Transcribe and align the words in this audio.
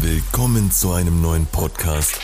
Willkommen 0.00 0.70
zu 0.70 0.92
einem 0.92 1.20
neuen 1.20 1.46
Podcast 1.46 2.18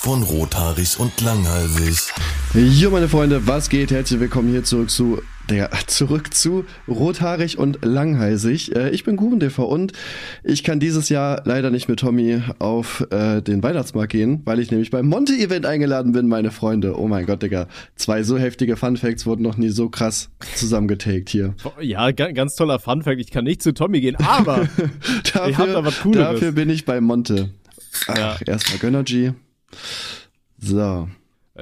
von 0.00 0.22
Rothaarig 0.22 0.98
und 0.98 1.20
Langhalsig. 1.20 2.12
Jo, 2.54 2.90
meine 2.90 3.08
Freunde, 3.08 3.46
was 3.46 3.68
geht? 3.68 3.90
Herzlich 3.90 4.20
willkommen 4.20 4.50
hier 4.50 4.64
zurück 4.64 4.90
zu, 4.90 5.20
der, 5.50 5.70
zurück 5.86 6.34
zu 6.34 6.64
Rothaarig 6.86 7.58
und 7.58 7.78
Langhalsig. 7.84 8.74
Äh, 8.76 8.90
ich 8.90 9.04
bin 9.04 9.16
GurenDV 9.16 9.58
und 9.60 9.92
ich 10.44 10.62
kann 10.64 10.80
dieses 10.80 11.08
Jahr 11.08 11.42
leider 11.44 11.70
nicht 11.70 11.88
mit 11.88 12.00
Tommy 12.00 12.42
auf 12.58 13.06
äh, 13.10 13.40
den 13.42 13.62
Weihnachtsmarkt 13.62 14.12
gehen, 14.12 14.42
weil 14.44 14.60
ich 14.60 14.70
nämlich 14.70 14.90
beim 14.90 15.06
Monte-Event 15.06 15.66
eingeladen 15.66 16.12
bin, 16.12 16.28
meine 16.28 16.50
Freunde. 16.50 16.98
Oh 16.98 17.08
mein 17.08 17.26
Gott, 17.26 17.42
Digga. 17.42 17.68
Zwei 17.96 18.22
so 18.22 18.38
heftige 18.38 18.76
Fun-Facts 18.76 19.26
wurden 19.26 19.42
noch 19.42 19.56
nie 19.56 19.70
so 19.70 19.88
krass 19.88 20.30
zusammengetaked 20.54 21.28
hier. 21.28 21.54
Ja, 21.80 22.10
ganz 22.12 22.54
toller 22.56 22.78
Fun-Fact. 22.78 23.20
Ich 23.20 23.30
kann 23.30 23.44
nicht 23.44 23.62
zu 23.62 23.72
Tommy 23.72 24.00
gehen, 24.00 24.16
aber 24.16 24.68
dafür, 25.32 25.48
ihr 25.48 25.58
habt 25.58 25.74
da 25.74 25.84
was 25.84 26.02
dafür 26.12 26.52
bin 26.52 26.70
ich 26.70 26.84
bei 26.84 27.00
Monte. 27.00 27.50
Ach, 28.06 28.16
Ja. 28.16 28.36
erstmal 28.46 28.78
Gönnergy. 28.78 29.32
So. 30.58 31.08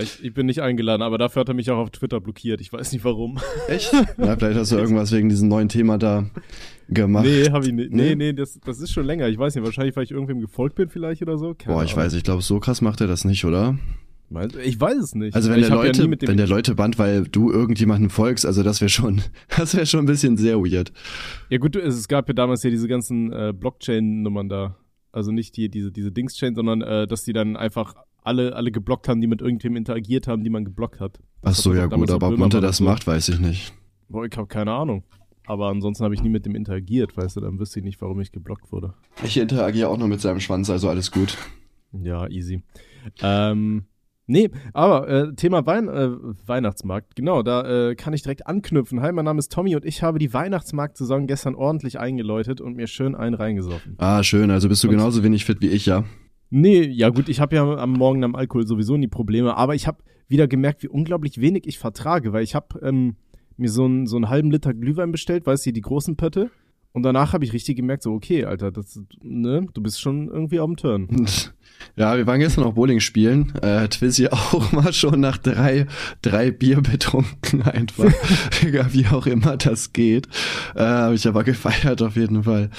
Ich, 0.02 0.22
ich 0.22 0.34
bin 0.34 0.46
nicht 0.46 0.60
eingeladen, 0.60 1.02
aber 1.02 1.18
dafür 1.18 1.40
hat 1.40 1.48
er 1.48 1.54
mich 1.54 1.70
auch 1.70 1.78
auf 1.78 1.90
Twitter 1.90 2.20
blockiert. 2.20 2.60
Ich 2.60 2.72
weiß 2.72 2.92
nicht 2.92 3.04
warum. 3.04 3.38
Echt? 3.68 3.92
Na, 4.16 4.36
vielleicht 4.36 4.58
hast 4.58 4.72
du 4.72 4.76
irgendwas 4.76 5.12
wegen 5.12 5.28
diesem 5.28 5.48
neuen 5.48 5.68
Thema 5.68 5.98
da 5.98 6.28
gemacht. 6.88 7.24
Nee, 7.24 7.50
hab 7.50 7.64
ich 7.64 7.72
nicht. 7.72 7.92
Nee? 7.92 8.10
Nee, 8.10 8.14
nee, 8.16 8.32
das, 8.32 8.58
das 8.64 8.80
ist 8.80 8.92
schon 8.92 9.06
länger. 9.06 9.28
Ich 9.28 9.38
weiß 9.38 9.54
nicht, 9.54 9.64
wahrscheinlich, 9.64 9.96
weil 9.96 10.04
ich 10.04 10.10
irgendwem 10.10 10.40
gefolgt 10.40 10.76
bin 10.76 10.88
vielleicht 10.88 11.22
oder 11.22 11.38
so. 11.38 11.54
Keine 11.54 11.74
Boah, 11.74 11.84
ich 11.84 11.92
Ahnung. 11.92 12.04
weiß, 12.04 12.14
ich 12.14 12.24
glaube, 12.24 12.42
so 12.42 12.60
krass 12.60 12.80
macht 12.80 13.00
er 13.00 13.06
das 13.06 13.24
nicht, 13.24 13.44
oder? 13.44 13.78
Ich 14.64 14.80
weiß 14.80 14.96
es 14.98 15.14
nicht. 15.14 15.36
Also 15.36 15.50
wenn 15.50 15.60
ich 15.60 15.68
der 15.68 15.76
ja 15.76 15.82
Leute, 15.82 16.02
dem 16.02 16.28
wenn 16.28 16.36
der 16.36 16.48
Leute 16.48 16.74
bannt, 16.74 16.98
weil 16.98 17.24
du 17.24 17.52
irgendjemanden 17.52 18.10
folgst, 18.10 18.44
also 18.44 18.62
das 18.64 18.80
wäre 18.80 18.88
schon, 18.88 19.22
das 19.56 19.74
wäre 19.74 19.86
schon 19.86 20.00
ein 20.00 20.06
bisschen 20.06 20.36
sehr 20.36 20.58
weird. 20.58 20.92
Ja 21.48 21.58
gut, 21.58 21.76
es, 21.76 21.96
es 21.96 22.08
gab 22.08 22.26
ja 22.28 22.34
damals 22.34 22.62
ja 22.64 22.70
diese 22.70 22.88
ganzen 22.88 23.32
äh, 23.32 23.52
Blockchain-Nummern 23.56 24.48
da. 24.48 24.76
Also 25.12 25.30
nicht 25.30 25.56
die, 25.56 25.70
diese, 25.70 25.92
diese 25.92 26.12
Dings-Chain, 26.12 26.54
sondern 26.54 26.82
äh, 26.82 27.06
dass 27.06 27.22
die 27.22 27.32
dann 27.32 27.56
einfach 27.56 27.94
alle, 28.26 28.54
alle 28.54 28.70
geblockt 28.70 29.08
haben, 29.08 29.20
die 29.20 29.26
mit 29.26 29.40
irgendwem 29.40 29.76
interagiert 29.76 30.26
haben, 30.26 30.42
die 30.44 30.50
man 30.50 30.64
geblockt 30.64 31.00
hat. 31.00 31.18
Ach 31.42 31.50
Das 31.50 31.58
so, 31.58 31.70
hat 31.70 31.78
ja 31.78 31.86
gut, 31.86 32.08
so 32.08 32.14
aber 32.16 32.28
ob 32.28 32.38
Monte 32.38 32.60
das 32.60 32.78
so. 32.78 32.84
macht, 32.84 33.06
weiß 33.06 33.28
ich 33.30 33.38
nicht. 33.40 33.72
Boah, 34.08 34.24
ich 34.24 34.36
habe 34.36 34.46
keine 34.48 34.72
Ahnung. 34.72 35.04
Aber 35.46 35.68
ansonsten 35.68 36.02
habe 36.02 36.14
ich 36.14 36.22
nie 36.22 36.28
mit 36.28 36.44
dem 36.44 36.56
interagiert, 36.56 37.16
weißt 37.16 37.36
du, 37.36 37.40
dann 37.40 37.58
wüsste 37.60 37.78
ich 37.78 37.84
nicht, 37.84 38.00
warum 38.00 38.20
ich 38.20 38.32
geblockt 38.32 38.72
wurde. 38.72 38.94
Ich 39.24 39.36
interagiere 39.36 39.88
auch 39.88 39.96
nur 39.96 40.08
mit 40.08 40.20
seinem 40.20 40.40
Schwanz, 40.40 40.68
also 40.70 40.88
alles 40.88 41.12
gut. 41.12 41.36
Ja, 41.92 42.26
easy. 42.28 42.62
Ähm, 43.22 43.84
nee, 44.26 44.50
aber 44.72 45.08
äh, 45.08 45.34
Thema 45.36 45.64
Wein 45.64 45.86
äh, 45.88 46.10
Weihnachtsmarkt, 46.46 47.14
genau, 47.14 47.44
da 47.44 47.90
äh, 47.90 47.94
kann 47.94 48.12
ich 48.12 48.22
direkt 48.22 48.48
anknüpfen. 48.48 49.00
Hi, 49.02 49.12
mein 49.12 49.24
Name 49.24 49.38
ist 49.38 49.52
Tommy 49.52 49.76
und 49.76 49.84
ich 49.84 50.02
habe 50.02 50.18
die 50.18 50.34
Weihnachtsmarkt-Saison 50.34 51.28
gestern 51.28 51.54
ordentlich 51.54 52.00
eingeläutet 52.00 52.60
und 52.60 52.74
mir 52.74 52.88
schön 52.88 53.14
einen 53.14 53.36
reingesoffen. 53.36 53.94
Ah, 53.98 54.24
schön, 54.24 54.50
also 54.50 54.68
bist 54.68 54.82
du 54.82 54.88
genauso 54.88 55.22
wenig 55.22 55.44
fit 55.44 55.60
wie 55.60 55.68
ich, 55.68 55.86
ja? 55.86 56.02
Nee, 56.50 56.82
ja 56.82 57.08
gut, 57.08 57.28
ich 57.28 57.40
habe 57.40 57.56
ja 57.56 57.76
am 57.76 57.92
Morgen 57.92 58.24
am 58.24 58.34
Alkohol 58.34 58.66
sowieso 58.66 58.96
nie 58.96 59.08
Probleme, 59.08 59.56
aber 59.56 59.74
ich 59.74 59.86
habe 59.86 60.02
wieder 60.28 60.46
gemerkt, 60.48 60.82
wie 60.82 60.88
unglaublich 60.88 61.40
wenig 61.40 61.66
ich 61.66 61.78
vertrage, 61.78 62.32
weil 62.32 62.44
ich 62.44 62.54
habe 62.54 62.80
ähm, 62.82 63.16
mir 63.56 63.70
so, 63.70 63.84
einen 63.84 64.06
so 64.06 64.16
einen 64.16 64.28
halben 64.28 64.50
Liter 64.50 64.74
Glühwein 64.74 65.12
bestellt, 65.12 65.46
weißt 65.46 65.66
du, 65.66 65.72
die 65.72 65.80
großen 65.80 66.16
Pötte. 66.16 66.50
Und 66.92 67.02
danach 67.02 67.32
habe 67.32 67.44
ich 67.44 67.52
richtig 67.52 67.76
gemerkt, 67.76 68.02
so, 68.02 68.12
okay, 68.12 68.44
Alter, 68.44 68.72
das, 68.72 69.00
ne, 69.22 69.66
du 69.74 69.82
bist 69.82 70.00
schon 70.00 70.28
irgendwie 70.28 70.60
auf 70.60 70.66
dem 70.66 70.76
Turn. 70.76 71.26
Ja, 71.98 72.14
wir 72.18 72.26
waren 72.26 72.40
gestern 72.40 72.64
noch 72.64 72.74
Bowling 72.74 73.00
spielen. 73.00 73.54
Äh, 73.62 73.88
Twizzy 73.88 74.28
auch 74.30 74.70
mal 74.72 74.92
schon 74.92 75.18
nach 75.20 75.38
drei, 75.38 75.86
drei 76.20 76.50
Bier 76.50 76.82
betrunken 76.82 77.62
einfach. 77.62 78.12
Egal, 78.62 78.88
wie 78.92 79.06
auch 79.06 79.26
immer 79.26 79.56
das 79.56 79.94
geht. 79.94 80.26
Äh, 80.74 80.82
Habe 80.82 81.14
ich 81.14 81.26
aber 81.26 81.42
gefeiert 81.42 82.02
auf 82.02 82.16
jeden 82.16 82.42
Fall. 82.44 82.70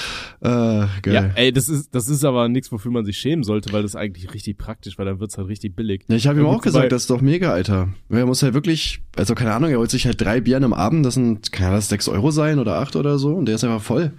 Äh, 0.42 0.86
geil. 1.02 1.14
Ja, 1.14 1.30
ey, 1.34 1.52
das 1.52 1.68
ist, 1.68 1.96
das 1.96 2.10
ist 2.10 2.24
aber 2.26 2.48
nichts, 2.48 2.72
wofür 2.72 2.92
man 2.92 3.06
sich 3.06 3.18
schämen 3.18 3.44
sollte, 3.44 3.74
weil 3.74 3.82
das 3.82 3.92
ist 3.92 3.96
eigentlich 3.96 4.34
richtig 4.36 4.58
praktisch, 4.60 5.00
weil 5.00 5.06
dann 5.08 5.20
wird's 5.20 5.36
halt 5.38 5.48
richtig 5.48 5.76
billig. 5.76 6.04
Ja, 6.08 6.16
ich 6.16 6.28
habe 6.28 6.40
ihm 6.40 6.46
auch 6.46 6.62
gesagt, 6.62 6.92
das 6.92 7.04
ist 7.04 7.10
doch 7.10 7.22
mega, 7.22 7.52
Alter. 7.52 7.90
Er 8.10 8.26
muss 8.28 8.44
halt 8.44 8.54
wirklich, 8.54 9.02
also 9.16 9.34
keine 9.34 9.54
Ahnung, 9.54 9.72
er 9.72 9.80
holt 9.80 9.90
sich 9.90 10.06
halt 10.06 10.22
drei 10.22 10.42
Bier 10.42 10.58
am 10.58 10.74
Abend, 10.74 11.04
das 11.06 11.16
sind, 11.16 11.52
kann 11.52 11.72
das 11.72 11.90
sechs 11.90 12.08
Euro 12.08 12.30
sein 12.30 12.60
oder 12.60 12.76
acht 12.78 12.96
oder 12.96 13.18
so, 13.18 13.34
und 13.34 13.46
der 13.48 13.56
ist 13.56 13.64
einfach 13.64 13.82
voll. 13.82 14.12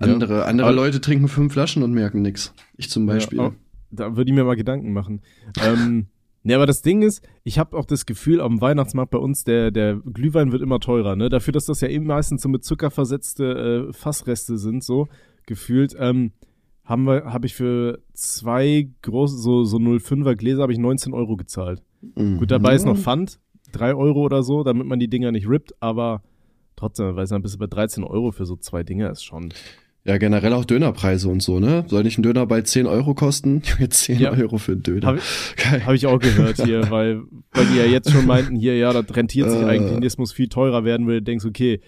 Ja. 0.00 0.06
Andere, 0.06 0.46
andere 0.46 0.68
Aber- 0.68 0.76
Leute 0.76 1.02
trinken 1.02 1.28
fünf 1.28 1.52
Flaschen 1.52 1.82
und 1.82 1.92
merken 1.92 2.22
nix. 2.22 2.54
Ich 2.78 2.88
zum 2.88 3.04
Beispiel. 3.04 3.38
Ja, 3.38 3.52
da 3.90 4.16
würde 4.16 4.30
ich 4.30 4.34
mir 4.34 4.44
mal 4.44 4.56
Gedanken 4.56 4.92
machen. 4.92 5.22
ähm, 5.62 6.06
ne, 6.42 6.54
aber 6.54 6.66
das 6.66 6.82
Ding 6.82 7.02
ist, 7.02 7.26
ich 7.44 7.58
habe 7.58 7.76
auch 7.76 7.84
das 7.84 8.06
Gefühl, 8.06 8.40
am 8.40 8.60
Weihnachtsmarkt 8.60 9.10
bei 9.10 9.18
uns, 9.18 9.44
der, 9.44 9.70
der 9.70 9.96
Glühwein 9.96 10.52
wird 10.52 10.62
immer 10.62 10.80
teurer, 10.80 11.16
ne? 11.16 11.28
Dafür, 11.28 11.52
dass 11.52 11.66
das 11.66 11.80
ja 11.80 11.88
eben 11.88 12.06
meistens 12.06 12.42
so 12.42 12.48
mit 12.48 12.64
Zucker 12.64 12.90
versetzte 12.90 13.88
äh, 13.88 13.92
Fassreste 13.92 14.58
sind, 14.58 14.84
so 14.84 15.08
gefühlt, 15.46 15.94
ähm, 15.98 16.32
haben 16.84 17.04
wir, 17.04 17.24
habe 17.26 17.46
ich 17.46 17.54
für 17.54 18.00
zwei 18.14 18.88
große, 19.02 19.36
so, 19.36 19.64
so 19.64 19.76
05er 19.78 20.34
Gläser 20.34 20.62
habe 20.62 20.72
ich 20.72 20.78
19 20.78 21.12
Euro 21.14 21.36
gezahlt. 21.36 21.82
Mhm. 22.16 22.38
Gut, 22.38 22.50
dabei 22.50 22.74
ist 22.74 22.84
noch 22.84 22.96
Pfand, 22.96 23.38
drei 23.72 23.94
Euro 23.94 24.20
oder 24.20 24.42
so, 24.42 24.64
damit 24.64 24.86
man 24.86 24.98
die 24.98 25.08
Dinger 25.08 25.32
nicht 25.32 25.48
rippt, 25.48 25.74
aber 25.80 26.22
trotzdem, 26.76 27.14
weiß 27.14 27.30
nicht, 27.30 27.42
bist 27.42 27.54
du 27.54 27.58
bei 27.58 27.66
13 27.66 28.04
Euro 28.04 28.32
für 28.32 28.46
so 28.46 28.56
zwei 28.56 28.82
Dinger 28.82 29.10
ist 29.10 29.22
schon. 29.22 29.52
Ja, 30.04 30.16
generell 30.16 30.54
auch 30.54 30.64
Dönerpreise 30.64 31.28
und 31.28 31.42
so, 31.42 31.60
ne? 31.60 31.84
Soll 31.88 32.04
nicht 32.04 32.18
ein 32.18 32.22
Döner 32.22 32.46
bei 32.46 32.62
10 32.62 32.86
Euro 32.86 33.14
kosten? 33.14 33.62
Jetzt 33.78 34.04
10 34.04 34.18
Ja. 34.18 34.30
Euro 34.32 34.56
für 34.56 34.72
einen 34.72 34.82
Döner. 34.82 35.06
Hab 35.08 35.16
ich-. 35.16 35.84
Habe 35.84 35.94
ich 35.94 36.06
auch 36.06 36.18
gehört 36.18 36.62
hier, 36.64 36.90
weil, 36.90 37.20
weil 37.52 37.66
die 37.66 37.76
ja 37.76 37.84
jetzt 37.84 38.10
schon 38.10 38.26
meinten, 38.26 38.56
hier, 38.56 38.76
ja, 38.76 38.92
das 38.94 39.14
rentiert 39.14 39.50
sich 39.50 39.60
Äh. 39.60 39.66
eigentlich, 39.66 40.00
das 40.00 40.16
muss 40.18 40.32
viel 40.32 40.48
teurer 40.48 40.84
werden, 40.84 41.06
weil 41.06 41.16
du 41.16 41.22
denkst, 41.22 41.44
okay. 41.44 41.80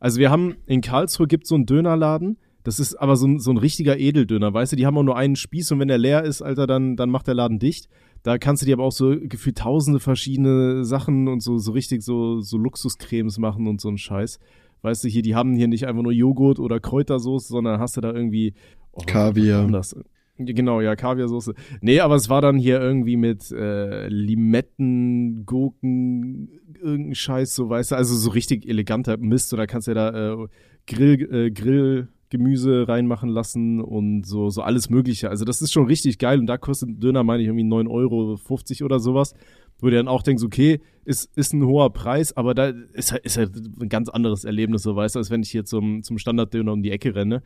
Also 0.00 0.18
wir 0.18 0.30
haben, 0.30 0.54
in 0.66 0.80
Karlsruhe 0.80 1.26
gibt 1.26 1.46
so 1.46 1.56
einen 1.56 1.66
Dönerladen, 1.66 2.38
das 2.64 2.80
ist 2.80 2.94
aber 2.94 3.16
so 3.16 3.26
ein, 3.26 3.38
so 3.38 3.50
ein 3.50 3.56
richtiger 3.58 3.98
Edeldöner, 3.98 4.52
weißt 4.54 4.72
du, 4.72 4.76
die 4.76 4.86
haben 4.86 4.96
auch 4.96 5.02
nur 5.02 5.16
einen 5.16 5.36
Spieß 5.36 5.70
und 5.72 5.80
wenn 5.80 5.88
der 5.88 5.98
leer 5.98 6.22
ist, 6.24 6.40
Alter, 6.40 6.66
dann, 6.66 6.96
dann 6.96 7.10
macht 7.10 7.26
der 7.26 7.34
Laden 7.34 7.58
dicht. 7.58 7.88
Da 8.22 8.36
kannst 8.38 8.62
du 8.62 8.66
dir 8.66 8.74
aber 8.74 8.84
auch 8.84 8.92
so 8.92 9.14
gefühlt 9.20 9.58
tausende 9.58 10.00
verschiedene 10.00 10.84
Sachen 10.84 11.28
und 11.28 11.40
so, 11.42 11.58
so 11.58 11.72
richtig 11.72 12.02
so, 12.02 12.40
so 12.40 12.56
Luxuscremes 12.58 13.38
machen 13.38 13.66
und 13.68 13.80
so 13.80 13.88
ein 13.88 13.96
Scheiß. 13.98 14.38
Weißt 14.82 15.04
du, 15.04 15.08
hier, 15.08 15.22
die 15.22 15.34
haben 15.34 15.54
hier 15.54 15.68
nicht 15.68 15.86
einfach 15.86 16.02
nur 16.02 16.12
Joghurt 16.12 16.58
oder 16.58 16.80
Kräutersoße, 16.80 17.48
sondern 17.48 17.80
hast 17.80 17.96
du 17.96 18.00
da 18.00 18.12
irgendwie 18.12 18.54
oh, 18.92 19.02
Kaviar. 19.06 19.64
anders. 19.64 19.96
Genau, 20.38 20.80
ja, 20.80 20.94
Kaviarsoße. 20.94 21.54
Nee, 21.80 21.98
aber 21.98 22.14
es 22.14 22.28
war 22.28 22.40
dann 22.40 22.58
hier 22.58 22.80
irgendwie 22.80 23.16
mit 23.16 23.50
äh, 23.50 24.06
Limetten, 24.06 25.44
Gurken, 25.44 26.60
irgendein 26.80 27.16
Scheiß, 27.16 27.56
so 27.56 27.68
weißt 27.68 27.90
du, 27.90 27.96
also 27.96 28.14
so 28.14 28.30
richtig 28.30 28.68
eleganter 28.68 29.16
Mist. 29.16 29.52
Und 29.52 29.58
da 29.58 29.66
kannst 29.66 29.88
du 29.88 29.92
ja 29.92 30.10
da 30.12 30.34
äh, 30.34 30.46
Grill, 30.86 31.34
äh, 31.34 31.50
Grillgemüse 31.50 32.86
reinmachen 32.86 33.28
lassen 33.28 33.80
und 33.80 34.26
so, 34.26 34.48
so 34.48 34.62
alles 34.62 34.90
Mögliche. 34.90 35.28
Also 35.28 35.44
das 35.44 35.60
ist 35.60 35.72
schon 35.72 35.86
richtig 35.86 36.18
geil. 36.18 36.38
Und 36.38 36.46
da 36.46 36.56
kostet 36.56 36.90
ein 36.90 37.00
Döner, 37.00 37.24
meine 37.24 37.42
ich, 37.42 37.48
irgendwie 37.48 37.66
9,50 37.66 37.90
Euro 37.90 38.84
oder 38.84 39.00
sowas. 39.00 39.34
Wo 39.80 39.88
du 39.88 39.96
dann 39.96 40.08
auch 40.08 40.22
denkst, 40.22 40.42
okay, 40.42 40.80
ist, 41.04 41.30
ist 41.36 41.52
ein 41.52 41.64
hoher 41.64 41.92
Preis, 41.92 42.36
aber 42.36 42.54
da 42.54 42.72
ist 42.92 43.12
halt, 43.12 43.24
ist 43.24 43.36
halt 43.36 43.52
ein 43.80 43.88
ganz 43.88 44.08
anderes 44.08 44.44
Erlebnis, 44.44 44.82
so 44.82 44.96
weißt 44.96 45.14
du, 45.14 45.20
als 45.20 45.30
wenn 45.30 45.42
ich 45.42 45.50
hier 45.50 45.64
zum, 45.64 46.02
zum 46.02 46.18
Standarddöner 46.18 46.72
um 46.72 46.82
die 46.82 46.90
Ecke 46.90 47.14
renne. 47.14 47.42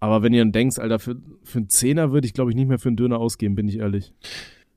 Aber 0.00 0.22
wenn 0.22 0.32
ihr 0.32 0.42
dann 0.42 0.52
denkst, 0.52 0.78
Alter, 0.78 0.98
für, 0.98 1.16
für 1.42 1.58
einen 1.58 1.68
Zehner 1.68 2.12
würde 2.12 2.26
ich, 2.26 2.34
glaube 2.34 2.50
ich, 2.50 2.56
nicht 2.56 2.68
mehr 2.68 2.78
für 2.78 2.88
einen 2.88 2.96
Döner 2.96 3.18
ausgeben, 3.18 3.54
bin 3.54 3.68
ich 3.68 3.78
ehrlich. 3.78 4.12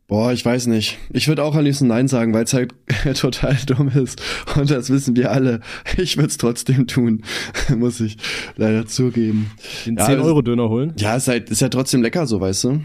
Boah, 0.08 0.31
ich 0.31 0.46
weiß 0.46 0.68
nicht. 0.68 0.97
Ich 1.12 1.28
würde 1.28 1.44
auch 1.44 1.53
am 1.53 1.66
liebsten 1.66 1.88
Nein 1.88 2.08
sagen, 2.08 2.34
weil 2.34 2.46
es 2.46 2.53
halt 2.53 2.74
total 3.16 3.58
dumm 3.66 3.90
ist. 3.90 4.22
Und 4.56 4.72
das 4.72 4.90
wissen 4.90 5.18
wir 5.18 5.31
alle. 5.31 5.59
Ich 5.97 6.16
würde 6.16 6.29
es 6.29 6.38
trotzdem 6.38 6.88
tun. 6.88 7.24
Muss 7.78 8.00
ich 8.00 8.16
leider 8.56 8.85
zugeben. 8.85 9.52
Den 9.85 9.97
Ja, 9.97 10.08
10-Euro-Döner 10.08 10.69
holen. 10.69 10.94
Ja, 10.97 11.18
ist 11.18 11.28
halt, 11.28 11.50
ist 11.50 11.59
ja 11.59 11.68
trotzdem 11.68 12.02
lecker 12.02 12.25
so, 12.25 12.40
weißt 12.40 12.64
du? 12.64 12.81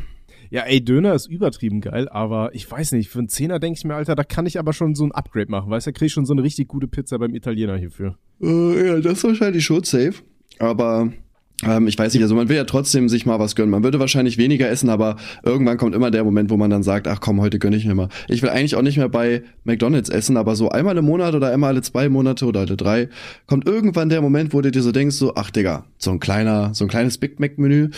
Ja, 0.52 0.64
ey, 0.64 0.84
Döner 0.84 1.14
ist 1.14 1.28
übertrieben 1.28 1.80
geil, 1.80 2.10
aber 2.10 2.54
ich 2.54 2.70
weiß 2.70 2.92
nicht, 2.92 3.08
für 3.08 3.20
einen 3.20 3.30
Zehner 3.30 3.58
denke 3.58 3.78
ich 3.78 3.84
mir, 3.86 3.94
Alter, 3.94 4.14
da 4.14 4.22
kann 4.22 4.44
ich 4.44 4.58
aber 4.58 4.74
schon 4.74 4.94
so 4.94 5.02
ein 5.02 5.10
Upgrade 5.10 5.50
machen, 5.50 5.70
weißt 5.70 5.86
du, 5.86 5.92
da 5.92 5.98
krieg 5.98 6.08
ich 6.08 6.12
schon 6.12 6.26
so 6.26 6.34
eine 6.34 6.42
richtig 6.42 6.68
gute 6.68 6.88
Pizza 6.88 7.18
beim 7.18 7.34
Italiener 7.34 7.78
hierfür. 7.78 8.18
Äh, 8.38 8.86
ja, 8.86 9.00
das 9.00 9.14
ist 9.14 9.24
wahrscheinlich 9.24 9.64
schon 9.64 9.82
safe. 9.82 10.12
Aber 10.58 11.10
ähm, 11.66 11.86
ich 11.86 11.98
weiß 11.98 12.12
nicht, 12.14 12.22
also 12.22 12.34
man 12.34 12.48
will 12.48 12.56
ja 12.56 12.64
trotzdem 12.64 13.08
sich 13.08 13.26
mal 13.26 13.38
was 13.38 13.54
gönnen. 13.54 13.70
Man 13.70 13.84
würde 13.84 14.00
wahrscheinlich 14.00 14.38
weniger 14.38 14.68
essen, 14.68 14.88
aber 14.88 15.16
irgendwann 15.44 15.76
kommt 15.76 15.94
immer 15.94 16.10
der 16.10 16.24
Moment, 16.24 16.50
wo 16.50 16.56
man 16.56 16.70
dann 16.70 16.82
sagt, 16.82 17.06
ach 17.08 17.20
komm, 17.20 17.40
heute 17.40 17.58
gönne 17.58 17.76
ich 17.76 17.84
mir 17.84 17.94
mal. 17.94 18.08
Ich 18.28 18.42
will 18.42 18.50
eigentlich 18.50 18.76
auch 18.76 18.82
nicht 18.82 18.96
mehr 18.96 19.08
bei 19.08 19.42
McDonalds 19.64 20.08
essen, 20.08 20.36
aber 20.36 20.56
so 20.56 20.70
einmal 20.70 20.96
im 20.96 21.04
Monat 21.04 21.34
oder 21.34 21.52
einmal 21.52 21.70
alle 21.70 21.82
zwei 21.82 22.08
Monate 22.08 22.46
oder 22.46 22.60
alle 22.60 22.76
drei 22.76 23.08
kommt 23.46 23.66
irgendwann 23.66 24.08
der 24.08 24.20
Moment, 24.22 24.52
wo 24.52 24.60
du 24.60 24.70
dir 24.70 24.82
so 24.82 24.92
denkst, 24.92 25.16
so, 25.16 25.34
ach 25.34 25.50
Digga, 25.50 25.84
so 25.98 26.10
ein 26.10 26.20
kleiner, 26.20 26.74
so 26.74 26.84
ein 26.84 26.88
kleines 26.88 27.18
Big 27.18 27.38
Mac 27.38 27.58
Menü 27.58 27.90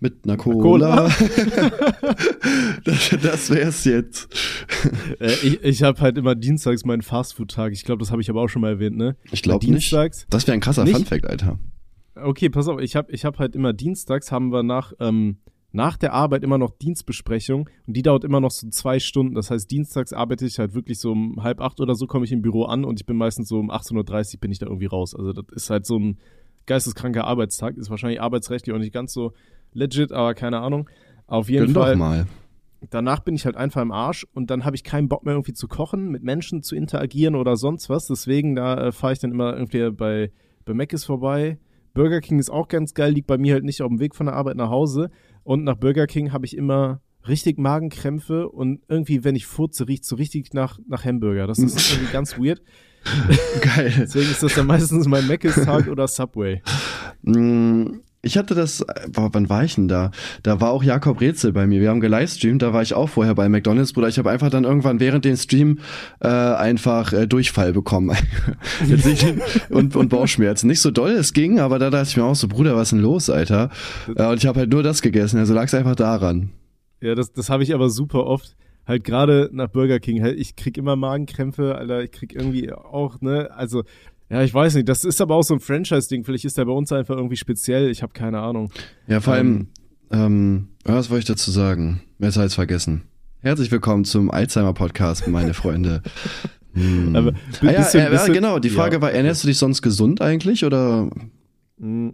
mit 0.00 0.24
einer 0.24 0.36
Cola. 0.36 1.08
das, 2.84 3.10
das 3.22 3.50
wär's 3.50 3.84
jetzt. 3.84 4.28
Äh, 5.20 5.32
ich 5.42 5.62
ich 5.62 5.82
habe 5.82 6.00
halt 6.00 6.18
immer 6.18 6.34
dienstags 6.34 6.84
meinen 6.84 7.02
Fastfood-Tag. 7.02 7.72
Ich 7.72 7.84
glaube, 7.84 8.00
das 8.00 8.10
habe 8.10 8.22
ich 8.22 8.30
aber 8.30 8.42
auch 8.42 8.48
schon 8.48 8.62
mal 8.62 8.70
erwähnt, 8.70 8.96
ne? 8.96 9.16
Ich 9.30 9.42
glaube 9.42 9.64
nicht. 9.66 9.74
Dienstags, 9.74 10.26
Das 10.30 10.46
wäre 10.46 10.54
ein 10.54 10.60
krasser? 10.60 10.86
Funfact, 10.86 11.26
Alter. 11.26 11.58
Okay, 12.22 12.48
pass 12.48 12.68
auf, 12.68 12.80
ich 12.80 12.96
habe 12.96 13.12
ich 13.12 13.24
hab 13.24 13.38
halt 13.38 13.54
immer 13.54 13.72
dienstags, 13.72 14.32
haben 14.32 14.52
wir 14.52 14.62
nach, 14.62 14.92
ähm, 15.00 15.38
nach 15.72 15.96
der 15.96 16.12
Arbeit 16.12 16.42
immer 16.42 16.58
noch 16.58 16.70
Dienstbesprechung 16.78 17.68
und 17.86 17.96
die 17.96 18.02
dauert 18.02 18.24
immer 18.24 18.40
noch 18.40 18.50
so 18.50 18.68
zwei 18.68 18.98
Stunden. 18.98 19.34
Das 19.34 19.50
heißt, 19.50 19.70
dienstags 19.70 20.12
arbeite 20.12 20.46
ich 20.46 20.58
halt 20.58 20.74
wirklich 20.74 20.98
so 20.98 21.12
um 21.12 21.42
halb 21.42 21.60
acht 21.60 21.80
oder 21.80 21.94
so 21.94 22.06
komme 22.06 22.24
ich 22.24 22.32
im 22.32 22.42
Büro 22.42 22.64
an 22.64 22.84
und 22.84 23.00
ich 23.00 23.06
bin 23.06 23.16
meistens 23.16 23.48
so 23.48 23.58
um 23.58 23.70
18.30 23.70 24.34
Uhr 24.34 24.40
bin 24.40 24.50
ich 24.50 24.58
da 24.58 24.66
irgendwie 24.66 24.86
raus. 24.86 25.14
Also 25.14 25.32
das 25.32 25.44
ist 25.52 25.70
halt 25.70 25.86
so 25.86 25.98
ein 25.98 26.18
geisteskranker 26.66 27.24
Arbeitstag, 27.24 27.76
ist 27.76 27.90
wahrscheinlich 27.90 28.20
arbeitsrechtlich 28.20 28.74
auch 28.74 28.78
nicht 28.78 28.92
ganz 28.92 29.12
so 29.12 29.32
legit, 29.72 30.12
aber 30.12 30.34
keine 30.34 30.60
Ahnung. 30.60 30.88
Auf 31.26 31.50
jeden 31.50 31.66
Gönn 31.66 31.74
Fall. 31.74 31.92
doch 31.92 31.98
mal. 31.98 32.26
danach 32.90 33.20
bin 33.20 33.34
ich 33.34 33.44
halt 33.44 33.56
einfach 33.56 33.82
im 33.82 33.92
Arsch 33.92 34.26
und 34.32 34.50
dann 34.50 34.64
habe 34.64 34.76
ich 34.76 34.84
keinen 34.84 35.08
Bock 35.08 35.24
mehr 35.24 35.34
irgendwie 35.34 35.52
zu 35.52 35.68
kochen, 35.68 36.08
mit 36.08 36.22
Menschen 36.22 36.62
zu 36.62 36.74
interagieren 36.74 37.34
oder 37.34 37.56
sonst 37.56 37.90
was. 37.90 38.06
Deswegen, 38.06 38.54
da 38.54 38.88
äh, 38.88 38.92
fahre 38.92 39.12
ich 39.12 39.18
dann 39.18 39.32
immer 39.32 39.54
irgendwie 39.54 39.90
bei, 39.90 40.30
bei 40.64 40.72
Mc's 40.72 41.04
vorbei. 41.04 41.58
Burger 41.98 42.20
King 42.20 42.38
ist 42.38 42.48
auch 42.48 42.68
ganz 42.68 42.94
geil, 42.94 43.12
liegt 43.12 43.26
bei 43.26 43.38
mir 43.38 43.54
halt 43.54 43.64
nicht 43.64 43.82
auf 43.82 43.88
dem 43.88 43.98
Weg 43.98 44.14
von 44.14 44.26
der 44.26 44.36
Arbeit 44.36 44.54
nach 44.54 44.70
Hause. 44.70 45.10
Und 45.42 45.64
nach 45.64 45.74
Burger 45.74 46.06
King 46.06 46.30
habe 46.30 46.46
ich 46.46 46.56
immer 46.56 47.00
richtig 47.26 47.58
Magenkrämpfe 47.58 48.48
und 48.48 48.82
irgendwie, 48.86 49.24
wenn 49.24 49.34
ich 49.34 49.46
furze, 49.46 49.88
riecht 49.88 50.04
so 50.04 50.14
richtig 50.14 50.54
nach, 50.54 50.78
nach 50.86 51.04
Hamburger. 51.04 51.48
Das 51.48 51.58
ist 51.58 51.92
irgendwie 51.92 52.12
ganz 52.12 52.38
weird. 52.38 52.62
Geil. 53.60 53.92
Deswegen 53.98 54.30
ist 54.30 54.44
das 54.44 54.54
dann 54.54 54.68
meistens 54.68 55.08
mein 55.08 55.26
Mc's-Tag 55.26 55.88
oder 55.88 56.06
Subway. 56.06 56.62
Mm, 57.22 57.98
Ich 58.20 58.36
hatte 58.36 58.56
das, 58.56 58.84
boah, 59.12 59.30
wann 59.32 59.48
war 59.48 59.62
ich 59.62 59.76
denn 59.76 59.86
da? 59.86 60.10
Da 60.42 60.60
war 60.60 60.70
auch 60.70 60.82
Jakob 60.82 61.20
Rätsel 61.20 61.52
bei 61.52 61.68
mir. 61.68 61.80
Wir 61.80 61.90
haben 61.90 62.00
gelivestreamt, 62.00 62.60
da 62.60 62.72
war 62.72 62.82
ich 62.82 62.94
auch 62.94 63.08
vorher 63.08 63.34
bei 63.36 63.48
McDonalds, 63.48 63.92
Bruder. 63.92 64.08
Ich 64.08 64.18
habe 64.18 64.30
einfach 64.30 64.50
dann 64.50 64.64
irgendwann 64.64 64.98
während 64.98 65.24
dem 65.24 65.36
Stream 65.36 65.78
äh, 66.20 66.26
einfach 66.26 67.12
äh, 67.12 67.28
Durchfall 67.28 67.72
bekommen. 67.72 68.16
Und, 69.70 69.94
und 69.94 70.08
Bauchschmerzen. 70.08 70.66
Nicht 70.66 70.80
so 70.80 70.90
doll, 70.90 71.12
es 71.12 71.32
ging, 71.32 71.60
aber 71.60 71.78
da 71.78 71.90
dachte 71.90 72.08
ich 72.08 72.16
mir 72.16 72.24
auch 72.24 72.34
so, 72.34 72.48
Bruder, 72.48 72.74
was 72.74 72.88
ist 72.88 72.92
denn 72.92 73.00
los, 73.00 73.30
Alter? 73.30 73.70
Äh, 74.14 74.26
und 74.26 74.38
ich 74.38 74.46
habe 74.46 74.60
halt 74.60 74.70
nur 74.70 74.82
das 74.82 75.02
gegessen, 75.02 75.38
also 75.38 75.54
lag 75.54 75.64
es 75.64 75.74
einfach 75.74 75.94
daran. 75.94 76.50
Ja, 77.00 77.14
das, 77.14 77.32
das 77.32 77.50
habe 77.50 77.62
ich 77.62 77.74
aber 77.74 77.90
super 77.90 78.26
oft. 78.26 78.56
Halt 78.86 79.04
gerade 79.04 79.50
nach 79.52 79.68
Burger 79.68 80.00
King. 80.00 80.22
Halt, 80.22 80.38
ich 80.38 80.56
krieg 80.56 80.78
immer 80.78 80.96
Magenkrämpfe, 80.96 81.76
Alter. 81.76 82.02
Ich 82.02 82.10
krieg 82.10 82.34
irgendwie 82.34 82.72
auch, 82.72 83.20
ne, 83.20 83.50
also, 83.54 83.84
ja, 84.30 84.42
ich 84.42 84.52
weiß 84.52 84.74
nicht. 84.74 84.88
Das 84.88 85.04
ist 85.04 85.20
aber 85.20 85.34
auch 85.36 85.42
so 85.42 85.54
ein 85.54 85.60
Franchise-Ding. 85.60 86.24
Vielleicht 86.24 86.44
ist 86.44 86.58
der 86.58 86.64
bei 86.66 86.72
uns 86.72 86.92
einfach 86.92 87.16
irgendwie 87.16 87.36
speziell. 87.36 87.90
Ich 87.90 88.02
habe 88.02 88.12
keine 88.12 88.40
Ahnung. 88.40 88.70
Ja, 89.06 89.20
vor 89.20 89.34
allem, 89.34 89.68
ähm, 90.10 90.68
was 90.84 91.10
wollte 91.10 91.20
ich 91.20 91.24
dazu 91.26 91.50
sagen? 91.50 92.02
Besser 92.18 92.42
als 92.42 92.54
vergessen. 92.54 93.04
Herzlich 93.40 93.70
willkommen 93.70 94.04
zum 94.04 94.30
Alzheimer-Podcast, 94.30 95.28
meine 95.28 95.54
Freunde. 95.54 96.02
Hm. 96.74 97.16
Aber 97.16 97.32
ah, 97.62 97.64
ja, 97.72 97.78
bisschen- 97.78 98.06
äh, 98.06 98.10
bisschen- 98.10 98.34
genau, 98.34 98.58
die 98.58 98.68
Frage 98.68 98.96
ja, 98.96 99.02
war, 99.02 99.10
ernährst 99.10 99.42
du 99.42 99.48
dich 99.48 99.56
sonst 99.56 99.80
gesund 99.80 100.20
eigentlich 100.20 100.64
oder? 100.66 101.10
Mm, 101.78 102.10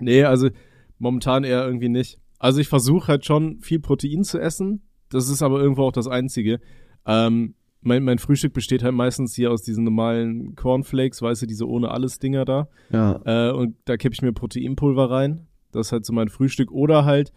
Nee, 0.00 0.24
also 0.24 0.50
momentan 0.98 1.44
eher 1.44 1.64
irgendwie 1.64 1.88
nicht. 1.88 2.18
Also 2.38 2.60
ich 2.60 2.68
versuche 2.68 3.06
halt 3.06 3.24
schon 3.24 3.60
viel 3.60 3.78
Protein 3.78 4.24
zu 4.24 4.38
essen. 4.40 4.82
Das 5.10 5.28
ist 5.28 5.42
aber 5.42 5.60
irgendwo 5.60 5.84
auch 5.84 5.92
das 5.92 6.08
Einzige. 6.08 6.60
Ähm, 7.06 7.54
mein, 7.80 8.02
mein 8.04 8.18
Frühstück 8.18 8.52
besteht 8.52 8.82
halt 8.82 8.94
meistens 8.94 9.34
hier 9.34 9.52
aus 9.52 9.62
diesen 9.62 9.84
normalen 9.84 10.54
Cornflakes, 10.56 11.22
weißt 11.22 11.42
du, 11.42 11.46
diese 11.46 11.66
ohne 11.68 11.90
alles 11.90 12.18
Dinger 12.18 12.44
da. 12.44 12.68
Ja. 12.90 13.20
Äh, 13.24 13.52
und 13.52 13.76
da 13.84 13.96
kippe 13.96 14.14
ich 14.14 14.22
mir 14.22 14.32
Proteinpulver 14.32 15.10
rein. 15.10 15.46
Das 15.72 15.88
ist 15.88 15.92
halt 15.92 16.04
so 16.04 16.12
mein 16.12 16.28
Frühstück. 16.28 16.72
Oder 16.72 17.04
halt, 17.04 17.32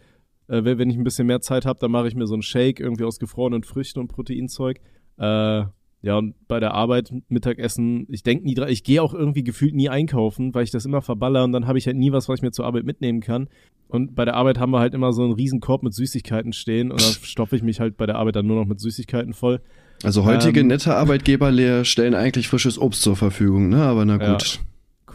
äh, 0.48 0.64
wenn 0.64 0.90
ich 0.90 0.96
ein 0.96 1.04
bisschen 1.04 1.26
mehr 1.26 1.40
Zeit 1.40 1.64
habe, 1.64 1.78
dann 1.78 1.90
mache 1.90 2.08
ich 2.08 2.14
mir 2.14 2.26
so 2.26 2.34
einen 2.34 2.42
Shake 2.42 2.80
irgendwie 2.80 3.04
aus 3.04 3.18
gefrorenen 3.18 3.62
Früchten 3.62 4.00
und 4.00 4.08
Proteinzeug. 4.08 4.80
Äh, 5.18 5.64
ja, 6.04 6.18
und 6.18 6.34
bei 6.48 6.58
der 6.58 6.74
Arbeit, 6.74 7.12
Mittagessen, 7.28 8.06
ich 8.08 8.24
denke 8.24 8.44
nie 8.44 8.54
dran, 8.54 8.68
ich 8.68 8.82
gehe 8.82 9.00
auch 9.00 9.14
irgendwie 9.14 9.44
gefühlt 9.44 9.74
nie 9.74 9.88
einkaufen, 9.88 10.52
weil 10.52 10.64
ich 10.64 10.72
das 10.72 10.84
immer 10.84 11.00
verballer 11.00 11.44
und 11.44 11.52
dann 11.52 11.68
habe 11.68 11.78
ich 11.78 11.86
halt 11.86 11.96
nie 11.96 12.10
was, 12.10 12.28
was 12.28 12.40
ich 12.40 12.42
mir 12.42 12.50
zur 12.50 12.66
Arbeit 12.66 12.84
mitnehmen 12.84 13.20
kann. 13.20 13.48
Und 13.86 14.16
bei 14.16 14.24
der 14.24 14.34
Arbeit 14.34 14.58
haben 14.58 14.72
wir 14.72 14.80
halt 14.80 14.94
immer 14.94 15.12
so 15.12 15.22
einen 15.22 15.34
riesen 15.34 15.60
Korb 15.60 15.84
mit 15.84 15.94
Süßigkeiten 15.94 16.52
stehen 16.52 16.90
und 16.90 17.00
dann 17.00 17.12
stopfe 17.22 17.54
ich 17.54 17.62
mich 17.62 17.78
halt 17.78 17.96
bei 17.96 18.06
der 18.06 18.16
Arbeit 18.16 18.34
dann 18.34 18.46
nur 18.46 18.56
noch 18.56 18.66
mit 18.66 18.80
Süßigkeiten 18.80 19.32
voll. 19.32 19.60
Also 20.04 20.24
heutige 20.24 20.60
Ähm, 20.60 20.66
nette 20.68 20.94
Arbeitgeber 20.96 21.50
le- 21.50 21.84
stellen 21.84 22.14
eigentlich 22.14 22.48
frisches 22.48 22.78
Obst 22.78 23.02
zur 23.02 23.16
Verfügung, 23.16 23.68
ne? 23.68 23.82
Aber 23.82 24.04
na 24.04 24.18
Ja. 24.20 24.32
gut. 24.32 24.60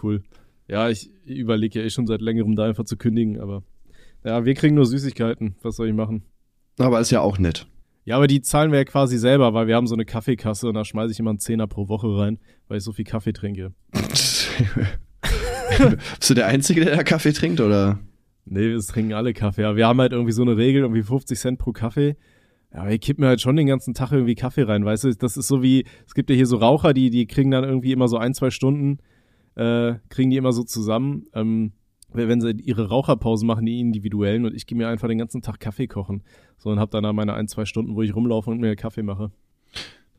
Cool. 0.02 0.24
Ja, 0.68 0.90
ich 0.90 1.10
überlege 1.26 1.80
ja 1.80 1.86
eh 1.86 1.90
schon 1.90 2.08
seit 2.08 2.22
längerem 2.22 2.56
da 2.56 2.66
einfach 2.66 2.86
zu 2.86 2.98
kündigen, 2.98 3.40
aber 3.40 3.64
ja, 4.24 4.46
wir 4.46 4.54
kriegen 4.54 4.76
nur 4.76 4.86
Süßigkeiten. 4.86 5.56
Was 5.62 5.76
soll 5.78 5.88
ich 5.88 5.94
machen? 5.94 6.24
Aber 6.78 7.00
ist 7.00 7.12
ja 7.12 7.22
auch 7.22 7.38
nett. 7.40 7.68
Ja, 8.06 8.16
aber 8.18 8.28
die 8.28 8.42
zahlen 8.42 8.72
wir 8.72 8.80
ja 8.80 8.86
quasi 8.86 9.18
selber, 9.18 9.54
weil 9.54 9.68
wir 9.68 9.76
haben 9.76 9.88
so 9.88 9.96
eine 9.96 10.06
Kaffeekasse 10.06 10.68
und 10.70 10.76
da 10.76 10.86
schmeiße 10.86 11.12
ich 11.12 11.20
immer 11.20 11.32
einen 11.32 11.40
Zehner 11.40 11.68
pro 11.68 11.90
Woche 11.90 12.08
rein, 12.18 12.40
weil 12.68 12.78
ich 12.78 12.84
so 12.84 12.94
viel 12.94 13.04
Kaffee 13.06 13.34
trinke. 13.34 13.74
Bist 16.20 16.30
du 16.30 16.34
der 16.34 16.48
Einzige, 16.48 16.84
der 16.86 16.96
da 16.96 17.04
Kaffee 17.04 17.34
trinkt, 17.34 17.60
oder? 17.62 18.00
Nee, 18.46 18.70
wir 18.70 18.80
trinken 18.80 19.14
alle 19.14 19.34
Kaffee. 19.34 19.66
Aber 19.66 19.76
wir 19.76 19.88
haben 19.88 20.00
halt 20.00 20.14
irgendwie 20.14 20.32
so 20.32 20.42
eine 20.42 20.56
Regel, 20.58 20.84
irgendwie 20.84 21.04
50 21.04 21.38
Cent 21.38 21.60
pro 21.60 21.74
Kaffee. 21.74 22.16
Ja, 22.74 22.82
aber 22.82 22.92
ich 22.92 23.02
kipp 23.02 23.20
mir 23.20 23.28
halt 23.28 23.42
schon 23.42 23.56
den 23.56 23.68
ganzen 23.68 23.94
Tag 23.94 24.12
irgendwie 24.12 24.36
Kaffee 24.36 24.64
rein, 24.64 24.84
weißt 24.84 25.06
du? 25.06 25.16
Das 25.16 25.38
ist 25.38 25.48
so 25.48 25.64
wie, 25.64 25.86
es 26.06 26.14
gibt 26.14 26.30
ja 26.30 26.36
hier 26.36 26.46
so 26.46 26.58
Raucher, 26.58 26.94
die, 26.94 27.10
die 27.10 27.26
kriegen 27.26 27.52
dann 27.52 27.64
irgendwie 27.64 27.92
immer 27.92 28.08
so 28.08 28.18
ein, 28.18 28.34
zwei 28.34 28.50
Stunden, 28.50 29.00
äh, 29.56 29.96
kriegen 30.10 30.30
die 30.30 30.38
immer 30.38 30.52
so 30.52 30.64
zusammen. 30.64 31.28
Ähm, 31.34 31.72
wenn 32.14 32.42
sie 32.42 32.52
ihre 32.52 32.88
Raucherpause 32.90 33.46
machen, 33.46 33.66
die 33.66 33.80
individuellen, 33.80 34.46
und 34.46 34.56
ich 34.56 34.66
gehe 34.66 34.78
mir 34.78 34.88
einfach 34.88 35.08
den 35.08 35.18
ganzen 35.18 35.42
Tag 35.42 35.60
Kaffee 35.60 35.88
kochen. 35.88 36.24
So, 36.58 36.70
und 36.70 36.80
hab 36.80 36.92
dann 36.92 37.04
da 37.04 37.14
meine 37.14 37.34
ein, 37.34 37.48
zwei 37.48 37.66
Stunden, 37.66 37.96
wo 37.96 38.02
ich 38.02 38.16
rumlaufe 38.16 38.50
und 38.50 38.60
mir 38.60 38.76
Kaffee 38.76 39.04
mache. 39.04 39.32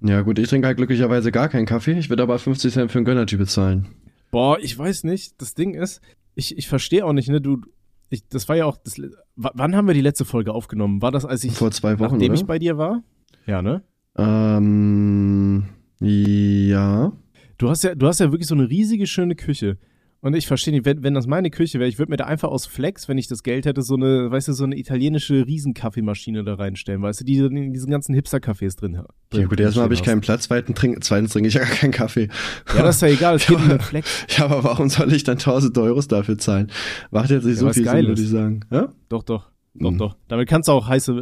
Ja 0.01 0.21
gut, 0.23 0.39
ich 0.39 0.49
trinke 0.49 0.67
halt 0.67 0.77
glücklicherweise 0.77 1.33
gar 1.33 1.49
keinen 1.49 1.67
Kaffee. 1.67 1.99
Ich 1.99 2.09
würde 2.09 2.23
aber 2.23 2.39
50 2.39 2.73
Cent 2.73 2.93
für 2.93 2.99
einen 2.99 3.05
Gönnertyp 3.05 3.39
bezahlen. 3.39 3.89
Boah, 4.31 4.59
ich 4.61 4.79
weiß 4.79 5.05
nicht. 5.05 5.41
Das 5.41 5.55
Ding 5.55 5.75
ist, 5.75 6.01
ich, 6.35 6.57
ich 6.57 6.69
verstehe 6.69 7.05
auch 7.05 7.13
nicht, 7.13 7.29
ne? 7.29 7.41
Du, 7.41 7.63
ich, 8.11 8.27
das 8.29 8.49
war 8.49 8.57
ja 8.57 8.65
auch, 8.65 8.77
das, 8.77 9.01
wann 9.37 9.77
haben 9.77 9.87
wir 9.87 9.95
die 9.95 10.01
letzte 10.01 10.25
Folge 10.25 10.53
aufgenommen? 10.53 11.03
War 11.03 11.11
das, 11.13 11.25
als 11.25 11.45
ich, 11.45 11.53
Vor 11.55 11.71
zwei 11.71 11.99
Wochen, 11.99 12.13
nachdem 12.13 12.33
oder? 12.33 12.41
ich 12.41 12.47
bei 12.47 12.59
dir 12.59 12.79
war? 12.79 13.03
Ja, 13.47 13.63
ne? 13.63 13.83
ähm, 14.17 15.65
ja. 16.01 17.13
Du 17.57 17.69
hast 17.71 17.85
ja, 17.85 17.95
du 17.95 18.07
hast 18.07 18.21
ja 18.21 18.31
wirklich 18.31 18.47
so 18.47 18.55
eine 18.55 18.69
riesige, 18.69 19.07
schöne 19.07 19.35
Küche. 19.35 19.79
Und 20.21 20.35
ich 20.35 20.49
verstehe 20.49 20.75
nicht, 20.75 20.85
wenn, 20.85 21.05
wenn 21.05 21.15
das 21.15 21.29
meine 21.29 21.49
Küche 21.49 21.79
wäre, 21.79 21.89
ich 21.89 21.99
würde 21.99 22.11
mir 22.11 22.17
da 22.17 22.25
einfach 22.25 22.49
aus 22.49 22.67
Flex, 22.67 23.07
wenn 23.09 23.19
ich 23.19 23.29
das 23.29 23.45
Geld 23.45 23.67
hätte, 23.67 23.83
so 23.83 23.95
eine, 23.95 24.31
weißt 24.31 24.49
du, 24.49 24.53
so 24.53 24.65
eine 24.65 24.77
italienische 24.77 25.47
Riesenkaffeemaschine 25.47 26.43
da 26.43 26.55
reinstellen, 26.55 27.03
weißt 27.03 27.21
du, 27.21 27.25
die 27.25 27.37
in 27.39 27.73
diesen 27.73 27.91
ganzen 27.91 28.15
Hipster-Cafés 28.17 28.77
drin 28.79 28.99
hat. 28.99 29.07
Ja 29.33 29.47
gut, 29.47 29.61
erstmal 29.61 29.85
habe 29.85 29.95
ich 29.95 30.03
keinen 30.03 30.21
Platz, 30.21 30.45
zweitens 30.45 30.77
trinke, 30.77 30.99
zweitens 31.01 31.33
trinke 31.33 31.49
ich 31.49 31.55
ja 31.55 31.61
gar 31.61 31.71
keinen 31.71 31.93
Kaffee. 31.93 32.29
Ja, 32.75 32.83
das 32.83 32.97
ist 32.97 33.03
ja 33.03 33.09
egal, 33.09 33.37
es 33.37 33.47
geht 33.47 33.59
um 33.59 33.79
Flex. 33.79 34.27
Ja, 34.37 34.47
aber 34.47 34.65
warum 34.65 34.89
soll 34.89 35.13
ich 35.13 35.23
dann 35.23 35.39
1000 35.39 35.79
Euros 35.79 36.09
dafür 36.09 36.37
zahlen? 36.37 36.71
Macht 37.13 37.31
jetzt 37.31 37.45
nicht 37.45 37.55
Ja, 37.55 37.61
so 37.61 37.73
viel 37.73 37.89
Sinn, 37.89 38.07
würde 38.09 38.23
ich 38.23 38.29
sagen. 38.29 38.61
Ja? 38.73 38.93
Doch, 39.09 39.23
doch. 39.23 39.51
Doch, 39.75 39.93
Mhm. 39.93 39.99
doch. 39.99 40.17
Damit 40.27 40.49
kannst 40.49 40.67
du 40.69 40.73
auch 40.73 40.89
heiße, 40.89 41.13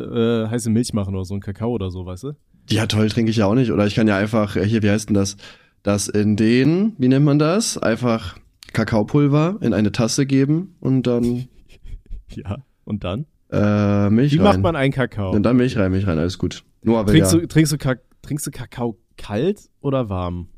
äh, 0.46 0.50
heiße 0.50 0.70
Milch 0.70 0.94
machen 0.94 1.14
oder 1.14 1.26
so 1.26 1.34
einen 1.34 1.42
Kakao 1.42 1.72
oder 1.72 1.90
so, 1.90 2.06
weißt 2.06 2.22
du? 2.24 2.32
Ja, 2.70 2.86
toll, 2.86 3.08
trinke 3.10 3.30
ich 3.30 3.36
ja 3.36 3.44
auch 3.46 3.54
nicht. 3.54 3.70
Oder 3.70 3.86
ich 3.86 3.94
kann 3.94 4.08
ja 4.08 4.16
einfach, 4.16 4.56
äh, 4.56 4.64
hier, 4.64 4.82
wie 4.82 4.88
heißt 4.88 5.10
denn 5.10 5.14
das? 5.14 5.36
Das 5.82 6.08
in 6.08 6.36
den, 6.36 6.94
wie 6.96 7.08
nennt 7.08 7.26
man 7.26 7.38
das? 7.38 7.76
Einfach 7.76 8.36
Kakaopulver 8.76 9.56
in 9.62 9.72
eine 9.74 9.90
Tasse 9.92 10.26
geben 10.26 10.76
und 10.80 11.06
dann 11.06 11.48
Ja. 12.34 12.58
Und 12.84 13.04
dann? 13.04 13.26
äh, 13.50 14.10
Milch 14.10 14.32
Wie 14.32 14.36
rein. 14.36 14.44
macht 14.44 14.60
man 14.60 14.76
einen 14.76 14.92
Kakao? 14.92 15.30
Und 15.32 15.42
dann 15.44 15.56
Milch 15.56 15.76
rein, 15.78 15.90
Milch 15.92 16.06
rein, 16.06 16.18
alles 16.18 16.38
gut. 16.38 16.62
Nur 16.82 16.98
aber 16.98 17.10
Trinkst, 17.12 17.32
ja. 17.32 17.38
du, 17.40 17.46
trinkst, 17.46 17.72
du 17.72 17.76
trinkst 18.22 18.46
du 18.46 18.50
Kakao 18.50 18.98
kalt 19.16 19.60
oder 19.80 20.08
warm? 20.08 20.48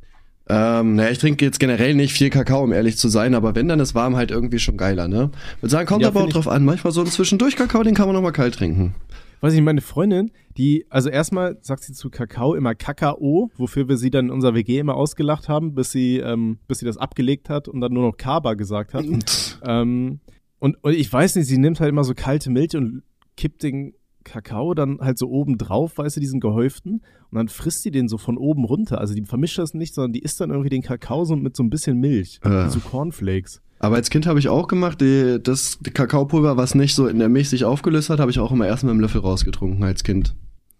Ähm, 0.50 0.94
naja, 0.96 1.10
ich 1.10 1.18
trinke 1.18 1.44
jetzt 1.44 1.60
generell 1.60 1.94
nicht 1.94 2.12
viel 2.14 2.30
Kakao, 2.30 2.64
um 2.64 2.72
ehrlich 2.72 2.96
zu 2.96 3.08
sein, 3.08 3.34
aber 3.34 3.54
wenn, 3.54 3.68
dann 3.68 3.80
ist 3.80 3.94
warm 3.94 4.16
halt 4.16 4.30
irgendwie 4.30 4.58
schon 4.58 4.78
geiler, 4.78 5.06
ne? 5.06 5.30
Würde 5.60 5.70
sagen, 5.70 5.86
kommt 5.86 6.00
Ja, 6.02 6.08
aber 6.08 6.22
auch 6.22 6.26
ich- 6.28 6.32
drauf 6.32 6.48
an. 6.48 6.64
Manchmal 6.64 6.92
so 6.92 7.02
ein 7.02 7.06
Zwischendurch-Kakao, 7.06 7.82
den 7.82 7.94
kann 7.94 8.06
man 8.06 8.14
noch 8.14 8.22
mal 8.22 8.32
kalt 8.32 8.54
trinken. 8.54 8.94
Weiß 9.40 9.54
ich, 9.54 9.60
meine 9.60 9.80
Freundin, 9.80 10.30
die, 10.56 10.86
also 10.90 11.08
erstmal 11.08 11.58
sagt 11.60 11.84
sie 11.84 11.92
zu 11.92 12.10
Kakao 12.10 12.54
immer 12.54 12.74
Kakao, 12.74 13.50
wofür 13.56 13.88
wir 13.88 13.96
sie 13.96 14.10
dann 14.10 14.26
in 14.26 14.30
unserer 14.30 14.54
WG 14.54 14.78
immer 14.78 14.94
ausgelacht 14.94 15.48
haben, 15.48 15.74
bis 15.74 15.92
sie, 15.92 16.18
ähm, 16.18 16.58
bis 16.66 16.78
sie 16.78 16.86
das 16.86 16.96
abgelegt 16.96 17.48
hat 17.48 17.68
und 17.68 17.80
dann 17.80 17.92
nur 17.92 18.06
noch 18.08 18.16
Kaba 18.16 18.54
gesagt 18.54 18.94
hat. 18.94 19.04
ähm, 19.64 20.20
und, 20.58 20.82
und 20.82 20.92
ich 20.92 21.12
weiß 21.12 21.36
nicht, 21.36 21.46
sie 21.46 21.58
nimmt 21.58 21.80
halt 21.80 21.90
immer 21.90 22.04
so 22.04 22.14
kalte 22.14 22.50
Milch 22.50 22.76
und 22.76 23.02
kippt 23.36 23.62
den 23.62 23.94
Kakao 24.24 24.74
dann 24.74 24.98
halt 25.00 25.18
so 25.18 25.28
oben 25.28 25.58
drauf, 25.58 25.98
weißt 25.98 26.16
du, 26.16 26.20
diesen 26.20 26.40
gehäuften, 26.40 27.02
und 27.30 27.36
dann 27.36 27.48
frisst 27.48 27.82
sie 27.82 27.90
den 27.90 28.08
so 28.08 28.18
von 28.18 28.36
oben 28.36 28.64
runter. 28.64 28.98
Also 28.98 29.14
die 29.14 29.24
vermischt 29.24 29.58
das 29.58 29.74
nicht, 29.74 29.94
sondern 29.94 30.12
die 30.12 30.20
isst 30.20 30.40
dann 30.40 30.50
irgendwie 30.50 30.70
den 30.70 30.82
Kakao 30.82 31.24
so 31.24 31.36
mit 31.36 31.56
so 31.56 31.62
ein 31.62 31.70
bisschen 31.70 31.98
Milch. 31.98 32.40
Äh. 32.42 32.66
Wie 32.66 32.70
so 32.70 32.80
Cornflakes. 32.80 33.62
Aber 33.80 33.96
als 33.96 34.10
Kind 34.10 34.26
habe 34.26 34.38
ich 34.38 34.48
auch 34.48 34.66
gemacht, 34.68 35.00
die, 35.00 35.38
das 35.42 35.78
die 35.80 35.90
Kakaopulver, 35.90 36.56
was 36.56 36.74
nicht 36.74 36.94
so 36.94 37.06
in 37.06 37.18
der 37.18 37.28
Milch 37.28 37.48
sich 37.48 37.64
aufgelöst 37.64 38.10
hat, 38.10 38.18
habe 38.20 38.30
ich 38.30 38.38
auch 38.40 38.50
immer 38.52 38.66
erst 38.66 38.82
mit 38.84 38.90
einem 38.90 39.00
Löffel 39.00 39.20
rausgetrunken 39.20 39.82
als 39.84 40.02
Kind. 40.02 40.34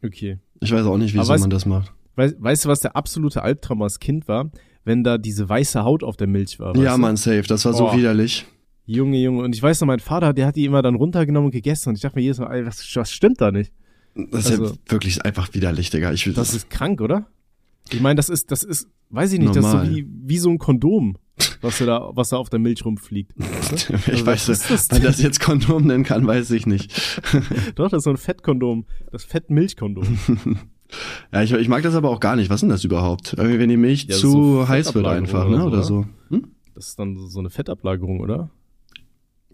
Okay. 0.05 0.39
Ich 0.61 0.73
weiß 0.73 0.85
auch 0.87 0.97
nicht, 0.99 1.15
wieso 1.15 1.37
man 1.37 1.51
das 1.51 1.65
macht. 1.67 1.93
Weißt, 2.17 2.37
weißt 2.41 2.65
du, 2.65 2.69
was 2.69 2.81
der 2.81 2.97
absolute 2.97 3.43
Albtraum 3.43 3.83
als 3.83 4.01
Kind 4.01 4.27
war? 4.27 4.51
Wenn 4.85 5.05
da 5.05 5.19
diese 5.19 5.49
weiße 5.49 5.85
Haut 5.85 6.03
auf 6.03 6.17
der 6.17 6.27
Milch 6.27 6.59
war. 6.59 6.77
Ja, 6.77 6.95
du? 6.95 7.01
Mann, 7.01 7.17
safe. 7.17 7.43
Das 7.43 7.65
war 7.65 7.73
so 7.75 7.91
Oh. 7.91 7.97
widerlich. 7.97 8.47
Junge, 8.87 9.19
Junge. 9.19 9.43
Und 9.45 9.55
ich 9.55 9.63
weiß 9.63 9.81
noch, 9.81 9.87
mein 9.87 10.01
Vater, 10.01 10.33
der 10.33 10.47
hat 10.47 10.57
die 10.57 10.65
immer 10.65 10.83
dann 10.83 10.95
runtergenommen 10.95 11.47
und 11.47 11.53
gegessen. 11.53 11.91
Und 11.91 11.97
ich 11.97 12.01
dachte 12.01 12.17
mir 12.17 12.23
jedes 12.23 12.39
Mal, 12.39 12.53
ey, 12.53 12.67
was, 12.67 12.85
was 12.97 13.13
stimmt 13.13 13.41
da 13.41 13.53
nicht? 13.53 13.73
Das 14.15 14.47
ist 14.47 14.51
ja 14.51 14.59
Also- 14.59 14.77
wirklich 14.89 15.25
einfach 15.25 15.53
widerlich, 15.55 15.91
Digga. 15.91 16.13
Ich 16.13 16.27
will 16.27 16.33
Das 16.33 16.55
ist 16.55 16.71
krank, 16.71 17.01
oder? 17.01 17.27
Ich 17.91 18.01
meine, 18.01 18.17
das 18.17 18.29
ist, 18.29 18.51
das 18.51 18.63
ist, 18.65 18.89
weiß 19.11 19.33
ich 19.35 19.39
nicht, 19.39 19.55
das 19.55 19.65
Normal. 19.65 19.85
ist 19.85 19.91
so 19.91 19.97
wie, 19.97 20.07
wie 20.25 20.39
so 20.39 20.51
ein 20.51 20.59
Kondom, 20.59 21.17
was 21.61 21.79
da, 21.79 22.11
was 22.15 22.31
da 22.31 22.37
auf 22.37 22.51
der 22.51 22.59
Milch 22.59 22.85
rumfliegt. 22.85 23.33
ich 23.39 24.09
Also, 24.09 24.27
weiß, 24.27 24.49
ist 24.49 24.71
das 24.71 24.91
man 24.91 25.03
das 25.03 25.21
jetzt 25.21 25.41
Kondom 25.41 25.87
nennen 25.87 26.05
kann, 26.05 26.27
weiß 26.27 26.51
ich 26.53 26.67
nicht. 26.67 27.21
Doch, 27.75 27.89
das 27.91 27.99
ist 27.99 28.05
so 28.05 28.11
ein 28.11 28.17
Fettkondom. 28.17 28.87
Das 29.11 29.25
Fettmilchkondom. 29.25 30.19
Ja, 31.35 31.43
ich, 31.43 31.53
ich 31.53 31.69
mag 31.69 31.83
das 31.83 31.95
aber 31.95 32.09
auch 32.09 32.19
gar 32.19 32.35
nicht. 32.35 32.49
Was 32.49 32.57
ist 32.57 32.61
denn 32.63 32.71
das 32.71 32.83
überhaupt? 32.83 33.35
Irgendwie, 33.37 33.59
wenn 33.59 33.69
die 33.69 33.77
Milch 33.77 34.05
Ja, 34.05 34.17
zu 34.17 34.31
so 34.31 34.69
heiß 34.69 34.95
wird 34.95 35.07
einfach, 35.07 35.47
oder 35.47 35.59
ne? 35.59 35.65
Oder 35.67 35.83
so. 35.83 36.07
Hm? 36.31 36.47
Das 36.75 36.89
ist 36.89 36.99
dann 36.99 37.15
so 37.29 37.41
eine 37.41 37.51
Fettablagerung, 37.51 38.21
oder? 38.21 38.49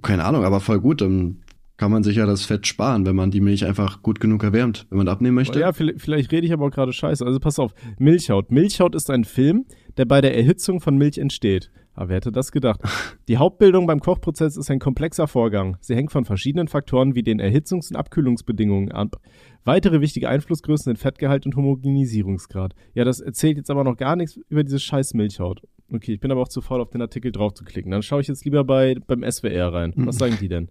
Keine 0.01 0.25
Ahnung, 0.27 0.45
aber 0.45 0.61
voll 0.61 0.79
gut. 0.81 1.01
Dann 1.01 1.43
kann 1.77 1.91
man 1.91 2.05
sich 2.05 2.17
ja 2.17 2.27
das 2.27 2.45
Fett 2.45 2.67
sparen, 2.67 3.05
wenn 3.05 3.17
man 3.17 3.33
die 3.33 3.41
Milch 3.41 3.65
einfach 3.65 4.01
gut 4.03 4.21
genug 4.21 4.45
erwärmt, 4.45 4.87
wenn 4.91 4.99
man 4.99 5.09
abnehmen 5.09 5.35
möchte. 5.35 5.59
Ja, 5.59 5.73
vielleicht, 5.73 6.01
vielleicht 6.01 6.31
rede 6.31 6.47
ich 6.47 6.53
aber 6.53 6.67
auch 6.67 6.71
gerade 6.71 6.93
scheiße. 6.93 7.27
Also 7.27 7.41
pass 7.41 7.59
auf, 7.59 7.75
Milchhaut. 7.99 8.53
Milchhaut 8.53 8.95
ist 8.95 9.11
ein 9.11 9.25
Film, 9.25 9.65
der 9.97 10.05
bei 10.05 10.21
der 10.21 10.37
Erhitzung 10.37 10.81
von 10.81 10.97
Milch 10.97 11.19
entsteht. 11.19 11.71
Aber 11.95 12.09
wer 12.09 12.17
hätte 12.17 12.33
das 12.33 12.51
gedacht? 12.51 12.81
Die 13.29 13.39
Hauptbildung 13.39 13.87
beim 13.87 14.01
Kochprozess 14.01 14.57
ist 14.57 14.71
ein 14.71 14.81
komplexer 14.81 15.29
Vorgang. 15.29 15.77
Sie 15.81 15.95
hängt 15.95 16.13
von 16.13 16.25
verschiedenen 16.25 16.69
Faktoren 16.69 17.15
wie 17.15 17.23
den 17.23 17.41
Erhitzungs- 17.41 17.91
und 17.91 17.97
Abkühlungsbedingungen 17.97 18.91
ab. 18.91 19.21
Weitere 19.65 20.01
wichtige 20.01 20.29
Einflussgrößen 20.29 20.85
sind 20.85 20.99
Fettgehalt 20.99 21.47
und 21.47 21.57
Homogenisierungsgrad. 21.57 22.75
Ja, 22.95 23.05
das 23.05 23.21
erzählt 23.21 23.57
jetzt 23.57 23.71
aber 23.71 23.85
noch 23.85 23.97
gar 23.97 24.17
nichts 24.17 24.39
über 24.49 24.65
diese 24.65 24.81
scheiß 24.81 25.15
Milchhaut. 25.15 25.63
Okay, 25.93 26.15
ich 26.15 26.21
bin 26.21 26.33
aber 26.33 26.43
auch 26.43 26.49
zu 26.49 26.61
faul, 26.61 26.81
auf 26.81 26.91
den 26.91 27.03
Artikel 27.03 27.31
drauf 27.31 27.55
zu 27.55 27.65
klicken. 27.65 27.93
Dann 27.93 28.03
schaue 28.03 28.21
ich 28.21 28.29
jetzt 28.29 28.45
lieber 28.45 28.65
bei, 28.65 28.97
beim 29.07 29.23
SWR 29.31 29.73
rein. 29.73 29.93
Was 29.97 30.17
sagen 30.17 30.37
die 30.41 30.49
denn? 30.49 30.69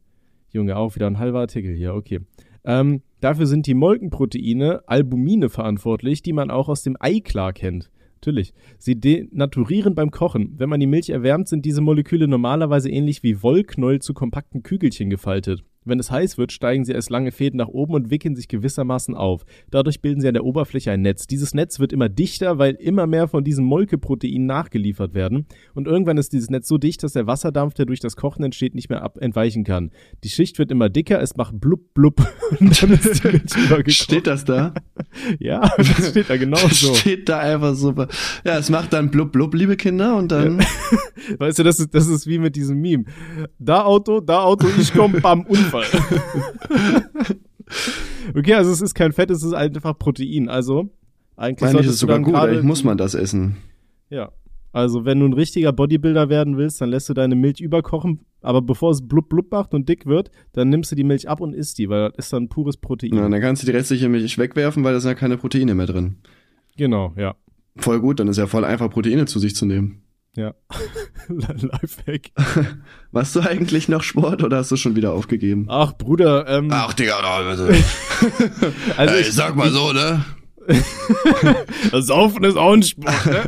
Junge, 0.49 0.75
auch 0.75 0.95
wieder 0.95 1.07
ein 1.07 1.19
halber 1.19 1.39
Artikel 1.39 1.73
hier, 1.73 1.95
okay. 1.95 2.19
Ähm, 2.65 3.01
dafür 3.19 3.45
sind 3.45 3.67
die 3.67 3.73
Molkenproteine, 3.73 4.83
Albumine, 4.87 5.49
verantwortlich, 5.49 6.21
die 6.21 6.33
man 6.33 6.51
auch 6.51 6.69
aus 6.69 6.83
dem 6.83 6.95
Ei 6.99 7.19
klar 7.19 7.53
kennt. 7.53 7.89
Natürlich. 8.23 8.53
Sie 8.77 8.97
denaturieren 8.97 9.95
beim 9.95 10.09
Kochen. 10.09 10.53
Wenn 10.57 10.69
man 10.69 10.79
die 10.79 10.87
Milch 10.87 11.09
erwärmt, 11.09 11.49
sind 11.49 11.65
diese 11.65 11.81
Moleküle 11.81 12.29
normalerweise 12.29 12.89
ähnlich 12.89 13.21
wie 13.21 13.43
Wollknäuel 13.43 13.99
zu 13.99 14.13
kompakten 14.13 14.63
Kügelchen 14.63 15.09
gefaltet. 15.09 15.65
Wenn 15.85 15.99
es 15.99 16.11
heiß 16.11 16.37
wird, 16.37 16.51
steigen 16.51 16.85
sie 16.85 16.93
als 16.93 17.09
lange 17.09 17.31
Fäden 17.31 17.57
nach 17.57 17.67
oben 17.67 17.93
und 17.93 18.09
wickeln 18.09 18.35
sich 18.35 18.47
gewissermaßen 18.47 19.15
auf. 19.15 19.45
Dadurch 19.71 20.01
bilden 20.01 20.21
sie 20.21 20.27
an 20.27 20.33
der 20.33 20.45
Oberfläche 20.45 20.91
ein 20.91 21.01
Netz. 21.01 21.27
Dieses 21.27 21.53
Netz 21.53 21.79
wird 21.79 21.93
immer 21.93 22.09
dichter, 22.09 22.57
weil 22.57 22.75
immer 22.75 23.07
mehr 23.07 23.27
von 23.27 23.43
diesen 23.43 23.65
Molkeproteinen 23.65 24.45
nachgeliefert 24.45 25.13
werden. 25.13 25.45
Und 25.73 25.87
irgendwann 25.87 26.17
ist 26.17 26.33
dieses 26.33 26.49
Netz 26.49 26.67
so 26.67 26.77
dicht, 26.77 27.03
dass 27.03 27.13
der 27.13 27.27
Wasserdampf, 27.27 27.73
der 27.73 27.85
durch 27.85 27.99
das 27.99 28.15
Kochen 28.15 28.43
entsteht, 28.43 28.75
nicht 28.75 28.89
mehr 28.89 29.03
ab 29.03 29.17
entweichen 29.19 29.63
kann. 29.63 29.91
Die 30.23 30.29
Schicht 30.29 30.59
wird 30.59 30.71
immer 30.71 30.89
dicker, 30.89 31.21
es 31.21 31.35
macht 31.35 31.59
blub 31.59 31.93
blub. 31.93 32.21
Und 32.59 32.81
dann 32.81 32.91
ist 32.91 33.23
die 33.23 33.27
Milch 33.69 33.97
Steht 33.97 34.27
das 34.27 34.45
da? 34.45 34.73
ja, 35.39 35.69
das 35.77 36.09
steht 36.09 36.29
da 36.29 36.37
genau 36.37 36.57
so. 36.69 36.93
Steht 36.93 37.29
da 37.29 37.39
einfach 37.39 37.75
super. 37.75 38.07
Ja, 38.45 38.57
es 38.57 38.69
macht 38.69 38.93
dann 38.93 39.11
blub 39.11 39.31
blub, 39.31 39.53
liebe 39.53 39.75
Kinder, 39.75 40.15
und 40.15 40.31
dann. 40.31 40.59
Ja. 40.59 40.65
Weißt 41.39 41.59
du, 41.59 41.63
das 41.63 41.79
ist, 41.79 41.93
das 41.93 42.07
ist 42.07 42.27
wie 42.27 42.37
mit 42.37 42.55
diesem 42.55 42.79
Meme. 42.79 43.05
Da 43.59 43.83
Auto, 43.83 44.19
da 44.19 44.43
Auto, 44.43 44.67
ich 44.79 44.93
komm, 44.93 45.13
bam, 45.21 45.45
Unfall. 45.45 45.72
Fall. 45.73 45.85
okay, 48.35 48.53
also 48.53 48.71
es 48.71 48.81
ist 48.81 48.93
kein 48.93 49.11
Fett, 49.11 49.29
es 49.31 49.43
ist 49.43 49.53
einfach 49.53 49.97
Protein. 49.97 50.49
Also 50.49 50.89
eigentlich, 51.35 51.69
eigentlich 51.69 51.87
ist 51.87 51.93
es 51.93 51.99
sogar 51.99 52.19
gut, 52.19 52.35
eigentlich 52.35 52.63
muss 52.63 52.83
man 52.83 52.97
das 52.97 53.13
essen. 53.13 53.57
Ja. 54.09 54.31
Also 54.71 55.05
wenn 55.05 55.19
du 55.19 55.27
ein 55.27 55.33
richtiger 55.33 55.71
Bodybuilder 55.71 56.29
werden 56.29 56.57
willst, 56.57 56.81
dann 56.81 56.89
lässt 56.89 57.07
du 57.07 57.13
deine 57.13 57.35
Milch 57.35 57.59
überkochen, 57.59 58.21
aber 58.41 58.61
bevor 58.61 58.91
es 58.91 59.07
blub 59.07 59.29
blub 59.29 59.51
macht 59.51 59.73
und 59.75 59.87
dick 59.87 60.07
wird, 60.07 60.31
dann 60.53 60.69
nimmst 60.69 60.91
du 60.91 60.95
die 60.95 61.03
Milch 61.03 61.29
ab 61.29 61.41
und 61.41 61.53
isst 61.53 61.77
die, 61.77 61.89
weil 61.89 62.09
das 62.09 62.25
ist 62.25 62.33
dann 62.33 62.49
pures 62.49 62.77
Protein. 62.77 63.13
Ja, 63.13 63.29
dann 63.29 63.41
kannst 63.41 63.61
du 63.61 63.67
die 63.67 63.71
restliche 63.71 64.09
Milch 64.09 64.37
wegwerfen, 64.39 64.83
weil 64.83 64.93
da 64.93 64.99
sind 64.99 65.09
ja 65.09 65.15
keine 65.15 65.37
Proteine 65.37 65.75
mehr 65.75 65.85
drin. 65.85 66.17
Genau, 66.75 67.13
ja. 67.17 67.35
Voll 67.75 67.99
gut, 67.99 68.19
dann 68.19 68.27
ist 68.27 68.37
ja 68.37 68.47
voll 68.47 68.65
einfach 68.65 68.89
Proteine 68.89 69.25
zu 69.25 69.37
sich 69.37 69.55
zu 69.55 69.67
nehmen. 69.67 70.01
Ja. 70.35 70.55
Lifehack. 71.27 72.31
Machst 73.11 73.35
du 73.35 73.41
eigentlich 73.41 73.87
noch 73.89 74.03
Sport 74.03 74.43
oder 74.43 74.57
hast 74.57 74.71
du 74.71 74.75
schon 74.75 74.95
wieder 74.95 75.13
aufgegeben? 75.13 75.65
Ach, 75.69 75.93
Bruder, 75.93 76.47
ähm. 76.47 76.69
Ach, 76.71 76.93
Digga, 76.93 77.17
also, 77.23 77.67
also 78.97 79.15
ich, 79.15 79.27
ich 79.27 79.33
sag 79.33 79.55
mal 79.55 79.71
so, 79.71 79.93
ne? 79.93 80.23
das 81.91 82.07
Saufen 82.07 82.43
ist 82.45 82.55
auch 82.55 82.73
ein 82.73 82.83
Sport, 82.83 83.25
ne? 83.25 83.43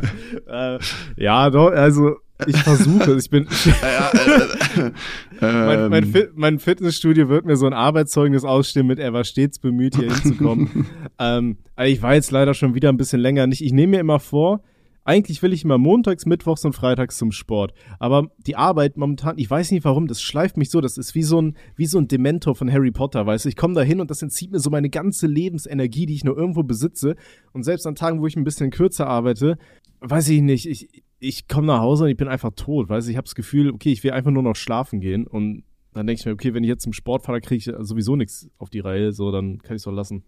äh, 0.46 0.78
ja, 1.22 1.48
doch, 1.48 1.70
also 1.70 2.16
ich 2.46 2.56
versuche 2.58 3.12
es. 3.12 3.24
Ich 3.24 3.30
bin. 3.30 3.48
ja, 3.82 4.10
äh, 4.10 4.86
äh, 4.86 4.92
mein, 5.40 5.88
mein, 5.88 6.04
ähm. 6.04 6.12
Fit, 6.12 6.30
mein, 6.34 6.58
Fitnessstudio 6.58 7.28
wird 7.28 7.46
mir 7.46 7.56
so 7.56 7.66
ein 7.66 7.72
Arbeitszeugnis 7.72 8.44
ausstehen 8.44 8.86
mit, 8.86 8.98
er 8.98 9.12
war 9.12 9.24
stets 9.24 9.58
bemüht, 9.58 9.96
hier 9.96 10.12
hinzukommen. 10.12 10.86
ähm, 11.18 11.58
ich 11.82 12.02
war 12.02 12.14
jetzt 12.14 12.30
leider 12.30 12.52
schon 12.54 12.74
wieder 12.74 12.90
ein 12.90 12.98
bisschen 12.98 13.20
länger 13.20 13.46
nicht. 13.46 13.62
Ich 13.62 13.72
nehme 13.72 13.92
mir 13.92 14.00
immer 14.00 14.20
vor, 14.20 14.60
eigentlich 15.06 15.42
will 15.42 15.52
ich 15.52 15.64
immer 15.64 15.78
montags, 15.78 16.26
mittwochs 16.26 16.64
und 16.64 16.72
freitags 16.72 17.16
zum 17.16 17.30
Sport. 17.30 17.72
Aber 17.98 18.28
die 18.46 18.56
Arbeit 18.56 18.96
momentan, 18.96 19.38
ich 19.38 19.48
weiß 19.48 19.70
nicht 19.70 19.84
warum, 19.84 20.08
das 20.08 20.20
schleift 20.20 20.56
mich 20.56 20.70
so. 20.70 20.80
Das 20.80 20.98
ist 20.98 21.14
wie 21.14 21.22
so 21.22 21.40
ein, 21.40 21.56
wie 21.76 21.86
so 21.86 21.98
ein 21.98 22.08
Dementor 22.08 22.56
von 22.56 22.70
Harry 22.72 22.90
Potter, 22.90 23.24
weißt 23.24 23.44
du. 23.44 23.48
Ich 23.48 23.56
komme 23.56 23.74
da 23.74 23.82
hin 23.82 24.00
und 24.00 24.10
das 24.10 24.22
entzieht 24.22 24.50
mir 24.50 24.58
so 24.58 24.68
meine 24.68 24.90
ganze 24.90 25.26
Lebensenergie, 25.26 26.06
die 26.06 26.14
ich 26.14 26.24
nur 26.24 26.36
irgendwo 26.36 26.64
besitze. 26.64 27.14
Und 27.52 27.62
selbst 27.62 27.86
an 27.86 27.94
Tagen, 27.94 28.20
wo 28.20 28.26
ich 28.26 28.36
ein 28.36 28.44
bisschen 28.44 28.70
kürzer 28.70 29.06
arbeite, 29.06 29.58
weiß 30.00 30.28
ich 30.28 30.42
nicht, 30.42 30.66
ich, 30.66 31.04
ich 31.20 31.46
komme 31.46 31.68
nach 31.68 31.80
Hause 31.80 32.04
und 32.04 32.10
ich 32.10 32.16
bin 32.16 32.28
einfach 32.28 32.50
tot, 32.56 32.88
weißt 32.88 33.06
du. 33.06 33.10
Ich 33.12 33.16
habe 33.16 33.26
das 33.26 33.36
Gefühl, 33.36 33.70
okay, 33.70 33.92
ich 33.92 34.02
will 34.02 34.10
einfach 34.10 34.32
nur 34.32 34.42
noch 34.42 34.56
schlafen 34.56 35.00
gehen. 35.00 35.26
Und 35.26 35.62
dann 35.92 36.06
denke 36.06 36.20
ich 36.20 36.26
mir, 36.26 36.32
okay, 36.32 36.52
wenn 36.52 36.64
ich 36.64 36.68
jetzt 36.68 36.82
zum 36.82 36.92
Sport 36.92 37.22
fahre, 37.22 37.40
kriege 37.40 37.58
ich 37.58 37.86
sowieso 37.86 38.16
nichts 38.16 38.50
auf 38.58 38.70
die 38.70 38.80
Reihe, 38.80 39.12
so, 39.12 39.30
dann 39.30 39.58
kann 39.58 39.76
ich 39.76 39.80
es 39.80 39.84
doch 39.84 39.92
lassen. 39.92 40.24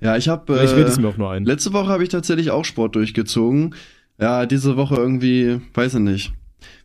Ja, 0.00 0.16
ich 0.16 0.28
habe. 0.28 0.62
Ich 0.62 0.72
es 0.72 0.98
mir 0.98 1.08
auch 1.08 1.16
nur 1.16 1.30
ein. 1.30 1.44
Letzte 1.44 1.72
Woche 1.72 1.88
habe 1.88 2.02
ich 2.02 2.08
tatsächlich 2.08 2.50
auch 2.50 2.64
Sport 2.64 2.94
durchgezogen. 2.94 3.74
Ja, 4.20 4.46
diese 4.46 4.76
Woche 4.76 4.96
irgendwie, 4.96 5.60
weiß 5.74 5.94
ich 5.94 6.00
nicht. 6.00 6.32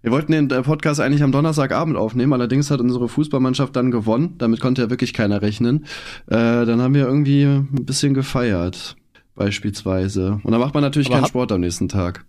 Wir 0.01 0.11
wollten 0.11 0.31
den 0.31 0.49
äh, 0.51 0.61
Podcast 0.61 0.99
eigentlich 0.99 1.23
am 1.23 1.31
Donnerstagabend 1.31 1.97
aufnehmen, 1.97 2.33
allerdings 2.33 2.69
hat 2.69 2.79
unsere 2.79 3.07
Fußballmannschaft 3.09 3.75
dann 3.75 3.89
gewonnen. 3.89 4.35
Damit 4.37 4.59
konnte 4.59 4.83
ja 4.83 4.89
wirklich 4.89 5.13
keiner 5.13 5.41
rechnen. 5.41 5.85
Äh, 6.27 6.65
dann 6.65 6.81
haben 6.81 6.93
wir 6.93 7.05
irgendwie 7.05 7.43
ein 7.43 7.85
bisschen 7.85 8.13
gefeiert, 8.13 8.95
beispielsweise. 9.35 10.39
Und 10.43 10.51
dann 10.51 10.59
macht 10.59 10.73
man 10.73 10.83
natürlich 10.83 11.07
Aber 11.07 11.17
keinen 11.17 11.27
Sport 11.27 11.51
am 11.51 11.61
nächsten 11.61 11.89
Tag. 11.89 12.25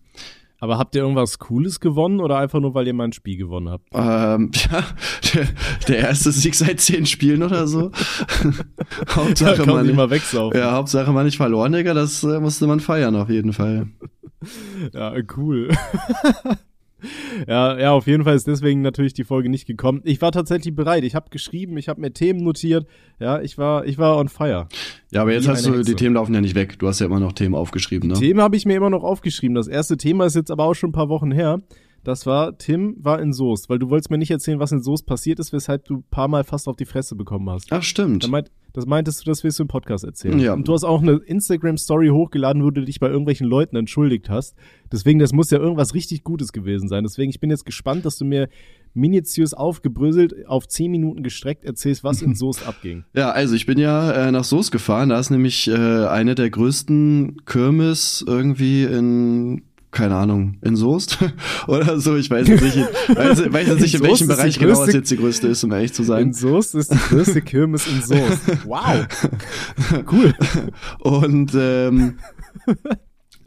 Aber 0.65 0.79
habt 0.79 0.95
ihr 0.95 1.03
irgendwas 1.03 1.39
Cooles 1.39 1.79
gewonnen 1.79 2.21
oder 2.21 2.39
einfach 2.39 2.59
nur, 2.59 2.73
weil 2.73 2.87
ihr 2.87 2.95
mal 2.95 3.05
ein 3.05 3.13
Spiel 3.13 3.37
gewonnen 3.37 3.69
habt? 3.69 3.87
Ähm, 3.93 4.51
ja, 4.73 4.83
der, 5.35 5.49
der 5.89 5.99
erste 5.99 6.33
Sieg 6.33 6.55
seit 6.55 6.81
zehn 6.81 7.05
Spielen 7.05 7.43
oder 7.43 7.67
so. 7.67 7.91
Hauptsache 9.11 9.63
ja, 9.63 9.67
man 9.67 9.85
nicht 9.85 9.95
mal 9.95 10.09
wegsaufen. 10.09 10.59
Ja, 10.59 10.73
Hauptsache 10.73 11.13
man 11.13 11.27
nicht 11.27 11.37
verloren, 11.37 11.73
Digga, 11.73 11.93
das 11.93 12.25
äh, 12.25 12.41
musste 12.41 12.67
man 12.67 12.81
feiern 12.81 13.15
auf 13.15 13.29
jeden 13.29 13.53
Fall. 13.53 13.89
ja, 14.95 15.13
cool. 15.37 15.69
ja, 17.47 17.79
ja, 17.79 17.93
auf 17.93 18.07
jeden 18.07 18.25
Fall 18.25 18.35
ist 18.35 18.47
deswegen 18.47 18.83
natürlich 18.83 19.15
die 19.15 19.25
Folge 19.25 19.49
nicht 19.49 19.67
gekommen. 19.67 20.01
Ich 20.05 20.21
war 20.23 20.33
tatsächlich 20.33 20.75
bereit. 20.75 21.05
Ich 21.05 21.15
habe 21.15 21.31
geschrieben, 21.31 21.77
ich 21.77 21.89
habe 21.89 22.01
mir 22.01 22.13
Themen 22.13 22.41
notiert. 22.41 22.87
Ja, 23.19 23.41
ich 23.41 23.59
war, 23.59 23.87
ich 23.87 23.99
war 23.99 24.17
on 24.17 24.29
fire. 24.29 24.69
Ja, 25.13 25.23
aber 25.23 25.33
jetzt 25.33 25.47
Wie 25.47 25.51
hast 25.51 25.67
du, 25.67 25.71
Hexe. 25.71 25.85
die 25.85 25.95
Themen 25.95 26.15
laufen 26.15 26.35
ja 26.35 26.41
nicht 26.41 26.55
weg. 26.55 26.79
Du 26.79 26.89
hast 26.89 27.01
ja 27.01 27.07
immer 27.07 27.21
noch 27.21 27.33
Themen 27.33 27.55
aufgeschrieben, 27.55 28.09
ne? 28.09 28.15
Themen 28.15 28.41
habe 28.41 28.57
ich 28.57 28.67
mir 28.67 28.77
immer 28.77 28.91
noch 28.91 29.05
aufgeschrieben. 29.05 29.55
Das 29.55 29.69
erste 29.69 29.97
Thema 29.97 30.27
ist 30.27 30.35
jetzt 30.37 30.51
aber 30.51 30.65
auch 30.65 30.75
schon 30.75 30.91
ein 30.91 30.95
paar 30.95 31.09
Wochen 31.09 31.31
her. 31.31 31.61
Das 32.05 32.27
war, 32.27 32.59
Tim 32.59 32.97
war 32.99 33.21
in 33.21 33.33
Soest, 33.33 33.71
weil 33.71 33.79
du 33.79 33.89
wolltest 33.89 34.11
mir 34.11 34.19
nicht 34.19 34.31
erzählen, 34.31 34.61
was 34.61 34.73
in 34.73 34.83
Soest 34.83 35.07
passiert 35.07 35.39
ist, 35.39 35.55
weshalb 35.55 35.87
du 35.87 35.97
ein 35.97 36.05
paar 36.11 36.29
Mal 36.29 36.45
fast 36.45 36.69
auf 36.69 36.77
die 36.77 36.85
Fresse 36.85 37.17
bekommen 37.17 37.49
hast. 37.49 37.73
Ach, 37.73 37.83
stimmt. 37.83 38.29
Meint, 38.31 38.51
das 38.75 38.87
meintest 38.87 39.21
du, 39.21 39.31
das 39.31 39.45
willst 39.45 39.61
du 39.61 39.63
im 39.63 39.69
Podcast 39.69 40.05
erzählen. 40.05 40.39
Ja. 40.41 40.53
Und 40.53 40.67
du 40.67 40.73
hast 40.73 40.83
auch 40.83 41.01
eine 41.01 41.13
Instagram-Story 41.13 42.09
hochgeladen, 42.09 42.65
wo 42.65 42.71
du 42.71 42.85
dich 42.85 42.99
bei 42.99 43.09
irgendwelchen 43.09 43.47
Leuten 43.47 43.77
entschuldigt 43.77 44.29
hast. 44.29 44.57
Deswegen, 44.91 45.21
das 45.21 45.33
muss 45.33 45.51
ja 45.53 45.59
irgendwas 45.59 45.95
richtig 45.95 46.25
Gutes 46.25 46.53
gewesen 46.53 46.89
sein. 46.89 47.05
Deswegen, 47.05 47.31
ich 47.31 47.39
bin 47.39 47.51
jetzt 47.51 47.65
gespannt, 47.65 48.05
dass 48.05 48.19
du 48.19 48.25
mir 48.25 48.49
minutiös 48.93 49.55
aufgebröselt, 49.55 50.47
auf 50.49 50.67
zehn 50.67 50.91
Minuten 50.91 51.23
gestreckt 51.23 51.65
erzählst, 51.65 52.03
was 52.03 52.21
in 52.21 52.35
Soest 52.35 52.67
abging. 52.67 53.05
Ja, 53.15 53.31
also 53.31 53.55
ich 53.55 53.65
bin 53.65 53.79
ja 53.79 54.11
äh, 54.11 54.33
nach 54.33 54.45
Soest 54.45 54.73
gefahren. 54.73 55.11
Da 55.11 55.21
ist 55.21 55.31
nämlich 55.31 55.69
äh, 55.69 56.07
eine 56.07 56.35
der 56.35 56.51
größten 56.51 57.45
Kirmes 57.47 58.25
irgendwie 58.27 58.83
in 58.83 59.63
keine 59.95 60.17
Ahnung, 60.17 60.59
in 60.61 60.77
Soest 60.77 61.19
oder 61.67 61.99
so. 61.99 62.17
Ich 62.17 62.31
weiß 62.31 62.47
jetzt 62.49 62.63
nicht, 62.63 62.77
weiß, 62.77 63.53
weiß 63.53 63.67
jetzt 63.69 63.81
nicht 63.81 63.95
in, 63.95 64.01
in 64.03 64.07
welchem 64.09 64.29
Bereich 64.29 64.59
genau 64.59 64.79
was 64.79 64.93
jetzt 64.93 65.11
die 65.11 65.17
größte 65.17 65.49
ist, 65.49 65.65
um 65.65 65.73
ehrlich 65.73 65.95
zu 65.95 66.03
sein. 66.03 66.25
In 66.25 66.33
Soest 66.35 66.75
ist 66.75 66.93
die 66.93 66.99
größte 66.99 67.41
Kirmes 67.43 67.87
in 67.87 68.03
Soest. 68.03 68.43
Wow. 68.67 69.07
Cool. 70.11 70.35
Und 70.99 71.53
ähm, 71.55 72.19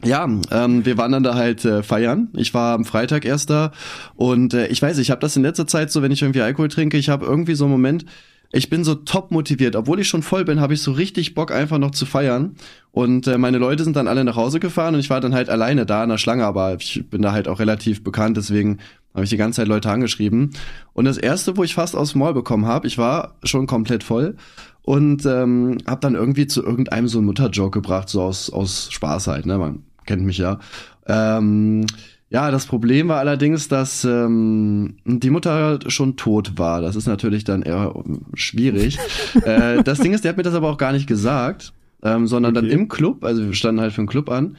ja, 0.04 0.24
ähm, 0.50 0.84
wir 0.84 0.96
waren 0.96 1.12
dann 1.12 1.22
da 1.22 1.34
halt 1.34 1.64
äh, 1.64 1.82
feiern. 1.82 2.28
Ich 2.34 2.54
war 2.54 2.74
am 2.74 2.84
Freitag 2.84 3.24
erst 3.24 3.50
da 3.50 3.72
und 4.16 4.54
äh, 4.54 4.68
ich 4.68 4.80
weiß, 4.80 4.98
ich 4.98 5.10
habe 5.10 5.20
das 5.20 5.36
in 5.36 5.42
letzter 5.42 5.66
Zeit 5.66 5.92
so, 5.92 6.02
wenn 6.02 6.12
ich 6.12 6.22
irgendwie 6.22 6.40
Alkohol 6.40 6.68
trinke, 6.68 6.96
ich 6.96 7.08
habe 7.08 7.26
irgendwie 7.26 7.54
so 7.54 7.64
einen 7.64 7.72
Moment, 7.72 8.04
ich 8.50 8.70
bin 8.70 8.84
so 8.84 8.94
top 8.94 9.30
motiviert. 9.30 9.76
Obwohl 9.76 10.00
ich 10.00 10.08
schon 10.08 10.22
voll 10.22 10.44
bin, 10.44 10.60
habe 10.60 10.74
ich 10.74 10.82
so 10.82 10.92
richtig 10.92 11.34
Bock, 11.34 11.52
einfach 11.52 11.78
noch 11.78 11.90
zu 11.90 12.06
feiern. 12.06 12.56
Und 12.92 13.26
äh, 13.26 13.38
meine 13.38 13.58
Leute 13.58 13.84
sind 13.84 13.96
dann 13.96 14.08
alle 14.08 14.24
nach 14.24 14.36
Hause 14.36 14.60
gefahren 14.60 14.94
und 14.94 15.00
ich 15.00 15.10
war 15.10 15.20
dann 15.20 15.34
halt 15.34 15.50
alleine 15.50 15.86
da 15.86 16.02
in 16.02 16.08
der 16.08 16.18
Schlange, 16.18 16.44
aber 16.44 16.74
ich 16.74 17.04
bin 17.10 17.22
da 17.22 17.32
halt 17.32 17.46
auch 17.46 17.60
relativ 17.60 18.02
bekannt, 18.02 18.36
deswegen 18.36 18.78
habe 19.14 19.24
ich 19.24 19.30
die 19.30 19.36
ganze 19.36 19.56
Zeit 19.56 19.68
Leute 19.68 19.90
angeschrieben. 19.90 20.50
Und 20.94 21.04
das 21.04 21.18
erste, 21.18 21.56
wo 21.56 21.64
ich 21.64 21.74
fast 21.74 21.94
aufs 21.94 22.14
Maul 22.14 22.34
bekommen 22.34 22.66
habe, 22.66 22.86
ich 22.86 22.98
war 22.98 23.34
schon 23.42 23.66
komplett 23.66 24.02
voll 24.02 24.36
und 24.82 25.26
ähm, 25.26 25.78
habe 25.86 26.00
dann 26.00 26.14
irgendwie 26.14 26.46
zu 26.46 26.62
irgendeinem 26.64 27.08
so 27.08 27.18
einen 27.18 27.26
Mutterjoke 27.26 27.80
gebracht, 27.80 28.08
so 28.08 28.22
aus, 28.22 28.50
aus 28.50 28.88
Spaß 28.90 29.26
halt, 29.26 29.46
ne? 29.46 29.58
Man 29.58 29.82
kennt 30.06 30.24
mich 30.24 30.38
ja. 30.38 30.58
Ähm, 31.06 31.86
ja, 32.30 32.50
das 32.50 32.66
Problem 32.66 33.08
war 33.08 33.18
allerdings, 33.18 33.68
dass 33.68 34.04
ähm, 34.04 34.96
die 35.04 35.30
Mutter 35.30 35.78
schon 35.86 36.16
tot 36.16 36.58
war. 36.58 36.82
Das 36.82 36.94
ist 36.94 37.06
natürlich 37.06 37.44
dann 37.44 37.62
eher 37.62 37.94
schwierig. 38.34 38.98
äh, 39.44 39.82
das 39.82 39.98
Ding 40.00 40.12
ist, 40.12 40.24
der 40.24 40.30
hat 40.30 40.36
mir 40.36 40.42
das 40.42 40.54
aber 40.54 40.68
auch 40.68 40.76
gar 40.76 40.92
nicht 40.92 41.06
gesagt, 41.06 41.72
ähm, 42.02 42.26
sondern 42.26 42.56
okay. 42.56 42.68
dann 42.68 42.78
im 42.78 42.88
Club, 42.88 43.24
also 43.24 43.44
wir 43.44 43.54
standen 43.54 43.80
halt 43.80 43.94
für 43.94 44.02
einen 44.02 44.08
Club 44.08 44.28
an, 44.28 44.58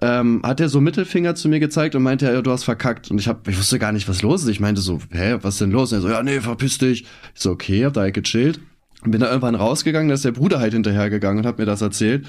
ähm, 0.00 0.42
hat 0.44 0.60
er 0.60 0.68
so 0.68 0.80
Mittelfinger 0.80 1.34
zu 1.34 1.48
mir 1.48 1.58
gezeigt 1.58 1.96
und 1.96 2.04
meinte, 2.04 2.26
ja, 2.26 2.40
du 2.40 2.52
hast 2.52 2.62
verkackt. 2.62 3.10
Und 3.10 3.18
ich 3.18 3.26
hab, 3.26 3.48
ich 3.48 3.58
wusste 3.58 3.80
gar 3.80 3.90
nicht, 3.90 4.08
was 4.08 4.22
los 4.22 4.42
ist. 4.44 4.48
Ich 4.48 4.60
meinte 4.60 4.80
so, 4.80 5.00
hä, 5.10 5.38
was 5.42 5.54
ist 5.54 5.60
denn 5.60 5.72
los? 5.72 5.92
Und 5.92 5.98
er 5.98 6.02
so, 6.02 6.08
ja, 6.08 6.22
nee, 6.22 6.40
verpiss 6.40 6.78
dich. 6.78 7.02
Ich 7.34 7.40
so, 7.40 7.50
okay, 7.50 7.84
hab 7.84 7.94
da 7.94 8.02
halt 8.02 8.14
gechillt. 8.14 8.60
Bin 9.02 9.20
da 9.20 9.28
irgendwann 9.28 9.56
rausgegangen, 9.56 10.08
da 10.08 10.14
ist 10.14 10.24
der 10.24 10.32
Bruder 10.32 10.60
halt 10.60 10.72
hinterhergegangen 10.72 11.40
und 11.40 11.46
hat 11.46 11.58
mir 11.58 11.66
das 11.66 11.82
erzählt. 11.82 12.26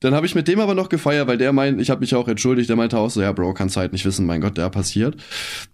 Dann 0.00 0.14
habe 0.14 0.26
ich 0.26 0.34
mit 0.34 0.48
dem 0.48 0.60
aber 0.60 0.74
noch 0.74 0.88
gefeiert, 0.88 1.28
weil 1.28 1.38
der 1.38 1.52
meint, 1.52 1.80
ich 1.80 1.90
habe 1.90 2.00
mich 2.00 2.14
auch 2.14 2.26
entschuldigt, 2.26 2.68
der 2.68 2.76
meinte 2.76 2.98
auch 2.98 3.10
so, 3.10 3.20
ja, 3.20 3.32
Bro, 3.32 3.54
kannst 3.54 3.76
halt 3.76 3.92
nicht 3.92 4.04
wissen, 4.04 4.26
mein 4.26 4.40
Gott, 4.40 4.56
der 4.56 4.70
passiert. 4.70 5.16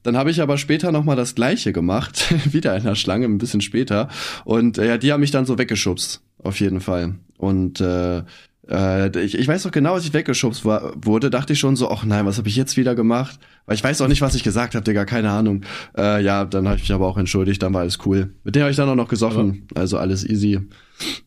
Dann 0.03 0.17
habe 0.17 0.31
ich 0.31 0.43
aber 0.43 0.59
später 0.59 0.91
noch 0.93 1.05
mal 1.05 1.17
das 1.17 1.35
gleiche 1.35 1.73
gemacht, 1.73 2.35
wieder 2.53 2.77
in 2.77 2.83
der 2.83 2.97
Schlange, 2.97 3.27
ein 3.27 3.39
bisschen 3.39 3.61
später 3.61 4.09
und 4.45 4.79
äh, 4.79 4.89
ja, 4.89 4.99
die 4.99 5.13
haben 5.13 5.21
mich 5.21 5.31
dann 5.31 5.47
so 5.47 5.59
weggeschubst, 5.59 6.23
auf 6.43 6.61
jeden 6.61 6.81
Fall. 6.81 7.15
Und 7.39 7.81
äh, 7.81 8.23
äh, 8.69 9.19
ich, 9.21 9.39
ich 9.39 9.47
weiß 9.47 9.65
noch 9.65 9.73
genau, 9.73 9.95
als 9.95 10.05
ich 10.05 10.13
weggeschubst 10.13 10.65
war, 10.65 10.93
wurde, 10.97 11.31
dachte 11.31 11.53
ich 11.53 11.59
schon 11.59 11.77
so, 11.77 11.91
ach 11.91 12.05
nein, 12.05 12.27
was 12.27 12.39
habe 12.39 12.49
ich 12.49 12.57
jetzt 12.57 12.77
wieder 12.77 12.95
gemacht? 12.95 13.39
Weil 13.67 13.77
ich 13.77 13.85
weiß 13.85 14.01
auch 14.01 14.09
nicht, 14.09 14.21
was 14.21 14.35
ich 14.35 14.45
gesagt 14.45 14.75
habe, 14.75 14.85
Digga, 14.85 15.05
keine 15.05 15.31
Ahnung. 15.31 15.63
Äh, 15.97 16.23
ja, 16.23 16.45
dann 16.45 16.67
habe 16.67 16.77
ich 16.77 16.83
mich 16.83 16.93
aber 16.93 17.07
auch 17.07 17.19
entschuldigt, 17.19 17.63
dann 17.63 17.75
war 17.75 17.83
alles 17.83 17.99
cool. 18.07 18.35
Mit 18.45 18.55
dem 18.55 18.63
habe 18.63 18.71
ich 18.71 18.77
dann 18.77 18.89
auch 18.89 18.95
noch 18.95 19.09
gesoffen, 19.09 19.67
aber, 19.71 19.81
also 19.81 19.99
alles 19.99 20.29
easy. 20.29 20.61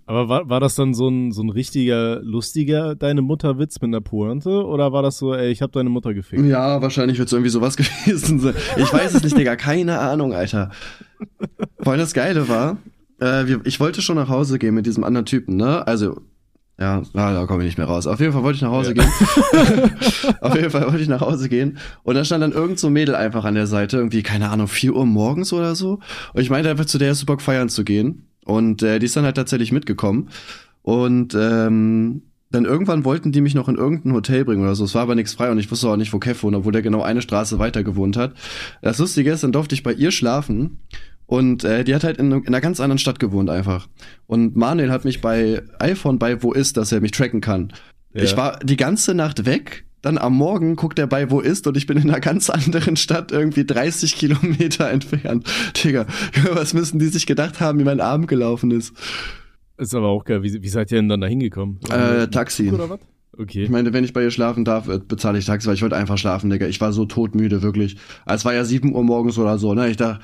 Aber 0.05 0.29
war, 0.29 0.49
war 0.49 0.59
das 0.59 0.75
dann 0.75 0.93
so 0.93 1.09
ein, 1.09 1.31
so 1.31 1.41
ein 1.43 1.49
richtiger, 1.49 2.21
lustiger 2.21 2.95
deine 2.95 3.21
Mutter-Witz 3.21 3.81
mit 3.81 3.89
einer 3.89 4.01
Pointe? 4.01 4.65
Oder 4.65 4.91
war 4.91 5.03
das 5.03 5.17
so, 5.17 5.33
ey, 5.33 5.51
ich 5.51 5.61
habe 5.61 5.71
deine 5.71 5.89
Mutter 5.89 6.13
gefickt? 6.13 6.45
Ja, 6.45 6.81
wahrscheinlich 6.81 7.17
wird 7.19 7.27
es 7.27 7.33
irgendwie 7.33 7.51
sowas 7.51 7.77
gewesen 8.05 8.39
sein. 8.39 8.55
Ich 8.77 8.91
weiß 8.91 9.15
es 9.15 9.23
nicht, 9.23 9.37
Digga, 9.37 9.55
keine 9.55 9.99
Ahnung, 9.99 10.33
Alter. 10.33 10.71
Vor 11.81 11.93
allem 11.93 12.01
das 12.01 12.13
Geile 12.13 12.47
war, 12.49 12.77
äh, 13.21 13.45
ich 13.63 13.79
wollte 13.79 14.01
schon 14.01 14.15
nach 14.15 14.29
Hause 14.29 14.59
gehen 14.59 14.75
mit 14.75 14.85
diesem 14.85 15.03
anderen 15.03 15.25
Typen, 15.25 15.55
ne? 15.55 15.85
Also 15.85 16.21
ja, 16.79 17.01
ah, 17.13 17.33
da 17.33 17.45
komme 17.45 17.63
ich 17.63 17.67
nicht 17.67 17.77
mehr 17.77 17.87
raus. 17.87 18.07
Auf 18.07 18.21
jeden 18.21 18.31
Fall 18.31 18.43
wollte 18.43 18.55
ich 18.55 18.61
nach 18.61 18.71
Hause 18.71 18.93
ja. 18.95 19.03
gehen. 19.03 19.91
Auf 20.41 20.55
jeden 20.55 20.69
Fall 20.69 20.85
wollte 20.85 21.01
ich 21.01 21.09
nach 21.09 21.19
Hause 21.19 21.49
gehen. 21.49 21.77
Und 22.03 22.15
da 22.15 22.23
stand 22.23 22.41
dann 22.41 22.53
irgend 22.53 22.79
so 22.79 22.87
ein 22.87 22.93
Mädel 22.93 23.15
einfach 23.15 23.43
an 23.43 23.55
der 23.55 23.67
Seite, 23.67 23.97
irgendwie, 23.97 24.23
keine 24.23 24.49
Ahnung, 24.49 24.69
vier 24.69 24.95
Uhr 24.95 25.05
morgens 25.05 25.51
oder 25.51 25.75
so. 25.75 25.99
Und 26.33 26.41
ich 26.41 26.49
meinte 26.49 26.69
einfach 26.69 26.85
zu 26.85 26.97
der, 26.97 27.11
ist 27.11 27.25
Bock 27.25 27.41
feiern 27.41 27.67
zu 27.67 27.83
gehen. 27.83 28.27
Und 28.45 28.81
äh, 28.81 28.99
die 28.99 29.07
ist 29.07 29.15
dann 29.17 29.25
halt 29.25 29.35
tatsächlich 29.35 29.73
mitgekommen. 29.73 30.29
Und 30.81 31.35
ähm, 31.35 32.21
dann 32.51 32.65
irgendwann 32.65 33.03
wollten 33.03 33.31
die 33.33 33.41
mich 33.41 33.55
noch 33.55 33.67
in 33.67 33.75
irgendein 33.75 34.13
Hotel 34.13 34.45
bringen 34.45 34.63
oder 34.63 34.73
so. 34.73 34.85
Es 34.85 34.95
war 34.95 35.03
aber 35.03 35.15
nichts 35.15 35.33
frei 35.33 35.51
und 35.51 35.59
ich 35.59 35.69
wusste 35.69 35.89
auch 35.89 35.97
nicht, 35.97 36.13
wo 36.13 36.19
Kev 36.19 36.41
wohnt, 36.43 36.55
obwohl 36.55 36.71
der 36.71 36.81
genau 36.81 37.01
eine 37.01 37.21
Straße 37.21 37.59
weiter 37.59 37.83
gewohnt 37.83 38.15
hat. 38.15 38.33
Das 38.81 38.97
Lustige 38.97 39.31
ist, 39.31 39.43
dann 39.43 39.51
durfte 39.51 39.75
ich 39.75 39.83
bei 39.83 39.93
ihr 39.93 40.11
schlafen. 40.11 40.79
Und 41.29 41.63
äh, 41.63 41.83
die 41.83 41.93
hat 41.93 42.03
halt 42.03 42.17
in, 42.17 42.31
in 42.31 42.47
einer 42.47 42.59
ganz 42.59 42.79
anderen 42.79 42.97
Stadt 42.97 43.19
gewohnt 43.19 43.51
einfach. 43.51 43.87
Und 44.25 44.55
Manuel 44.55 44.89
hat 44.89 45.05
mich 45.05 45.21
bei 45.21 45.61
iPhone 45.77 46.17
bei 46.17 46.41
Wo 46.41 46.53
ist, 46.53 46.75
dass 46.75 46.91
er 46.91 47.01
mich 47.01 47.11
tracken 47.11 47.39
kann. 47.39 47.71
Ja. 48.15 48.23
Ich 48.23 48.35
war 48.35 48.57
die 48.63 48.77
ganze 48.77 49.13
Nacht 49.13 49.45
weg. 49.45 49.85
Dann 50.01 50.17
am 50.17 50.35
Morgen 50.35 50.75
guckt 50.75 50.97
er 50.97 51.05
bei 51.05 51.29
Wo 51.29 51.39
ist 51.39 51.67
und 51.67 51.77
ich 51.77 51.85
bin 51.85 51.97
in 51.97 52.09
einer 52.09 52.19
ganz 52.19 52.49
anderen 52.49 52.95
Stadt 52.95 53.31
irgendwie 53.31 53.63
30 53.63 54.15
Kilometer 54.15 54.89
entfernt. 54.89 55.47
Digga, 55.83 56.07
was 56.51 56.73
müssen 56.73 56.97
die 56.97 57.09
sich 57.09 57.27
gedacht 57.27 57.59
haben, 57.59 57.77
wie 57.77 57.83
mein 57.83 58.01
Arm 58.01 58.25
gelaufen 58.25 58.71
ist? 58.71 58.93
Ist 59.77 59.93
aber 59.93 60.07
auch 60.07 60.25
geil. 60.25 60.41
Wie, 60.41 60.63
wie 60.63 60.69
seid 60.69 60.91
ihr 60.91 60.97
denn 60.97 61.09
dann 61.09 61.21
da 61.21 61.27
hingekommen? 61.27 61.79
Äh, 61.91 62.27
Taxi. 62.29 62.71
Oder 62.71 62.89
was? 62.89 62.99
Okay. 63.39 63.63
Ich 63.63 63.69
meine, 63.69 63.93
wenn 63.93 64.03
ich 64.03 64.11
bei 64.11 64.21
ihr 64.21 64.31
schlafen 64.31 64.65
darf, 64.65 64.89
äh, 64.89 64.99
bezahle 64.99 65.39
ich 65.39 65.45
Taxi, 65.45 65.65
weil 65.67 65.75
ich 65.75 65.81
wollte 65.81 65.95
einfach 65.95 66.17
schlafen, 66.17 66.49
Digga. 66.49 66.67
Ich 66.67 66.81
war 66.81 66.91
so 66.91 67.05
todmüde, 67.05 67.61
wirklich. 67.61 67.95
Es 68.25 68.43
war 68.43 68.53
ja 68.53 68.65
7 68.65 68.93
Uhr 68.93 69.03
morgens 69.03 69.37
oder 69.37 69.57
so, 69.57 69.73
ne? 69.73 69.89
Ich 69.89 69.95
dachte, 69.95 70.21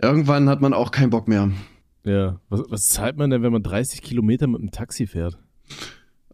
irgendwann 0.00 0.48
hat 0.48 0.62
man 0.62 0.72
auch 0.72 0.90
keinen 0.90 1.10
Bock 1.10 1.28
mehr. 1.28 1.50
Ja. 2.04 2.40
Was, 2.48 2.62
was 2.70 2.88
zahlt 2.88 3.18
man 3.18 3.28
denn, 3.28 3.42
wenn 3.42 3.52
man 3.52 3.62
30 3.62 4.00
Kilometer 4.00 4.46
mit 4.46 4.60
einem 4.60 4.70
Taxi 4.70 5.06
fährt? 5.06 5.38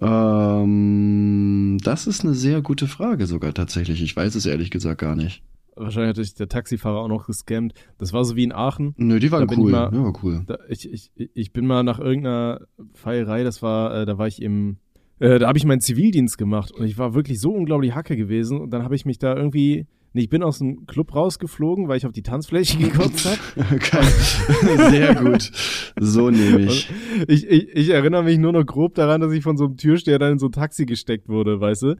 Ähm, 0.00 1.78
das 1.82 2.06
ist 2.06 2.24
eine 2.24 2.34
sehr 2.34 2.62
gute 2.62 2.86
Frage 2.86 3.26
sogar 3.26 3.52
tatsächlich. 3.52 4.00
Ich 4.00 4.14
weiß 4.14 4.36
es 4.36 4.46
ehrlich 4.46 4.70
gesagt 4.70 5.00
gar 5.00 5.16
nicht. 5.16 5.42
Wahrscheinlich 5.74 6.10
hat 6.10 6.16
sich 6.16 6.34
der 6.34 6.48
Taxifahrer 6.48 6.98
auch 6.98 7.08
noch 7.08 7.26
gescammt. 7.26 7.72
Das 7.98 8.12
war 8.12 8.24
so 8.24 8.36
wie 8.36 8.44
in 8.44 8.52
Aachen. 8.52 8.94
Nö, 8.96 9.18
die 9.18 9.32
waren 9.32 9.48
cool. 9.56 9.72
Mal, 9.72 9.90
ja, 9.92 10.04
war 10.04 10.22
cool. 10.22 10.44
Da, 10.46 10.58
ich, 10.68 10.88
ich, 10.88 11.10
ich 11.16 11.52
bin 11.52 11.66
mal 11.66 11.82
nach 11.82 11.98
irgendeiner 11.98 12.60
Feierei, 12.94 13.42
das 13.42 13.60
war, 13.60 14.02
äh, 14.02 14.06
da 14.06 14.18
war 14.18 14.28
ich 14.28 14.40
im 14.40 14.76
äh, 15.22 15.38
da 15.38 15.46
habe 15.46 15.56
ich 15.56 15.64
meinen 15.64 15.80
Zivildienst 15.80 16.36
gemacht 16.36 16.72
und 16.72 16.84
ich 16.84 16.98
war 16.98 17.14
wirklich 17.14 17.40
so 17.40 17.52
unglaublich 17.52 17.94
hacke 17.94 18.16
gewesen 18.16 18.60
und 18.60 18.70
dann 18.70 18.82
habe 18.82 18.96
ich 18.96 19.04
mich 19.04 19.18
da 19.18 19.36
irgendwie 19.36 19.86
Nee, 20.14 20.24
ich 20.24 20.28
bin 20.28 20.42
aus 20.42 20.58
dem 20.58 20.84
Club 20.84 21.14
rausgeflogen, 21.14 21.88
weil 21.88 21.96
ich 21.96 22.04
auf 22.04 22.12
die 22.12 22.22
Tanzfläche 22.22 22.76
gekotzt 22.90 23.24
habe. 23.24 23.80
Sehr 24.90 25.14
gut. 25.14 25.50
So 25.98 26.28
nehme 26.28 26.60
ich. 26.60 26.90
ich. 27.28 27.48
ich. 27.48 27.68
Ich 27.74 27.88
erinnere 27.88 28.22
mich 28.22 28.36
nur 28.36 28.52
noch 28.52 28.66
grob 28.66 28.94
daran, 28.94 29.22
dass 29.22 29.32
ich 29.32 29.42
von 29.42 29.56
so 29.56 29.64
einem 29.64 29.78
Türsteher 29.78 30.18
dann 30.18 30.32
in 30.32 30.38
so 30.38 30.48
ein 30.48 30.52
Taxi 30.52 30.84
gesteckt 30.84 31.30
wurde, 31.30 31.60
weißt 31.60 31.82
du? 31.82 31.96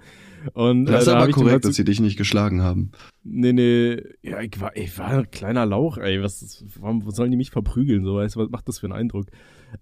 Und, 0.52 0.84
das 0.84 1.04
ist 1.04 1.08
äh, 1.08 1.12
da 1.12 1.20
aber 1.20 1.32
korrekt, 1.32 1.64
dass 1.64 1.76
sie 1.76 1.84
dich 1.84 2.00
nicht 2.00 2.18
geschlagen 2.18 2.60
haben. 2.60 2.90
Nee, 3.24 3.54
nee. 3.54 4.02
Ja, 4.20 4.42
ich 4.42 4.60
war, 4.60 4.76
ich 4.76 4.98
war 4.98 5.08
ein 5.08 5.30
kleiner 5.30 5.64
Lauch, 5.64 5.96
ey. 5.96 6.22
Was, 6.22 6.62
warum 6.78 7.08
sollen 7.10 7.30
die 7.30 7.38
mich 7.38 7.50
verprügeln? 7.50 8.04
So, 8.04 8.16
weißt 8.16 8.36
du, 8.36 8.40
was 8.40 8.50
macht 8.50 8.68
das 8.68 8.78
für 8.78 8.88
einen 8.88 8.94
Eindruck? 8.94 9.28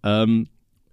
Ähm, 0.04 0.46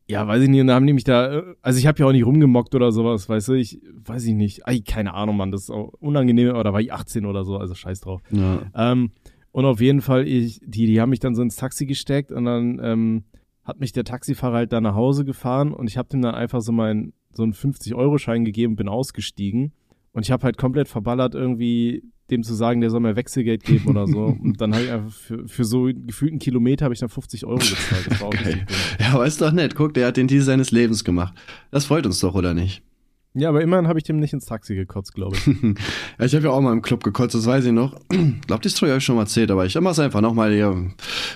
ja, 0.09 0.25
weiß 0.25 0.43
ich 0.43 0.49
nicht, 0.49 0.61
und 0.61 0.67
da 0.67 0.75
haben 0.75 0.87
die 0.87 0.93
mich 0.93 1.03
da, 1.03 1.43
also 1.61 1.79
ich 1.79 1.85
habe 1.85 1.99
ja 1.99 2.05
auch 2.05 2.11
nicht 2.11 2.25
rumgemockt 2.25 2.73
oder 2.75 2.91
sowas, 2.91 3.27
weißt 3.27 3.49
du, 3.49 3.53
ich, 3.53 3.81
weiß 4.05 4.25
ich 4.25 4.33
nicht, 4.33 4.65
Ay, 4.65 4.81
keine 4.81 5.13
Ahnung, 5.13 5.35
Mann, 5.35 5.51
das 5.51 5.63
ist 5.63 5.69
auch 5.69 5.93
unangenehm, 5.99 6.49
aber 6.49 6.63
da 6.63 6.73
war 6.73 6.79
ich 6.79 6.93
18 6.93 7.25
oder 7.25 7.43
so, 7.43 7.57
also 7.57 7.75
scheiß 7.75 8.01
drauf. 8.01 8.21
Ja. 8.31 8.61
Ähm, 8.73 9.11
und 9.51 9.65
auf 9.65 9.81
jeden 9.81 10.01
Fall, 10.01 10.27
ich, 10.27 10.61
die, 10.63 10.85
die 10.85 11.01
haben 11.01 11.09
mich 11.09 11.19
dann 11.19 11.35
so 11.35 11.41
ins 11.41 11.55
Taxi 11.55 11.85
gesteckt 11.85 12.31
und 12.31 12.45
dann 12.45 12.79
ähm, 12.81 13.23
hat 13.63 13.79
mich 13.81 13.91
der 13.91 14.05
Taxifahrer 14.05 14.55
halt 14.55 14.71
da 14.71 14.79
nach 14.79 14.95
Hause 14.95 15.25
gefahren 15.25 15.73
und 15.73 15.89
ich 15.89 15.97
habe 15.97 16.07
dem 16.09 16.21
dann 16.21 16.35
einfach 16.35 16.61
so 16.61 16.71
meinen, 16.71 17.13
so 17.33 17.43
einen 17.43 17.53
50-Euro-Schein 17.53 18.45
gegeben, 18.45 18.75
bin 18.75 18.87
ausgestiegen. 18.87 19.73
Und 20.13 20.23
ich 20.23 20.31
habe 20.31 20.43
halt 20.43 20.57
komplett 20.57 20.87
verballert 20.87 21.35
irgendwie 21.35 22.03
dem 22.29 22.43
zu 22.43 22.53
sagen, 22.53 22.81
der 22.81 22.89
soll 22.89 22.99
mir 22.99 23.15
Wechselgeld 23.15 23.63
geben 23.63 23.87
oder 23.87 24.07
so. 24.07 24.25
Und 24.43 24.59
dann 24.59 24.73
habe 24.73 24.83
ich 24.83 24.91
einfach 24.91 25.11
für, 25.11 25.47
für 25.47 25.65
so 25.65 25.89
gefühlten 25.93 26.39
Kilometer 26.39 26.85
habe 26.85 26.93
ich 26.93 26.99
dann 26.99 27.09
50 27.09 27.45
Euro 27.45 27.57
gezahlt. 27.57 28.07
Das 28.09 28.21
war 28.21 28.27
auch. 28.27 28.33
Ja, 28.99 29.13
aber 29.13 29.25
ist 29.25 29.41
doch 29.41 29.51
nett. 29.51 29.75
Guck, 29.75 29.93
der 29.93 30.07
hat 30.07 30.17
den 30.17 30.27
Deal 30.27 30.41
seines 30.41 30.71
Lebens 30.71 31.03
gemacht. 31.03 31.33
Das 31.71 31.85
freut 31.85 32.05
uns 32.05 32.19
doch, 32.19 32.35
oder 32.35 32.53
nicht? 32.53 32.83
Ja, 33.39 33.49
aber 33.49 33.61
immerhin 33.61 33.87
habe 33.87 33.99
ich 33.99 34.03
dem 34.03 34.19
nicht 34.19 34.33
ins 34.33 34.45
Taxi 34.45 34.73
gekotzt, 34.73 35.13
glaube 35.13 35.37
ich. 35.37 35.45
ja, 36.19 36.25
ich 36.25 36.33
habe 36.33 36.45
ja 36.45 36.49
auch 36.49 36.59
mal 36.59 36.73
im 36.73 36.81
Club 36.81 37.03
gekotzt, 37.03 37.35
das 37.35 37.45
weiß 37.45 37.65
ich 37.65 37.71
noch. 37.71 37.95
Glaubt, 38.47 38.65
die 38.65 38.69
Story 38.69 38.89
habe 38.89 38.97
ich 38.97 39.05
schon 39.05 39.15
mal 39.15 39.23
erzählt, 39.23 39.51
aber 39.51 39.63
ich 39.63 39.79
mach's 39.79 39.99
einfach 39.99 40.21
nochmal, 40.21 40.53
ihr 40.53 40.91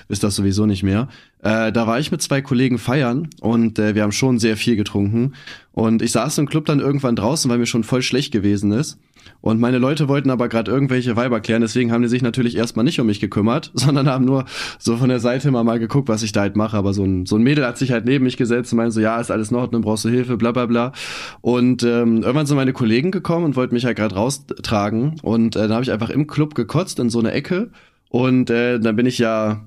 wisst 0.08 0.24
das 0.24 0.34
sowieso 0.34 0.66
nicht 0.66 0.82
mehr. 0.82 1.06
Äh, 1.42 1.70
da 1.70 1.86
war 1.86 2.00
ich 2.00 2.10
mit 2.10 2.20
zwei 2.20 2.42
Kollegen 2.42 2.78
feiern 2.78 3.28
und 3.40 3.78
äh, 3.78 3.94
wir 3.94 4.02
haben 4.02 4.10
schon 4.10 4.40
sehr 4.40 4.56
viel 4.56 4.74
getrunken. 4.74 5.34
Und 5.70 6.02
ich 6.02 6.10
saß 6.10 6.38
im 6.38 6.48
Club 6.48 6.64
dann 6.64 6.80
irgendwann 6.80 7.14
draußen, 7.14 7.48
weil 7.48 7.58
mir 7.58 7.66
schon 7.66 7.84
voll 7.84 8.02
schlecht 8.02 8.32
gewesen 8.32 8.72
ist. 8.72 8.98
Und 9.40 9.60
meine 9.60 9.78
Leute 9.78 10.08
wollten 10.08 10.30
aber 10.30 10.48
gerade 10.48 10.70
irgendwelche 10.70 11.16
Weiber 11.16 11.40
klären, 11.40 11.62
deswegen 11.62 11.92
haben 11.92 12.02
die 12.02 12.08
sich 12.08 12.22
natürlich 12.22 12.56
erstmal 12.56 12.84
nicht 12.84 13.00
um 13.00 13.06
mich 13.06 13.20
gekümmert, 13.20 13.70
sondern 13.74 14.08
haben 14.08 14.24
nur 14.24 14.44
so 14.78 14.96
von 14.96 15.08
der 15.08 15.20
Seite 15.20 15.48
immer 15.48 15.64
mal 15.64 15.78
geguckt, 15.78 16.08
was 16.08 16.22
ich 16.22 16.32
da 16.32 16.42
halt 16.42 16.56
mache. 16.56 16.76
Aber 16.76 16.94
so 16.94 17.04
ein, 17.04 17.26
so 17.26 17.36
ein 17.36 17.42
Mädel 17.42 17.66
hat 17.66 17.78
sich 17.78 17.92
halt 17.92 18.04
neben 18.04 18.24
mich 18.24 18.36
gesetzt 18.36 18.72
und 18.72 18.76
meinte 18.76 18.92
so, 18.92 19.00
ja, 19.00 19.20
ist 19.20 19.30
alles 19.30 19.50
in 19.50 19.56
Ordnung, 19.56 19.82
brauchst 19.82 20.04
du 20.04 20.08
Hilfe, 20.08 20.36
bla 20.36 20.52
bla 20.52 20.66
bla. 20.66 20.92
Und 21.40 21.82
ähm, 21.82 22.22
irgendwann 22.22 22.46
sind 22.46 22.56
meine 22.56 22.72
Kollegen 22.72 23.10
gekommen 23.10 23.44
und 23.44 23.56
wollten 23.56 23.74
mich 23.74 23.84
halt 23.84 23.96
gerade 23.96 24.14
raustragen. 24.14 25.20
Und 25.22 25.56
äh, 25.56 25.60
dann 25.60 25.72
habe 25.72 25.82
ich 25.82 25.92
einfach 25.92 26.10
im 26.10 26.26
Club 26.26 26.54
gekotzt 26.54 26.98
in 26.98 27.10
so 27.10 27.18
eine 27.18 27.32
Ecke. 27.32 27.70
Und 28.08 28.50
äh, 28.50 28.78
dann 28.78 28.94
bin 28.96 29.06
ich 29.06 29.18
ja 29.18 29.62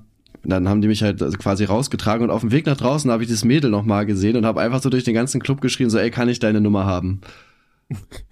dann 0.47 0.69
haben 0.69 0.81
die 0.81 0.87
mich 0.87 1.01
halt 1.03 1.19
quasi 1.39 1.63
rausgetragen 1.65 2.23
und 2.23 2.29
auf 2.29 2.41
dem 2.41 2.51
Weg 2.51 2.65
nach 2.65 2.77
draußen 2.77 3.09
habe 3.11 3.23
ich 3.23 3.27
dieses 3.27 3.45
Mädel 3.45 3.71
nochmal 3.71 4.05
gesehen 4.05 4.37
und 4.37 4.45
habe 4.45 4.61
einfach 4.61 4.81
so 4.81 4.89
durch 4.89 5.03
den 5.03 5.13
ganzen 5.13 5.41
Club 5.41 5.61
geschrien, 5.61 5.89
so, 5.89 5.97
ey, 5.97 6.11
kann 6.11 6.29
ich 6.29 6.39
deine 6.39 6.61
Nummer 6.61 6.85
haben? 6.85 7.21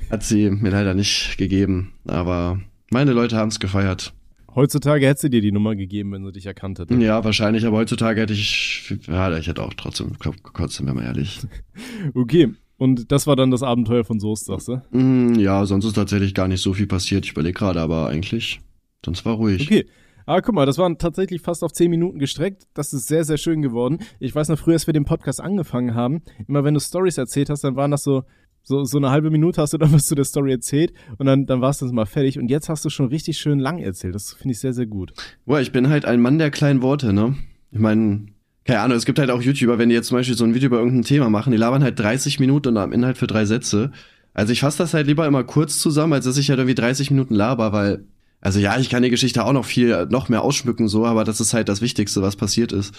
Hat 0.10 0.24
sie 0.24 0.50
mir 0.50 0.70
leider 0.70 0.94
nicht 0.94 1.38
gegeben, 1.38 1.94
aber 2.06 2.60
meine 2.90 3.14
Leute 3.14 3.38
haben 3.38 3.50
es 3.50 3.60
gefeiert. 3.60 4.14
Heutzutage 4.56 5.08
hätte 5.08 5.22
sie 5.22 5.30
dir 5.30 5.42
die 5.42 5.52
Nummer 5.52 5.76
gegeben, 5.76 6.12
wenn 6.12 6.24
sie 6.26 6.32
dich 6.32 6.46
erkannt 6.46 6.80
hätte. 6.80 6.94
Ja, 6.96 7.24
wahrscheinlich, 7.24 7.66
aber 7.66 7.78
heutzutage 7.78 8.22
hätte 8.22 8.34
ich, 8.34 8.94
ja, 9.08 9.36
ich 9.38 9.48
hätte 9.48 9.64
auch 9.64 9.74
trotzdem 9.74 10.14
gekotzt, 10.20 10.80
wenn 10.80 10.88
wir 10.88 10.94
mal 10.94 11.06
ehrlich. 11.06 11.40
okay. 12.14 12.54
Und 12.78 13.12
das 13.12 13.28
war 13.28 13.36
dann 13.36 13.50
das 13.50 13.64
Abenteuer 13.64 14.04
von 14.04 14.20
Soest, 14.20 14.46
sagst 14.46 14.68
du? 14.68 14.82
Mm, 14.92 15.36
ja, 15.36 15.66
sonst 15.66 15.86
ist 15.86 15.94
tatsächlich 15.94 16.34
gar 16.34 16.48
nicht 16.48 16.62
so 16.62 16.74
viel 16.74 16.88
passiert. 16.88 17.26
Ich 17.26 17.32
überlege 17.32 17.54
gerade, 17.54 17.80
aber 17.82 18.08
eigentlich, 18.08 18.60
sonst 19.06 19.26
war 19.26 19.36
ruhig. 19.36 19.62
Okay. 19.62 19.88
Aber 20.26 20.42
guck 20.42 20.56
mal, 20.56 20.66
das 20.66 20.78
waren 20.78 20.98
tatsächlich 20.98 21.42
fast 21.42 21.64
auf 21.64 21.74
zehn 21.74 21.90
Minuten 21.90 22.20
gestreckt. 22.20 22.64
Das 22.74 22.94
ist 22.94 23.08
sehr, 23.08 23.24
sehr 23.26 23.38
schön 23.38 23.62
geworden. 23.62 24.00
Ich 24.20 24.34
weiß 24.34 24.50
noch 24.50 24.60
früher, 24.60 24.74
als 24.74 24.88
wir 24.88 24.94
den 24.94 25.06
Podcast 25.06 25.42
angefangen 25.42 25.96
haben, 25.96 26.22
immer 26.48 26.64
wenn 26.64 26.74
du 26.74 26.80
Stories 26.80 27.18
erzählt 27.18 27.50
hast, 27.50 27.64
dann 27.64 27.76
waren 27.76 27.92
das 27.92 28.04
so, 28.04 28.24
so, 28.64 28.86
so 28.86 28.98
eine 28.98 29.12
halbe 29.12 29.30
Minute 29.30 29.62
hast 29.62 29.74
du 29.74 29.78
dann 29.78 29.94
was 29.94 30.06
zu 30.06 30.16
der 30.16 30.26
Story 30.26 30.52
erzählt 30.52 30.94
und 31.18 31.26
dann, 31.26 31.46
dann 31.46 31.62
warst 31.62 31.82
du 31.82 31.86
mal 31.88 32.06
fertig 32.06 32.40
und 32.40 32.50
jetzt 32.50 32.70
hast 32.70 32.84
du 32.86 32.90
schon 32.90 33.08
richtig 33.08 33.38
schön 33.38 33.60
lang 33.60 33.80
erzählt. 33.80 34.16
Das 34.16 34.34
finde 34.34 34.54
ich 34.54 34.60
sehr, 34.60 34.74
sehr 34.74 34.86
gut. 34.86 35.14
Boah, 35.46 35.60
ich 35.60 35.72
bin 35.72 35.90
halt 35.90 36.06
ein 36.06 36.22
Mann 36.22 36.40
der 36.40 36.50
kleinen 36.50 36.82
Worte, 36.82 37.14
ne? 37.14 37.36
Ich 37.72 37.80
meine, 37.80 38.28
keine 38.66 38.80
Ahnung, 38.80 38.98
es 38.98 39.06
gibt 39.06 39.20
halt 39.20 39.30
auch 39.30 39.42
YouTuber, 39.42 39.78
wenn 39.78 39.90
die 39.90 39.96
jetzt 39.96 40.08
zum 40.08 40.18
Beispiel 40.18 40.38
so 40.38 40.46
ein 40.46 40.54
Video 40.54 40.68
über 40.68 40.78
irgendein 40.78 41.04
Thema 41.04 41.30
machen, 41.30 41.52
die 41.52 41.58
labern 41.58 41.84
halt 41.84 42.00
30 42.00 42.40
Minuten 42.40 42.70
und 42.70 42.78
am 42.78 42.94
Inhalt 42.94 43.18
für 43.18 43.28
drei 43.28 43.46
Sätze. 43.46 43.92
Also 44.34 44.54
ich 44.54 44.62
fasse 44.62 44.78
das 44.78 44.94
halt 44.94 45.08
lieber 45.08 45.28
immer 45.28 45.44
kurz 45.44 45.80
zusammen, 45.80 46.14
als 46.14 46.26
dass 46.26 46.38
ich 46.38 46.50
halt 46.50 46.60
irgendwie 46.60 46.76
30 46.76 47.12
Minuten 47.12 47.36
laber, 47.36 47.74
weil, 47.74 48.06
also 48.40 48.60
ja, 48.60 48.80
ich 48.80 48.90
kann 48.90 49.04
die 49.04 49.10
Geschichte 49.10 49.44
auch 49.44 49.54
noch 49.54 49.66
viel, 49.66 50.08
noch 50.10 50.30
mehr 50.30 50.42
ausschmücken, 50.42 50.88
so, 50.88 51.06
aber 51.06 51.26
das 51.26 51.42
ist 51.42 51.54
halt 51.54 51.68
das 51.68 51.82
Wichtigste, 51.82 52.22
was 52.22 52.38
passiert 52.38 52.72
ist. 52.72 52.96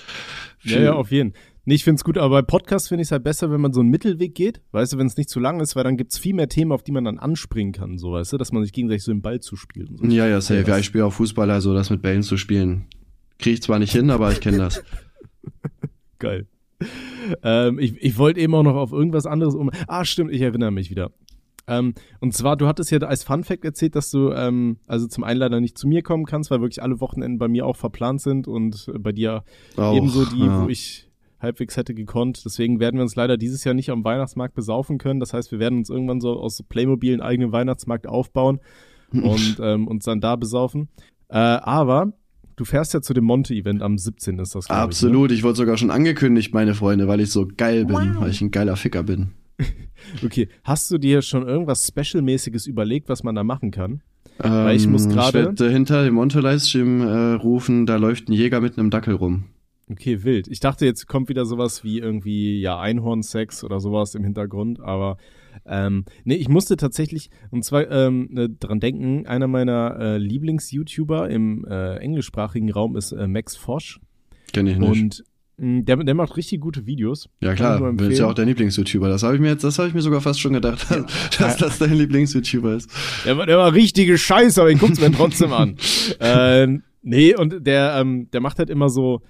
Ja, 0.63 0.81
ja, 0.81 0.93
auf 0.93 1.11
jeden 1.11 1.33
Fall. 1.33 1.41
Nee, 1.67 1.75
ich 1.75 1.85
finde 1.85 1.97
es 1.97 2.05
gut, 2.05 2.19
aber 2.19 2.43
bei 2.43 2.43
Podcasts 2.43 2.89
finde 2.89 3.03
ich 3.03 3.09
es 3.09 3.13
halt 3.13 3.25
besser, 3.25 3.51
wenn 3.51 3.61
man 3.61 3.73
so 3.73 3.81
einen 3.81 3.89
Mittelweg 3.89 4.35
geht, 4.35 4.61
weißt 4.73 4.93
du, 4.93 4.99
wenn 4.99 5.07
es 5.07 5.17
nicht 5.17 5.31
zu 5.31 5.41
lang 5.41 5.61
ist, 5.61 5.77
weil 5.77 5.85
dann 5.85 5.97
gibt's 5.97 6.19
viel 6.19 6.35
mehr 6.35 6.49
Themen, 6.49 6.73
auf 6.73 6.83
die 6.83 6.93
man 6.93 7.05
dann 7.05 7.19
anspringen 7.19 7.73
kann, 7.73 7.97
so, 7.97 8.13
weißt 8.13 8.35
du, 8.35 8.37
dass 8.37 8.53
man 8.53 8.63
sich 8.63 8.73
gegenseitig 8.73 9.03
so 9.03 9.13
im 9.13 9.23
Ball 9.23 9.41
zuspielt. 9.41 9.91
Und 9.91 10.11
so. 10.11 10.17
Ja, 10.17 10.27
ja, 10.27 10.41
safe. 10.43 10.65
Ja, 10.69 10.79
ich 10.79 10.85
spiele 10.85 11.07
auch 11.07 11.13
Fußball, 11.13 11.51
also 11.51 11.73
das 11.73 11.89
mit 11.89 12.03
Bällen 12.03 12.23
zu 12.23 12.37
spielen. 12.37 12.87
Kriege 13.39 13.55
ich 13.55 13.63
zwar 13.63 13.79
nicht 13.79 13.93
hin, 13.93 14.11
aber 14.11 14.31
ich 14.31 14.41
kenne 14.41 14.59
das. 14.59 14.83
Geil. 16.19 16.47
ähm, 17.43 17.79
ich 17.79 17.97
ich 18.03 18.19
wollte 18.19 18.41
eben 18.41 18.55
auch 18.55 18.63
noch 18.63 18.77
auf 18.77 18.93
irgendwas 18.93 19.25
anderes 19.25 19.55
um. 19.55 19.71
Ah, 19.87 20.05
stimmt, 20.05 20.33
ich 20.33 20.43
erinnere 20.43 20.71
mich 20.71 20.91
wieder. 20.91 21.13
Ähm, 21.67 21.95
und 22.21 22.35
zwar, 22.35 22.57
du 22.57 22.67
hattest 22.67 22.91
ja 22.91 22.99
als 22.99 23.25
Fun 23.25 23.43
Fact 23.43 23.65
erzählt, 23.65 23.97
dass 23.97 24.11
du 24.11 24.33
ähm, 24.33 24.77
also 24.87 25.07
zum 25.07 25.25
einen 25.25 25.41
leider 25.41 25.61
nicht 25.61 25.79
zu 25.79 25.89
mir 25.89 26.03
kommen 26.03 26.27
kannst, 26.27 26.51
weil 26.51 26.61
wirklich 26.61 26.83
alle 26.83 27.01
Wochenenden 27.01 27.39
bei 27.39 27.49
mir 27.49 27.65
auch 27.65 27.77
verplant 27.77 28.21
sind 28.21 28.47
und 28.47 28.91
bei 28.99 29.13
dir 29.13 29.45
Auch, 29.77 29.97
ebenso 29.97 30.27
die, 30.27 30.41
ja. 30.41 30.63
wo 30.63 30.69
ich 30.69 31.09
halbwegs 31.45 31.77
hätte 31.77 31.95
gekonnt. 31.95 32.43
Deswegen 32.45 32.81
werden 32.81 32.97
wir 32.97 33.03
uns 33.03 33.15
leider 33.15 33.37
dieses 33.37 33.63
Jahr 33.63 33.75
nicht 33.75 33.91
am 33.91 34.03
Weihnachtsmarkt 34.03 34.55
besaufen 34.55 34.99
können. 34.99 35.21
Das 35.21 35.33
heißt, 35.33 35.53
wir 35.53 35.61
werden 35.61 35.79
uns 35.79 35.91
irgendwann 35.91 36.21
so 36.21 36.33
aus 36.41 36.61
Playmobil 36.69 37.13
einen 37.13 37.23
eigenen 37.23 37.53
Weihnachtsmarkt 37.53 38.09
aufbauen 38.09 38.59
und 39.13 39.59
ähm, 39.61 39.87
uns 39.87 40.05
dann 40.05 40.21
da 40.21 40.35
besaufen. 40.35 40.89
Äh, 41.29 41.37
aber 41.39 42.13
du 42.57 42.65
fährst 42.65 42.95
ja 42.95 43.01
zu 43.01 43.15
dem 43.15 43.25
Monte-Event 43.25 43.83
am 43.83 43.97
17. 43.99 44.39
ist 44.41 44.55
das, 44.57 44.69
Absolut, 44.71 45.31
ich 45.31 45.43
wurde 45.45 45.57
sogar 45.57 45.77
schon 45.77 45.91
angekündigt, 45.93 46.53
meine 46.53 46.75
Freunde, 46.75 47.07
weil 47.07 47.21
ich 47.21 47.31
so 47.31 47.47
geil 47.57 47.85
bin, 47.85 48.17
weil 48.19 48.31
ich 48.31 48.41
ein 48.41 48.51
geiler 48.51 48.77
Ficker 48.77 49.03
bin. 49.05 49.33
Ich, 49.59 49.69
ne? 50.23 50.27
Okay, 50.27 50.49
hast 50.65 50.91
du 50.91 50.99
dir 50.99 51.23
schon 51.23 51.47
irgendwas 51.47 51.87
Special-mäßiges 51.87 52.67
überlegt, 52.67 53.09
was 53.09 53.23
man 53.23 53.35
da 53.37 53.45
machen 53.45 53.71
kann? 53.71 54.03
Weil 54.39 54.75
ich 54.77 54.89
muss 54.89 55.05
Ähm, 55.07 55.13
gerade- 55.13 55.39
Ich 55.39 55.45
werde 55.45 55.71
hinter 55.71 56.05
dem 56.05 56.15
Monte-Livestream 56.15 57.01
äh, 57.03 57.33
rufen, 57.35 57.87
da 57.87 57.97
läuft 57.97 58.29
ein 58.29 58.33
Jäger 58.33 58.61
mit 58.61 58.77
einem 58.79 58.91
Dackel 58.91 59.15
rum. 59.15 59.45
Okay, 59.91 60.25
wild. 60.25 60.49
Ich 60.49 60.61
dachte, 60.61 60.87
jetzt 60.87 61.07
kommt 61.07 61.29
wieder 61.29 61.45
sowas 61.45 61.85
wie 61.85 61.99
irgendwie, 61.99 62.61
ja, 62.61 62.79
Einhornsex 62.81 63.63
oder 63.65 63.81
sowas 63.81 64.15
im 64.15 64.25
Hintergrund, 64.25 64.81
aber 64.81 65.19
ähm, 65.67 66.05
nee, 66.25 66.35
ich 66.37 66.49
musste 66.49 66.77
tatsächlich, 66.77 67.29
und 67.51 67.65
zwar 67.65 67.91
ähm, 67.91 68.29
ne, 68.31 68.49
dran 68.49 68.81
denken, 68.81 69.27
einer 69.27 69.47
meiner 69.47 69.97
äh, 70.01 70.19
Lieblings-YouTuber 70.19 71.29
im 71.31 71.65
äh, 71.69 71.97
englischsprachigen 71.97 72.71
Raum 72.73 72.97
ist 72.97 73.13
äh, 73.13 73.27
Max 73.29 73.57
Fosch. 73.57 74.01
Kenn 74.53 74.67
ich 74.67 74.79
nicht. 74.79 74.89
Und 74.89 75.25
mh, 75.59 75.83
der, 75.83 75.97
der 75.99 76.15
macht 76.15 76.37
richtig 76.37 76.61
gute 76.61 76.87
Videos. 76.87 77.29
ja 77.41 77.55
klar, 77.55 77.79
du 77.79 77.93
bist 77.93 78.19
ja 78.19 78.27
auch 78.27 78.35
dein 78.35 78.49
Lieblings-YouTuber. 78.49 79.09
Das 79.09 79.23
habe 79.23 79.35
ich 79.35 79.41
mir 79.41 79.49
jetzt, 79.49 79.65
das 79.65 79.79
habe 79.79 79.89
ich 79.89 79.95
mir 79.95 80.01
sogar 80.03 80.21
fast 80.23 80.41
schon 80.41 80.55
gedacht, 80.55 80.87
dass 81.39 81.57
das 81.59 81.79
dein 81.79 81.93
Lieblings-YouTuber 81.95 82.75
ist. 82.75 82.91
Der, 83.27 83.37
war- 83.37 83.47
der 83.47 83.59
war 83.59 83.73
richtige 83.75 84.17
Scheiße, 84.19 84.61
aber 84.61 84.71
ich 84.71 84.79
guck's 84.79 85.01
mir 85.01 85.13
trotzdem 85.13 85.53
an. 85.53 85.77
äh, 86.21 86.67
nee, 87.03 87.35
und 87.37 87.67
der, 87.67 87.97
ähm, 88.01 88.29
der 88.33 88.41
macht 88.41 88.59
halt 88.59 88.71
immer 88.71 88.89
so, 88.89 89.21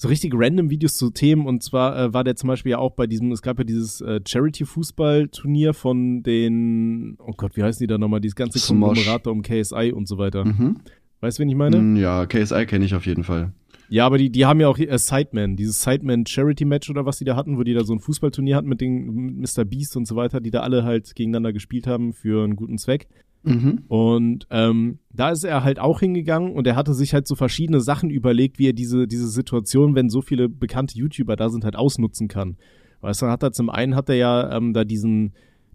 so 0.00 0.08
richtig 0.08 0.32
random 0.34 0.70
Videos 0.70 0.96
zu 0.96 1.10
Themen. 1.10 1.44
Und 1.44 1.62
zwar 1.62 1.98
äh, 1.98 2.14
war 2.14 2.24
der 2.24 2.34
zum 2.34 2.48
Beispiel 2.48 2.70
ja 2.70 2.78
auch 2.78 2.92
bei 2.92 3.06
diesem, 3.06 3.32
es 3.32 3.42
gab 3.42 3.58
ja 3.58 3.64
dieses 3.64 4.00
äh, 4.00 4.18
Charity-Fußball-Turnier 4.26 5.74
von 5.74 6.22
den, 6.22 7.18
oh 7.18 7.32
Gott, 7.36 7.54
wie 7.54 7.62
heißen 7.62 7.84
die 7.84 7.86
da 7.86 7.98
nochmal, 7.98 8.20
dieses 8.22 8.34
ganze. 8.34 8.58
Konglomerat 8.66 9.26
um 9.26 9.42
KSI 9.42 9.92
und 9.94 10.08
so 10.08 10.16
weiter. 10.16 10.46
Mhm. 10.46 10.78
Weißt 11.20 11.38
du, 11.38 11.42
wen 11.42 11.50
ich 11.50 11.54
meine? 11.54 11.78
Mm, 11.78 11.96
Ja, 11.96 12.24
KSI 12.24 12.64
kenne 12.64 12.86
ich 12.86 12.94
auf 12.94 13.04
jeden 13.04 13.24
Fall. 13.24 13.52
Ja, 13.90 14.06
aber 14.06 14.16
die, 14.16 14.30
die 14.30 14.46
haben 14.46 14.58
ja 14.60 14.68
auch 14.68 14.78
äh, 14.78 14.96
Sideman, 14.96 15.56
dieses 15.56 15.82
Sideman 15.82 16.24
Charity 16.24 16.64
Match 16.64 16.88
oder 16.88 17.04
was 17.04 17.18
die 17.18 17.26
da 17.26 17.36
hatten, 17.36 17.58
wo 17.58 17.62
die 17.62 17.74
da 17.74 17.84
so 17.84 17.92
ein 17.92 18.00
Fußballturnier 18.00 18.56
hatten 18.56 18.68
mit 18.68 18.80
den 18.80 19.04
mit 19.36 19.54
Mr. 19.54 19.66
Beast 19.66 19.98
und 19.98 20.06
so 20.06 20.16
weiter, 20.16 20.40
die 20.40 20.50
da 20.50 20.60
alle 20.60 20.82
halt 20.82 21.14
gegeneinander 21.14 21.52
gespielt 21.52 21.86
haben 21.86 22.14
für 22.14 22.42
einen 22.42 22.56
guten 22.56 22.78
Zweck. 22.78 23.06
Mhm. 23.42 23.84
Und 23.88 24.46
ähm, 24.50 24.98
da 25.12 25.30
ist 25.30 25.44
er 25.44 25.64
halt 25.64 25.78
auch 25.78 26.00
hingegangen 26.00 26.52
und 26.52 26.66
er 26.66 26.76
hatte 26.76 26.94
sich 26.94 27.14
halt 27.14 27.26
so 27.26 27.34
verschiedene 27.34 27.80
Sachen 27.80 28.10
überlegt, 28.10 28.58
wie 28.58 28.68
er 28.68 28.72
diese, 28.72 29.06
diese 29.06 29.28
Situation, 29.28 29.94
wenn 29.94 30.10
so 30.10 30.20
viele 30.20 30.48
bekannte 30.48 30.98
YouTuber 30.98 31.36
da 31.36 31.48
sind, 31.48 31.64
halt 31.64 31.76
ausnutzen 31.76 32.28
kann. 32.28 32.56
Weißt 33.00 33.22
du, 33.22 33.26
hat 33.26 33.42
er 33.42 33.52
zum 33.52 33.70
einen 33.70 33.94
hat 33.94 34.08
er 34.10 34.16
ja 34.16 34.56
ähm, 34.56 34.74
da 34.74 34.84
diesen, 34.84 35.32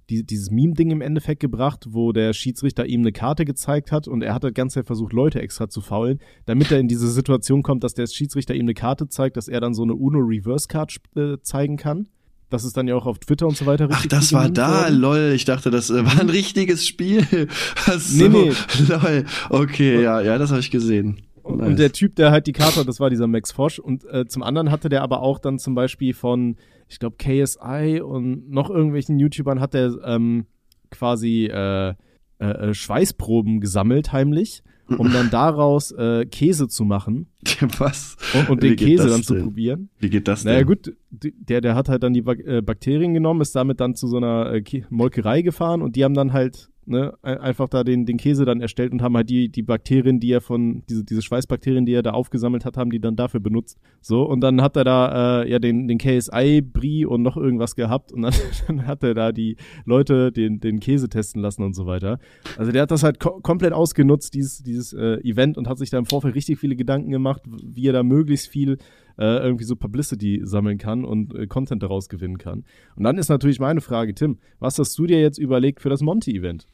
die, 0.10 0.23
dieses 0.23 0.51
Meme-Ding 0.51 0.91
im 0.91 1.01
Endeffekt 1.01 1.39
gebracht, 1.39 1.88
wo 1.89 2.12
der 2.12 2.34
Schiedsrichter 2.34 2.86
ihm 2.86 3.01
eine 3.01 3.12
Karte 3.12 3.45
gezeigt 3.45 3.91
hat 3.91 4.08
und 4.08 4.21
er 4.21 4.36
hat 4.36 4.43
das 4.43 4.54
ganze 4.54 4.84
versucht, 4.84 5.13
Leute 5.13 5.41
extra 5.41 5.67
zu 5.67 5.82
faulen, 5.82 6.19
damit 6.45 6.71
er 6.71 6.80
in 6.80 6.88
diese 6.88 7.10
Situation 7.10 7.63
kommt, 7.63 7.84
dass 7.84 7.95
der 7.95 8.06
Schiedsrichter 8.06 8.54
ihm 8.54 8.65
eine 8.65 8.75
Karte 8.75 9.08
zeigt, 9.08 9.38
dass 9.38 9.47
er 9.47 9.60
dann 9.60 9.73
so 9.73 9.82
eine 9.82 9.95
Uno-Reverse-Card 9.95 10.97
äh, 11.15 11.38
zeigen 11.41 11.78
kann. 11.78 12.08
Das 12.49 12.63
ist 12.63 12.77
dann 12.77 12.88
ja 12.88 12.95
auch 12.95 13.05
auf 13.05 13.19
Twitter 13.19 13.47
und 13.47 13.58
so 13.58 13.65
weiter 13.65 13.88
Ach, 13.89 13.95
richtig 13.97 14.12
das 14.12 14.29
viel 14.29 14.38
war 14.38 14.49
da, 14.49 14.84
worden. 14.84 14.95
lol. 14.95 15.31
Ich 15.36 15.45
dachte, 15.45 15.71
das 15.71 15.89
äh, 15.89 16.05
war 16.05 16.19
ein 16.19 16.29
richtiges 16.29 16.86
Spiel. 16.88 17.25
Ach 17.88 17.99
so, 17.99 18.27
Nee, 18.27 18.51
lol. 18.88 19.25
Okay, 19.49 20.01
ja, 20.01 20.21
ja, 20.21 20.38
das 20.38 20.51
habe 20.51 20.60
ich 20.60 20.71
gesehen. 20.71 21.21
Und, 21.41 21.58
Nice. 21.60 21.67
und 21.67 21.79
der 21.79 21.91
Typ, 21.91 22.15
der 22.15 22.31
halt 22.31 22.47
die 22.47 22.53
Karte 22.53 22.79
hat, 22.79 22.88
das 22.88 22.99
war 22.99 23.10
dieser 23.10 23.27
Max 23.27 23.51
Fosch. 23.51 23.79
Und 23.79 24.03
äh, 24.05 24.25
zum 24.27 24.41
anderen 24.43 24.71
hatte 24.71 24.89
der 24.89 25.01
aber 25.03 25.21
auch 25.21 25.39
dann 25.39 25.60
zum 25.60 25.75
Beispiel 25.75 26.13
von, 26.13 26.55
ich 26.88 26.99
glaube, 26.99 27.17
KSI 27.17 28.01
und 28.03 28.49
noch 28.49 28.69
irgendwelchen 28.69 29.19
YouTubern 29.19 29.60
hat 29.60 29.73
der 29.73 29.93
ähm, 30.05 30.45
quasi 30.91 31.45
äh, 31.45 31.89
äh, 31.89 32.45
äh, 32.45 32.73
Schweißproben 32.73 33.62
gesammelt, 33.62 34.12
heimlich, 34.12 34.62
um 34.89 35.12
dann 35.12 35.30
daraus 35.30 35.91
äh, 35.91 36.26
Käse 36.26 36.67
zu 36.67 36.84
machen 36.84 37.28
Was? 37.78 38.17
und, 38.34 38.50
und 38.50 38.63
den 38.63 38.76
Käse 38.76 39.08
dann 39.08 39.24
zu 39.24 39.36
denn? 39.36 39.43
probieren. 39.43 39.89
Wie 40.00 40.10
geht 40.10 40.28
das 40.28 40.43
denn? 40.43 40.54
Naja 40.54 40.63
gut, 40.63 40.95
der, 41.12 41.62
der 41.62 41.76
hat 41.76 41.89
halt 41.89 42.04
dann 42.04 42.13
die 42.13 42.21
äh, 42.26 42.62
Bakterien 42.62 43.13
genommen, 43.13 43.41
ist 43.41 43.56
damit 43.56 43.80
dann 43.80 43.95
zu 43.95 44.08
so 44.08 44.17
einer 44.17 44.54
äh, 44.54 44.84
Molkerei 44.89 45.41
gefahren 45.41 45.82
und 45.82 45.95
die 45.95 46.04
haben 46.04 46.13
dann 46.13 46.34
halt 46.34 46.69
ne, 46.86 47.13
ein- 47.21 47.38
einfach 47.39 47.67
da 47.69 47.84
den, 47.84 48.06
den 48.06 48.17
Käse 48.17 48.45
dann 48.45 48.62
erstellt 48.62 48.91
und 48.91 49.02
haben 49.02 49.15
halt 49.15 49.30
die, 49.30 49.50
die 49.50 49.63
Bakterien, 49.63 50.19
die 50.19 50.32
er 50.32 50.41
von, 50.41 50.84
diese, 50.89 51.04
diese 51.04 51.21
Schweißbakterien, 51.21 51.86
die 51.86 51.93
er 51.93 52.04
da 52.04 52.12
aufgesammelt 52.12 52.65
hat, 52.65 52.78
haben 52.78 52.89
die 52.89 53.00
dann 53.00 53.15
dafür 53.15 53.39
benutzt. 53.39 53.78
So, 54.02 54.24
und 54.24 54.41
dann 54.41 54.62
hat 54.62 54.76
er 54.78 54.84
da 54.84 55.43
äh, 55.43 55.50
ja 55.52 55.60
den, 55.60 55.88
den 55.88 55.98
KSI-Brie 55.98 57.06
und 57.06 57.21
noch 57.21 57.38
irgendwas 57.38 57.76
gehabt 57.76 58.12
und 58.12 58.21
dann, 58.24 58.34
dann 58.67 58.88
hat 58.88 59.04
er 59.04 59.13
da 59.13 59.32
die 59.32 59.58
Leute 59.86 60.32
den, 60.32 60.60
den 60.60 60.80
Käse 60.80 61.10
testen 61.10 61.41
lassen 61.41 61.63
und 61.63 61.74
so 61.74 61.86
weiter. 61.86 62.19
Also 62.58 62.71
der 62.71 62.84
hat 62.84 62.91
das 62.91 63.04
halt 63.04 63.19
ko 63.19 63.39
komplett 63.41 63.74
ausgenutzt, 63.74 64.34
dieses, 64.34 64.63
dieses 64.63 64.93
äh, 64.93 65.17
Event 65.24 65.58
und 65.58 65.67
hat 65.67 65.78
sich 65.78 65.89
da 65.89 65.98
im 65.98 66.06
Vorfeld 66.06 66.36
richtig 66.36 66.60
viele 66.60 66.76
Gedanken 66.76 67.12
gemacht, 67.12 67.41
wie 67.63 67.88
er 67.88 67.93
da 67.93 68.04
möglichst 68.04 68.48
viel 68.48 68.78
äh, 69.17 69.38
irgendwie 69.38 69.63
so 69.63 69.75
Publicity 69.75 70.41
sammeln 70.43 70.78
kann 70.78 71.06
und 71.06 71.34
äh, 71.36 71.47
Content 71.47 71.82
daraus 71.84 72.10
gewinnen 72.10 72.38
kann. 72.38 72.65
Und 72.95 73.04
dann 73.04 73.17
ist 73.17 73.30
natürlich 73.30 73.60
meine 73.60 73.82
Frage, 73.82 74.13
Tim, 74.13 74.39
was 74.60 74.78
hast 74.80 74.97
du 74.97 75.06
dir 75.06 75.21
jetzt 75.21 75.38
überlegt 75.38 75.82
für 75.82 75.89
das 75.89 76.01
Monty-Event? 76.01 76.65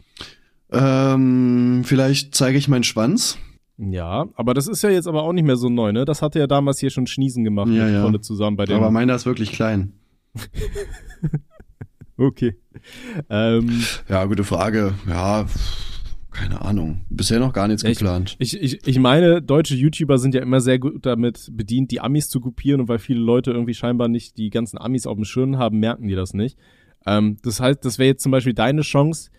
Ähm, 0.71 1.82
vielleicht 1.86 2.34
zeige 2.36 2.58
ich 2.58 2.67
meinen 2.67 2.84
Schwanz. 2.84 3.38
Ja, 3.77 4.27
aber 4.36 4.54
das 4.54 4.67
ist 4.67 4.84
ja 4.84 4.89
jetzt 4.89 5.08
aber 5.08 5.23
auch 5.23 5.34
nicht 5.34 5.45
mehr 5.45 5.56
so 5.58 5.69
neu, 5.69 5.91
ne? 5.91 6.06
Das 6.06 6.21
hatte 6.21 6.39
ja 6.39 6.47
damals 6.47 6.80
hier 6.80 6.91
schon 6.91 7.08
Schniesen 7.08 7.43
gemacht 7.43 7.69
Ja, 7.69 7.86
mit 7.86 7.93
ja. 7.93 8.04
Kolle 8.04 8.21
zusammen 8.21 8.56
bei 8.56 8.65
dem. 8.65 8.77
Aber 8.77 8.91
meiner 8.91 9.15
ist 9.15 9.25
wirklich 9.25 9.51
klein. 9.51 9.93
okay. 12.17 12.56
Ähm, 13.30 13.82
Ja, 14.08 14.25
gute 14.25 14.43
Frage. 14.43 14.93
Ja, 15.08 15.45
keine 16.32 16.62
Ahnung. 16.62 17.02
Bisher 17.10 17.39
noch 17.39 17.54
gar 17.54 17.67
nichts 17.67 17.84
ich- 17.84 17.98
geplant. 17.98 18.36
ich, 18.39 18.60
ich, 18.60 18.88
ich 18.88 19.00
meine, 19.00 19.41
deutsche 19.41 19.76
YouTuber 19.76 20.17
sind 20.17 20.34
ja 20.34 20.41
immer 20.41 20.62
sehr 20.62 20.80
gut 20.80 21.06
damit 21.06 21.50
bedient, 21.52 21.91
die 21.91 22.00
Amis 22.02 22.30
zu 22.30 22.39
kopieren 22.39 22.82
und 22.82 22.88
weil 22.88 23.00
viele 23.00 23.20
Leute 23.20 23.52
irgendwie 23.52 23.74
scheinbar 23.74 24.08
nicht 24.08 24.38
die 24.38 24.50
ganzen 24.50 24.78
Amis 24.78 25.06
auf 25.06 25.15
dem 25.15 25.26
Schirm 25.26 25.58
haben, 25.58 25.80
merken 25.80 26.08
die 26.08 26.15
das 26.15 26.34
nicht. 26.34 26.58
Ähm, 27.06 27.38
das 27.44 27.60
heißt, 27.60 27.84
das 27.84 28.00
wäre 28.00 28.08
jetzt 28.08 28.24
zum 28.24 28.32
Beispiel 28.32 28.54
deine 28.54 28.82
Chance, 28.82 29.30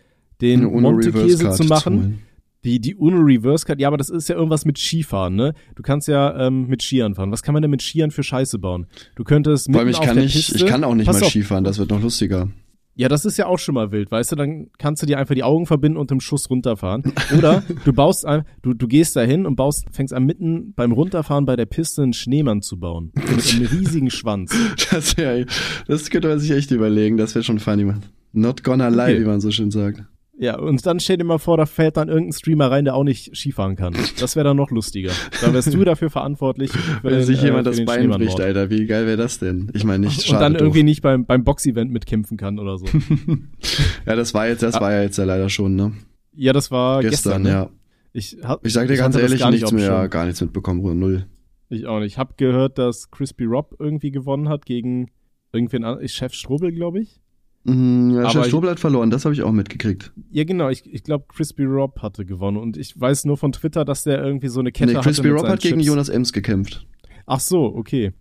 den 0.40 0.64
Monte-Käse 0.64 1.50
zu 1.52 1.64
machen. 1.64 2.22
Die, 2.64 2.78
die 2.78 2.94
Uno 2.94 3.18
Reverse 3.20 3.66
Card, 3.66 3.80
ja, 3.80 3.88
aber 3.88 3.96
das 3.96 4.08
ist 4.08 4.28
ja 4.28 4.36
irgendwas 4.36 4.64
mit 4.64 4.78
Skifahren, 4.78 5.34
ne? 5.34 5.52
Du 5.74 5.82
kannst 5.82 6.06
ja 6.06 6.46
ähm, 6.46 6.68
mit 6.68 6.80
Skiern 6.80 7.16
fahren. 7.16 7.32
Was 7.32 7.42
kann 7.42 7.54
man 7.54 7.62
denn 7.62 7.72
mit 7.72 7.82
Skiern 7.82 8.12
für 8.12 8.22
Scheiße 8.22 8.60
bauen? 8.60 8.86
Du 9.16 9.24
könntest 9.24 9.68
Vor 9.68 9.80
allem, 9.80 9.88
ich 9.88 10.00
kann 10.00 10.16
nicht, 10.16 10.32
Piste, 10.34 10.58
ich 10.58 10.66
kann 10.66 10.84
auch 10.84 10.94
nicht 10.94 11.08
mal 11.08 11.14
Skifahren, 11.14 11.64
das 11.64 11.78
wird 11.78 11.90
noch 11.90 12.00
lustiger. 12.00 12.50
Ja, 12.94 13.08
das 13.08 13.24
ist 13.24 13.36
ja 13.38 13.46
auch 13.46 13.58
schon 13.58 13.74
mal 13.74 13.90
wild, 13.90 14.10
weißt 14.10 14.32
du, 14.32 14.36
dann 14.36 14.68
kannst 14.78 15.02
du 15.02 15.06
dir 15.06 15.18
einfach 15.18 15.34
die 15.34 15.42
Augen 15.44 15.66
verbinden 15.66 15.96
und 15.98 16.10
im 16.10 16.20
Schuss 16.20 16.50
runterfahren. 16.50 17.02
Oder 17.36 17.62
du 17.84 17.92
baust 17.92 18.26
ein, 18.26 18.44
du, 18.62 18.74
du 18.74 18.86
gehst 18.86 19.16
dahin 19.16 19.46
und 19.46 19.56
baust, 19.56 19.86
fängst 19.92 20.12
an 20.12 20.24
mitten 20.24 20.74
beim 20.74 20.92
Runterfahren 20.92 21.46
bei 21.46 21.56
der 21.56 21.66
Piste 21.66 22.02
einen 22.02 22.12
Schneemann 22.12 22.60
zu 22.60 22.78
bauen. 22.78 23.12
Mit 23.14 23.54
einem 23.54 23.66
riesigen 23.66 24.10
Schwanz. 24.10 24.54
Das, 24.90 25.16
wär, 25.16 25.46
das 25.86 26.10
könnte 26.10 26.28
man 26.28 26.38
sich 26.38 26.50
echt 26.50 26.70
überlegen, 26.70 27.16
das 27.16 27.34
wäre 27.34 27.42
schon 27.42 27.58
funny, 27.58 27.84
man. 27.84 28.02
Not 28.32 28.62
gonna 28.62 28.88
lie, 28.88 29.02
Okay. 29.14 29.20
wie 29.20 29.24
man 29.26 29.40
so 29.40 29.50
schön 29.50 29.70
sagt. 29.70 30.04
Ja, 30.38 30.58
und 30.58 30.84
dann 30.86 30.98
stell 30.98 31.18
dir 31.18 31.24
mal 31.24 31.38
vor, 31.38 31.56
da 31.58 31.66
fällt 31.66 31.98
dann 31.98 32.08
irgendein 32.08 32.32
Streamer 32.32 32.70
rein, 32.70 32.84
der 32.84 32.94
auch 32.94 33.04
nicht 33.04 33.36
Skifahren 33.36 33.76
kann. 33.76 33.94
Das 34.18 34.34
wäre 34.34 34.44
dann 34.44 34.56
noch 34.56 34.70
lustiger. 34.70 35.12
Dann 35.42 35.52
wärst 35.52 35.72
du 35.74 35.84
dafür 35.84 36.08
verantwortlich. 36.08 36.70
Wenn 37.02 37.12
den, 37.14 37.22
sich 37.24 37.42
äh, 37.42 37.46
jemand 37.46 37.68
für 37.68 37.74
das 37.74 37.84
Bein 37.84 38.08
bricht, 38.08 38.40
Alter, 38.40 38.70
wie 38.70 38.86
geil 38.86 39.06
wäre 39.06 39.18
das 39.18 39.38
denn? 39.38 39.70
Ich 39.74 39.84
meine, 39.84 40.06
nicht 40.06 40.18
Und 40.18 40.24
schade 40.24 40.40
dann 40.42 40.52
doof. 40.54 40.62
irgendwie 40.62 40.84
nicht 40.84 41.02
beim, 41.02 41.26
beim 41.26 41.44
Box-Event 41.44 41.92
mitkämpfen 41.92 42.36
kann 42.38 42.58
oder 42.58 42.78
so. 42.78 42.86
Ja, 44.06 44.16
das 44.16 44.34
war 44.34 44.48
jetzt, 44.48 44.62
das 44.62 44.80
war 44.80 44.92
ja 44.92 45.02
jetzt 45.02 45.16
ja 45.18 45.24
leider 45.24 45.48
schon, 45.48 45.76
ne? 45.76 45.92
Ja, 46.34 46.52
das 46.52 46.70
war 46.70 47.00
Gestern, 47.02 47.42
gestern. 47.42 47.42
ne? 47.42 47.48
ja. 47.50 47.70
Ich, 48.12 48.36
hab, 48.42 48.66
Ich 48.66 48.72
sag 48.72 48.88
dir 48.88 48.94
ich 48.94 48.98
ganz 48.98 49.16
ehrlich, 49.16 49.40
gar 49.40 49.50
nicht 49.50 49.60
nichts 49.60 49.70
dem 49.70 49.78
mehr, 49.78 50.08
gar 50.08 50.24
nichts 50.26 50.40
mitbekommen, 50.40 50.98
null. 50.98 51.26
Ich 51.68 51.86
auch 51.86 52.00
nicht. 52.00 52.12
Ich 52.12 52.18
habe 52.18 52.34
gehört, 52.36 52.78
dass 52.78 53.10
Crispy 53.10 53.44
Rob 53.44 53.76
irgendwie 53.78 54.10
gewonnen 54.10 54.48
hat 54.48 54.66
gegen 54.66 55.10
irgendwen 55.52 55.84
Chef 56.08 56.34
Strobel, 56.34 56.72
glaube 56.72 57.00
ich. 57.00 57.21
Mhm, 57.64 58.16
ja, 58.16 58.24
Aber 58.24 58.44
Strobel 58.44 58.70
hat 58.70 58.80
verloren, 58.80 59.10
das 59.10 59.24
habe 59.24 59.34
ich 59.34 59.42
auch 59.42 59.52
mitgekriegt. 59.52 60.12
Ja, 60.30 60.44
genau. 60.44 60.68
Ich, 60.68 60.84
ich 60.92 61.04
glaube, 61.04 61.26
Crispy 61.28 61.64
Rob 61.64 62.00
hatte 62.02 62.24
gewonnen. 62.24 62.56
Und 62.56 62.76
ich 62.76 62.98
weiß 62.98 63.24
nur 63.24 63.36
von 63.36 63.52
Twitter, 63.52 63.84
dass 63.84 64.02
der 64.02 64.22
irgendwie 64.22 64.48
so 64.48 64.60
eine 64.60 64.72
Kette 64.72 64.94
Nee, 64.94 65.00
Crispy 65.00 65.28
Rob 65.28 65.46
hat 65.46 65.60
gegen 65.60 65.76
Chips. 65.76 65.86
Jonas 65.86 66.08
Ems 66.08 66.32
gekämpft. 66.32 66.86
Ach 67.26 67.40
so, 67.40 67.64
okay. 67.64 68.12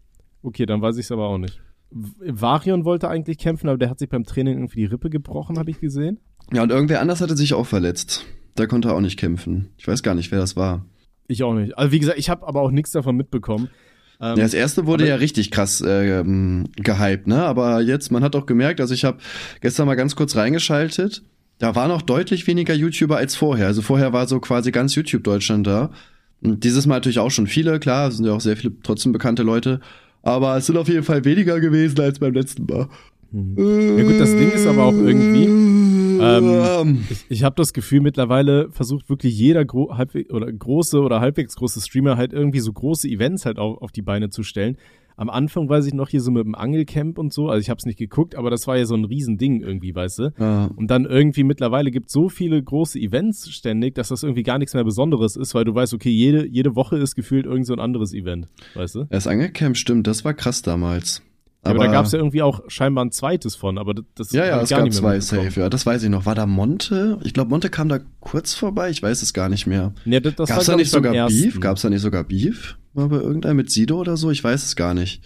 Okay, 0.44 0.66
dann 0.66 0.82
weiß 0.82 0.98
ich 0.98 1.06
es 1.06 1.12
aber 1.12 1.28
auch 1.28 1.38
nicht. 1.38 1.60
Varion 1.90 2.86
wollte 2.86 3.10
eigentlich 3.10 3.38
kämpfen, 3.38 3.68
aber 3.68 3.78
der 3.78 3.90
hat 3.90 4.00
sich 4.00 4.10
beim 4.10 4.24
Training 4.24 4.58
irgendwie 4.58 4.82
die 4.82 4.86
Rippe 4.86 5.10
gebrochen, 5.10 5.58
habe 5.58 5.72
ich 5.72 5.80
gesehen. 5.80 6.20
Ja, 6.54 6.64
und 6.64 6.72
irgendwer 6.72 7.02
anders 7.02 7.22
hatte 7.22 7.36
sich 7.36 7.54
auch 7.54 7.66
verletzt. 7.66 8.26
Der 8.58 8.68
konnte 8.68 8.94
auch 8.94 9.02
nicht 9.02 9.18
kämpfen. 9.18 9.70
Ich 9.78 9.88
weiß 9.88 10.04
gar 10.04 10.16
nicht, 10.16 10.32
wer 10.32 10.40
das 10.40 10.56
war. 10.56 10.86
Ich 11.28 11.44
auch 11.44 11.54
nicht. 11.54 11.78
Also 11.78 11.92
wie 11.92 12.00
gesagt, 12.00 12.20
ich 12.20 12.30
habe 12.30 12.48
aber 12.48 12.62
auch 12.62 12.72
nichts 12.72 12.92
davon 12.92 13.16
mitbekommen. 13.16 13.70
Ähm, 14.22 14.38
ja, 14.38 14.44
das 14.44 14.54
erste 14.54 14.86
wurde 14.86 15.08
ja 15.08 15.16
richtig 15.16 15.50
krass 15.52 15.82
äh, 15.82 16.24
gehypt, 16.76 17.28
ne? 17.28 17.44
Aber 17.44 17.82
jetzt, 17.82 18.12
man 18.12 18.24
hat 18.24 18.36
auch 18.36 18.46
gemerkt, 18.46 18.80
also 18.80 18.94
ich 18.94 19.04
habe 19.04 19.18
gestern 19.62 19.88
mal 19.88 19.96
ganz 19.96 20.16
kurz 20.16 20.36
reingeschaltet, 20.36 21.24
da 21.58 21.76
waren 21.76 21.90
noch 21.90 22.02
deutlich 22.02 22.48
weniger 22.48 22.74
YouTuber 22.74 23.18
als 23.18 23.36
vorher. 23.36 23.68
Also 23.68 23.82
vorher 23.82 24.14
war 24.14 24.28
so 24.28 24.40
quasi 24.40 24.72
ganz 24.72 24.96
YouTube 24.96 25.24
Deutschland 25.24 25.68
da. 25.68 25.92
Und 26.42 26.64
dieses 26.64 26.88
Mal 26.88 26.96
natürlich 26.96 27.20
auch 27.20 27.30
schon 27.30 27.46
viele, 27.46 27.80
klar, 27.80 28.08
es 28.08 28.18
sind 28.18 28.26
ja 28.26 28.34
auch 28.34 28.42
sehr 28.42 28.58
viele 28.58 28.74
trotzdem 28.82 29.12
bekannte 29.12 29.44
Leute. 29.44 29.80
Aber 30.24 30.58
es 30.58 30.66
sind 30.66 30.78
auf 30.78 30.88
jeden 30.88 31.04
Fall 31.04 31.24
weniger 31.26 31.60
gewesen 31.60 32.00
als 32.00 32.20
beim 32.20 32.34
letzten 32.34 32.66
Mal. 32.66 32.88
Mhm. 33.32 33.98
Ja 33.98 34.04
gut, 34.04 34.20
das 34.20 34.32
Ding 34.32 34.52
ist 34.52 34.66
aber 34.68 34.86
auch 34.86 34.94
irgendwie, 34.94 35.48
ähm, 36.22 37.06
ich, 37.10 37.26
ich 37.30 37.44
habe 37.44 37.56
das 37.56 37.74
Gefühl, 37.74 38.02
mittlerweile 38.02 38.70
versucht 38.72 39.10
wirklich 39.10 39.38
jeder 39.38 39.66
gro 39.66 39.92
oder 40.30 40.52
große 40.52 41.00
oder 41.00 41.20
halbwegs 41.22 41.56
große 41.56 41.82
Streamer 41.82 42.18
halt 42.18 42.34
irgendwie 42.34 42.60
so 42.60 42.72
große 42.72 43.08
Events 43.08 43.46
halt 43.46 43.60
auf, 43.60 43.82
auf 43.82 43.92
die 43.92 44.02
Beine 44.02 44.30
zu 44.30 44.44
stellen. 44.44 44.78
Am 45.18 45.30
Anfang 45.30 45.70
weiß 45.70 45.86
ich 45.86 45.94
noch 45.94 46.10
hier 46.10 46.22
so 46.22 46.32
mit 46.32 46.46
dem 46.46 46.56
Angelcamp 46.56 47.20
und 47.20 47.32
so, 47.32 47.48
also 47.48 47.62
ich 47.62 47.70
habe 47.70 47.78
es 47.78 47.86
nicht 47.86 48.00
geguckt, 48.00 48.36
aber 48.36 48.50
das 48.50 48.66
war 48.66 48.78
ja 48.78 48.86
so 48.86 48.96
ein 48.96 49.06
Riesending 49.06 49.62
irgendwie, 49.62 49.94
weißt 49.94 50.20
du? 50.20 50.34
Ja. 50.40 50.72
Und 50.76 50.88
dann 50.90 51.06
irgendwie 51.06 51.44
mittlerweile 51.44 51.92
gibt 51.92 52.10
so 52.10 52.28
viele 52.28 52.62
große 52.62 52.98
Events 52.98 53.50
ständig, 53.52 53.94
dass 53.94 54.08
das 54.08 54.24
irgendwie 54.24 54.42
gar 54.44 54.58
nichts 54.58 54.74
mehr 54.74 54.84
Besonderes 54.84 55.36
ist, 55.36 55.54
weil 55.54 55.64
du 55.64 55.76
weißt, 55.76 55.94
okay, 55.94 56.10
jede, 56.10 56.48
jede 56.48 56.76
Woche 56.76 56.98
ist 56.98 57.16
gefühlt 57.16 57.46
irgend 57.46 57.68
so 57.68 57.74
ein 57.74 57.80
anderes 57.80 58.14
Event, 58.14 58.48
weißt 58.74 58.96
du? 58.96 59.04
Das 59.12 59.28
Angelcamp 59.28 59.78
stimmt, 59.78 60.08
das 60.08 60.26
war 60.26 60.34
krass 60.34 60.64
damals. 60.64 61.22
Aber, 61.64 61.76
aber 61.76 61.86
da 61.86 61.92
gab 61.92 62.06
es 62.08 62.12
ja 62.12 62.18
irgendwie 62.18 62.42
auch 62.42 62.62
scheinbar 62.68 63.06
ein 63.06 63.12
zweites 63.12 63.56
von, 63.56 63.78
aber 63.78 63.94
das 64.16 64.32
Ja, 64.32 64.46
ja, 64.46 64.62
es 64.62 64.70
gab 64.70 64.92
zwei 64.92 65.20
Safe, 65.20 65.60
ja, 65.60 65.70
das 65.70 65.86
weiß 65.86 66.02
ich 66.02 66.10
noch. 66.10 66.26
War 66.26 66.34
da 66.34 66.48
Monte? 66.48 67.20
Ich 67.24 67.34
glaube, 67.34 67.52
Monte 67.52 67.70
kam 67.70 67.88
da 67.88 68.00
kurz 68.20 68.56
vorbei, 68.56 68.90
ich 68.90 69.04
weiß 69.04 69.22
es 69.22 69.32
gar 69.32 69.48
nicht 69.48 69.68
mehr. 69.68 69.94
Nee, 70.04 70.20
das, 70.22 70.36
das 70.36 70.50
Gab's 70.50 70.66
da 70.66 70.76
nicht 70.76 70.90
sogar 70.90 71.28
Beef? 71.28 71.60
Gab's 71.60 71.84
da 71.84 71.90
nicht 71.92 72.02
sogar 72.02 72.24
Beef? 72.24 72.78
War 72.94 73.10
bei 73.10 73.18
irgendeinem 73.18 73.58
mit 73.58 73.70
Sido 73.70 74.00
oder 74.00 74.18
so? 74.18 74.32
Ich 74.32 74.44
weiß 74.44 74.64
es 74.64 74.76
gar 74.76 74.96
nicht. 74.96 75.24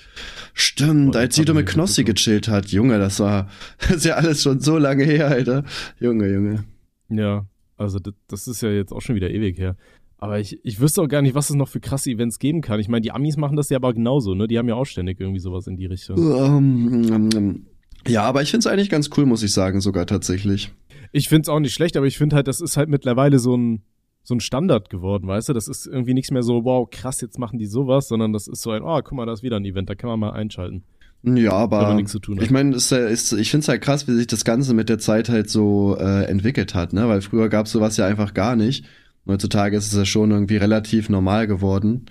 Stimmt, 0.53 1.15
oh, 1.15 1.19
als 1.19 1.35
Sido 1.35 1.53
mit 1.53 1.67
Knossi 1.67 2.03
gechillt 2.03 2.49
hat. 2.49 2.67
Junge, 2.67 2.99
das 2.99 3.19
war, 3.21 3.49
das 3.79 3.97
ist 3.97 4.05
ja 4.05 4.15
alles 4.15 4.43
schon 4.43 4.59
so 4.59 4.77
lange 4.77 5.05
her, 5.05 5.29
Alter. 5.29 5.63
Junge, 6.01 6.31
Junge. 6.31 6.65
Ja, 7.07 7.45
also 7.77 7.99
das, 7.99 8.13
das 8.27 8.47
ist 8.47 8.61
ja 8.61 8.69
jetzt 8.69 8.91
auch 8.91 9.01
schon 9.01 9.15
wieder 9.15 9.29
ewig 9.29 9.57
her. 9.57 9.77
Aber 10.17 10.39
ich, 10.39 10.59
ich 10.63 10.79
wüsste 10.79 11.01
auch 11.01 11.07
gar 11.07 11.21
nicht, 11.21 11.35
was 11.35 11.49
es 11.49 11.55
noch 11.55 11.67
für 11.67 11.79
krasse 11.79 12.09
Events 12.09 12.39
geben 12.39 12.61
kann. 12.61 12.79
Ich 12.79 12.87
meine, 12.87 13.01
die 13.01 13.11
Amis 13.11 13.37
machen 13.37 13.57
das 13.57 13.69
ja 13.69 13.77
aber 13.77 13.93
genauso, 13.93 14.33
ne? 14.33 14.47
Die 14.47 14.57
haben 14.57 14.69
ja 14.69 14.75
auch 14.75 14.85
ständig 14.85 15.19
irgendwie 15.19 15.39
sowas 15.39 15.67
in 15.67 15.75
die 15.75 15.85
Richtung. 15.85 16.17
Um, 16.17 17.11
um, 17.11 17.29
um. 17.35 17.65
Ja, 18.07 18.23
aber 18.23 18.41
ich 18.41 18.51
finde 18.51 18.67
es 18.67 18.67
eigentlich 18.67 18.89
ganz 18.89 19.09
cool, 19.17 19.25
muss 19.25 19.43
ich 19.43 19.51
sagen, 19.51 19.81
sogar 19.81 20.05
tatsächlich. 20.05 20.71
Ich 21.11 21.27
finde 21.27 21.43
es 21.43 21.49
auch 21.49 21.59
nicht 21.59 21.73
schlecht, 21.73 21.97
aber 21.97 22.05
ich 22.05 22.17
finde 22.17 22.35
halt, 22.35 22.47
das 22.47 22.61
ist 22.61 22.77
halt 22.77 22.89
mittlerweile 22.89 23.39
so 23.39 23.55
ein, 23.57 23.83
so 24.23 24.35
ein 24.35 24.39
Standard 24.39 24.89
geworden, 24.89 25.27
weißt 25.27 25.49
du? 25.49 25.53
Das 25.53 25.67
ist 25.67 25.85
irgendwie 25.85 26.13
nichts 26.13 26.31
mehr 26.31 26.43
so, 26.43 26.63
wow, 26.63 26.87
krass, 26.89 27.21
jetzt 27.21 27.39
machen 27.39 27.59
die 27.59 27.65
sowas, 27.65 28.07
sondern 28.07 28.31
das 28.31 28.47
ist 28.47 28.61
so 28.61 28.71
ein, 28.71 28.83
oh, 28.83 28.99
guck 29.03 29.13
mal, 29.13 29.25
da 29.25 29.33
ist 29.33 29.43
wieder 29.43 29.57
ein 29.57 29.65
Event, 29.65 29.89
da 29.89 29.95
kann 29.95 30.09
man 30.09 30.19
mal 30.19 30.31
einschalten. 30.31 30.83
Ja, 31.23 31.53
aber 31.53 31.97
ich 31.97 32.51
meine, 32.51 32.75
ist, 32.75 32.91
ist, 32.91 33.33
ich 33.33 33.49
finde 33.49 33.63
es 33.63 33.67
halt 33.67 33.81
krass, 33.81 34.07
wie 34.07 34.13
sich 34.13 34.27
das 34.27 34.45
Ganze 34.45 34.75
mit 34.75 34.89
der 34.89 34.99
Zeit 34.99 35.27
halt 35.27 35.49
so 35.49 35.97
äh, 35.99 36.25
entwickelt 36.25 36.75
hat, 36.75 36.93
ne? 36.93 37.07
Weil 37.07 37.21
früher 37.21 37.49
gab 37.49 37.65
es 37.65 37.71
sowas 37.71 37.97
ja 37.97 38.05
einfach 38.05 38.35
gar 38.35 38.55
nicht. 38.55 38.85
Heutzutage 39.27 39.75
ist 39.75 39.87
es 39.87 39.97
ja 39.97 40.05
schon 40.05 40.31
irgendwie 40.31 40.57
relativ 40.57 41.09
normal 41.09 41.47
geworden. 41.47 42.05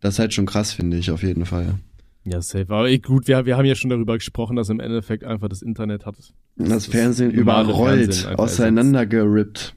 Das 0.00 0.14
ist 0.14 0.18
halt 0.18 0.34
schon 0.34 0.46
krass, 0.46 0.72
finde 0.72 0.96
ich, 0.96 1.10
auf 1.10 1.22
jeden 1.22 1.46
Fall. 1.46 1.78
Ja, 2.24 2.42
safe. 2.42 2.66
Aber 2.68 2.88
eh, 2.88 2.98
gut, 2.98 3.28
wir, 3.28 3.46
wir 3.46 3.56
haben 3.56 3.66
ja 3.66 3.76
schon 3.76 3.90
darüber 3.90 4.14
gesprochen, 4.14 4.56
dass 4.56 4.68
im 4.68 4.80
Endeffekt 4.80 5.22
einfach 5.22 5.48
das 5.48 5.62
Internet 5.62 6.06
hat. 6.06 6.16
Das, 6.18 6.32
das 6.56 6.86
Fernsehen 6.86 7.30
überrollt, 7.30 8.28
auseinandergerippt. 8.36 9.76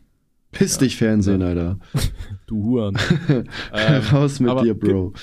Piss 0.52 0.75
ja. 0.75 0.80
dich, 0.80 0.95
Fernsehen, 0.97 1.43
Alter. 1.43 1.78
du 2.47 2.63
Huren. 2.63 2.97
ähm, 3.30 3.45
Raus 4.12 4.39
mit 4.39 4.49
aber, 4.49 4.63
dir, 4.63 4.73
Bro. 4.73 5.13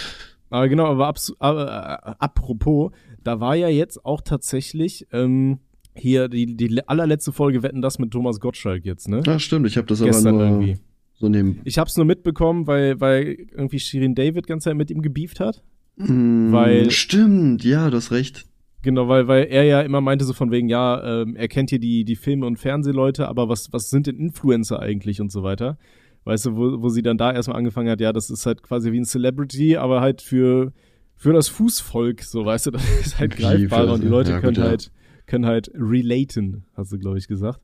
Aber 0.51 0.69
genau, 0.69 0.87
aber, 0.87 1.13
aber 1.41 2.01
äh, 2.07 2.15
apropos, 2.21 2.93
da 3.25 3.41
war 3.41 3.57
ja 3.57 3.69
jetzt 3.69 4.05
auch 4.05 4.21
tatsächlich 4.21 5.09
ähm, 5.11 5.59
hier 5.95 6.29
die, 6.29 6.57
die 6.57 6.87
allerletzte 6.87 7.33
Folge 7.33 7.65
Wetten 7.65 7.83
das 7.83 7.99
mit 7.99 8.13
Thomas 8.13 8.39
Gottschalk 8.39 8.85
jetzt, 8.85 9.09
ne? 9.09 9.23
Ach 9.27 9.41
stimmt, 9.41 9.67
ich 9.67 9.77
habe 9.77 9.89
das 9.89 10.01
Gestern 10.01 10.37
aber 10.37 10.49
nur 10.49 10.61
irgendwie. 10.61 10.81
So 11.19 11.29
nehmen. 11.29 11.61
Ich 11.65 11.79
habe 11.79 11.89
es 11.89 11.97
nur 11.97 12.05
mitbekommen, 12.05 12.67
weil, 12.67 13.01
weil 13.01 13.47
irgendwie 13.53 13.79
Shirin 13.79 14.15
David 14.15 14.47
ganz 14.47 14.65
Zeit 14.65 14.77
mit 14.77 14.91
ihm 14.91 15.01
gebieft 15.01 15.41
hat. 15.41 15.63
Mm, 15.97 16.53
weil 16.53 16.91
stimmt, 16.91 17.65
ja, 17.65 17.89
du 17.89 17.97
hast 17.97 18.13
recht. 18.13 18.45
Genau, 18.83 19.09
weil, 19.09 19.27
weil 19.27 19.47
er 19.47 19.65
ja 19.65 19.81
immer 19.81 20.01
meinte 20.01 20.25
so 20.25 20.35
von 20.35 20.51
wegen, 20.51 20.69
ja, 20.69 21.23
ähm, 21.23 21.35
er 21.35 21.49
kennt 21.49 21.71
hier 21.71 21.81
die, 21.81 22.05
die 22.05 22.17
Filme- 22.17 22.47
und 22.47 22.59
Fernsehleute, 22.59 23.29
aber 23.29 23.49
was, 23.49 23.73
was 23.73 23.91
sind 23.91 24.07
denn 24.07 24.17
Influencer 24.17 24.79
eigentlich 24.79 25.21
und 25.21 25.33
so 25.33 25.43
weiter? 25.43 25.79
Weißt 26.25 26.47
du, 26.47 26.57
wo, 26.57 26.83
wo 26.83 26.89
sie 26.91 27.03
dann 27.03 27.17
da 27.17 27.33
erstmal 27.33 27.57
angefangen 27.57 27.89
hat, 27.89 28.01
ja, 28.01 28.13
das 28.13 28.31
ist 28.31 28.45
halt 28.47 28.63
quasi 28.63 28.93
wie 28.93 29.01
ein 29.01 29.05
Celebrity, 29.05 29.77
aber 29.77 30.03
halt 30.03 30.23
für, 30.23 30.73
für 31.17 31.33
das 31.33 31.49
Fußvolk, 31.49 32.23
so, 32.23 32.45
weißt 32.45 32.67
du, 32.67 32.71
das 32.73 33.01
ist 33.01 33.19
halt 33.19 33.37
greifbar 33.37 33.91
und 33.93 34.03
die 34.03 34.09
Leute 34.09 34.33
ja, 34.33 34.41
können 34.41 34.57
ja. 34.57 34.65
halt, 34.65 34.93
können 35.27 35.47
halt 35.47 35.71
relaten, 35.75 36.65
hast 36.75 36.93
du, 36.93 36.99
glaube 36.99 37.19
ich, 37.19 37.27
gesagt. 37.27 37.61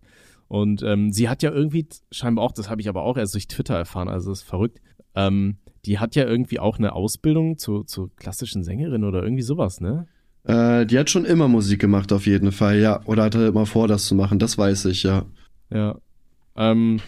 Und 0.52 0.82
ähm, 0.82 1.12
sie 1.12 1.30
hat 1.30 1.42
ja 1.42 1.50
irgendwie 1.50 1.86
scheinbar 2.10 2.44
auch, 2.44 2.52
das 2.52 2.68
habe 2.68 2.82
ich 2.82 2.90
aber 2.90 3.04
auch 3.04 3.16
erst 3.16 3.32
durch 3.32 3.48
Twitter 3.48 3.74
erfahren, 3.74 4.10
also 4.10 4.28
das 4.28 4.40
ist 4.40 4.44
verrückt. 4.46 4.82
Ähm, 5.14 5.56
die 5.86 5.98
hat 5.98 6.14
ja 6.14 6.26
irgendwie 6.26 6.60
auch 6.60 6.76
eine 6.76 6.92
Ausbildung 6.92 7.56
zur, 7.56 7.86
zur 7.86 8.14
klassischen 8.16 8.62
Sängerin 8.62 9.02
oder 9.04 9.22
irgendwie 9.22 9.40
sowas, 9.40 9.80
ne? 9.80 10.06
Äh, 10.44 10.84
die 10.84 10.98
hat 10.98 11.08
schon 11.08 11.24
immer 11.24 11.48
Musik 11.48 11.80
gemacht, 11.80 12.12
auf 12.12 12.26
jeden 12.26 12.52
Fall, 12.52 12.80
ja. 12.80 13.00
Oder 13.06 13.22
hatte 13.22 13.46
immer 13.46 13.64
vor, 13.64 13.88
das 13.88 14.04
zu 14.04 14.14
machen, 14.14 14.38
das 14.38 14.58
weiß 14.58 14.84
ich, 14.84 15.04
ja. 15.04 15.24
Ja. 15.70 15.96
Ähm, 16.54 17.00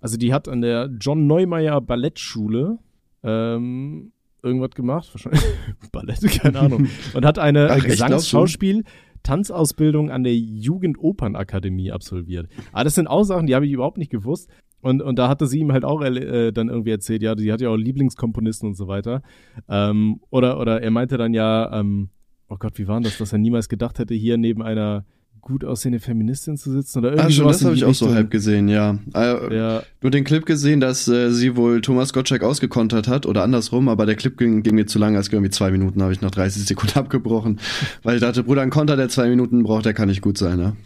also 0.00 0.16
die 0.16 0.32
hat 0.32 0.48
an 0.48 0.62
der 0.62 0.88
John 0.98 1.26
Neumeier 1.26 1.82
Ballettschule 1.82 2.78
ähm, 3.22 4.12
irgendwas 4.42 4.70
gemacht, 4.70 5.10
wahrscheinlich 5.12 5.44
Ballett, 5.92 6.22
keine 6.40 6.60
Ahnung. 6.60 6.88
Und 7.12 7.26
hat 7.26 7.38
eine 7.38 7.72
Ach, 7.72 7.84
Gesangsschauspiel, 7.84 8.84
Tanzausbildung 9.26 10.10
an 10.10 10.22
der 10.22 10.36
Jugendopernakademie 10.36 11.90
absolviert. 11.90 12.48
Aber 12.72 12.84
das 12.84 12.94
sind 12.94 13.08
auch 13.08 13.24
Sachen, 13.24 13.46
die 13.46 13.54
habe 13.54 13.66
ich 13.66 13.72
überhaupt 13.72 13.98
nicht 13.98 14.10
gewusst. 14.10 14.48
Und, 14.80 15.02
und 15.02 15.18
da 15.18 15.28
hatte 15.28 15.48
sie 15.48 15.58
ihm 15.58 15.72
halt 15.72 15.84
auch 15.84 16.00
äh, 16.02 16.52
dann 16.52 16.68
irgendwie 16.68 16.90
erzählt, 16.90 17.22
ja, 17.22 17.36
sie 17.36 17.52
hat 17.52 17.60
ja 17.60 17.70
auch 17.70 17.76
Lieblingskomponisten 17.76 18.68
und 18.68 18.74
so 18.76 18.86
weiter. 18.86 19.22
Ähm, 19.68 20.20
oder, 20.30 20.60
oder 20.60 20.80
er 20.80 20.90
meinte 20.92 21.18
dann 21.18 21.34
ja, 21.34 21.80
ähm, 21.80 22.10
oh 22.48 22.56
Gott, 22.56 22.78
wie 22.78 22.86
war 22.86 23.00
das, 23.00 23.18
dass 23.18 23.32
er 23.32 23.38
niemals 23.38 23.68
gedacht 23.68 23.98
hätte, 23.98 24.14
hier 24.14 24.36
neben 24.36 24.62
einer 24.62 25.04
gut 25.46 25.64
aussehende 25.64 26.00
Feministin 26.00 26.56
zu 26.56 26.72
sitzen 26.72 26.98
oder 26.98 27.10
irgendwie 27.10 27.26
also, 27.26 27.44
das 27.44 27.64
habe 27.64 27.76
ich 27.76 27.84
auch 27.84 27.94
so 27.94 28.12
halb 28.12 28.32
gesehen, 28.32 28.66
ja. 28.66 28.98
Äh, 29.14 29.56
ja. 29.56 29.82
Nur 30.02 30.10
den 30.10 30.24
Clip 30.24 30.44
gesehen, 30.44 30.80
dass 30.80 31.06
äh, 31.06 31.30
sie 31.30 31.56
wohl 31.56 31.80
Thomas 31.82 32.12
Gottschalk 32.12 32.42
ausgekontert 32.42 33.06
hat 33.06 33.26
oder 33.26 33.44
andersrum, 33.44 33.88
aber 33.88 34.06
der 34.06 34.16
Clip 34.16 34.36
ging, 34.36 34.64
ging 34.64 34.74
mir 34.74 34.86
zu 34.86 34.98
lang, 34.98 35.14
als 35.14 35.28
irgendwie 35.28 35.50
zwei 35.50 35.70
Minuten 35.70 36.02
habe 36.02 36.12
ich 36.12 36.20
nach 36.20 36.32
30 36.32 36.64
Sekunden 36.66 36.98
abgebrochen, 36.98 37.60
weil 38.02 38.16
ich 38.16 38.20
dachte, 38.22 38.42
Bruder, 38.42 38.62
ein 38.62 38.70
Konter, 38.70 38.96
der 38.96 39.08
zwei 39.08 39.28
Minuten 39.28 39.62
braucht, 39.62 39.86
der 39.86 39.94
kann 39.94 40.08
nicht 40.08 40.20
gut 40.20 40.36
sein, 40.36 40.58
ne? 40.58 40.76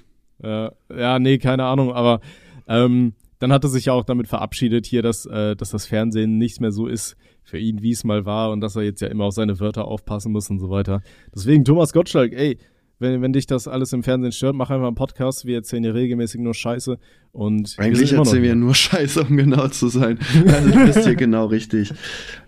Ja, 0.42 0.72
ja 0.94 1.18
nee, 1.18 1.38
keine 1.38 1.64
Ahnung, 1.64 1.92
aber 1.94 2.20
ähm, 2.68 3.14
dann 3.38 3.54
hat 3.54 3.64
er 3.64 3.70
sich 3.70 3.86
ja 3.86 3.94
auch 3.94 4.04
damit 4.04 4.28
verabschiedet 4.28 4.84
hier, 4.84 5.00
dass, 5.00 5.24
äh, 5.24 5.56
dass 5.56 5.70
das 5.70 5.86
Fernsehen 5.86 6.36
nicht 6.36 6.60
mehr 6.60 6.70
so 6.70 6.86
ist 6.86 7.16
für 7.42 7.58
ihn, 7.58 7.80
wie 7.80 7.92
es 7.92 8.04
mal 8.04 8.26
war 8.26 8.50
und 8.50 8.60
dass 8.60 8.76
er 8.76 8.82
jetzt 8.82 9.00
ja 9.00 9.08
immer 9.08 9.24
auf 9.24 9.32
seine 9.32 9.58
Wörter 9.58 9.86
aufpassen 9.86 10.32
muss 10.32 10.50
und 10.50 10.58
so 10.58 10.68
weiter. 10.68 11.00
Deswegen 11.34 11.64
Thomas 11.64 11.94
Gottschalk, 11.94 12.34
ey, 12.34 12.58
wenn, 13.00 13.22
wenn 13.22 13.32
dich 13.32 13.46
das 13.46 13.66
alles 13.66 13.92
im 13.92 14.02
Fernsehen 14.02 14.32
stört, 14.32 14.54
mach 14.54 14.70
einfach 14.70 14.86
einen 14.86 14.94
Podcast. 14.94 15.46
Wir 15.46 15.56
erzählen 15.56 15.82
dir 15.82 15.94
regelmäßig 15.94 16.40
nur 16.40 16.54
Scheiße. 16.54 16.98
Und 17.32 17.74
Eigentlich 17.78 18.12
wir 18.12 18.18
erzählen 18.18 18.42
wir 18.42 18.54
nur 18.54 18.74
Scheiße, 18.76 19.24
um 19.24 19.36
genau 19.36 19.68
zu 19.68 19.88
sein. 19.88 20.18
Also 20.46 20.70
du 20.70 20.84
bist 20.86 21.04
hier 21.04 21.14
genau 21.14 21.46
richtig. 21.46 21.92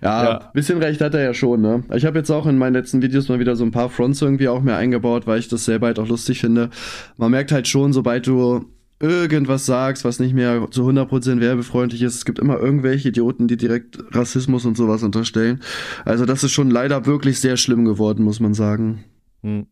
Ja, 0.02 0.24
ja, 0.24 0.50
bisschen 0.52 0.78
recht 0.78 1.00
hat 1.00 1.14
er 1.14 1.22
ja 1.22 1.34
schon, 1.34 1.60
ne? 1.60 1.84
Ich 1.94 2.04
habe 2.04 2.18
jetzt 2.18 2.30
auch 2.30 2.46
in 2.46 2.58
meinen 2.58 2.74
letzten 2.74 3.00
Videos 3.00 3.28
mal 3.28 3.38
wieder 3.38 3.56
so 3.56 3.64
ein 3.64 3.70
paar 3.70 3.88
Fronts 3.88 4.20
irgendwie 4.20 4.48
auch 4.48 4.60
mehr 4.60 4.76
eingebaut, 4.76 5.26
weil 5.26 5.38
ich 5.38 5.48
das 5.48 5.64
selber 5.64 5.86
halt 5.86 5.98
auch 5.98 6.08
lustig 6.08 6.40
finde. 6.40 6.70
Man 7.16 7.30
merkt 7.30 7.52
halt 7.52 7.66
schon, 7.68 7.92
sobald 7.92 8.26
du 8.26 8.66
irgendwas 9.00 9.66
sagst, 9.66 10.04
was 10.04 10.20
nicht 10.20 10.34
mehr 10.34 10.68
zu 10.70 10.88
100% 10.88 11.40
werbefreundlich 11.40 12.02
ist. 12.02 12.14
Es 12.14 12.24
gibt 12.24 12.38
immer 12.38 12.58
irgendwelche 12.58 13.08
Idioten, 13.08 13.48
die 13.48 13.56
direkt 13.56 13.98
Rassismus 14.12 14.64
und 14.64 14.76
sowas 14.76 15.02
unterstellen. 15.02 15.60
Also 16.04 16.24
das 16.24 16.44
ist 16.44 16.52
schon 16.52 16.70
leider 16.70 17.04
wirklich 17.06 17.40
sehr 17.40 17.56
schlimm 17.56 17.84
geworden, 17.84 18.22
muss 18.22 18.38
man 18.38 18.54
sagen. 18.54 19.04
Hm. 19.42 19.66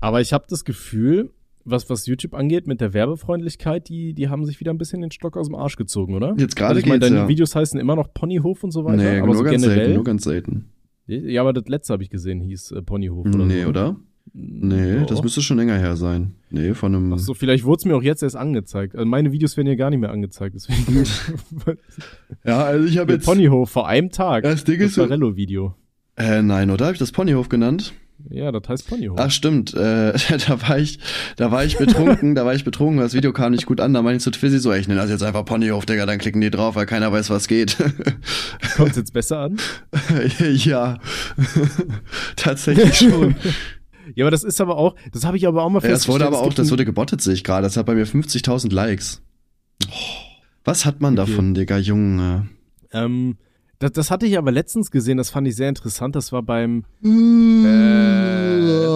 Aber 0.00 0.20
ich 0.20 0.32
habe 0.32 0.44
das 0.48 0.64
Gefühl, 0.64 1.30
was, 1.64 1.90
was 1.90 2.06
YouTube 2.06 2.34
angeht, 2.34 2.66
mit 2.66 2.80
der 2.80 2.94
Werbefreundlichkeit, 2.94 3.88
die, 3.88 4.14
die 4.14 4.28
haben 4.28 4.44
sich 4.44 4.60
wieder 4.60 4.72
ein 4.72 4.78
bisschen 4.78 5.00
den 5.00 5.10
Stock 5.10 5.36
aus 5.36 5.48
dem 5.48 5.56
Arsch 5.56 5.76
gezogen, 5.76 6.14
oder? 6.14 6.34
Jetzt 6.38 6.56
gerade 6.56 6.70
also 6.70 6.80
ich 6.80 6.86
meine, 6.86 7.00
deine 7.00 7.16
ja. 7.16 7.28
Videos 7.28 7.54
heißen 7.54 7.78
immer 7.78 7.96
noch 7.96 8.12
Ponyhof 8.14 8.62
und 8.62 8.70
so 8.70 8.84
weiter. 8.84 9.02
Nee, 9.02 9.18
aber 9.18 9.26
nur 9.26 9.36
so 9.36 9.42
ganz 9.42 9.62
generell, 9.62 9.76
selten, 9.76 9.94
nur 9.94 10.04
ganz 10.04 10.24
selten. 10.24 10.70
Ja, 11.06 11.40
aber 11.42 11.52
das 11.52 11.66
letzte 11.68 11.92
habe 11.92 12.02
ich 12.02 12.10
gesehen, 12.10 12.40
hieß 12.40 12.72
äh, 12.72 12.82
Ponyhof 12.82 13.26
oder 13.26 13.44
Nee, 13.44 13.62
so. 13.62 13.68
oder? 13.68 13.96
Nee, 14.32 14.98
oh. 15.02 15.06
das 15.06 15.22
müsste 15.22 15.40
schon 15.40 15.56
länger 15.56 15.78
her 15.78 15.96
sein. 15.96 16.34
Nee, 16.50 16.74
von 16.74 16.94
einem. 16.94 17.12
Ach 17.12 17.18
so, 17.18 17.32
vielleicht 17.32 17.64
wurde 17.64 17.78
es 17.78 17.84
mir 17.84 17.96
auch 17.96 18.02
jetzt 18.02 18.22
erst 18.22 18.36
angezeigt. 18.36 18.96
Also 18.96 19.06
meine 19.06 19.30
Videos 19.32 19.56
werden 19.56 19.68
ja 19.68 19.76
gar 19.76 19.90
nicht 19.90 20.00
mehr 20.00 20.10
angezeigt, 20.10 20.56
deswegen. 20.56 21.04
ja, 22.44 22.64
also 22.64 22.86
ich 22.86 22.98
habe 22.98 23.12
jetzt. 23.12 23.24
Ponyhof 23.24 23.70
vor 23.70 23.86
einem 23.86 24.10
Tag. 24.10 24.42
Das 24.42 24.64
Ding 24.64 24.80
ist. 24.80 24.98
Das 24.98 25.08
Video. 25.10 25.74
Äh, 26.16 26.42
nein, 26.42 26.70
oder? 26.70 26.86
Habe 26.86 26.94
ich 26.94 26.98
das 26.98 27.12
Ponyhof 27.12 27.48
genannt? 27.48 27.94
Ja, 28.28 28.50
das 28.52 28.68
heißt 28.68 28.88
Ponyhof. 28.88 29.18
Ach 29.20 29.30
stimmt, 29.30 29.72
äh, 29.74 30.12
da 30.48 30.60
war 30.68 30.78
ich, 30.78 30.98
da 31.36 31.50
war 31.50 31.64
ich 31.64 31.76
betrunken, 31.78 32.34
da 32.34 32.44
war 32.44 32.54
ich 32.54 32.64
betrunken, 32.64 32.98
das 32.98 33.14
Video 33.14 33.32
kam 33.32 33.52
nicht 33.52 33.66
gut 33.66 33.80
an, 33.80 33.94
da 33.94 34.02
meinte 34.02 34.16
ich 34.18 34.22
zu 34.22 34.30
Twizzy 34.30 34.58
so, 34.58 34.72
ich 34.72 34.88
nenne 34.88 35.00
das 35.00 35.10
jetzt 35.10 35.22
einfach 35.22 35.44
Ponyhof, 35.44 35.86
Digga, 35.86 36.06
dann 36.06 36.18
klicken 36.18 36.40
die 36.40 36.50
drauf, 36.50 36.74
weil 36.74 36.86
keiner 36.86 37.12
weiß, 37.12 37.30
was 37.30 37.46
geht. 37.48 37.76
Kommt 38.76 38.96
jetzt 38.96 39.12
besser 39.12 39.38
an? 39.40 39.56
ja, 40.64 40.98
tatsächlich 42.36 42.96
schon. 42.96 43.36
Ja, 44.14 44.24
aber 44.24 44.30
das 44.30 44.44
ist 44.44 44.60
aber 44.60 44.76
auch, 44.76 44.94
das 45.12 45.24
habe 45.24 45.36
ich 45.36 45.46
aber 45.46 45.62
auch 45.64 45.70
mal 45.70 45.82
Ja, 45.82 45.88
das 45.88 46.06
wurde 46.08 46.20
festgestellt. 46.24 46.34
aber 46.34 46.38
auch, 46.40 46.54
das 46.54 46.70
wurde 46.70 46.84
gebottet, 46.84 47.20
sehe 47.20 47.34
ich 47.34 47.44
gerade, 47.44 47.62
das 47.64 47.76
hat 47.76 47.86
bei 47.86 47.94
mir 47.94 48.06
50.000 48.06 48.72
Likes. 48.72 49.22
Was 50.64 50.84
hat 50.84 51.00
man 51.00 51.18
Okay. 51.18 51.30
davon, 51.30 51.54
Digga, 51.54 51.78
Junge? 51.78 52.48
Ähm, 52.92 53.36
das, 53.78 53.92
das 53.92 54.10
hatte 54.10 54.26
ich 54.26 54.38
aber 54.38 54.50
letztens 54.52 54.90
gesehen, 54.90 55.18
das 55.18 55.30
fand 55.30 55.46
ich 55.48 55.56
sehr 55.56 55.68
interessant. 55.68 56.16
Das 56.16 56.32
war 56.32 56.42
beim 56.42 56.84
äh, 57.02 57.62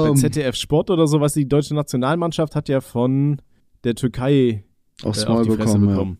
bei 0.09 0.15
ZDF 0.15 0.57
Sport 0.57 0.91
oder 0.91 1.07
so, 1.07 1.21
was 1.21 1.35
die 1.35 1.47
deutsche 1.47 1.75
Nationalmannschaft 1.75 2.57
hat 2.57 2.69
ja 2.69 2.81
von 2.81 3.41
der 3.85 3.95
Türkei 3.95 4.65
aufs 5.03 5.25
äh, 5.25 5.29
Maul 5.29 5.41
auf 5.41 5.47
die 5.47 5.53
Fresse 5.55 5.79
bekommen, 5.79 5.89
ja. 5.89 5.95
bekommen. 5.95 6.19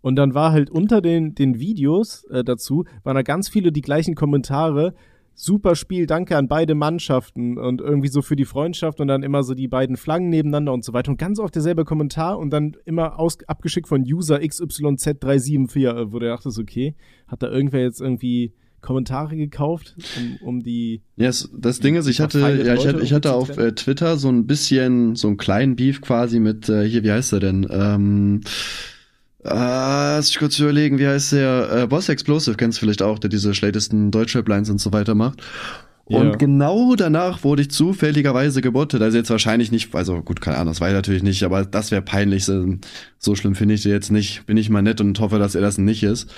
Und 0.00 0.16
dann 0.16 0.34
war 0.34 0.52
halt 0.52 0.70
unter 0.70 1.00
den, 1.00 1.34
den 1.34 1.58
Videos 1.58 2.24
äh, 2.24 2.44
dazu, 2.44 2.84
waren 3.02 3.16
da 3.16 3.22
ganz 3.22 3.48
viele 3.48 3.72
die 3.72 3.82
gleichen 3.82 4.14
Kommentare. 4.14 4.94
Super 5.40 5.76
Spiel, 5.76 6.06
danke 6.06 6.36
an 6.36 6.48
beide 6.48 6.74
Mannschaften 6.74 7.58
und 7.58 7.80
irgendwie 7.80 8.08
so 8.08 8.22
für 8.22 8.34
die 8.34 8.44
Freundschaft 8.44 9.00
und 9.00 9.06
dann 9.06 9.22
immer 9.22 9.44
so 9.44 9.54
die 9.54 9.68
beiden 9.68 9.96
Flaggen 9.96 10.30
nebeneinander 10.30 10.72
und 10.72 10.84
so 10.84 10.92
weiter. 10.92 11.12
Und 11.12 11.16
ganz 11.16 11.38
oft 11.38 11.54
derselbe 11.54 11.84
Kommentar 11.84 12.40
und 12.40 12.50
dann 12.50 12.76
immer 12.86 13.20
aus, 13.20 13.38
abgeschickt 13.46 13.86
von 13.86 14.02
User 14.02 14.38
XYZ374, 14.38 15.76
äh, 15.76 16.12
wo 16.12 16.18
du 16.18 16.26
dachtest, 16.26 16.58
okay, 16.58 16.96
hat 17.28 17.44
da 17.44 17.48
irgendwer 17.52 17.82
jetzt 17.82 18.00
irgendwie 18.00 18.52
Kommentare 18.80 19.36
gekauft, 19.36 19.94
um, 20.18 20.48
um 20.48 20.60
die 20.64 21.02
Ja, 21.14 21.28
es, 21.28 21.48
das 21.56 21.78
Ding 21.78 21.94
ist, 21.94 22.08
ich 22.08 22.20
hatte, 22.20 22.40
ja, 22.40 22.74
ich 22.74 22.88
hatte, 22.88 23.00
ich 23.00 23.12
hatte 23.12 23.32
auf 23.32 23.56
äh, 23.58 23.72
Twitter 23.76 24.16
so 24.16 24.28
ein 24.28 24.48
bisschen, 24.48 25.14
so 25.14 25.28
einen 25.28 25.36
kleinen 25.36 25.76
Beef 25.76 26.00
quasi 26.00 26.40
mit, 26.40 26.68
äh, 26.68 26.82
hier, 26.82 27.04
wie 27.04 27.12
heißt 27.12 27.32
er 27.32 27.40
denn? 27.40 27.64
Ähm, 27.70 28.40
äh, 29.50 30.16
lass 30.16 30.30
ich 30.30 30.38
kurz 30.38 30.58
überlegen, 30.58 30.98
wie 30.98 31.06
heißt 31.06 31.32
der? 31.32 31.72
Äh, 31.72 31.86
Boss 31.86 32.08
Explosive, 32.08 32.56
kennst 32.56 32.78
du 32.78 32.80
vielleicht 32.80 33.02
auch, 33.02 33.18
der 33.18 33.30
diese 33.30 33.54
schlechtesten 33.54 34.10
Deutschrap-Lines 34.10 34.70
und 34.70 34.78
so 34.80 34.92
weiter 34.92 35.14
macht. 35.14 35.42
Und 36.04 36.30
Ja. 36.30 36.36
genau 36.36 36.94
danach 36.94 37.44
wurde 37.44 37.62
ich 37.62 37.70
zufälligerweise 37.70 38.62
gebottet. 38.62 39.02
Also 39.02 39.18
jetzt 39.18 39.28
wahrscheinlich 39.28 39.70
nicht, 39.70 39.94
also 39.94 40.22
gut, 40.22 40.40
keine 40.40 40.56
Ahnung, 40.56 40.72
das 40.72 40.80
weiß 40.80 40.90
ich 40.90 40.94
natürlich 40.96 41.22
nicht, 41.22 41.42
aber 41.42 41.64
das 41.66 41.90
wäre 41.90 42.00
peinlich. 42.00 42.44
So, 42.46 42.76
so 43.18 43.34
schlimm 43.34 43.54
finde 43.54 43.74
ich 43.74 43.82
den 43.82 43.92
jetzt 43.92 44.10
nicht. 44.10 44.46
Bin 44.46 44.56
ich 44.56 44.70
mal 44.70 44.80
nett 44.82 45.00
und 45.02 45.20
hoffe, 45.20 45.38
dass 45.38 45.54
er 45.54 45.60
das 45.60 45.76
nicht 45.76 46.02
ist. 46.02 46.30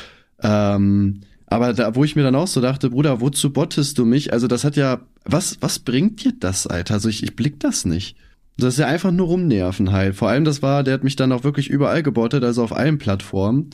Ähm, 0.43 1.21
aber 1.47 1.73
da, 1.73 1.95
wo 1.95 2.03
ich 2.05 2.17
mir 2.17 2.23
dann 2.23 2.35
auch 2.35 2.47
so 2.49 2.61
dachte, 2.61 2.91
Bruder, 2.91 3.21
wozu 3.21 3.53
bottest 3.53 3.99
du 3.99 4.05
mich? 4.05 4.33
Also 4.33 4.49
das 4.49 4.65
hat 4.65 4.77
ja, 4.77 5.01
was, 5.25 5.57
was 5.61 5.79
bringt 5.79 6.25
dir 6.25 6.33
das, 6.39 6.67
Alter? 6.67 6.95
Also 6.95 7.09
ich, 7.09 7.23
ich 7.23 7.37
blick 7.37 7.61
das 7.61 7.85
nicht. 7.85 8.17
Das 8.63 8.75
ist 8.75 8.79
ja 8.81 8.87
einfach 8.87 9.11
nur 9.13 9.27
rumnerven 9.27 9.93
halt. 9.93 10.15
Vor 10.15 10.29
allem, 10.29 10.45
das 10.45 10.63
war, 10.63 10.83
der 10.85 10.95
hat 10.95 11.05
mich 11.05 11.17
dann 11.17 11.33
auch 11.33 11.45
wirklich 11.45 11.69
überall 11.69 12.03
gebottet, 12.03 12.45
also 12.45 12.63
auf 12.63 12.75
allen 12.75 12.99
Plattformen. 12.99 13.71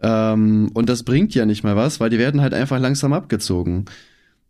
Ähm, 0.00 0.70
und 0.74 0.88
das 0.88 1.02
bringt 1.02 1.34
ja 1.34 1.44
nicht 1.46 1.64
mal 1.64 1.76
was, 1.76 2.00
weil 2.00 2.10
die 2.10 2.18
werden 2.18 2.40
halt 2.40 2.54
einfach 2.54 2.78
langsam 2.78 3.12
abgezogen. 3.12 3.84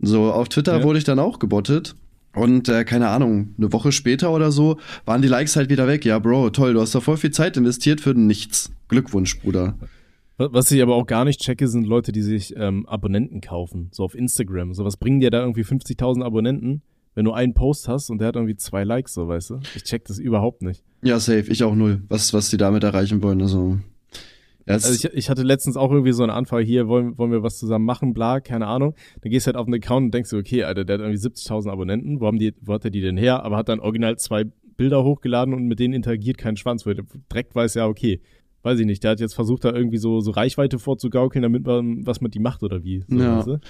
So, 0.01 0.33
auf 0.33 0.48
Twitter 0.48 0.79
Ja. 0.79 0.85
wurde 0.85 0.98
ich 0.98 1.05
dann 1.05 1.18
auch 1.18 1.38
gebottet. 1.38 1.94
Und 2.35 2.68
äh, 2.68 2.85
keine 2.85 3.09
Ahnung, 3.09 3.55
eine 3.59 3.72
Woche 3.72 3.90
später 3.90 4.31
oder 4.33 4.53
so 4.53 4.79
waren 5.07 5.22
die 5.22 5.29
Likes 5.29 5.57
halt 5.57 5.70
wieder 5.70 5.88
weg. 5.88 6.05
Ja, 6.05 6.18
Bro, 6.18 6.51
toll, 6.51 6.74
du 6.74 6.81
hast 6.81 6.94
da 6.94 7.01
voll 7.01 7.16
viel 7.16 7.31
Zeit 7.31 7.57
investiert 7.57 8.01
für 8.01 8.14
nichts. 8.14 8.70
Glückwunsch, 8.88 9.40
Bruder. 9.40 9.74
Was 10.37 10.70
ich 10.70 10.81
aber 10.83 10.94
auch 10.94 11.07
gar 11.07 11.24
nicht 11.24 11.40
checke, 11.40 11.66
sind 11.66 11.85
Leute, 11.85 12.12
die 12.12 12.22
sich 12.22 12.55
ähm, 12.57 12.87
Abonnenten 12.87 13.40
kaufen, 13.40 13.88
so 13.90 14.05
auf 14.05 14.14
Instagram. 14.14 14.72
So 14.72 14.85
was 14.85 14.96
bringen 14.96 15.18
dir 15.18 15.31
da 15.31 15.40
irgendwie 15.40 15.62
50.000 15.64 16.22
Abonnenten, 16.22 16.83
wenn 17.18 17.24
du 17.24 17.33
einen 17.33 17.52
Post 17.52 17.88
hast 17.88 18.11
und 18.11 18.18
der 18.20 18.28
hat 18.28 18.37
irgendwie 18.37 18.54
zwei 18.54 18.85
Likes, 18.85 19.12
so 19.12 19.26
weißt 19.26 19.50
du? 19.50 19.59
Ich 19.74 19.83
check 19.83 20.04
das 20.04 20.20
überhaupt 20.20 20.62
nicht. 20.62 20.85
Ja, 21.02 21.18
safe, 21.18 21.46
ich 21.50 21.64
auch 21.64 21.74
null. 21.74 22.00
Was, 22.09 22.33
was 22.33 22.48
die 22.48 22.57
damit 22.59 22.85
erreichen 22.85 23.20
wollen, 23.24 23.42
also. 23.42 23.78
Also 24.66 24.94
ich, 24.94 25.12
ich 25.16 25.28
hatte 25.28 25.42
letztens 25.42 25.76
auch 25.76 25.90
irgendwie 25.90 26.12
so 26.12 26.22
eine 26.22 26.33
Anfrage, 26.35 26.64
hier 26.64 26.87
wollen, 26.87 27.18
wollen 27.18 27.33
wir 27.33 27.42
was 27.42 27.59
zusammen 27.59 27.87
machen, 27.87 28.14
bla, 28.14 28.38
keine 28.38 28.68
Ahnung. 28.68 28.94
Dann 29.20 29.33
gehst 29.33 29.46
du 29.46 29.48
halt 29.48 29.57
auf 29.57 29.66
einen 29.66 29.74
Account 29.74 30.04
und 30.04 30.14
denkst 30.14 30.31
du, 30.31 30.37
okay, 30.37 30.62
Alter, 30.62 30.85
der 30.85 30.94
hat 30.94 31.00
irgendwie 31.00 31.18
70.000 31.20 31.68
Abonnenten, 31.72 32.20
wo, 32.20 32.26
haben 32.26 32.38
die, 32.38 32.54
wo 32.61 32.74
hat 32.74 32.85
er 32.85 32.90
die 32.92 33.00
denn 33.00 33.16
her? 33.16 33.42
Aber 33.42 33.57
hat 33.57 33.68
dann 33.68 33.81
original 33.81 34.16
zwei 34.16 34.44
Bilder 34.76 35.02
hochgeladen 35.02 35.54
und 35.54 35.66
mit 35.66 35.81
denen 35.81 35.94
interagiert 35.94 36.38
kein 36.38 36.57
Schwanz, 36.57 36.87
er 36.87 36.94
direkt 37.33 37.57
weiß, 37.57 37.74
ja, 37.74 37.88
okay, 37.88 38.20
weiß 38.62 38.78
ich 38.78 38.87
nicht, 38.87 39.02
der 39.02 39.11
hat 39.11 39.18
jetzt 39.20 39.35
versucht, 39.35 39.64
da 39.64 39.72
irgendwie 39.72 39.98
so, 39.98 40.20
so 40.20 40.31
Reichweite 40.31 40.78
vorzugaukeln, 40.78 41.42
damit 41.42 41.66
man 41.66 42.07
was 42.07 42.20
mit 42.20 42.35
die 42.35 42.38
macht 42.40 42.62
oder 42.62 42.85
wie. 42.85 43.02
So, 43.09 43.16
Ja. 43.18 43.38
weißt 43.38 43.46
du? 43.48 43.61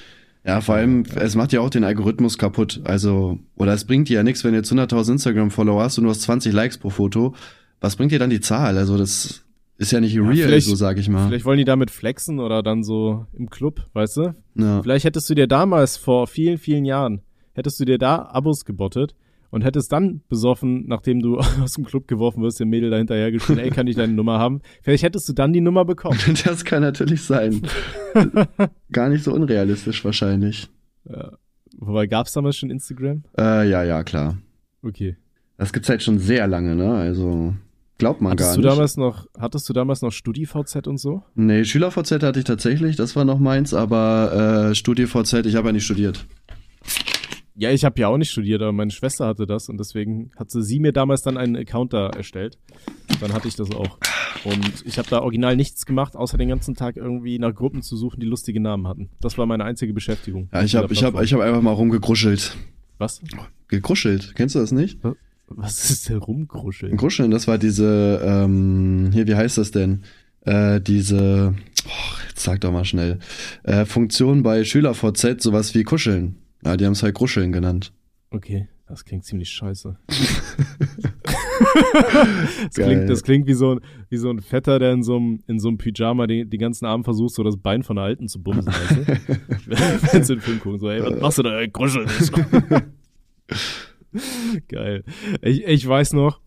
Ja, 0.49 0.61
vor 0.63 0.77
allem, 0.77 1.05
es 1.17 1.35
macht 1.35 1.53
ja 1.53 1.61
auch 1.61 1.69
den 1.71 1.85
Algorithmus 1.85 2.39
kaputt. 2.39 2.81
Also, 2.85 3.39
oder 3.57 3.75
es 3.75 3.85
bringt 3.85 4.09
dir 4.09 4.15
ja 4.15 4.23
nichts, 4.23 4.43
wenn 4.45 4.53
du 4.53 4.57
jetzt 4.59 4.73
100.000 4.73 5.13
Instagram-Follower 5.13 5.83
hast 5.83 5.99
und 5.99 6.05
du 6.05 6.11
hast 6.11 6.23
20 6.23 6.53
Likes 6.55 6.79
pro 6.79 6.89
Foto. 6.91 7.35
Was 7.81 7.97
bringt 7.97 8.13
dir 8.13 8.19
dann 8.19 8.31
die 8.31 8.41
Zahl? 8.41 8.79
Also, 8.79 8.97
das 8.97 9.45
ist 9.77 9.93
ja 9.93 10.01
nicht 10.01 10.17
real, 10.19 10.35
vielleicht- 10.35 10.67
so 10.67 10.75
sag 10.75 10.99
ich 10.99 11.09
mal. 11.11 11.29
Vielleicht 11.29 11.45
wollen 11.45 11.59
die 11.59 11.65
damit 11.67 11.91
flexen 11.91 12.41
oder 12.41 12.63
dann 12.63 12.83
so 12.83 13.27
im 13.35 13.51
Club, 13.51 13.87
weißt 13.93 14.17
du? 14.17 14.35
Ja. 14.57 14.83
Vielleicht 14.83 15.05
hättest 15.05 15.29
du 15.31 15.35
dir 15.35 15.47
damals 15.47 15.97
vor 15.99 16.27
vielen, 16.27 16.57
vielen 16.59 16.85
Jahren, 16.87 17.21
hättest 17.53 17.79
du 17.79 17.85
dir 17.85 17.99
da 17.99 18.23
Abos 18.23 18.65
gebottet 18.65 19.15
und 19.51 19.65
hättest 19.65 19.93
dann 19.93 20.23
besoffen, 20.29 20.87
nachdem 20.87 21.21
du 21.21 21.39
aus 21.63 21.75
dem 21.75 21.85
Club 21.85 22.09
geworfen 22.09 22.43
wirst, 22.43 22.61
dem 22.61 22.69
Mädel 22.69 22.91
dahinterher 22.91 23.33
geschrien, 23.33 23.59
ey, 23.59 23.71
kann 23.71 23.87
ich 23.87 23.97
deine 23.97 24.13
Nummer 24.13 24.39
haben? 24.39 24.61
Vielleicht 24.83 25.03
hättest 25.03 25.29
du 25.29 25.33
dann 25.33 25.53
die 25.53 25.61
Nummer 25.61 25.85
bekommen. 25.85 26.19
Das 26.45 26.65
kann 26.65 26.83
natürlich 26.83 27.23
sein. 27.23 27.63
Gar 28.93 29.09
nicht 29.11 29.25
so 29.25 29.33
unrealistisch 29.33 30.05
wahrscheinlich. 30.05 30.69
Ja. 31.09 31.33
Wobei, 31.79 32.07
gab's 32.07 32.33
damals 32.33 32.57
schon 32.57 32.71
Instagram? 32.71 33.23
Äh, 33.39 33.69
ja, 33.71 33.83
ja, 33.85 34.03
klar. 34.03 34.39
Okay. 34.83 35.17
Das 35.57 35.73
gibt's 35.73 35.89
halt 35.89 36.03
schon 36.03 36.19
sehr 36.19 36.47
lange, 36.47 36.75
ne? 36.75 36.93
Also, 36.93 37.55
glaubt 37.99 38.21
man 38.21 38.33
Hattest 38.33 38.49
gar 38.51 38.57
du 38.57 38.61
nicht. 38.63 38.73
damals 38.73 38.97
noch, 38.97 39.27
hattest 39.39 39.69
du 39.69 39.73
damals 39.73 40.03
noch 40.03 40.13
StudiVZ 40.13 40.87
und 40.87 40.99
so? 40.99 41.23
Nee, 41.35 41.65
SchülerVZ 41.65 42.23
hatte 42.23 42.39
ich 42.39 42.45
tatsächlich, 42.45 42.97
das 42.97 43.17
war 43.17 43.25
noch 43.25 43.39
meins, 43.39 43.75
aber 43.75 44.71
äh, 44.71 44.75
StudiVZ, 44.75 45.47
ich 45.47 45.57
habe 45.57 45.69
ja 45.69 45.73
nicht 45.73 45.85
studiert. 45.85 46.25
Ja, 47.59 47.73
ich 47.73 47.85
habe 47.85 48.01
ja 48.01 48.07
auch 48.07 48.17
nicht 48.19 48.31
studiert, 48.31 48.63
aber 48.63 48.73
meine 48.73 48.93
Schwester 48.93 49.27
hatte 49.27 49.45
das 49.45 49.69
und 49.69 49.79
deswegen 49.79 50.31
hat 50.37 50.49
sie, 50.53 50.63
sie 50.63 50.79
mir 50.79 50.93
damals 50.93 51.23
dann 51.23 51.37
einen 51.37 51.57
Account 51.57 51.93
da 51.93 52.09
erstellt. 52.09 52.57
Dann 53.21 53.33
hatte 53.33 53.49
ich 53.49 53.57
das 53.57 53.73
auch. 53.73 53.99
Und 54.45 54.85
ich 54.87 54.97
habe 54.97 55.09
da 55.11 55.23
original 55.23 55.57
nichts 55.57 55.85
gemacht, 55.85 56.15
außer 56.15 56.39
den 56.39 56.49
ganzen 56.49 56.77
Tag 56.77 56.97
irgendwie 56.97 57.41
nach 57.41 57.53
Gruppen 57.53 57.83
zu 57.83 57.97
suchen, 57.97 58.21
die 58.21 58.27
lustige 58.27 58.61
Namen 58.61 58.87
hatten. 58.87 59.09
Das 59.21 59.39
war 59.39 59.47
meine 59.47 59.65
einzige 59.65 59.93
Beschäftigung. 59.93 60.49
Ja, 60.53 60.63
ich 60.63 60.77
habe 60.77 60.93
ich 60.93 61.03
hab, 61.03 61.21
ich 61.21 61.33
hab 61.33 61.41
einfach 61.41 61.61
mal 61.61 61.73
rumgekruschelt. 61.73 62.57
Was? 62.99 63.21
Gekruschelt, 63.67 64.35
kennst 64.37 64.55
du 64.55 64.61
das 64.61 64.71
nicht? 64.71 65.01
Was 65.49 65.91
ist 65.91 66.09
denn 66.09 66.19
rumkruscheln? 66.19 66.97
Kruscheln, 66.97 67.33
das 67.33 67.49
war 67.49 67.59
diese, 67.59 68.21
ähm, 68.25 69.11
hier, 69.13 69.27
wie 69.27 69.35
heißt 69.35 69.59
das 69.59 69.73
denn? 69.73 70.05
Äh, 70.43 70.81
diese, 70.81 71.55
oh, 71.87 72.19
jetzt 72.29 72.45
sag 72.45 72.61
doch 72.61 72.71
mal 72.71 72.85
schnell, 72.85 73.19
äh, 73.65 73.85
Funktion 73.85 74.45
bei 74.45 74.63
SchülerVZ, 74.63 75.43
sowas 75.43 75.75
wie 75.75 75.83
Kuscheln. 75.83 76.37
Ja, 76.65 76.77
die 76.77 76.85
haben 76.85 76.93
es 76.93 77.03
halt 77.03 77.15
Kruscheln 77.15 77.53
genannt. 77.53 77.93
Okay, 78.31 78.69
das 78.87 79.05
klingt 79.05 79.25
ziemlich 79.25 79.49
scheiße. 79.51 79.97
das, 82.65 82.75
klingt, 82.75 83.09
das 83.09 83.23
klingt 83.23 83.47
wie 83.47 83.55
so, 83.55 83.75
ein, 83.77 83.81
wie 84.11 84.17
so 84.17 84.31
ein 84.31 84.41
Fetter, 84.41 84.79
der 84.79 84.93
in 84.93 85.03
so 85.03 85.17
einem, 85.17 85.41
in 85.47 85.59
so 85.59 85.69
einem 85.69 85.79
Pyjama 85.79 86.27
den, 86.27 86.49
den 86.51 86.61
ganzen 86.61 86.85
Abend 86.87 87.05
versucht, 87.05 87.35
so 87.35 87.43
das 87.43 87.57
Bein 87.57 87.83
von 87.83 87.97
der 87.97 88.05
Alten 88.05 88.29
zu 88.29 88.43
bumsen, 88.43 88.73
weißt 88.73 88.97
du? 88.97 89.07
Wenn 90.13 90.25
sie 90.25 90.35
den 90.37 90.41
Film 90.43 90.61
gucken, 90.61 90.79
so, 90.79 90.89
ey, 90.91 91.03
was 91.03 91.21
machst 91.21 91.39
du 91.39 91.43
da, 91.43 91.59
ey. 91.59 91.71
Geil. 94.69 95.05
Ich, 95.43 95.65
ich 95.65 95.87
weiß 95.87 96.13
noch, 96.15 96.41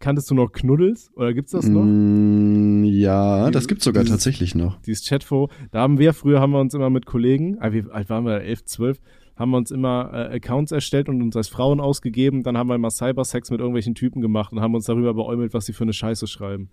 kanntest 0.00 0.30
du 0.30 0.34
noch 0.34 0.52
Knuddels? 0.52 1.10
Oder 1.14 1.34
gibt's 1.34 1.50
das 1.52 1.66
noch? 1.68 1.84
Mm, 1.84 2.84
ja, 2.84 3.44
das 3.46 3.50
Dieses- 3.52 3.68
gibt's 3.68 3.84
sogar 3.84 4.02
dieses- 4.04 4.16
tatsächlich 4.16 4.54
noch. 4.54 4.80
dieses 4.82 5.04
Chatfo, 5.06 5.50
da 5.72 5.80
haben 5.80 5.98
wir, 5.98 6.12
früher 6.14 6.40
haben 6.40 6.52
wir 6.52 6.60
uns 6.60 6.74
immer 6.74 6.90
mit 6.90 7.06
Kollegen, 7.06 7.56
ah, 7.60 7.72
wie 7.72 7.84
alt 7.90 8.08
waren 8.08 8.24
wir, 8.24 8.40
11, 8.42 8.64
12, 8.64 9.00
haben 9.38 9.50
wir 9.50 9.56
uns 9.56 9.70
immer 9.70 10.10
äh, 10.12 10.36
Accounts 10.36 10.72
erstellt 10.72 11.08
und 11.08 11.22
uns 11.22 11.36
als 11.36 11.48
Frauen 11.48 11.80
ausgegeben, 11.80 12.42
dann 12.42 12.58
haben 12.58 12.68
wir 12.68 12.74
immer 12.74 12.90
Cybersex 12.90 13.50
mit 13.50 13.60
irgendwelchen 13.60 13.94
Typen 13.94 14.20
gemacht 14.20 14.52
und 14.52 14.60
haben 14.60 14.74
uns 14.74 14.86
darüber 14.86 15.14
beäumelt, 15.14 15.54
was 15.54 15.66
sie 15.66 15.72
für 15.72 15.84
eine 15.84 15.92
Scheiße 15.92 16.26
schreiben. 16.26 16.70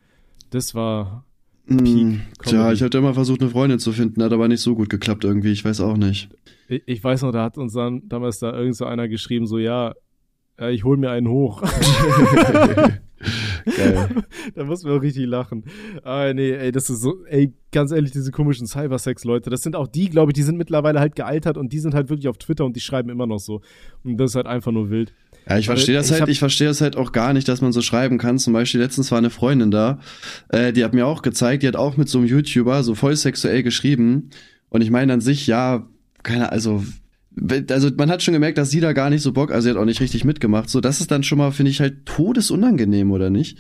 Das 0.50 0.74
war, 0.74 1.26
Mm, 1.68 1.78
Peak 1.78 2.20
tja, 2.44 2.72
ich 2.72 2.84
hatte 2.84 3.00
immer 3.00 3.14
versucht, 3.14 3.42
eine 3.42 3.50
Freundin 3.50 3.80
zu 3.80 3.92
finden, 3.92 4.22
hat 4.22 4.32
aber 4.32 4.48
nicht 4.48 4.62
so 4.62 4.76
gut 4.76 4.90
geklappt 4.90 5.24
irgendwie, 5.24 5.52
ich 5.52 5.66
weiß 5.66 5.82
auch 5.82 5.98
nicht. 5.98 6.30
ich, 6.68 6.84
ich 6.86 7.04
weiß 7.04 7.24
noch, 7.24 7.32
da 7.32 7.44
hat 7.44 7.58
uns 7.58 7.74
dann 7.74 8.08
damals 8.08 8.40
da 8.40 8.54
irgend 8.54 8.76
so 8.76 8.86
einer 8.86 9.08
geschrieben, 9.08 9.48
so, 9.48 9.58
ja, 9.58 9.94
ja 10.60 10.70
ich 10.70 10.84
hol 10.84 10.98
mir 10.98 11.12
einen 11.12 11.30
hoch. 11.30 11.64
Geil. 13.66 14.08
da 14.56 14.64
muss 14.64 14.84
man 14.84 14.98
auch 14.98 15.02
richtig 15.02 15.26
lachen. 15.26 15.64
Ah, 16.04 16.32
nee, 16.34 16.52
ey, 16.52 16.72
das 16.72 16.90
ist 16.90 17.02
so, 17.02 17.26
ey, 17.26 17.54
ganz 17.72 17.92
ehrlich, 17.92 18.12
diese 18.12 18.32
komischen 18.32 18.68
Cybersex-Leute, 18.68 19.50
das 19.50 19.64
sind 19.64 19.76
auch 19.76 19.88
die, 19.88 20.10
glaube 20.10 20.32
ich, 20.32 20.36
die 20.36 20.44
sind 20.44 20.58
mittlerweile 20.58 21.00
halt 21.00 21.16
gealtert 21.16 21.58
und 21.58 21.74
die 21.74 21.80
sind 21.80 21.94
halt 21.94 22.10
wirklich 22.10 22.28
auf 22.28 22.38
Twitter 22.38 22.66
und 22.66 22.76
die 22.76 22.82
schreiben 22.82 23.10
immer 23.10 23.28
noch 23.28 23.40
so. 23.40 23.62
Und 24.04 24.18
das 24.18 24.32
ist 24.32 24.36
halt 24.36 24.48
einfach 24.48 24.72
nur 24.72 24.90
wild. 24.90 25.14
Ja, 25.48 25.58
ich 25.58 25.68
Aber 25.68 25.78
verstehe 25.78 25.96
das 25.96 26.10
ich 26.10 26.20
halt, 26.20 26.30
ich 26.30 26.40
verstehe 26.40 26.68
das 26.68 26.82
halt 26.82 26.96
auch 26.96 27.12
gar 27.12 27.34
nicht, 27.34 27.48
dass 27.48 27.62
man 27.62 27.72
so 27.72 27.82
schreiben 27.82 28.18
kann. 28.18 28.40
Zum 28.40 28.54
Beispiel 28.54 28.82
letztens 28.82 29.12
war 29.12 29.18
eine 29.18 29.30
Freundin 29.30 29.72
da, 29.72 30.00
äh, 30.50 30.74
die 30.74 30.84
hat 30.84 30.94
mir 30.94 31.06
auch 31.06 31.22
gezeigt, 31.22 31.64
die 31.64 31.68
hat 31.68 31.76
auch 31.76 31.98
mit 31.98 32.10
so 32.10 32.20
einem 32.20 32.28
YouTuber 32.28 32.84
so 32.84 32.96
voll 32.96 33.16
sexuell 33.16 33.64
geschrieben. 33.64 34.30
Und 34.70 34.82
ich 34.82 34.92
meine 34.92 35.14
an 35.14 35.22
sich, 35.22 35.48
ja, 35.48 35.88
keine, 36.24 36.52
also 36.52 36.84
also 37.70 37.90
man 37.98 38.10
hat 38.10 38.24
schon 38.24 38.34
gemerkt, 38.34 38.58
dass 38.58 38.70
sie 38.70 38.80
da 38.80 38.94
gar 38.94 39.10
nicht 39.10 39.22
so 39.22 39.34
Bock, 39.34 39.52
also 39.52 39.66
sie 39.66 39.70
hat 39.72 39.78
auch 39.78 39.86
nicht 39.86 40.02
richtig 40.02 40.24
mitgemacht. 40.24 40.70
So, 40.70 40.82
das 40.82 41.02
ist 41.02 41.12
dann 41.12 41.24
schon 41.24 41.38
mal, 41.38 41.52
finde 41.52 41.72
ich, 41.72 41.82
halt 41.82 42.06
todesunangenehm, 42.06 43.12
oder 43.12 43.30
nicht? 43.30 43.58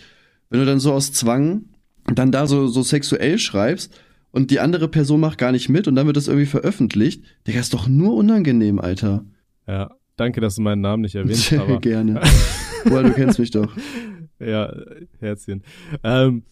Wenn 0.49 0.59
du 0.59 0.65
dann 0.65 0.79
so 0.79 0.93
aus 0.93 1.11
Zwang 1.11 1.65
dann 2.13 2.31
da 2.31 2.47
so, 2.47 2.67
so 2.67 2.83
sexuell 2.83 3.39
schreibst 3.39 3.93
und 4.31 4.51
die 4.51 4.59
andere 4.59 4.87
Person 4.87 5.19
macht 5.19 5.37
gar 5.37 5.51
nicht 5.51 5.69
mit 5.69 5.87
und 5.87 5.95
dann 5.95 6.05
wird 6.05 6.17
das 6.17 6.27
irgendwie 6.27 6.45
veröffentlicht. 6.45 7.23
Digga, 7.47 7.59
ist 7.59 7.73
doch 7.73 7.87
nur 7.87 8.15
unangenehm, 8.15 8.79
Alter. 8.79 9.25
Ja, 9.67 9.91
danke, 10.15 10.41
dass 10.41 10.55
du 10.55 10.61
meinen 10.61 10.81
Namen 10.81 11.01
nicht 11.01 11.15
erwähnst. 11.15 11.45
Sehr 11.49 11.61
aber 11.61 11.79
gerne. 11.79 12.21
Boah, 12.85 13.01
du 13.01 13.11
kennst 13.11 13.39
mich 13.39 13.51
doch. 13.51 13.75
Ja, 14.39 14.71
Herzchen. 15.19 15.63
Ähm, 16.03 16.43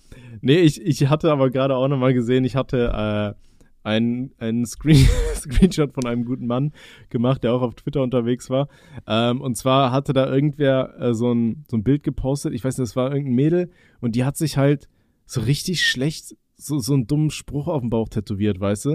nee, 0.41 0.61
ich, 0.61 0.82
ich 0.82 1.07
hatte 1.07 1.32
aber 1.32 1.51
gerade 1.51 1.76
auch 1.76 1.88
nochmal 1.88 2.13
gesehen, 2.13 2.45
ich 2.45 2.55
hatte 2.55 3.36
äh, 3.38 3.43
einen, 3.84 4.31
einen 4.38 4.65
Screen, 4.65 5.07
Screenshot 5.36 5.93
von 5.93 6.05
einem 6.05 6.25
guten 6.25 6.47
Mann 6.47 6.73
gemacht, 7.09 7.43
der 7.43 7.53
auch 7.53 7.61
auf 7.61 7.75
Twitter 7.75 8.01
unterwegs 8.01 8.49
war. 8.49 8.67
Ähm, 9.07 9.41
und 9.41 9.55
zwar 9.55 9.91
hatte 9.91 10.13
da 10.13 10.31
irgendwer 10.31 10.95
äh, 10.99 11.13
so, 11.13 11.31
ein, 11.31 11.65
so 11.69 11.77
ein 11.77 11.84
Bild 11.84 12.03
gepostet, 12.03 12.53
ich 12.53 12.63
weiß 12.63 12.77
nicht, 12.77 12.89
das 12.89 12.95
war 12.95 13.11
irgendein 13.11 13.36
Mädel, 13.36 13.71
und 14.01 14.15
die 14.15 14.23
hat 14.23 14.38
sich 14.38 14.57
halt 14.57 14.88
so 15.25 15.41
richtig 15.41 15.86
schlecht 15.86 16.36
so, 16.55 16.79
so 16.79 16.93
einen 16.93 17.07
dummen 17.07 17.29
Spruch 17.29 17.67
auf 17.67 17.81
dem 17.81 17.89
Bauch 17.89 18.09
tätowiert, 18.09 18.59
weißt 18.59 18.86
du? 18.86 18.91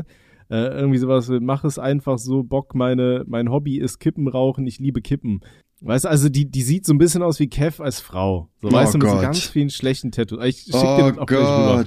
Äh, 0.51 0.69
irgendwie 0.79 0.99
sowas, 0.99 1.31
mach 1.41 1.65
es 1.65 1.79
einfach 1.79 2.19
so, 2.19 2.43
Bock, 2.43 2.75
meine, 2.75 3.25
mein 3.27 3.51
Hobby 3.51 3.79
ist 3.79 3.99
Kippen 3.99 4.29
rauchen, 4.29 4.67
ich 4.67 4.79
liebe 4.79 5.03
Kippen. 5.03 5.41
Weißt 5.81 6.07
du, 6.07 6.09
also 6.09 6.29
die, 6.29 6.51
die 6.51 6.63
sieht 6.63 6.87
so 6.87 6.93
ein 6.93 6.99
bisschen 6.99 7.23
aus 7.23 7.39
wie 7.39 7.49
Kev 7.49 7.83
als 7.83 8.01
Frau. 8.01 8.49
So, 8.61 8.69
oh 8.69 8.73
weißt 8.73 8.95
du, 8.95 8.99
mit 8.99 9.09
so 9.09 9.17
ganz 9.19 9.47
vielen 9.47 9.71
schlechten 9.71 10.11
Tattoos. 10.11 10.45
Ich 10.45 10.63
schick 10.63 10.75
oh 10.75 10.97
dir 10.97 11.09
das 11.11 11.19
auch 11.19 11.27
Gott. 11.27 11.31
rüber. 11.31 11.85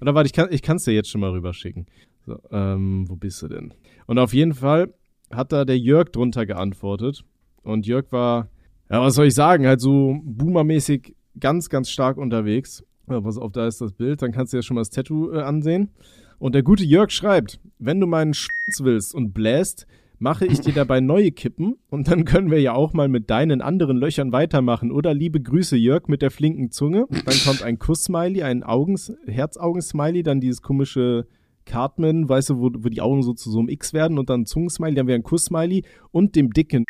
Oder 0.00 0.14
warte, 0.14 0.26
ich 0.26 0.32
kann 0.32 0.48
ich 0.50 0.62
kann's 0.62 0.84
dir 0.84 0.92
jetzt 0.92 1.10
schon 1.10 1.20
mal 1.20 1.30
rüberschicken. 1.30 1.86
So, 2.26 2.38
ähm, 2.50 3.08
wo 3.08 3.16
bist 3.16 3.42
du 3.42 3.48
denn? 3.48 3.74
Und 4.06 4.18
auf 4.18 4.32
jeden 4.32 4.54
Fall 4.54 4.94
hat 5.30 5.52
da 5.52 5.64
der 5.64 5.78
Jörg 5.78 6.10
drunter 6.10 6.46
geantwortet. 6.46 7.24
Und 7.62 7.86
Jörg 7.86 8.10
war, 8.10 8.48
ja, 8.90 9.00
was 9.00 9.14
soll 9.14 9.26
ich 9.26 9.34
sagen, 9.34 9.66
halt 9.66 9.80
so 9.80 10.20
boomermäßig 10.22 11.14
ganz, 11.38 11.68
ganz 11.68 11.90
stark 11.90 12.18
unterwegs. 12.18 12.84
Ja, 13.08 13.20
pass 13.20 13.38
auf, 13.38 13.52
da 13.52 13.66
ist 13.66 13.80
das 13.80 13.92
Bild, 13.92 14.22
dann 14.22 14.32
kannst 14.32 14.52
du 14.52 14.58
ja 14.58 14.62
schon 14.62 14.76
mal 14.76 14.82
das 14.82 14.90
Tattoo 14.90 15.32
äh, 15.32 15.40
ansehen. 15.40 15.90
Und 16.38 16.54
der 16.54 16.62
gute 16.62 16.84
Jörg 16.84 17.10
schreibt, 17.10 17.60
wenn 17.78 18.00
du 18.00 18.06
meinen 18.06 18.34
Schwanz 18.34 18.80
willst 18.82 19.14
und 19.14 19.32
bläst, 19.32 19.86
mache 20.18 20.46
ich 20.46 20.60
dir 20.60 20.72
dabei 20.72 21.00
neue 21.00 21.32
Kippen 21.32 21.78
und 21.90 22.08
dann 22.08 22.24
können 22.24 22.50
wir 22.50 22.60
ja 22.60 22.74
auch 22.74 22.92
mal 22.92 23.08
mit 23.08 23.28
deinen 23.28 23.60
anderen 23.60 23.96
Löchern 23.96 24.30
weitermachen. 24.30 24.92
Oder 24.92 25.14
liebe 25.14 25.40
Grüße, 25.40 25.76
Jörg, 25.76 26.06
mit 26.06 26.22
der 26.22 26.30
flinken 26.30 26.70
Zunge. 26.70 27.06
Dann 27.10 27.34
kommt 27.44 27.62
ein 27.64 27.78
Kuss-Smiley, 27.78 28.42
ein 28.44 28.62
Augens 28.62 29.12
Herzaugen-Smiley, 29.26 30.22
dann 30.22 30.40
dieses 30.40 30.62
komische 30.62 31.26
Cartman, 31.64 32.28
weißt 32.28 32.50
du, 32.50 32.58
wo, 32.58 32.70
wo 32.72 32.88
die 32.88 33.00
Augen 33.00 33.22
so 33.22 33.32
zu 33.32 33.50
so 33.50 33.58
einem 33.58 33.68
X 33.68 33.92
werden 33.92 34.18
und 34.18 34.30
dann 34.30 34.42
ein 34.42 34.46
Zungensmiley, 34.46 34.94
dann 34.94 35.06
wieder 35.06 35.16
ein 35.16 35.22
Kuss-Smiley 35.22 35.84
und 36.10 36.36
dem 36.36 36.50
dicken 36.50 36.84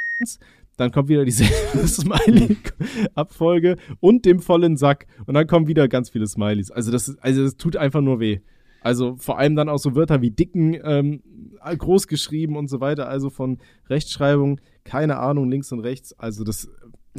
dann 0.77 0.91
kommt 0.91 1.09
wieder 1.09 1.25
dieselbe 1.25 1.55
Smiley-Abfolge 1.87 3.77
und 4.01 4.25
dem 4.25 4.41
vollen 4.41 4.77
Sack 4.77 5.07
und 5.27 5.35
dann 5.35 5.47
kommen 5.47 5.67
wieder 5.67 5.89
ganz 5.89 6.11
viele 6.11 6.27
Smileys. 6.27 6.71
Also 6.71 6.91
das, 6.91 7.09
ist, 7.09 7.23
also 7.23 7.45
das 7.45 7.57
tut 7.57 7.77
einfach 7.77 8.01
nur 8.01 8.21
weh. 8.21 8.41
Also 8.81 9.15
vor 9.17 9.39
allem 9.39 9.55
dann 9.55 9.69
auch 9.69 9.79
so 9.79 9.95
Wörter 9.95 10.23
wie 10.23 10.31
dicken, 10.31 10.77
ähm, 10.83 11.23
groß 11.61 12.09
geschrieben 12.09 12.57
und 12.57 12.69
so 12.69 12.81
weiter. 12.81 13.09
Also 13.09 13.31
von 13.31 13.59
Rechtschreibung, 13.89 14.61
keine 14.85 15.19
Ahnung, 15.19 15.49
links 15.51 15.71
und 15.73 15.81
rechts. 15.81 16.19
Also 16.19 16.43
das. 16.43 16.69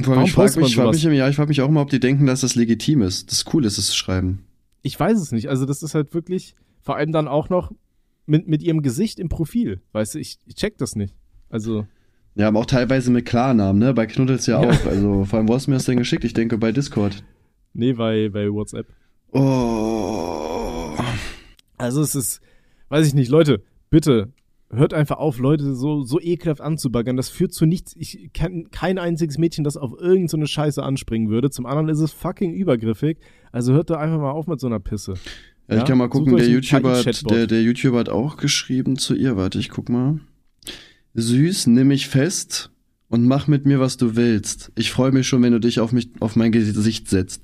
Allem, 0.04 0.24
ich 0.24 0.32
frage 0.32 0.60
mich, 0.60 0.74
frag 0.74 0.92
mich, 0.92 1.02
ja, 1.04 1.28
ich 1.28 1.36
frag 1.36 1.48
mich 1.48 1.62
auch 1.62 1.68
immer, 1.68 1.80
ob 1.80 1.88
die 1.88 2.00
denken, 2.00 2.26
dass 2.26 2.40
das 2.40 2.56
legitim 2.56 3.00
ist, 3.00 3.30
das 3.30 3.44
cool 3.54 3.64
ist, 3.64 3.78
es 3.78 3.86
zu 3.86 3.96
schreiben. 3.96 4.44
Ich 4.82 4.98
weiß 4.98 5.18
es 5.18 5.32
nicht. 5.32 5.48
Also 5.48 5.64
das 5.64 5.82
ist 5.82 5.94
halt 5.94 6.12
wirklich, 6.12 6.56
vor 6.84 6.96
allem 6.96 7.12
dann 7.12 7.26
auch 7.26 7.48
noch 7.48 7.72
mit, 8.26 8.46
mit 8.46 8.62
ihrem 8.62 8.82
Gesicht 8.82 9.18
im 9.18 9.28
Profil. 9.28 9.80
Weißt 9.92 10.14
du, 10.14 10.18
ich, 10.18 10.38
ich 10.46 10.54
check 10.54 10.78
das 10.78 10.94
nicht. 10.94 11.14
Also. 11.48 11.86
Ja, 12.34 12.48
aber 12.48 12.60
auch 12.60 12.66
teilweise 12.66 13.10
mit 13.10 13.26
Klarnamen, 13.26 13.80
ne? 13.80 13.94
Bei 13.94 14.06
Knuddels 14.06 14.46
ja, 14.46 14.62
ja. 14.62 14.68
auch. 14.68 14.86
Also 14.86 15.24
vor 15.24 15.38
allem, 15.38 15.48
wo 15.48 15.54
hast 15.54 15.66
du 15.66 15.70
mir 15.70 15.76
das 15.76 15.86
denn 15.86 15.98
geschickt? 15.98 16.24
Ich 16.24 16.34
denke 16.34 16.58
bei 16.58 16.72
Discord. 16.72 17.24
Nee, 17.72 17.94
bei, 17.94 18.28
bei 18.28 18.50
WhatsApp. 18.52 18.86
Oh. 19.32 20.96
Also 21.76 22.02
es 22.02 22.14
ist, 22.14 22.40
weiß 22.88 23.06
ich 23.06 23.14
nicht, 23.14 23.30
Leute, 23.30 23.62
bitte 23.90 24.32
hört 24.70 24.94
einfach 24.94 25.18
auf, 25.18 25.38
Leute 25.38 25.74
so, 25.74 26.02
so 26.02 26.20
ekelhaft 26.20 26.60
anzubaggern. 26.60 27.16
Das 27.16 27.28
führt 27.28 27.52
zu 27.52 27.66
nichts. 27.66 27.94
Ich 27.96 28.30
kenne 28.32 28.64
kein 28.70 28.98
einziges 28.98 29.38
Mädchen, 29.38 29.64
das 29.64 29.76
auf 29.76 29.92
irgendeine 29.92 30.46
so 30.46 30.46
Scheiße 30.46 30.82
anspringen 30.82 31.30
würde. 31.30 31.50
Zum 31.50 31.66
anderen 31.66 31.88
ist 31.88 32.00
es 32.00 32.12
fucking 32.12 32.52
übergriffig. 32.52 33.18
Also 33.52 33.72
hört 33.72 33.90
doch 33.90 33.96
einfach 33.96 34.18
mal 34.18 34.32
auf 34.32 34.46
mit 34.46 34.60
so 34.60 34.66
einer 34.66 34.80
Pisse. 34.80 35.14
Ja, 35.68 35.78
ich 35.78 35.84
kann 35.84 35.98
mal 35.98 36.08
gucken, 36.08 36.36
der 36.36 36.48
YouTuber, 36.48 36.98
hat, 36.98 37.30
der, 37.30 37.46
der 37.46 37.62
YouTuber 37.62 37.98
hat 37.98 38.08
auch 38.08 38.36
geschrieben 38.36 38.98
zu 38.98 39.14
ihr. 39.14 39.36
Warte, 39.36 39.58
ich 39.58 39.70
guck 39.70 39.88
mal. 39.88 40.20
Süß, 41.14 41.68
nimm 41.68 41.88
mich 41.88 42.08
fest 42.08 42.70
und 43.08 43.26
mach 43.26 43.46
mit 43.46 43.64
mir, 43.64 43.80
was 43.80 43.96
du 43.96 44.16
willst. 44.16 44.72
Ich 44.74 44.90
freue 44.90 45.12
mich 45.12 45.28
schon, 45.28 45.42
wenn 45.42 45.52
du 45.52 45.60
dich 45.60 45.80
auf 45.80 45.92
mich, 45.92 46.10
auf 46.20 46.36
mein 46.36 46.52
Gesicht 46.52 47.08
setzt. 47.08 47.42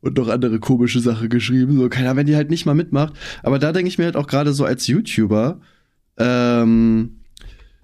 Und 0.00 0.16
noch 0.16 0.28
andere 0.28 0.58
komische 0.58 1.00
Sachen 1.00 1.28
geschrieben. 1.28 1.76
So, 1.76 1.88
keiner, 1.88 2.16
wenn 2.16 2.26
die 2.26 2.36
halt 2.36 2.50
nicht 2.50 2.66
mal 2.66 2.74
mitmacht. 2.74 3.12
Aber 3.42 3.58
da 3.58 3.72
denke 3.72 3.88
ich 3.88 3.98
mir 3.98 4.04
halt 4.04 4.16
auch 4.16 4.26
gerade 4.26 4.52
so 4.52 4.64
als 4.64 4.86
YouTuber, 4.86 5.60
ähm, 6.18 7.21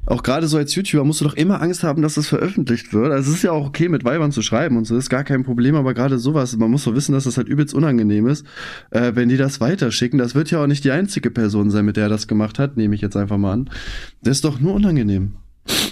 auch 0.07 0.22
gerade 0.22 0.46
so 0.46 0.57
als 0.57 0.74
YouTuber 0.74 1.05
musst 1.05 1.20
du 1.20 1.26
doch 1.26 1.34
immer 1.34 1.61
Angst 1.61 1.82
haben, 1.82 2.01
dass 2.01 2.14
das 2.14 2.28
veröffentlicht 2.28 2.94
wird. 2.94 3.12
Also 3.12 3.30
es 3.30 3.36
ist 3.38 3.42
ja 3.42 3.53
auch 3.53 3.66
okay, 3.66 3.88
mit 3.88 4.05
Weibern 4.05 4.32
zu 4.32 4.40
schreiben 4.40 4.76
und 4.76 4.86
so, 4.86 4.96
ist 4.96 5.11
gar 5.11 5.24
kein 5.24 5.44
Problem, 5.44 5.74
aber 5.74 5.92
gerade 5.92 6.18
sowas, 6.18 6.57
man 6.57 6.70
muss 6.70 6.84
doch 6.84 6.94
wissen, 6.94 7.12
dass 7.12 7.24
das 7.24 7.36
halt 7.36 7.49
übelst 7.49 7.74
unangenehm 7.74 8.26
ist, 8.26 8.46
äh, 8.90 9.12
wenn 9.14 9.28
die 9.28 9.36
das 9.36 9.61
weiterschicken. 9.61 10.18
Das 10.18 10.34
wird 10.34 10.51
ja 10.51 10.62
auch 10.62 10.66
nicht 10.66 10.84
die 10.84 10.90
einzige 10.90 11.30
Person 11.30 11.70
sein, 11.70 11.84
mit 11.84 11.96
der 11.96 12.05
er 12.05 12.09
das 12.09 12.26
gemacht 12.26 12.59
hat, 12.59 12.76
nehme 12.76 12.94
ich 12.94 13.01
jetzt 13.01 13.16
einfach 13.16 13.36
mal 13.36 13.53
an. 13.53 13.70
Das 14.22 14.38
ist 14.38 14.44
doch 14.44 14.61
nur 14.61 14.74
unangenehm. 14.74 15.34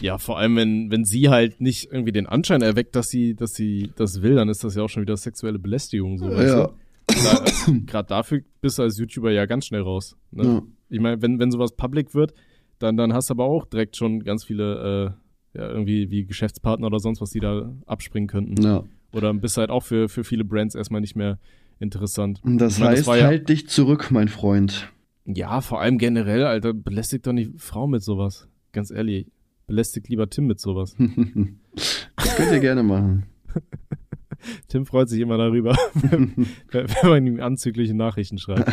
Ja, 0.01 0.17
vor 0.17 0.39
allem, 0.39 0.57
wenn, 0.57 0.91
wenn 0.91 1.05
sie 1.05 1.29
halt 1.29 1.61
nicht 1.61 1.93
irgendwie 1.93 2.13
den 2.13 2.27
Anschein 2.27 2.63
erweckt, 2.63 2.97
dass 2.97 3.09
sie, 3.09 3.35
dass 3.35 3.53
sie 3.53 3.91
das 3.97 4.23
will, 4.23 4.37
dann 4.37 4.49
ist 4.49 4.65
das 4.65 4.75
ja 4.75 4.83
auch 4.83 4.89
schon 4.89 5.03
wieder 5.03 5.17
sexuelle 5.17 5.59
Belästigung, 5.59 6.17
so, 6.19 6.31
ja. 6.31 6.69
du? 6.69 7.85
Gerade 7.87 8.09
dafür 8.09 8.41
bist 8.61 8.79
du 8.79 8.83
als 8.83 8.99
YouTuber 8.99 9.31
ja 9.31 9.47
ganz 9.47 9.67
schnell 9.67 9.83
raus. 9.83 10.17
Ne? 10.31 10.45
Ja. 10.45 10.63
Ich 10.89 11.01
meine, 11.01 11.21
wenn, 11.23 11.39
wenn 11.39 11.51
sowas 11.51 11.73
public 11.77 12.15
wird, 12.15 12.33
dann, 12.79 12.97
dann 12.97 13.13
hast 13.13 13.31
du 13.31 13.35
aber 13.35 13.45
auch 13.45 13.65
direkt 13.67 13.97
schon 13.97 14.23
ganz 14.25 14.45
viele, 14.45 15.15
äh, 15.55 15.59
ja, 15.59 15.69
irgendwie 15.69 16.11
wie 16.11 16.27
Geschäftspartner 16.27 16.87
oder 16.87 16.99
sonst 16.99 17.21
was, 17.21 17.31
die 17.31 17.41
da 17.41 17.73
abspringen 17.87 18.29
könnten. 18.29 18.61
Ja. 18.63 18.85
Oder 19.13 19.33
bist 19.33 19.57
halt 19.57 19.71
auch 19.71 19.83
für, 19.83 20.09
für 20.09 20.25
viele 20.25 20.45
Brands 20.45 20.75
erstmal 20.75 21.01
nicht 21.01 21.17
mehr 21.17 21.39
interessant. 21.79 22.41
Das 22.45 22.79
meine, 22.79 22.93
heißt, 22.93 23.09
das 23.09 23.19
ja, 23.19 23.27
halt 23.27 23.49
dich 23.49 23.69
zurück, 23.69 24.11
mein 24.11 24.29
Freund. 24.29 24.93
Ja, 25.25 25.61
vor 25.61 25.81
allem 25.81 25.99
generell, 25.99 26.45
Alter, 26.45 26.73
belästigt 26.73 27.27
doch 27.27 27.33
nicht 27.33 27.53
Frau 27.59 27.87
mit 27.87 28.03
sowas. 28.03 28.49
Ganz 28.73 28.91
ehrlich, 28.91 29.27
belästigt 29.67 30.09
lieber 30.09 30.29
Tim 30.29 30.47
mit 30.47 30.61
sowas. 30.61 30.97
das 32.17 32.37
könnt 32.37 32.53
ihr 32.53 32.61
gerne 32.61 32.83
machen. 32.83 33.27
Tim 34.69 34.87
freut 34.87 35.09
sich 35.09 35.21
immer 35.21 35.39
darüber, 35.39 35.77
wenn, 35.95 36.47
wenn 36.71 37.11
man 37.11 37.27
ihm 37.27 37.41
anzügliche 37.41 37.95
Nachrichten 37.95 38.39
schreibt. 38.39 38.71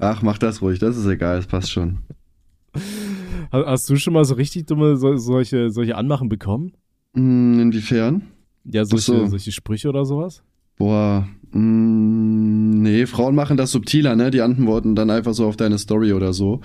Ach, 0.00 0.22
mach 0.22 0.38
das 0.38 0.62
ruhig, 0.62 0.78
das 0.78 0.96
ist 0.96 1.06
egal, 1.06 1.36
das 1.36 1.46
passt 1.46 1.70
schon. 1.70 1.98
Hast 3.50 3.88
du 3.90 3.96
schon 3.96 4.14
mal 4.14 4.24
so 4.24 4.34
richtig 4.34 4.66
dumme 4.66 4.96
so, 4.96 5.16
solche, 5.16 5.70
solche 5.70 5.96
Anmachen 5.96 6.28
bekommen? 6.28 6.72
Mm, 7.12 7.60
inwiefern? 7.60 8.22
Ja, 8.64 8.84
solche, 8.84 9.04
so. 9.04 9.26
solche 9.26 9.52
Sprüche 9.52 9.88
oder 9.88 10.04
sowas? 10.04 10.42
Boah, 10.78 11.28
mh, 11.50 11.60
mm, 11.60 12.82
nee, 12.82 13.06
Frauen 13.06 13.34
machen 13.34 13.56
das 13.56 13.72
subtiler, 13.72 14.16
ne? 14.16 14.30
Die 14.30 14.40
antworten 14.40 14.94
dann 14.94 15.10
einfach 15.10 15.34
so 15.34 15.46
auf 15.46 15.56
deine 15.56 15.78
Story 15.78 16.12
oder 16.12 16.32
so 16.32 16.60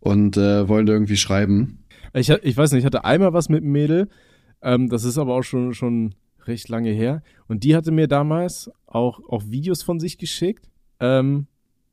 und 0.00 0.36
äh, 0.36 0.68
wollen 0.68 0.86
irgendwie 0.86 1.16
schreiben. 1.16 1.84
Ich, 2.12 2.28
ich 2.30 2.56
weiß 2.56 2.72
nicht, 2.72 2.80
ich 2.80 2.86
hatte 2.86 3.04
einmal 3.04 3.32
was 3.32 3.48
mit 3.48 3.62
einem 3.62 3.72
Mädel, 3.72 4.08
ähm, 4.62 4.88
das 4.88 5.04
ist 5.04 5.18
aber 5.18 5.34
auch 5.34 5.42
schon, 5.42 5.74
schon 5.74 6.14
recht 6.46 6.68
lange 6.68 6.90
her. 6.90 7.22
Und 7.48 7.64
die 7.64 7.76
hatte 7.76 7.92
mir 7.92 8.08
damals 8.08 8.70
auch, 8.86 9.20
auch 9.28 9.44
Videos 9.46 9.82
von 9.82 10.00
sich 10.00 10.18
geschickt. 10.18 10.68
Ähm, 11.00 11.46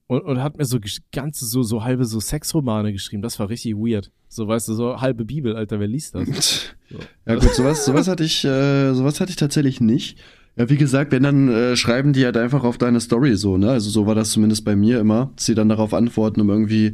und, 0.08 0.22
und 0.22 0.44
hat 0.44 0.58
mir 0.58 0.66
so 0.66 0.80
ganze, 1.12 1.46
so, 1.46 1.64
so 1.64 1.84
halbe 1.84 2.06
so 2.06 2.20
Sexromane 2.20 2.92
geschrieben. 2.92 3.22
Das 3.22 3.40
war 3.40 3.50
richtig 3.50 3.76
weird. 3.76 4.12
So, 4.28 4.48
weißt 4.48 4.68
du, 4.68 4.74
so 4.74 5.02
halbe 5.02 5.26
Bibel, 5.26 5.56
Alter, 5.56 5.80
wer 5.80 5.88
liest 5.88 6.16
das? 6.16 6.76
So. 6.90 7.00
Ja 7.26 7.36
gut, 7.40 7.56
sowas, 7.56 7.86
sowas 7.86 8.08
hatte 8.08 8.24
ich, 8.24 8.46
äh, 8.46 8.94
sowas 8.94 9.20
hatte 9.20 9.32
ich 9.32 9.36
tatsächlich 9.36 9.82
nicht. 9.82 10.20
Ja, 10.56 10.70
wie 10.70 10.78
gesagt, 10.78 11.12
wenn 11.12 11.24
dann 11.24 11.50
äh, 11.50 11.76
schreiben 11.76 12.14
die 12.14 12.24
halt 12.24 12.38
einfach 12.38 12.64
auf 12.64 12.78
deine 12.78 13.00
Story 13.00 13.36
so, 13.36 13.58
ne? 13.58 13.72
Also 13.72 13.90
so 13.90 14.06
war 14.06 14.14
das 14.14 14.30
zumindest 14.30 14.64
bei 14.64 14.76
mir 14.76 15.00
immer, 15.00 15.32
dass 15.36 15.48
sie 15.48 15.56
dann 15.56 15.70
darauf 15.70 15.96
antworten, 15.96 16.40
um 16.42 16.52
irgendwie, 16.52 16.94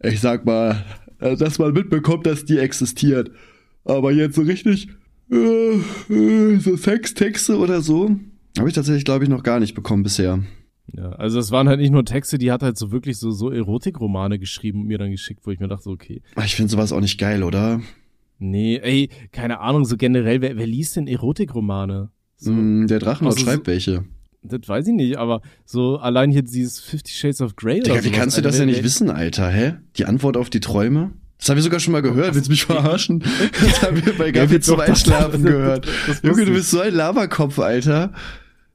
ich 0.00 0.20
sag 0.20 0.46
mal, 0.46 0.84
äh, 1.18 1.36
dass 1.36 1.58
man 1.58 1.72
mitbekommt, 1.72 2.26
dass 2.26 2.44
die 2.44 2.58
existiert. 2.58 3.32
Aber 3.84 4.12
jetzt 4.12 4.36
so 4.36 4.42
richtig 4.42 4.88
äh, 5.32 5.74
äh, 6.12 6.58
so 6.60 6.76
Sextexte 6.76 7.58
oder 7.58 7.80
so, 7.80 8.16
habe 8.56 8.68
ich 8.68 8.74
tatsächlich, 8.74 9.04
glaube 9.04 9.24
ich, 9.24 9.30
noch 9.30 9.42
gar 9.42 9.58
nicht 9.58 9.74
bekommen 9.74 10.04
bisher. 10.04 10.40
Ja, 10.96 11.10
also 11.10 11.38
es 11.38 11.50
waren 11.50 11.68
halt 11.68 11.80
nicht 11.80 11.90
nur 11.90 12.04
Texte, 12.04 12.38
die 12.38 12.50
hat 12.50 12.62
halt 12.62 12.78
so 12.78 12.90
wirklich 12.90 13.18
so, 13.18 13.30
so 13.30 13.50
Erotikromane 13.50 14.38
geschrieben 14.38 14.80
und 14.80 14.86
mir 14.86 14.98
dann 14.98 15.10
geschickt, 15.10 15.40
wo 15.44 15.50
ich 15.50 15.60
mir 15.60 15.68
dachte, 15.68 15.90
okay. 15.90 16.22
Ich 16.44 16.56
finde 16.56 16.70
sowas 16.70 16.92
auch 16.92 17.00
nicht 17.00 17.18
geil, 17.18 17.42
oder? 17.42 17.80
Nee, 18.38 18.76
ey, 18.76 19.10
keine 19.32 19.60
Ahnung, 19.60 19.84
so 19.84 19.96
generell, 19.96 20.40
wer, 20.40 20.56
wer 20.56 20.66
liest 20.66 20.96
denn 20.96 21.06
Erotikromane? 21.06 22.10
So, 22.36 22.52
mm, 22.52 22.86
der 22.86 23.00
Drachenlord 23.00 23.36
also, 23.36 23.46
schreibt 23.46 23.66
welche. 23.66 24.04
Das 24.42 24.60
weiß 24.66 24.86
ich 24.86 24.94
nicht, 24.94 25.16
aber 25.16 25.42
so 25.64 25.98
allein 25.98 26.30
hier 26.30 26.42
dieses 26.42 26.78
Fifty 26.80 27.10
Shades 27.10 27.40
of 27.40 27.56
Grey 27.56 27.80
Digga, 27.80 28.04
wie 28.04 28.10
kannst 28.10 28.38
du 28.38 28.42
das 28.42 28.58
ja 28.58 28.64
nicht 28.64 28.84
wissen, 28.84 29.10
Alter, 29.10 29.50
hä? 29.50 29.74
Die 29.96 30.04
Antwort 30.04 30.36
auf 30.36 30.48
die 30.48 30.60
Träume? 30.60 31.10
Das 31.38 31.48
habe 31.48 31.60
ich 31.60 31.64
sogar 31.64 31.80
schon 31.80 31.92
mal 31.92 32.02
gehört. 32.02 32.34
Willst 32.34 32.48
du 32.48 32.52
mich 32.52 32.64
verarschen? 32.64 33.22
Das 33.60 33.82
haben 33.82 34.04
wir 34.04 34.16
bei 34.16 34.32
Gabi 34.32 34.60
zum 34.60 34.80
Einschlafen 34.80 35.44
gehört. 35.44 35.86
Junge, 36.22 36.44
du 36.44 36.52
bist 36.52 36.70
so 36.70 36.80
ein 36.80 36.94
Laberkopf, 36.94 37.58
Alter. 37.58 38.12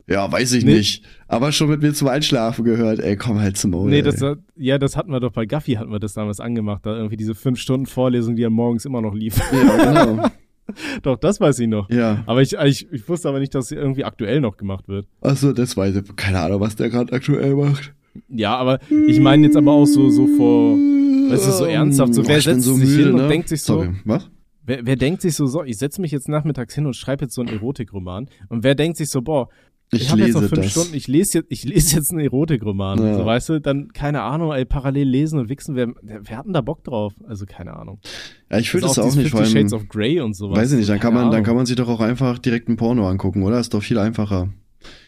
Ja, 0.08 0.30
weiß 0.30 0.54
ich 0.54 0.66
nee. 0.66 0.76
nicht. 0.76 1.04
Aber 1.28 1.52
schon 1.52 1.70
mit 1.70 1.82
mir 1.82 1.94
zum 1.94 2.10
Einschlafen 2.10 2.66
gehört. 2.66 3.00
Ey, 3.00 3.16
komm 3.16 3.40
halt 3.40 3.58
zum 3.58 3.72
Maul. 3.72 3.90
Nee, 3.90 4.02
das, 4.02 4.24
ja, 4.56 4.78
das 4.78 4.98
hatten 4.98 5.12
wir 5.12 5.20
doch 5.20 5.32
bei 5.32 5.46
Gaffi, 5.46 5.74
hatten 5.74 5.92
wir 5.92 6.00
das 6.00 6.14
damals 6.14 6.40
angemacht. 6.40 6.86
Da 6.86 6.96
irgendwie 6.96 7.18
diese 7.18 7.36
fünf 7.36 7.60
Stunden 7.60 7.86
Vorlesung, 7.86 8.36
die 8.36 8.42
ja 8.42 8.50
morgens 8.50 8.86
immer 8.86 9.02
noch 9.02 9.14
lief. 9.14 9.40
Ja, 9.52 10.06
genau. 10.06 10.28
doch, 11.04 11.18
das 11.18 11.40
weiß 11.40 11.60
ich 11.60 11.68
noch. 11.68 11.90
Ja. 11.90 12.24
Aber 12.26 12.42
ich, 12.42 12.54
ich, 12.54 12.92
ich 12.92 13.08
wusste 13.08 13.30
aber 13.30 13.40
nicht, 13.40 13.56
dass 13.56 13.68
sie 13.68 13.76
irgendwie 13.76 14.04
aktuell 14.04 14.42
noch 14.42 14.58
gemacht 14.58 14.88
wird. 14.88 15.08
Ach 15.22 15.38
so, 15.38 15.54
das 15.54 15.78
weiß 15.78 15.96
ich. 15.96 16.16
Keine 16.16 16.40
Ahnung, 16.40 16.60
was 16.60 16.76
der 16.76 16.90
gerade 16.90 17.14
aktuell 17.14 17.56
macht. 17.56 17.94
Ja, 18.30 18.56
aber 18.58 18.80
ich 19.08 19.20
meine 19.20 19.48
jetzt 19.48 19.58
aber 19.58 19.72
auch 19.72 19.86
so, 19.86 20.10
so 20.10 20.28
vor, 20.28 20.76
weißt 20.76 21.48
du, 21.48 21.52
so 21.52 21.66
ernsthaft. 21.66 22.14
So, 22.14 22.28
wer 22.28 22.42
setzt 22.42 22.64
so 22.64 22.76
sich 22.76 22.90
müde, 22.90 23.04
hin 23.04 23.12
und 23.14 23.22
ne? 23.22 23.28
denkt 23.28 23.50
sich 23.50 23.62
so. 23.62 23.76
Sorry, 23.76 23.96
was? 24.06 24.30
Wer, 24.66 24.86
wer 24.86 24.96
denkt 24.96 25.22
sich 25.22 25.36
so, 25.36 25.46
so, 25.46 25.64
ich 25.64 25.78
setze 25.78 26.00
mich 26.00 26.12
jetzt 26.12 26.30
nachmittags 26.30 26.74
hin 26.76 26.86
und 26.86 26.96
schreibe 26.96 27.26
jetzt 27.26 27.34
so 27.34 27.42
einen 27.42 27.50
Erotikroman. 27.50 28.30
Und 28.50 28.64
wer 28.64 28.76
denkt 28.76 28.98
sich 28.98 29.10
so, 29.10 29.22
boah, 29.22 29.50
ich, 29.92 30.04
ich 30.04 30.12
habe 30.12 30.22
jetzt 30.22 30.34
noch 30.34 30.42
fünf 30.42 30.54
das. 30.54 30.72
Stunden, 30.72 30.96
ich 30.96 31.08
lese 31.08 31.40
jetzt, 31.40 31.52
ich 31.52 31.64
lese 31.64 31.98
jetzt 31.98 32.12
einen 32.12 32.22
Erotikroman. 32.22 33.04
Ja. 33.04 33.18
So, 33.18 33.26
weißt 33.26 33.50
du, 33.50 33.62
dann, 33.62 33.90
keine 33.94 34.22
Ahnung, 34.22 34.52
ey, 34.52 34.66
parallel 34.66 35.08
lesen 35.08 35.40
und 35.40 35.50
wichsen, 35.50 35.76
wer, 35.76 35.94
hat 36.36 36.46
denn 36.46 36.54
da 36.54 36.62
Bock 36.62 36.84
drauf? 36.84 37.14
Also, 37.28 37.46
keine 37.46 37.76
Ahnung. 37.76 38.00
Ja, 38.50 38.58
ich 38.60 38.70
fühle 38.70 38.84
das 38.84 38.98
auch, 38.98 39.06
auch 39.06 39.16
nicht, 39.16 39.34
weil. 39.34 39.46
Shades 39.46 39.74
of 39.74 39.88
Grey 39.90 40.20
und 40.20 40.36
sowas. 40.36 40.58
Weiß 40.58 40.72
ich 40.72 40.80
nicht, 40.80 40.90
dann 40.90 41.00
kann 41.00 41.14
man, 41.14 41.32
dann 41.32 41.44
kann 41.44 41.56
man 41.56 41.66
sich 41.66 41.76
doch 41.76 41.88
auch 41.88 42.00
einfach 42.00 42.40
direkt 42.40 42.70
ein 42.70 42.76
Porno 42.76 43.08
angucken, 43.08 43.44
oder? 43.44 43.60
Ist 43.60 43.74
doch 43.74 43.84
viel 43.84 44.00
einfacher. 44.00 44.54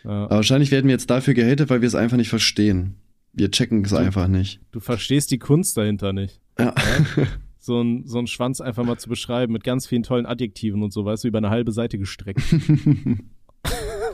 Ja. 0.03 0.25
Aber 0.25 0.35
wahrscheinlich 0.35 0.71
werden 0.71 0.85
wir 0.85 0.93
jetzt 0.93 1.09
dafür 1.09 1.33
gehatet, 1.33 1.69
weil 1.69 1.81
wir 1.81 1.87
es 1.87 1.95
einfach 1.95 2.17
nicht 2.17 2.29
verstehen. 2.29 2.95
Wir 3.33 3.51
checken 3.51 3.83
es 3.83 3.93
einfach 3.93 4.27
nicht. 4.27 4.61
Du 4.71 4.79
verstehst 4.79 5.31
die 5.31 5.39
Kunst 5.39 5.75
dahinter 5.77 6.13
nicht. 6.13 6.39
Ja. 6.59 6.73
ja? 7.17 7.23
So 7.57 7.81
ein, 7.81 8.03
so 8.05 8.19
ein 8.19 8.27
Schwanz 8.27 8.61
einfach 8.61 8.83
mal 8.85 8.99
zu 8.99 9.09
beschreiben 9.09 9.51
mit 9.51 9.63
ganz 9.63 9.87
vielen 9.87 10.03
tollen 10.03 10.27
Adjektiven 10.27 10.83
und 10.83 10.93
so, 10.93 11.03
weißt 11.03 11.23
du, 11.23 11.29
über 11.29 11.39
eine 11.39 11.49
halbe 11.49 11.71
Seite 11.71 11.97
gestreckt. 11.97 12.43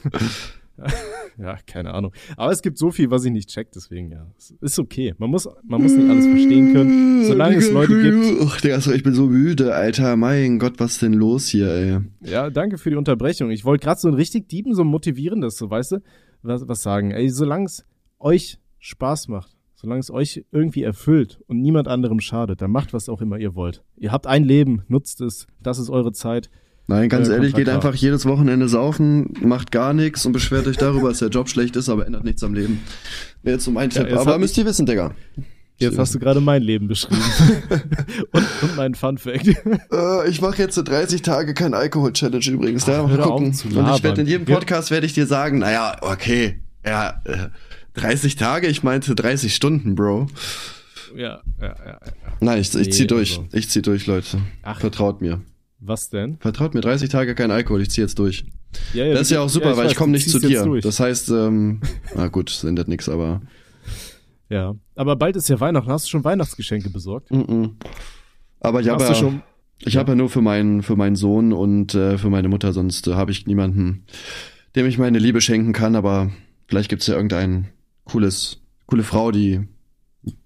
ja, 1.37 1.57
keine 1.65 1.93
Ahnung. 1.93 2.13
Aber 2.37 2.51
es 2.51 2.61
gibt 2.61 2.77
so 2.77 2.91
viel, 2.91 3.11
was 3.11 3.25
ich 3.25 3.31
nicht 3.31 3.49
check, 3.49 3.71
deswegen 3.71 4.11
ja. 4.11 4.27
Es 4.37 4.51
ist 4.61 4.79
okay. 4.79 5.13
Man 5.17 5.29
muss, 5.29 5.47
man 5.63 5.81
muss 5.81 5.93
nicht 5.93 6.09
alles 6.09 6.25
verstehen 6.25 6.73
können, 6.73 7.25
solange 7.25 7.55
es 7.57 7.71
Leute 7.71 8.01
gibt. 8.01 8.41
Ach, 8.45 8.59
Digga, 8.61 8.77
ich 8.77 9.03
bin 9.03 9.13
so 9.13 9.27
müde, 9.27 9.75
Alter. 9.75 10.15
Mein 10.15 10.59
Gott, 10.59 10.79
was 10.79 10.93
ist 10.93 11.01
denn 11.01 11.13
los 11.13 11.47
hier, 11.47 11.69
ey? 11.69 11.99
Ja, 12.21 12.49
danke 12.49 12.77
für 12.77 12.89
die 12.89 12.95
Unterbrechung. 12.95 13.51
Ich 13.51 13.65
wollte 13.65 13.83
gerade 13.83 13.99
so 13.99 14.07
ein 14.07 14.13
richtig 14.13 14.49
Dieben, 14.49 14.73
so 14.73 14.83
motivierendes, 14.83 15.57
so, 15.57 15.69
weißt 15.69 15.93
du, 15.93 15.97
was, 16.41 16.67
was 16.67 16.81
sagen. 16.81 17.11
Ey, 17.11 17.29
solange 17.29 17.65
es 17.65 17.85
euch 18.19 18.59
Spaß 18.79 19.27
macht, 19.27 19.55
solange 19.75 19.99
es 19.99 20.11
euch 20.11 20.45
irgendwie 20.51 20.83
erfüllt 20.83 21.41
und 21.47 21.61
niemand 21.61 21.87
anderem 21.87 22.19
schadet, 22.19 22.61
dann 22.61 22.71
macht 22.71 22.93
was 22.93 23.09
auch 23.09 23.21
immer 23.21 23.37
ihr 23.37 23.55
wollt. 23.55 23.83
Ihr 23.97 24.11
habt 24.11 24.27
ein 24.27 24.43
Leben, 24.43 24.83
nutzt 24.87 25.21
es, 25.21 25.47
das 25.59 25.79
ist 25.79 25.89
eure 25.89 26.11
Zeit. 26.11 26.49
Nein, 26.87 27.09
ganz 27.09 27.29
äh, 27.29 27.33
ehrlich, 27.33 27.53
geht 27.53 27.69
einfach 27.69 27.95
jedes 27.95 28.25
Wochenende 28.25 28.67
saufen, 28.67 29.33
macht 29.41 29.71
gar 29.71 29.93
nichts 29.93 30.25
und 30.25 30.33
beschwert 30.33 30.67
euch 30.67 30.77
darüber, 30.77 31.09
dass 31.09 31.19
der 31.19 31.29
Job 31.29 31.49
schlecht 31.49 31.75
ist, 31.75 31.89
aber 31.89 32.05
ändert 32.05 32.23
nichts 32.23 32.43
am 32.43 32.53
Leben. 32.53 32.81
Wäre 33.43 33.55
jetzt 33.55 33.65
so 33.65 33.71
mein 33.71 33.89
Tipp. 33.89 34.09
Ja, 34.09 34.19
aber 34.19 34.37
müsst 34.37 34.57
ihr 34.57 34.65
wissen, 34.65 34.85
Digga. 34.85 35.13
Jetzt 35.81 35.97
hast 35.97 36.13
du 36.13 36.19
gerade 36.19 36.41
mein 36.41 36.61
Leben 36.61 36.87
beschrieben. 36.87 37.21
und, 38.31 38.45
und 38.61 38.75
mein 38.77 38.93
Fun 38.93 39.17
Fact. 39.17 39.47
Äh, 39.47 40.29
ich 40.29 40.39
mache 40.39 40.61
jetzt 40.61 40.75
30 40.75 41.23
Tage 41.23 41.55
kein 41.55 41.73
Alkohol-Challenge 41.73 42.45
übrigens. 42.51 42.85
Da 42.85 43.01
mal 43.01 43.17
gucken. 43.17 43.47
Und 43.47 43.95
ich 43.95 44.03
werde 44.03 44.21
in 44.21 44.27
jedem 44.27 44.45
Podcast 44.45 44.91
werde 44.91 45.07
ich 45.07 45.13
dir 45.13 45.25
sagen, 45.25 45.57
naja, 45.59 45.97
okay, 46.01 46.61
ja, 46.85 47.21
äh, 47.25 47.47
30 47.95 48.35
Tage, 48.35 48.67
ich 48.67 48.83
meinte 48.83 49.15
30 49.15 49.55
Stunden, 49.55 49.95
Bro. 49.95 50.27
Ja, 51.15 51.41
ja, 51.59 51.67
ja. 51.67 51.75
ja. 51.85 51.99
Nein, 52.39 52.61
ich, 52.61 52.69
ich 52.75 52.87
nee, 52.87 52.91
zieh 52.91 53.07
durch. 53.07 53.37
Also. 53.37 53.49
Ich 53.51 53.69
zieh 53.69 53.81
durch, 53.81 54.05
Leute. 54.05 54.39
Ach. 54.61 54.79
Vertraut 54.79 55.19
mir. 55.21 55.41
Was 55.83 56.09
denn? 56.09 56.37
Vertraut 56.37 56.75
mir, 56.75 56.81
30 56.81 57.09
Tage 57.09 57.33
kein 57.33 57.49
Alkohol, 57.49 57.81
ich 57.81 57.89
zieh 57.89 58.01
jetzt 58.01 58.19
durch. 58.19 58.45
Ja, 58.93 59.03
ja, 59.03 59.13
das 59.13 59.23
ist 59.23 59.31
ja 59.31 59.41
auch 59.41 59.49
super, 59.49 59.71
ja, 59.71 59.77
weil 59.77 59.85
weiß, 59.85 59.91
ich 59.93 59.97
komme 59.97 60.11
nicht 60.11 60.29
zu 60.29 60.39
dir. 60.39 60.79
Das 60.79 60.99
heißt, 60.99 61.29
ähm, 61.29 61.81
na 62.15 62.27
gut, 62.27 62.51
das 62.51 62.63
ändert 62.63 62.87
nichts, 62.87 63.09
aber. 63.09 63.41
Ja, 64.49 64.75
aber 64.95 65.15
bald 65.15 65.37
ist 65.37 65.47
ja 65.47 65.61
Weihnachten. 65.61 65.89
Hast 65.89 66.07
du 66.07 66.09
schon 66.09 66.25
Weihnachtsgeschenke 66.25 66.89
besorgt? 66.89 67.31
Mm 67.31 67.39
-mm. 67.39 67.69
Aber 68.59 68.81
ich 68.81 68.89
habe 68.89 69.01
ja, 69.01 69.15
schon, 69.15 69.43
ich 69.79 69.93
ja. 69.93 70.01
habe 70.01 70.11
ja 70.11 70.15
nur 70.17 70.29
für 70.29 70.41
meinen 70.41 70.83
für 70.83 70.97
meinen 70.97 71.15
Sohn 71.15 71.53
und 71.53 71.95
äh, 71.95 72.17
für 72.17 72.29
meine 72.29 72.49
Mutter, 72.49 72.73
sonst 72.73 73.07
äh, 73.07 73.13
habe 73.13 73.31
ich 73.31 73.47
niemanden, 73.47 74.03
dem 74.75 74.87
ich 74.87 74.97
meine 74.97 75.19
Liebe 75.19 75.39
schenken 75.39 75.71
kann. 75.71 75.95
Aber 75.95 76.31
vielleicht 76.67 76.89
gibt's 76.89 77.07
ja 77.07 77.15
irgendeinen 77.15 77.69
cooles, 78.03 78.59
coole 78.87 79.03
Frau, 79.03 79.31
die 79.31 79.61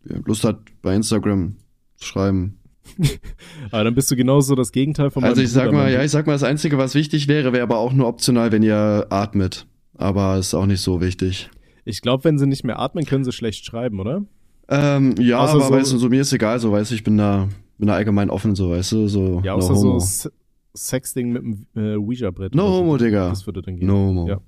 Lust 0.04 0.44
hat, 0.44 0.60
bei 0.84 0.94
Instagram 0.96 1.56
zu 1.96 2.06
schreiben. 2.06 2.60
aber 3.72 3.84
dann 3.84 3.96
bist 3.96 4.10
du 4.12 4.16
genauso 4.16 4.56
das 4.56 4.72
Gegenteil 4.72 5.10
von 5.10 5.22
meinem 5.22 5.32
Also 5.32 5.42
ich 5.42 5.52
sag 5.52 5.72
mal, 5.72 5.92
ja, 5.92 6.04
ich 6.04 6.12
sag 6.12 6.28
mal, 6.28 6.34
das 6.34 6.44
Einzige, 6.44 6.78
was 6.78 6.96
wichtig 6.96 7.28
wäre, 7.28 7.54
wäre 7.54 7.64
aber 7.64 7.78
auch 7.78 7.94
nur 7.94 8.08
optional, 8.08 8.52
wenn 8.52 8.64
ihr 8.64 9.08
atmet. 9.10 9.68
Aber 9.98 10.38
ist 10.38 10.54
auch 10.54 10.66
nicht 10.66 10.82
so 10.82 11.02
wichtig. 11.02 11.50
Ich 11.86 12.02
glaube, 12.02 12.24
wenn 12.24 12.38
sie 12.38 12.48
nicht 12.48 12.64
mehr 12.64 12.80
atmen, 12.80 13.06
können 13.06 13.24
sie 13.24 13.32
schlecht 13.32 13.66
schreiben, 13.66 14.00
oder? 14.00 14.24
Ähm, 14.68 15.16
ja, 15.20 15.40
außer 15.40 15.56
aber 15.56 15.66
so, 15.66 15.74
weißt 15.74 15.94
du, 15.94 15.98
so 15.98 16.10
mir 16.10 16.22
ist 16.22 16.34
egal, 16.34 16.60
so 16.60 16.72
weißt 16.72 16.92
du, 16.92 16.96
ich 16.96 17.04
bin 17.04 17.18
da, 17.18 17.48
bin 17.78 17.88
da 17.88 17.96
allgemein 17.96 18.30
offen, 18.30 18.56
so 18.56 18.72
weißt 18.72 18.92
du, 18.94 19.08
so. 19.08 19.42
Ja, 19.44 19.54
außer 19.54 19.74
no 19.74 20.00
so 20.00 20.30
Sexting 20.76 21.32
mit 21.32 21.44
dem 21.44 21.68
äh, 21.76 21.96
Ouija-Brett. 21.96 22.56
No 22.56 22.68
homo, 22.68 22.98
so. 22.98 23.06
Digga. 23.06 23.30
Das 23.30 23.46
würde 23.46 23.62
dann 23.62 23.78
gehen. 23.78 23.88
No 23.88 24.08
homo. 24.08 24.28
Ja. 24.28 24.42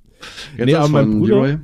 nee, 0.58 0.74
aber 0.74 0.90
mein 0.90 1.20
Bruder, 1.20 1.36
Leroy? 1.36 1.58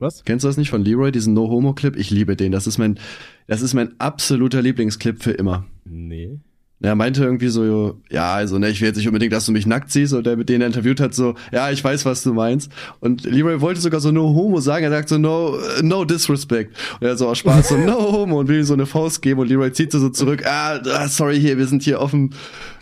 Was? 0.00 0.24
Kennst 0.24 0.44
du 0.44 0.48
das 0.48 0.56
nicht 0.56 0.70
von 0.70 0.82
Leroy, 0.82 1.12
diesen 1.12 1.34
No-Homo-Clip? 1.34 1.94
Ich 1.94 2.10
liebe 2.10 2.34
den. 2.34 2.52
Das 2.52 2.66
ist 2.66 2.78
mein, 2.78 2.98
das 3.46 3.60
ist 3.60 3.74
mein 3.74 4.00
absoluter 4.00 4.62
Lieblingsclip 4.62 5.22
für 5.22 5.32
immer. 5.32 5.66
Nee. 5.90 6.38
Er 6.82 6.94
meinte 6.94 7.22
irgendwie 7.22 7.48
so, 7.48 8.00
ja, 8.10 8.32
also, 8.32 8.58
ne, 8.58 8.70
ich 8.70 8.80
will 8.80 8.88
jetzt 8.88 8.96
nicht 8.96 9.06
unbedingt, 9.06 9.34
dass 9.34 9.44
du 9.44 9.52
mich 9.52 9.66
nackt 9.66 9.90
siehst, 9.90 10.14
und 10.14 10.24
der 10.24 10.38
mit 10.38 10.48
denen 10.48 10.62
er 10.62 10.68
interviewt 10.68 10.98
hat, 10.98 11.12
so, 11.12 11.34
ja, 11.52 11.70
ich 11.70 11.84
weiß, 11.84 12.06
was 12.06 12.22
du 12.22 12.32
meinst. 12.32 12.72
Und 13.00 13.24
Leroy 13.24 13.60
wollte 13.60 13.82
sogar 13.82 14.00
so 14.00 14.10
no 14.10 14.34
homo 14.34 14.60
sagen, 14.60 14.84
er 14.84 14.90
sagt 14.90 15.10
so 15.10 15.18
no, 15.18 15.58
no 15.82 16.06
disrespect. 16.06 16.74
Und 17.00 17.06
er 17.06 17.18
so 17.18 17.28
aus 17.28 17.36
Spaß 17.38 17.68
so 17.68 17.76
no 17.76 18.12
homo 18.12 18.40
und 18.40 18.48
will 18.48 18.60
ihm 18.60 18.64
so 18.64 18.72
eine 18.72 18.86
Faust 18.86 19.20
geben 19.20 19.40
und 19.40 19.48
Leroy 19.48 19.72
zieht 19.72 19.92
so 19.92 20.08
zurück, 20.08 20.46
ah, 20.46 20.80
ah, 20.86 21.08
sorry, 21.08 21.38
hier, 21.38 21.58
wir 21.58 21.66
sind 21.66 21.82
hier 21.82 22.00
offen. 22.00 22.34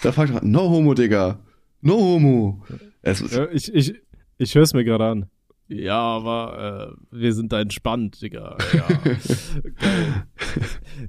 Da 0.02 0.12
fragt 0.12 0.32
er, 0.32 0.44
no 0.44 0.70
homo, 0.70 0.94
Digga. 0.94 1.40
No 1.80 1.94
homo. 1.94 2.62
Ja, 3.04 3.48
ich, 3.50 3.74
ich, 3.74 3.94
ich 4.36 4.54
hör's 4.54 4.74
mir 4.74 4.84
gerade 4.84 5.06
an. 5.06 5.26
Ja, 5.66 5.98
aber 5.98 6.96
äh, 7.12 7.16
wir 7.16 7.34
sind 7.34 7.52
da 7.52 7.60
entspannt, 7.60 8.22
Digga. 8.22 8.56
Ja, 8.72 8.88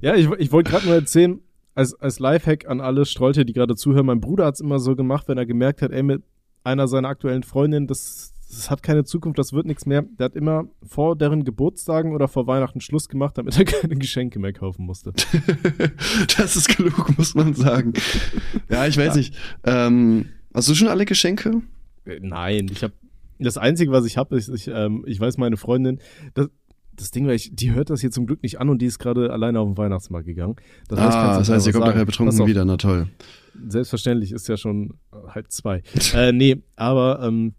ja 0.02 0.14
ich, 0.16 0.28
ich 0.38 0.50
wollte 0.50 0.70
gerade 0.70 0.86
nur 0.86 0.96
erzählen, 0.96 1.40
als, 1.74 1.94
als 1.94 2.18
Lifehack 2.18 2.68
an 2.68 2.80
alle 2.80 3.04
Strolche, 3.06 3.44
die 3.44 3.52
gerade 3.52 3.76
zuhören, 3.76 4.06
mein 4.06 4.20
Bruder 4.20 4.46
hat's 4.46 4.60
immer 4.60 4.78
so 4.78 4.96
gemacht, 4.96 5.28
wenn 5.28 5.38
er 5.38 5.46
gemerkt 5.46 5.82
hat, 5.82 5.92
ey, 5.92 6.02
mit 6.02 6.22
einer 6.64 6.88
seiner 6.88 7.08
aktuellen 7.08 7.42
Freundinnen, 7.42 7.86
das, 7.86 8.34
das 8.48 8.70
hat 8.70 8.82
keine 8.82 9.04
Zukunft, 9.04 9.38
das 9.38 9.52
wird 9.52 9.66
nichts 9.66 9.86
mehr. 9.86 10.02
Der 10.18 10.26
hat 10.26 10.34
immer 10.34 10.64
vor 10.82 11.16
deren 11.16 11.44
Geburtstagen 11.44 12.12
oder 12.12 12.28
vor 12.28 12.46
Weihnachten 12.46 12.80
Schluss 12.80 13.08
gemacht, 13.08 13.38
damit 13.38 13.58
er 13.58 13.64
keine 13.80 13.96
Geschenke 13.96 14.38
mehr 14.38 14.52
kaufen 14.52 14.84
musste. 14.84 15.12
das 16.36 16.56
ist 16.56 16.76
genug, 16.76 17.16
muss 17.16 17.34
man 17.34 17.54
sagen. 17.54 17.92
Ja, 18.68 18.86
ich 18.86 18.96
weiß 18.96 19.14
ja. 19.14 19.16
nicht. 19.16 19.34
Ähm, 19.64 20.26
hast 20.52 20.68
du 20.68 20.74
schon 20.74 20.88
alle 20.88 21.04
Geschenke? 21.04 21.62
Äh, 22.04 22.20
nein, 22.20 22.68
ich 22.70 22.82
habe 22.82 22.94
das 23.38 23.56
Einzige, 23.56 23.90
was 23.90 24.04
ich 24.04 24.16
habe, 24.16 24.36
ist, 24.36 24.48
ich, 24.48 24.68
ähm, 24.68 25.04
ich 25.06 25.18
weiß, 25.18 25.38
meine 25.38 25.56
Freundin, 25.56 26.00
das, 26.34 26.48
das 27.00 27.10
Ding 27.10 27.26
war, 27.26 27.34
ich, 27.34 27.50
die 27.54 27.72
hört 27.72 27.90
das 27.90 28.00
hier 28.00 28.10
zum 28.10 28.26
Glück 28.26 28.42
nicht 28.42 28.60
an 28.60 28.68
und 28.68 28.80
die 28.80 28.86
ist 28.86 28.98
gerade 28.98 29.32
alleine 29.32 29.60
auf 29.60 29.68
den 29.68 29.78
Weihnachtsmarkt 29.78 30.26
gegangen. 30.26 30.56
Das 30.88 31.00
heißt, 31.00 31.16
ah, 31.16 31.38
das 31.38 31.48
heißt, 31.48 31.66
ihr 31.66 31.72
kommt 31.72 31.86
nachher 31.86 32.04
betrunken 32.04 32.46
wieder, 32.46 32.64
na 32.64 32.76
toll. 32.76 33.08
Selbstverständlich 33.68 34.32
ist 34.32 34.48
ja 34.48 34.56
schon 34.56 34.94
halb 35.28 35.50
zwei. 35.50 35.82
äh, 36.14 36.32
nee, 36.32 36.62
aber 36.76 37.20
ähm, 37.22 37.54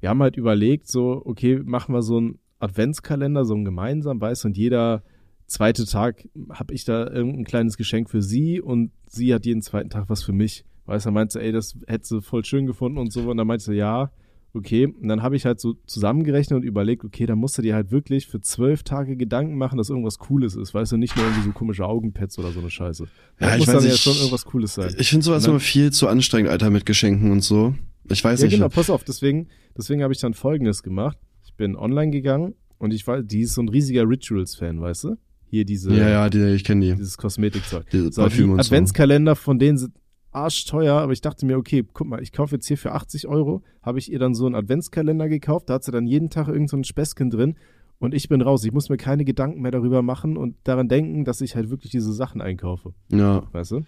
wir 0.00 0.08
haben 0.08 0.22
halt 0.22 0.36
überlegt, 0.36 0.88
so, 0.88 1.22
okay, 1.24 1.60
machen 1.64 1.94
wir 1.94 2.02
so 2.02 2.18
einen 2.18 2.38
Adventskalender, 2.58 3.44
so 3.44 3.54
einen 3.54 3.64
gemeinsam, 3.64 4.20
weißt 4.20 4.44
und 4.44 4.56
jeder 4.56 5.02
zweite 5.46 5.84
Tag 5.84 6.28
habe 6.50 6.74
ich 6.74 6.84
da 6.84 7.06
irgendein 7.06 7.44
kleines 7.44 7.76
Geschenk 7.76 8.10
für 8.10 8.22
sie 8.22 8.60
und 8.60 8.90
sie 9.08 9.34
hat 9.34 9.44
jeden 9.44 9.62
zweiten 9.62 9.90
Tag 9.90 10.08
was 10.08 10.22
für 10.22 10.32
mich. 10.32 10.64
Weißt 10.86 11.06
du, 11.06 11.10
meinte 11.10 11.40
ey, 11.40 11.52
das 11.52 11.76
hätte 11.86 12.06
sie 12.06 12.22
voll 12.22 12.44
schön 12.44 12.66
gefunden 12.66 12.98
und 12.98 13.12
so. 13.12 13.30
Und 13.30 13.36
dann 13.36 13.46
meinte 13.46 13.64
sie, 13.64 13.74
ja, 13.74 14.10
okay, 14.54 14.86
und 14.86 15.08
dann 15.08 15.22
habe 15.22 15.36
ich 15.36 15.44
halt 15.44 15.60
so 15.60 15.74
zusammengerechnet 15.86 16.58
und 16.58 16.62
überlegt, 16.64 17.04
okay, 17.04 17.26
dann 17.26 17.38
musst 17.38 17.58
du 17.58 17.62
dir 17.62 17.74
halt 17.74 17.90
wirklich 17.90 18.26
für 18.26 18.40
zwölf 18.40 18.82
Tage 18.82 19.16
Gedanken 19.16 19.56
machen, 19.56 19.78
dass 19.78 19.88
irgendwas 19.90 20.18
Cooles 20.18 20.54
ist, 20.54 20.74
weißt 20.74 20.92
du, 20.92 20.96
nicht 20.96 21.16
nur 21.16 21.24
irgendwie 21.24 21.44
so 21.44 21.52
komische 21.52 21.86
Augenpads 21.86 22.38
oder 22.38 22.52
so 22.52 22.60
eine 22.60 22.70
Scheiße. 22.70 23.04
Ja, 23.40 23.48
das 23.48 23.58
muss 23.58 23.68
weiß, 23.68 23.74
dann 23.74 23.84
ich, 23.84 23.90
ja 23.90 23.96
schon 23.96 24.14
irgendwas 24.14 24.44
Cooles 24.44 24.74
sein. 24.74 24.94
Ich 24.98 25.10
finde 25.10 25.24
sowas 25.24 25.46
immer 25.46 25.60
viel 25.60 25.90
zu 25.90 26.08
anstrengend, 26.08 26.50
Alter, 26.50 26.70
mit 26.70 26.86
Geschenken 26.86 27.30
und 27.30 27.42
so. 27.42 27.74
Ich 28.10 28.22
weiß 28.22 28.40
ja, 28.40 28.46
nicht. 28.46 28.52
Ja, 28.52 28.58
genau, 28.58 28.68
pass 28.68 28.90
auf, 28.90 29.04
deswegen, 29.04 29.48
deswegen 29.76 30.02
habe 30.02 30.12
ich 30.12 30.20
dann 30.20 30.34
folgendes 30.34 30.82
gemacht. 30.82 31.18
Ich 31.44 31.54
bin 31.54 31.76
online 31.76 32.10
gegangen 32.10 32.54
und 32.78 32.92
ich 32.92 33.06
war, 33.06 33.22
die 33.22 33.40
ist 33.40 33.54
so 33.54 33.62
ein 33.62 33.68
riesiger 33.68 34.08
Rituals-Fan, 34.08 34.80
weißt 34.80 35.04
du? 35.04 35.16
Hier 35.46 35.64
diese. 35.64 35.94
Ja, 35.94 36.08
ja, 36.08 36.30
die, 36.30 36.54
ich 36.54 36.64
kenne 36.64 36.86
die. 36.86 36.94
Dieses 36.94 37.18
Kosmetikzeug. 37.18 37.84
Diese 37.90 38.10
so, 38.10 38.22
Parfüm 38.22 38.46
die 38.46 38.52
und 38.52 38.60
Adventskalender, 38.60 39.36
von 39.36 39.58
denen 39.58 39.76
sind 39.76 39.92
arschteuer, 40.32 40.94
aber 40.94 41.12
ich 41.12 41.20
dachte 41.20 41.46
mir, 41.46 41.56
okay, 41.58 41.84
guck 41.92 42.06
mal, 42.06 42.22
ich 42.22 42.32
kaufe 42.32 42.54
jetzt 42.56 42.66
hier 42.66 42.78
für 42.78 42.92
80 42.92 43.28
Euro, 43.28 43.62
habe 43.82 43.98
ich 43.98 44.10
ihr 44.10 44.18
dann 44.18 44.34
so 44.34 44.46
einen 44.46 44.54
Adventskalender 44.54 45.28
gekauft, 45.28 45.68
da 45.70 45.74
hat 45.74 45.84
sie 45.84 45.92
dann 45.92 46.06
jeden 46.06 46.30
Tag 46.30 46.48
irgend 46.48 46.70
so 46.70 46.76
ein 46.76 46.84
Späßchen 46.84 47.30
drin 47.30 47.56
und 47.98 48.14
ich 48.14 48.28
bin 48.28 48.40
raus. 48.40 48.64
Ich 48.64 48.72
muss 48.72 48.88
mir 48.88 48.96
keine 48.96 49.24
Gedanken 49.24 49.60
mehr 49.62 49.70
darüber 49.70 50.02
machen 50.02 50.36
und 50.36 50.56
daran 50.64 50.88
denken, 50.88 51.24
dass 51.24 51.40
ich 51.40 51.54
halt 51.54 51.70
wirklich 51.70 51.92
diese 51.92 52.12
Sachen 52.12 52.40
einkaufe. 52.40 52.94
Ja. 53.10 53.44
Weißt 53.52 53.70
du? 53.72 53.80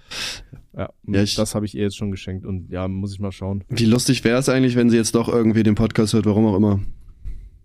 Ja, 0.76 0.90
Ja, 1.06 1.22
ich- 1.22 1.34
das 1.34 1.54
habe 1.54 1.66
ich 1.66 1.74
ihr 1.74 1.82
jetzt 1.82 1.96
schon 1.96 2.10
geschenkt 2.10 2.44
und 2.46 2.70
ja, 2.70 2.86
muss 2.88 3.12
ich 3.12 3.18
mal 3.20 3.32
schauen. 3.32 3.64
Wie 3.68 3.86
lustig 3.86 4.22
wäre 4.24 4.38
es 4.38 4.48
eigentlich, 4.48 4.76
wenn 4.76 4.90
sie 4.90 4.96
jetzt 4.96 5.14
doch 5.14 5.28
irgendwie 5.28 5.62
den 5.64 5.74
Podcast 5.74 6.12
hört, 6.14 6.26
warum 6.26 6.46
auch 6.46 6.56
immer. 6.56 6.80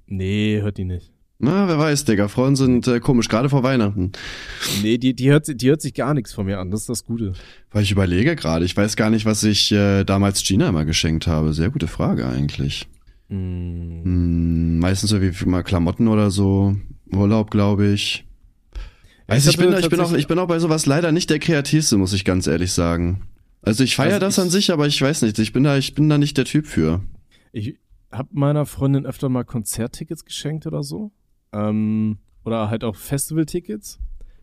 Nee, 0.07 0.59
hört 0.61 0.77
die 0.77 0.85
nicht. 0.85 1.11
Na, 1.41 1.69
wer 1.69 1.79
weiß, 1.79 2.03
Digga. 2.03 2.27
Frauen 2.27 2.57
sind 2.57 2.85
äh, 2.87 2.99
komisch, 2.99 3.29
gerade 3.29 3.47
vor 3.49 3.63
Weihnachten. 3.63 4.11
Nee, 4.83 4.97
die, 4.97 5.13
die, 5.13 5.29
hört, 5.31 5.47
die 5.61 5.69
hört 5.69 5.81
sich 5.81 5.93
gar 5.93 6.13
nichts 6.13 6.33
von 6.33 6.45
mir 6.45 6.59
an. 6.59 6.69
Das 6.69 6.81
ist 6.81 6.89
das 6.89 7.05
Gute. 7.05 7.31
Weil 7.71 7.83
ich 7.83 7.91
überlege 7.91 8.35
gerade, 8.35 8.65
ich 8.65 8.75
weiß 8.75 8.97
gar 8.97 9.09
nicht, 9.09 9.25
was 9.25 9.43
ich 9.43 9.71
äh, 9.71 10.03
damals 10.03 10.43
Gina 10.43 10.67
immer 10.67 10.83
geschenkt 10.83 11.27
habe. 11.27 11.53
Sehr 11.53 11.69
gute 11.69 11.87
Frage 11.87 12.27
eigentlich. 12.27 12.87
Mm, 13.29 14.03
Hm, 14.03 14.79
meistens 14.79 15.11
so 15.11 15.21
wie 15.21 15.31
mal 15.45 15.63
Klamotten 15.63 16.09
oder 16.09 16.29
so. 16.29 16.75
Urlaub, 17.11 17.51
glaube 17.51 17.87
ich. 17.87 18.25
Weiß 19.27 19.47
ich, 19.47 19.57
hatte 19.57 19.69
bin, 19.69 19.79
ich 19.79 19.89
bin 19.89 19.99
auch, 20.01 20.11
ich 20.13 20.27
bin 20.27 20.39
auch 20.39 20.47
bei 20.47 20.59
sowas 20.59 20.85
leider 20.87 21.11
nicht 21.13 21.29
der 21.29 21.39
kreativste, 21.39 21.95
muss 21.97 22.11
ich 22.13 22.25
ganz 22.25 22.47
ehrlich 22.47 22.73
sagen. 22.73 23.21
Also 23.61 23.83
ich 23.85 23.95
feiere 23.95 24.15
Also 24.15 24.19
das 24.25 24.37
ich- 24.37 24.43
an 24.43 24.49
sich, 24.49 24.71
aber 24.73 24.87
ich 24.87 25.01
weiß 25.01 25.21
nicht, 25.21 25.39
ich 25.39 25.53
bin 25.53 25.63
da, 25.63 25.77
ich 25.77 25.93
bin 25.95 26.09
da 26.09 26.17
nicht 26.17 26.37
der 26.37 26.45
Typ 26.45 26.65
für. 26.67 27.01
Ich 27.53 27.75
habe 28.11 28.27
meiner 28.33 28.65
Freundin 28.65 29.05
öfter 29.05 29.29
mal 29.29 29.45
Konzerttickets 29.45 30.25
geschenkt 30.25 30.65
oder 30.67 30.83
so. 30.83 31.11
Ähm, 31.53 32.17
oder 32.45 32.69
halt 32.69 32.83
auch 32.83 32.95
Festivaltickets. 32.95 33.99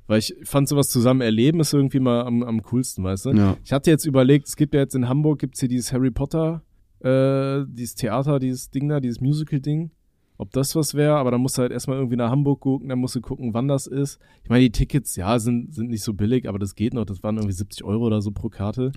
Weil 0.09 0.21
ich 0.21 0.37
fand 0.45 0.69
sowas 0.69 0.89
zusammen 0.89 1.21
erleben 1.21 1.59
ist 1.61 1.73
irgendwie 1.73 1.99
mal 1.99 2.25
am, 2.25 2.45
am 2.45 2.63
coolsten, 2.63 3.03
weißt 3.03 3.27
du? 3.27 3.31
Ja. 3.33 3.57
Ich 3.65 3.73
hatte 3.73 3.91
jetzt 3.91 4.05
überlegt, 4.05 4.47
es 4.47 4.55
gibt 4.55 4.73
ja 4.75 4.81
jetzt 4.81 4.95
in 4.95 5.09
Hamburg, 5.09 5.41
gibt's 5.41 5.59
hier 5.59 5.69
dieses 5.69 5.93
Harry 5.93 6.13
Potter, 6.13 6.63
äh, 7.01 7.65
dieses 7.67 7.97
Theater, 7.97 8.39
dieses 8.39 8.71
Ding 8.71 8.89
da, 8.89 9.01
dieses 9.01 9.21
Musical-Ding. 9.21 9.91
Ob 10.39 10.53
das 10.53 10.77
was 10.77 10.95
wäre, 10.95 11.17
aber 11.17 11.31
dann 11.31 11.41
musst 11.41 11.57
du 11.57 11.63
halt 11.63 11.73
erstmal 11.73 11.97
irgendwie 11.97 12.17
nach 12.17 12.31
Hamburg 12.31 12.61
gucken, 12.61 12.91
dann 12.91 12.99
musst 12.99 13.17
du 13.17 13.23
gucken, 13.23 13.55
wann 13.55 13.69
das 13.69 13.87
ist. 13.87 14.19
Ich 14.45 14.51
meine, 14.51 14.61
die 14.61 14.71
Tickets, 14.71 15.17
ja, 15.17 15.39
sind, 15.39 15.75
sind 15.75 15.89
nicht 15.89 16.03
so 16.03 16.13
billig, 16.13 16.47
aber 16.47 16.59
das 16.59 16.75
geht 16.75 16.93
noch. 16.93 17.07
Das 17.07 17.23
waren 17.23 17.37
irgendwie 17.39 17.55
70 17.55 17.83
Euro 17.85 18.05
oder 18.05 18.21
so 18.21 18.31
pro 18.33 18.51
Karte. 18.51 18.93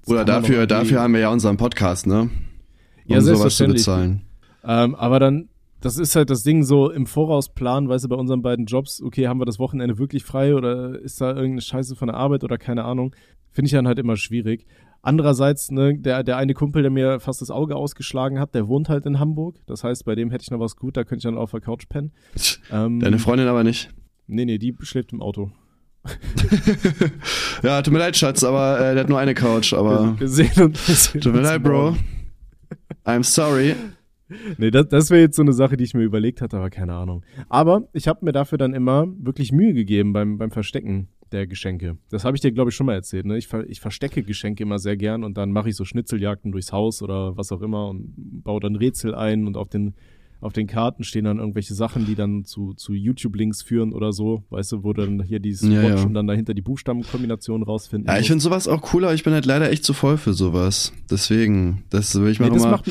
Das 0.00 0.08
Oder 0.12 0.24
dafür, 0.24 0.66
dafür 0.66 1.00
haben 1.00 1.14
wir 1.14 1.20
ja 1.20 1.30
unseren 1.30 1.56
Podcast, 1.56 2.08
ne? 2.08 2.22
Um 2.22 2.30
Ja, 3.06 3.20
sowas 3.20 3.22
zu 3.22 3.24
selbstverständlich. 3.24 3.82
bezahlen. 3.82 4.22
Ähm, 4.64 4.94
aber 4.96 5.20
dann, 5.20 5.48
das 5.80 5.96
ist 5.96 6.16
halt 6.16 6.30
das 6.30 6.42
Ding 6.42 6.62
so 6.62 6.90
im 6.90 7.06
Voraus 7.06 7.48
planen, 7.48 7.88
weißt 7.88 8.04
du, 8.04 8.08
bei 8.08 8.16
unseren 8.16 8.42
beiden 8.42 8.66
Jobs, 8.66 9.02
okay, 9.02 9.28
haben 9.28 9.40
wir 9.40 9.46
das 9.46 9.58
Wochenende 9.58 9.98
wirklich 9.98 10.24
frei 10.24 10.54
oder 10.54 10.98
ist 11.00 11.20
da 11.20 11.28
irgendeine 11.28 11.62
Scheiße 11.62 11.96
von 11.96 12.08
der 12.08 12.16
Arbeit 12.16 12.44
oder 12.44 12.58
keine 12.58 12.84
Ahnung. 12.84 13.14
Finde 13.50 13.66
ich 13.66 13.72
dann 13.72 13.86
halt 13.86 13.98
immer 13.98 14.16
schwierig. 14.16 14.66
Andererseits, 15.02 15.70
ne, 15.70 15.98
der, 15.98 16.22
der 16.22 16.36
eine 16.36 16.52
Kumpel, 16.52 16.82
der 16.82 16.90
mir 16.90 17.20
fast 17.20 17.40
das 17.40 17.50
Auge 17.50 17.74
ausgeschlagen 17.74 18.38
hat, 18.38 18.54
der 18.54 18.68
wohnt 18.68 18.90
halt 18.90 19.06
in 19.06 19.18
Hamburg. 19.18 19.56
Das 19.66 19.82
heißt, 19.82 20.04
bei 20.04 20.14
dem 20.14 20.30
hätte 20.30 20.42
ich 20.42 20.50
noch 20.50 20.60
was 20.60 20.76
gut, 20.76 20.96
da 20.96 21.04
könnte 21.04 21.20
ich 21.20 21.22
dann 21.24 21.38
auf 21.38 21.50
der 21.50 21.60
Couch 21.60 21.88
pennen. 21.88 22.12
Ähm, 22.72 23.00
Deine 23.00 23.18
Freundin 23.18 23.48
aber 23.48 23.64
nicht. 23.64 23.90
Nee, 24.28 24.44
nee, 24.44 24.58
die 24.58 24.76
schläft 24.82 25.12
im 25.12 25.20
Auto. 25.20 25.50
Ja, 27.62 27.82
tut 27.82 27.92
mir 27.92 27.98
leid, 27.98 28.16
Schatz, 28.16 28.44
aber 28.44 28.78
äh, 28.78 28.94
der 28.94 29.02
hat 29.02 29.08
nur 29.08 29.18
eine 29.18 29.34
Couch, 29.34 29.74
aber 29.74 30.18
wir 30.18 30.28
sehen 30.28 30.50
uns. 30.62 30.88
wir 30.88 30.94
sehen 30.94 31.20
tut 31.20 31.34
mir 31.34 31.40
leid, 31.42 31.62
Bro. 31.62 31.96
I'm 33.04 33.24
sorry. 33.24 33.74
Nee, 34.58 34.70
das, 34.70 34.88
das 34.88 35.10
wäre 35.10 35.20
jetzt 35.20 35.36
so 35.36 35.42
eine 35.42 35.52
Sache, 35.52 35.76
die 35.76 35.84
ich 35.84 35.94
mir 35.94 36.02
überlegt 36.02 36.40
hatte, 36.40 36.56
aber 36.56 36.70
keine 36.70 36.94
Ahnung. 36.94 37.24
Aber 37.48 37.88
ich 37.92 38.08
habe 38.08 38.24
mir 38.24 38.32
dafür 38.32 38.58
dann 38.58 38.74
immer 38.74 39.06
wirklich 39.18 39.52
Mühe 39.52 39.74
gegeben 39.74 40.12
beim, 40.12 40.38
beim 40.38 40.50
Verstecken 40.50 41.08
der 41.32 41.46
Geschenke. 41.46 41.96
Das 42.10 42.24
habe 42.24 42.36
ich 42.36 42.40
dir, 42.40 42.52
glaube 42.52 42.70
ich, 42.70 42.76
schon 42.76 42.86
mal 42.86 42.94
erzählt. 42.94 43.26
Ne? 43.26 43.38
Ich, 43.38 43.46
ver 43.46 43.68
ich 43.68 43.80
verstecke 43.80 44.22
Geschenke 44.22 44.62
immer 44.62 44.78
sehr 44.78 44.96
gern 44.96 45.24
und 45.24 45.36
dann 45.36 45.52
mache 45.52 45.68
ich 45.68 45.76
so 45.76 45.84
Schnitzeljagden 45.84 46.52
durchs 46.52 46.72
Haus 46.72 47.02
oder 47.02 47.36
was 47.36 47.52
auch 47.52 47.62
immer 47.62 47.88
und 47.88 48.12
baue 48.16 48.60
dann 48.60 48.76
Rätsel 48.76 49.14
ein 49.14 49.46
und 49.46 49.56
auf 49.56 49.68
den, 49.68 49.94
auf 50.40 50.52
den 50.52 50.66
Karten 50.66 51.04
stehen 51.04 51.24
dann 51.24 51.38
irgendwelche 51.38 51.74
Sachen, 51.74 52.06
die 52.06 52.14
dann 52.14 52.44
zu, 52.44 52.74
zu 52.74 52.92
YouTube-Links 52.94 53.62
führen 53.62 53.92
oder 53.92 54.12
so. 54.12 54.44
Weißt 54.50 54.72
du, 54.72 54.84
wo 54.84 54.92
dann 54.92 55.22
hier 55.22 55.40
dieses 55.40 55.68
Ja, 55.68 55.82
Watch 55.82 56.00
ja. 56.00 56.06
und 56.06 56.14
dann 56.14 56.26
dahinter 56.26 56.54
die 56.54 56.62
Buchstabenkombination 56.62 57.62
rausfinden. 57.62 58.08
Ja, 58.08 58.18
ich 58.18 58.28
finde 58.28 58.42
sowas 58.42 58.66
auch 58.66 58.80
cooler, 58.82 59.14
ich 59.14 59.22
bin 59.22 59.32
halt 59.32 59.46
leider 59.46 59.70
echt 59.70 59.84
zu 59.84 59.92
voll 59.92 60.16
für 60.16 60.32
sowas. 60.32 60.92
Deswegen, 61.10 61.84
das 61.90 62.18
will 62.20 62.30
ich 62.30 62.40
nee, 62.40 62.48
mal 62.48 62.54
das 62.54 62.64
immer. 62.64 62.82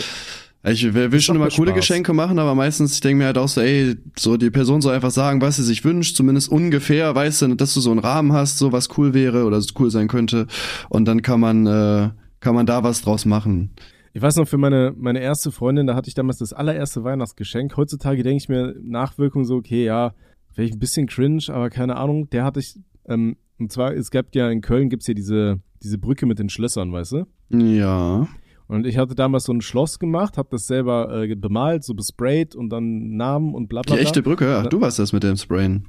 Ich 0.61 0.93
will, 0.93 1.21
schon 1.21 1.37
immer 1.37 1.47
coole 1.47 1.71
Spaß. 1.71 1.79
Geschenke 1.79 2.11
machen, 2.11 2.37
aber 2.37 2.53
meistens, 2.53 2.93
ich 2.93 2.99
denke 2.99 3.19
mir 3.19 3.25
halt 3.27 3.37
auch 3.37 3.47
so, 3.47 3.61
ey, 3.61 3.95
so 4.17 4.35
die 4.35 4.49
Person 4.49 4.81
soll 4.81 4.93
einfach 4.93 5.11
sagen, 5.11 5.41
was 5.41 5.55
sie 5.55 5.63
sich 5.63 5.85
wünscht, 5.85 6.17
zumindest 6.17 6.51
ungefähr, 6.51 7.15
weißt 7.15 7.43
du, 7.43 7.55
dass 7.55 7.73
du 7.73 7.79
so 7.79 7.91
einen 7.91 7.99
Rahmen 7.99 8.33
hast, 8.33 8.57
so 8.57 8.73
was 8.73 8.97
cool 8.97 9.13
wäre 9.13 9.45
oder 9.45 9.61
cool 9.79 9.89
sein 9.89 10.09
könnte. 10.09 10.47
Und 10.89 11.05
dann 11.05 11.21
kann 11.21 11.39
man, 11.39 11.65
äh, 11.65 12.09
kann 12.41 12.55
man 12.55 12.65
da 12.65 12.83
was 12.83 13.01
draus 13.01 13.25
machen. 13.25 13.71
Ich 14.11 14.21
weiß 14.21 14.35
noch, 14.35 14.47
für 14.47 14.57
meine, 14.57 14.93
meine 14.97 15.21
erste 15.21 15.51
Freundin, 15.51 15.87
da 15.87 15.95
hatte 15.95 16.09
ich 16.09 16.15
damals 16.15 16.39
das 16.39 16.51
allererste 16.51 17.05
Weihnachtsgeschenk. 17.05 17.77
Heutzutage 17.77 18.23
denke 18.23 18.43
ich 18.43 18.49
mir 18.49 18.75
Nachwirkung 18.81 19.45
so, 19.45 19.55
okay, 19.55 19.85
ja, 19.85 20.13
vielleicht 20.51 20.73
ein 20.73 20.79
bisschen 20.79 21.07
cringe, 21.07 21.43
aber 21.47 21.69
keine 21.69 21.95
Ahnung. 21.95 22.29
Der 22.31 22.43
hatte 22.43 22.59
ich, 22.59 22.75
ähm, 23.07 23.37
und 23.59 23.71
zwar, 23.71 23.93
es 23.93 24.11
gab 24.11 24.35
ja 24.35 24.49
in 24.49 24.59
Köln 24.59 24.89
gibt's 24.89 25.05
hier 25.05 25.15
diese, 25.15 25.61
diese 25.83 25.97
Brücke 25.97 26.25
mit 26.25 26.39
den 26.39 26.49
Schlössern, 26.49 26.91
weißt 26.91 27.13
du? 27.13 27.25
Ja. 27.49 28.27
Und 28.69 28.85
ich 28.85 28.97
hatte 28.97 29.15
damals 29.15 29.43
so 29.45 29.51
ein 29.51 29.61
Schloss 29.61 29.99
gemacht, 29.99 30.37
hab 30.37 30.49
das 30.51 30.67
selber 30.67 31.23
äh, 31.23 31.35
bemalt, 31.35 31.83
so 31.83 31.93
besprayt 31.95 32.55
und 32.55 32.69
dann 32.69 33.17
Namen 33.17 33.53
und 33.55 33.67
bla 33.67 33.81
Die 33.81 33.87
bla 33.87 33.95
bla. 33.95 34.01
echte 34.03 34.21
Brücke, 34.23 34.45
ja, 34.45 34.63
du 34.63 34.79
warst 34.79 34.99
das 34.99 35.11
mit 35.11 35.23
dem 35.23 35.35
Sprayen. 35.37 35.87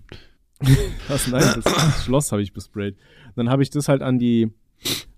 Was? 1.08 1.28
Nein, 1.28 1.42
das, 1.54 1.64
das 1.64 2.04
Schloss 2.04 2.32
habe 2.32 2.42
ich 2.42 2.52
besprayt. 2.52 2.96
Dann 3.36 3.48
habe 3.50 3.62
ich 3.62 3.70
das 3.70 3.88
halt 3.88 4.02
an 4.02 4.18
die, 4.18 4.50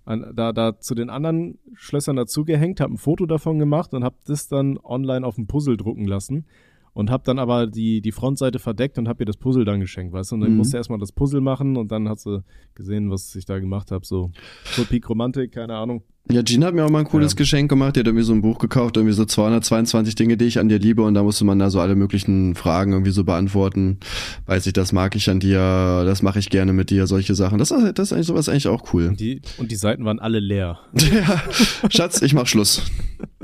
an, 0.05 0.33
da, 0.35 0.51
da 0.51 0.77
zu 0.79 0.93
den 0.93 1.09
anderen 1.09 1.57
Schlössern 1.73 2.15
dazugehängt, 2.17 2.79
habe 2.81 2.93
ein 2.93 2.97
Foto 2.97 3.25
davon 3.25 3.59
gemacht 3.59 3.93
und 3.93 4.03
habe 4.03 4.15
das 4.25 4.47
dann 4.49 4.77
online 4.83 5.25
auf 5.25 5.35
dem 5.35 5.47
Puzzle 5.47 5.77
drucken 5.77 6.05
lassen 6.05 6.45
und 6.93 7.09
habe 7.09 7.23
dann 7.25 7.39
aber 7.39 7.65
die, 7.67 8.01
die 8.01 8.11
Frontseite 8.11 8.59
verdeckt 8.59 8.97
und 8.97 9.07
habe 9.07 9.23
ihr 9.23 9.25
das 9.25 9.37
Puzzle 9.37 9.65
dann 9.65 9.79
geschenkt, 9.79 10.13
weißt 10.13 10.31
du? 10.31 10.35
Und 10.35 10.41
dann 10.41 10.51
Mhm. 10.51 10.57
musste 10.57 10.77
erstmal 10.77 10.99
das 10.99 11.11
Puzzle 11.13 11.41
machen 11.41 11.75
und 11.77 11.91
dann 11.91 12.07
hat 12.09 12.19
sie 12.19 12.43
gesehen, 12.75 13.09
was 13.09 13.33
ich 13.35 13.45
da 13.45 13.59
gemacht 13.59 13.89
habe. 13.91 14.05
So 14.05 14.31
Full 14.65 14.85
Peak 14.85 15.09
Romantik, 15.09 15.53
keine 15.53 15.75
Ahnung. 15.75 16.03
Ja, 16.31 16.41
Gina 16.41 16.67
hat 16.67 16.73
mir 16.73 16.85
auch 16.85 16.89
mal 16.89 16.99
ein 16.99 17.05
cooles 17.05 17.33
Ja. 17.33 17.35
Geschenk 17.37 17.69
gemacht. 17.69 17.95
Die 17.95 17.99
hat 17.99 18.07
irgendwie 18.07 18.23
so 18.23 18.31
ein 18.33 18.41
Buch 18.41 18.57
gekauft, 18.57 18.95
irgendwie 18.95 19.13
so 19.13 19.25
222 19.25 20.15
Dinge, 20.15 20.37
die 20.37 20.45
ich 20.45 20.57
an 20.57 20.69
dir 20.69 20.79
liebe. 20.79 21.01
Und 21.03 21.15
da 21.15 21.21
musste 21.23 21.43
man 21.43 21.59
da 21.59 21.69
so 21.69 21.81
alle 21.81 21.95
möglichen 21.95 22.55
Fragen 22.55 22.93
irgendwie 22.93 23.11
so 23.11 23.25
beantworten. 23.25 23.99
Weiß 24.45 24.65
ich, 24.65 24.71
das 24.73 24.93
mag 24.93 25.15
ich 25.17 25.29
an 25.29 25.41
dir, 25.41 26.03
das 26.05 26.21
mache 26.21 26.39
ich 26.39 26.49
gerne 26.49 26.71
mit 26.71 26.89
dir, 26.91 27.07
solche 27.07 27.35
Sachen. 27.35 27.57
Das, 27.59 27.71
ist- 27.71 27.97
das 27.99 28.07
ist 28.07 28.13
eigentlich 28.13 28.27
sowas 28.27 28.47
eigentlich 28.47 28.67
auch 28.69 28.93
cool. 28.93 29.07
Und 29.09 29.19
die, 29.19 29.41
und 29.57 29.69
die 29.69 29.75
Seiten 29.75 30.05
waren 30.05 30.19
alle 30.19 30.39
leer. 30.39 30.79
ja, 30.97 31.43
Schatz, 31.89 32.21
ich 32.21 32.33
mach 32.33 32.47
Schluss. 32.47 32.81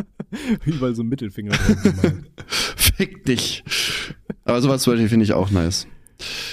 Überall 0.66 0.96
so 0.96 1.04
ein 1.04 1.10
Mittelfinger 1.10 1.52
drauf. 1.52 2.14
Fick 2.48 3.26
dich. 3.26 3.64
Aber 4.46 4.62
sowas 4.62 4.86
finde 4.86 5.24
ich 5.24 5.34
auch 5.34 5.52
nice. 5.52 5.86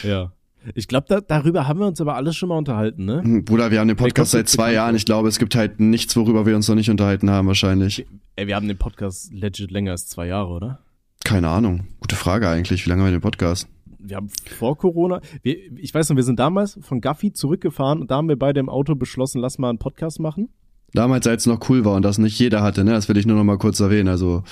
Ja. 0.03 0.33
Ich 0.75 0.89
glaube, 0.89 1.07
da, 1.09 1.21
darüber 1.21 1.69
haben 1.69 1.81
wir 1.81 1.87
uns 1.87 2.01
aber 2.01 2.17
alles 2.17 2.37
schon 2.37 2.49
mal 2.49 2.59
unterhalten, 2.59 3.05
ne? 3.05 3.23
Hm, 3.23 3.45
Bruder, 3.45 3.71
wir 3.71 3.81
haben 3.81 3.89
den 3.89 3.97
Podcast 3.97 4.33
seit 4.33 4.49
zwei 4.49 4.73
Jahren. 4.73 4.95
Ich 4.95 5.05
glaube, 5.05 5.29
es 5.29 5.39
gibt 5.39 5.55
halt 5.55 5.81
nichts, 5.81 6.17
worüber 6.17 6.47
wir 6.47 6.57
uns 6.57 6.69
noch 6.69 6.75
nicht 6.75 6.91
unterhalten 6.91 7.31
haben, 7.31 7.47
wahrscheinlich. 7.47 8.07
Ey, 8.37 8.47
wir 8.47 8.57
haben 8.57 8.69
den 8.69 8.79
Podcast 8.79 9.33
legit 9.33 9.71
länger 9.71 9.93
als 9.93 10.07
zwei 10.07 10.27
Jahre, 10.27 10.49
oder? 10.49 10.81
Keine 11.25 11.49
Ahnung. 11.49 11.87
Gute 12.01 12.17
Frage 12.17 12.49
eigentlich. 12.49 12.85
Wie 12.85 12.91
lange 12.91 13.03
haben 13.03 13.09
wir 13.09 13.19
den 13.19 13.23
Podcast? 13.23 13.69
Wir 13.99 14.17
haben 14.17 14.29
vor 14.59 14.79
Corona, 14.79 15.21
wir, 15.43 15.57
ich 15.79 15.93
weiß 15.93 16.09
noch, 16.11 16.17
wir 16.17 16.23
sind 16.23 16.39
damals 16.39 16.79
von 16.81 17.01
Gaffi 17.01 17.33
zurückgefahren 17.33 18.01
und 18.01 18.11
da 18.11 18.17
haben 18.17 18.29
wir 18.29 18.39
beide 18.39 18.61
im 18.61 18.69
Auto 18.69 18.95
beschlossen, 18.95 19.41
lass 19.41 19.59
mal 19.59 19.71
einen 19.71 19.79
Podcast 19.79 20.21
machen. 20.21 20.49
Damals, 20.97 21.27
als 21.27 21.43
es 21.43 21.47
noch 21.47 21.69
cool 21.69 21.85
war 21.85 21.95
und 21.95 22.03
das 22.03 22.19
nicht 22.19 22.39
jeder 22.39 22.63
hatte, 22.63 22.83
ne? 22.85 22.91
Das 22.93 23.09
will 23.09 23.17
ich 23.17 23.27
nur 23.27 23.37
noch 23.37 23.45
mal 23.45 23.59
kurz 23.59 23.79
erwähnen. 23.81 24.09
Also, 24.09 24.43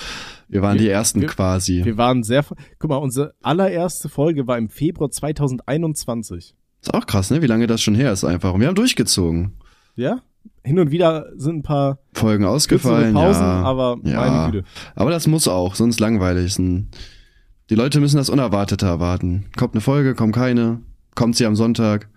wir 0.49 0.63
waren 0.63 0.75
Wir- 0.79 0.83
die 0.83 0.89
ersten 0.91 1.21
wir- 1.23 1.29
quasi. 1.29 1.85
Wir 1.85 1.97
waren 1.97 2.23
sehr, 2.23 2.45
guck 2.79 2.91
mal, 2.91 2.97
unsere 2.97 3.35
allererste 3.43 4.09
Folge 4.09 4.47
war 4.47 4.59
im 4.59 4.69
Februar 4.69 5.11
2021. 5.11 6.55
ist 6.81 6.93
auch 6.95 7.07
krass, 7.07 7.31
ne? 7.31 7.41
Wie 7.43 7.47
lange 7.47 7.67
das 7.67 7.81
schon 7.83 7.95
her 7.95 8.13
ist 8.13 8.25
einfach. 8.25 8.53
Und 8.53 8.61
wir 8.61 8.69
haben 8.69 8.75
durchgezogen. 8.75 9.55
Ja? 9.97 10.21
Hin 10.63 10.79
und 10.79 10.91
wieder 10.91 11.27
sind 11.37 11.57
ein 11.57 11.63
paar 11.63 11.99
Folgen 12.13 12.45
ausgefallen, 12.45 13.15
Pausen, 13.15 13.43
ja. 13.43 13.63
aber 13.63 13.97
Ja. 14.05 14.21
meine 14.21 14.53
Güte. 14.53 14.69
Aber 14.95 15.11
das 15.11 15.27
muss 15.27 15.49
auch, 15.49 15.75
sonst 15.75 15.99
langweilig. 16.01 16.57
Die 16.57 17.75
Leute 17.75 18.01
müssen 18.01 18.17
das 18.19 18.29
Unerwartete 18.29 18.85
erwarten. 18.87 19.47
Kommt 19.57 19.75
eine 19.75 19.81
Folge, 19.81 20.15
kommt 20.15 20.35
keine, 20.35 20.81
kommt 21.15 21.37
sie 21.37 21.47
am 21.47 21.57
Sonntag. 21.57 22.09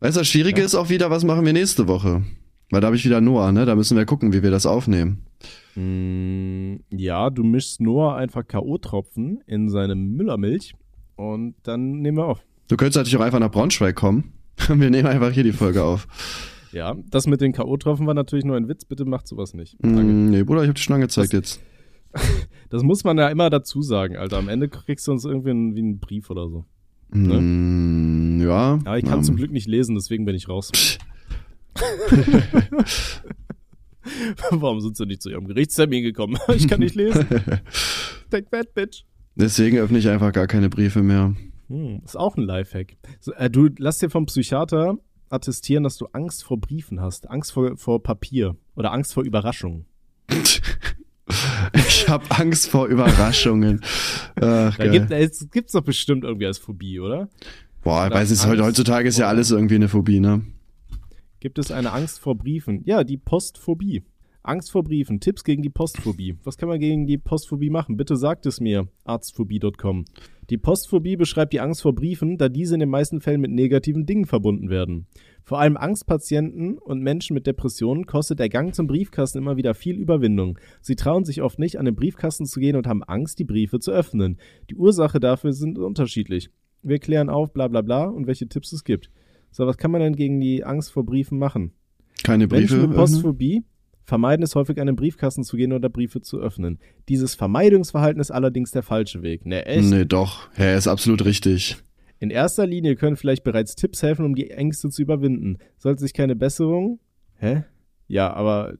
Weißt 0.00 0.16
du, 0.16 0.20
das 0.20 0.28
Schwierige 0.28 0.60
Ja. 0.60 0.66
ist 0.66 0.74
auch 0.74 0.90
wieder, 0.90 1.10
was 1.10 1.24
machen 1.24 1.46
wir 1.46 1.54
nächste 1.54 1.88
Woche? 1.88 2.22
Weil 2.70 2.80
da 2.80 2.86
habe 2.86 2.96
ich 2.96 3.04
wieder 3.04 3.20
Noah, 3.20 3.52
ne? 3.52 3.64
Da 3.64 3.76
müssen 3.76 3.96
wir 3.96 4.04
gucken, 4.06 4.32
wie 4.32 4.42
wir 4.42 4.50
das 4.50 4.66
aufnehmen. 4.66 5.24
Mm, 5.76 6.76
ja, 6.90 7.30
du 7.30 7.44
mischst 7.44 7.80
Noah 7.80 8.16
einfach 8.16 8.46
K.O.-Tropfen 8.46 9.38
in 9.46 9.68
seine 9.68 9.94
Müllermilch 9.94 10.74
und 11.16 11.54
dann 11.62 12.00
nehmen 12.00 12.18
wir 12.18 12.26
auf. 12.26 12.40
Du 12.68 12.76
könntest 12.76 12.96
natürlich 12.96 13.16
auch 13.16 13.24
einfach 13.24 13.38
nach 13.38 13.50
Braunschweig 13.50 13.94
kommen. 13.94 14.32
Wir 14.68 14.90
nehmen 14.90 15.06
einfach 15.06 15.30
hier 15.30 15.44
die 15.44 15.52
Folge 15.52 15.84
auf. 15.84 16.08
Ja, 16.72 16.96
das 17.10 17.26
mit 17.26 17.40
den 17.40 17.52
K.O.-Tropfen 17.52 18.06
war 18.06 18.14
natürlich 18.14 18.44
nur 18.44 18.56
ein 18.56 18.68
Witz, 18.68 18.84
bitte 18.84 19.04
macht 19.04 19.28
sowas 19.28 19.54
nicht. 19.54 19.76
Danke. 19.80 20.02
Mm, 20.02 20.30
nee, 20.30 20.42
Bruder, 20.42 20.62
ich 20.62 20.68
hab 20.68 20.74
dich 20.74 20.84
schon 20.84 20.94
angezeigt 20.94 21.32
jetzt. 21.32 21.60
Das 22.68 22.82
muss 22.82 23.04
man 23.04 23.16
ja 23.16 23.28
immer 23.28 23.48
dazu 23.48 23.80
sagen, 23.80 24.16
Alter. 24.16 24.38
Am 24.38 24.48
Ende 24.48 24.68
kriegst 24.68 25.06
du 25.06 25.12
uns 25.12 25.24
irgendwie 25.24 25.50
einen, 25.50 25.76
wie 25.76 25.80
einen 25.80 25.98
Brief 26.00 26.30
oder 26.30 26.48
so. 26.48 26.64
Mm, 27.10 28.40
ja. 28.40 28.80
Aber 28.84 28.98
ich 28.98 29.04
kann 29.04 29.18
ähm, 29.18 29.22
zum 29.22 29.36
Glück 29.36 29.52
nicht 29.52 29.68
lesen, 29.68 29.94
deswegen 29.94 30.24
bin 30.24 30.34
ich 30.34 30.48
raus. 30.48 30.72
Warum 34.50 34.80
sind 34.80 34.96
sie 34.96 35.06
nicht 35.06 35.22
zu 35.22 35.30
ihrem 35.30 35.46
Gerichtstermin 35.46 36.02
gekommen? 36.02 36.38
ich 36.54 36.68
kann 36.68 36.80
nicht 36.80 36.94
lesen. 36.94 37.26
Take 38.30 38.50
that, 38.50 38.74
bitch. 38.74 39.04
Deswegen 39.34 39.78
öffne 39.78 39.98
ich 39.98 40.08
einfach 40.08 40.32
gar 40.32 40.46
keine 40.46 40.68
Briefe 40.68 41.02
mehr. 41.02 41.34
Hm, 41.68 42.02
ist 42.04 42.16
auch 42.16 42.36
ein 42.36 42.44
Lifehack. 42.44 42.96
So, 43.20 43.32
äh, 43.32 43.50
du 43.50 43.68
lass 43.78 43.98
dir 43.98 44.08
vom 44.08 44.26
Psychiater 44.26 44.96
attestieren, 45.28 45.84
dass 45.84 45.96
du 45.96 46.06
Angst 46.12 46.44
vor 46.44 46.60
Briefen 46.60 47.00
hast, 47.00 47.28
Angst 47.28 47.52
vor, 47.52 47.76
vor 47.76 48.02
Papier 48.02 48.56
oder 48.76 48.92
Angst 48.92 49.14
vor 49.14 49.24
Überraschungen. 49.24 49.86
ich 51.74 52.08
habe 52.08 52.24
Angst 52.30 52.70
vor 52.70 52.86
Überraschungen. 52.86 53.80
Ach, 54.40 54.76
da 54.76 54.86
gibt 54.86 55.10
es 55.10 55.50
gibt's 55.50 55.72
doch 55.72 55.82
bestimmt 55.82 56.24
irgendwie 56.24 56.46
als 56.46 56.58
Phobie, 56.58 57.00
oder? 57.00 57.28
Boah, 57.82 58.06
ich 58.06 58.12
weiß 58.12 58.30
es 58.30 58.46
heutzutage 58.46 59.08
ist 59.08 59.18
ja 59.18 59.28
alles 59.28 59.50
irgendwie 59.50 59.76
eine 59.76 59.88
Phobie, 59.88 60.20
ne? 60.20 60.42
Gibt 61.40 61.58
es 61.58 61.70
eine 61.70 61.92
Angst 61.92 62.18
vor 62.18 62.36
Briefen? 62.36 62.82
Ja, 62.84 63.04
die 63.04 63.18
Postphobie. 63.18 64.02
Angst 64.42 64.70
vor 64.70 64.84
Briefen, 64.84 65.18
Tipps 65.20 65.42
gegen 65.42 65.62
die 65.62 65.70
Postphobie. 65.70 66.36
Was 66.44 66.56
kann 66.56 66.68
man 66.68 66.78
gegen 66.78 67.06
die 67.06 67.18
Postphobie 67.18 67.68
machen? 67.68 67.96
Bitte 67.96 68.16
sagt 68.16 68.46
es 68.46 68.60
mir. 68.60 68.86
Arztphobie.com. 69.04 70.04
Die 70.50 70.56
Postphobie 70.56 71.16
beschreibt 71.16 71.52
die 71.52 71.60
Angst 71.60 71.82
vor 71.82 71.94
Briefen, 71.94 72.38
da 72.38 72.48
diese 72.48 72.74
in 72.74 72.80
den 72.80 72.88
meisten 72.88 73.20
Fällen 73.20 73.40
mit 73.40 73.50
negativen 73.50 74.06
Dingen 74.06 74.24
verbunden 74.24 74.70
werden. 74.70 75.08
Vor 75.42 75.58
allem 75.58 75.76
Angstpatienten 75.76 76.78
und 76.78 77.02
Menschen 77.02 77.34
mit 77.34 77.46
Depressionen 77.46 78.06
kostet 78.06 78.38
der 78.38 78.48
Gang 78.48 78.72
zum 78.74 78.86
Briefkasten 78.86 79.38
immer 79.38 79.56
wieder 79.56 79.74
viel 79.74 79.96
Überwindung. 79.96 80.58
Sie 80.80 80.96
trauen 80.96 81.24
sich 81.24 81.42
oft 81.42 81.58
nicht, 81.58 81.78
an 81.78 81.84
den 81.84 81.96
Briefkasten 81.96 82.46
zu 82.46 82.60
gehen 82.60 82.76
und 82.76 82.86
haben 82.86 83.02
Angst, 83.02 83.40
die 83.40 83.44
Briefe 83.44 83.80
zu 83.80 83.90
öffnen. 83.90 84.38
Die 84.70 84.76
Ursache 84.76 85.18
dafür 85.18 85.52
sind 85.52 85.78
unterschiedlich. 85.78 86.50
Wir 86.82 87.00
klären 87.00 87.30
auf, 87.30 87.52
bla 87.52 87.66
bla 87.66 87.82
bla 87.82 88.04
und 88.04 88.28
welche 88.28 88.48
Tipps 88.48 88.72
es 88.72 88.84
gibt. 88.84 89.10
So, 89.56 89.66
was 89.66 89.78
kann 89.78 89.90
man 89.90 90.02
denn 90.02 90.16
gegen 90.16 90.38
die 90.38 90.64
Angst 90.64 90.92
vor 90.92 91.06
Briefen 91.06 91.38
machen? 91.38 91.72
Keine 92.22 92.46
Briefe. 92.46 92.74
Menschen 92.74 92.90
mit 92.90 92.98
Postphobie 92.98 93.64
vermeiden 94.04 94.42
es 94.42 94.54
häufig, 94.54 94.78
an 94.78 94.86
den 94.86 94.96
Briefkasten 94.96 95.44
zu 95.44 95.56
gehen 95.56 95.72
oder 95.72 95.88
Briefe 95.88 96.20
zu 96.20 96.38
öffnen. 96.38 96.78
Dieses 97.08 97.34
Vermeidungsverhalten 97.34 98.20
ist 98.20 98.30
allerdings 98.30 98.72
der 98.72 98.82
falsche 98.82 99.22
Weg. 99.22 99.46
Ne, 99.46 99.64
echt? 99.64 99.88
Nee, 99.88 100.04
doch. 100.04 100.50
Er 100.56 100.76
ist 100.76 100.86
absolut 100.86 101.24
richtig. 101.24 101.78
In 102.18 102.28
erster 102.28 102.66
Linie 102.66 102.96
können 102.96 103.16
vielleicht 103.16 103.44
bereits 103.44 103.76
Tipps 103.76 104.02
helfen, 104.02 104.26
um 104.26 104.34
die 104.34 104.50
Ängste 104.50 104.90
zu 104.90 105.00
überwinden. 105.00 105.56
Sollte 105.78 106.02
sich 106.02 106.12
keine 106.12 106.36
Besserung. 106.36 107.00
Hä? 107.38 107.64
Ja, 108.08 108.34
aber 108.34 108.74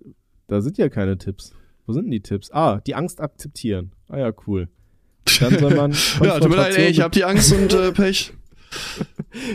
da 0.46 0.60
sind 0.60 0.76
ja 0.76 0.90
keine 0.90 1.16
Tipps. 1.16 1.54
Wo 1.86 1.94
sind 1.94 2.04
denn 2.04 2.10
die 2.10 2.20
Tipps? 2.20 2.50
Ah, 2.52 2.82
die 2.86 2.94
Angst 2.94 3.22
akzeptieren. 3.22 3.92
Ah 4.08 4.18
ja, 4.18 4.32
cool. 4.46 4.68
Dann 5.40 5.58
soll 5.58 5.74
man. 5.74 5.92
ja, 6.22 6.38
tut 6.38 6.50
mir 6.50 6.56
leid, 6.56 6.76
ey, 6.76 6.90
ich 6.90 7.00
hab 7.00 7.12
die 7.12 7.24
Angst 7.24 7.50
und 7.54 7.72
äh, 7.72 7.92
Pech. 7.92 8.34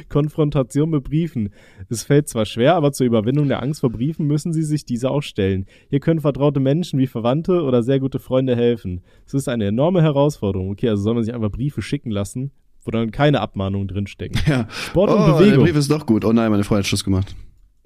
Konfrontation 0.09 0.89
mit 0.89 1.03
Briefen. 1.03 1.49
Es 1.89 2.03
fällt 2.03 2.29
zwar 2.29 2.45
schwer, 2.45 2.75
aber 2.75 2.91
zur 2.91 3.05
Überwindung 3.05 3.47
der 3.47 3.61
Angst 3.61 3.81
vor 3.81 3.89
Briefen 3.89 4.27
müssen 4.27 4.53
Sie 4.53 4.63
sich 4.63 4.85
diese 4.85 5.09
auch 5.09 5.21
stellen. 5.21 5.65
Hier 5.89 5.99
können 5.99 6.19
vertraute 6.19 6.59
Menschen 6.59 6.99
wie 6.99 7.07
Verwandte 7.07 7.63
oder 7.63 7.83
sehr 7.83 7.99
gute 7.99 8.19
Freunde 8.19 8.55
helfen. 8.55 9.01
Es 9.25 9.33
ist 9.33 9.47
eine 9.47 9.65
enorme 9.65 10.01
Herausforderung. 10.01 10.71
Okay, 10.71 10.89
also 10.89 11.03
soll 11.03 11.15
man 11.15 11.23
sich 11.23 11.33
einfach 11.33 11.51
Briefe 11.51 11.81
schicken 11.81 12.11
lassen, 12.11 12.51
wo 12.83 12.91
dann 12.91 13.11
keine 13.11 13.41
Abmahnungen 13.41 13.87
drinstecken. 13.87 14.39
Ja. 14.47 14.67
Sport 14.69 15.11
oh, 15.11 15.15
und 15.15 15.25
Bewegung. 15.37 15.65
Der 15.65 15.71
Brief 15.71 15.75
ist 15.75 15.91
doch 15.91 16.05
gut. 16.05 16.25
Oh 16.25 16.33
nein, 16.33 16.51
meine 16.51 16.63
Frau 16.63 16.75
hat 16.75 16.85
Schluss 16.85 17.03
gemacht. 17.03 17.35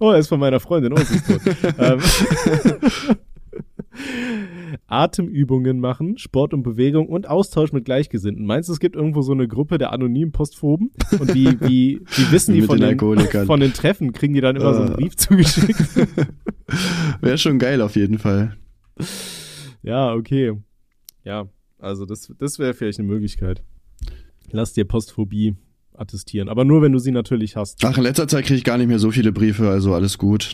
oh, 0.00 0.10
er 0.10 0.18
ist 0.18 0.28
von 0.28 0.40
meiner 0.40 0.58
Freundin. 0.58 0.92
Oh, 0.92 0.96
ist 0.96 1.26
tot. 1.26 1.40
ähm, 1.78 2.00
Atemübungen 4.86 5.80
machen, 5.80 6.18
Sport 6.18 6.54
und 6.54 6.62
Bewegung 6.62 7.08
und 7.08 7.28
Austausch 7.28 7.72
mit 7.72 7.84
Gleichgesinnten. 7.84 8.44
Meinst 8.44 8.68
du, 8.68 8.72
es 8.72 8.80
gibt 8.80 8.96
irgendwo 8.96 9.22
so 9.22 9.32
eine 9.32 9.48
Gruppe 9.48 9.78
der 9.78 9.92
anonymen 9.92 10.32
Postphoben? 10.32 10.92
Und 11.18 11.34
wie, 11.34 11.60
wie, 11.60 12.00
wie 12.06 12.32
wissen 12.32 12.54
die 12.54 12.62
von 12.62 12.78
den, 12.80 12.98
den 12.98 13.46
von 13.46 13.60
den 13.60 13.72
Treffen? 13.72 14.12
Kriegen 14.12 14.34
die 14.34 14.40
dann 14.40 14.56
immer 14.56 14.70
uh. 14.70 14.74
so 14.74 14.80
einen 14.82 14.92
äh. 14.92 14.96
Brief 14.96 15.16
zugeschickt? 15.16 15.96
Wäre 17.20 17.38
schon 17.38 17.58
geil 17.58 17.80
auf 17.80 17.96
jeden 17.96 18.18
Fall. 18.18 18.56
Ja, 19.82 20.12
okay. 20.14 20.52
Ja, 21.24 21.48
also 21.78 22.06
das, 22.06 22.32
das 22.38 22.58
wäre 22.58 22.74
vielleicht 22.74 22.98
eine 22.98 23.08
Möglichkeit. 23.08 23.62
Lass 24.50 24.72
dir 24.72 24.84
Postphobie 24.84 25.54
attestieren. 25.94 26.48
Aber 26.48 26.64
nur, 26.64 26.82
wenn 26.82 26.92
du 26.92 26.98
sie 26.98 27.10
natürlich 27.10 27.56
hast. 27.56 27.84
Ach, 27.84 27.96
in 27.96 28.02
letzter 28.02 28.28
Zeit 28.28 28.44
kriege 28.44 28.58
ich 28.58 28.64
gar 28.64 28.78
nicht 28.78 28.88
mehr 28.88 28.98
so 28.98 29.10
viele 29.10 29.32
Briefe, 29.32 29.68
also 29.68 29.94
alles 29.94 30.18
gut. 30.18 30.52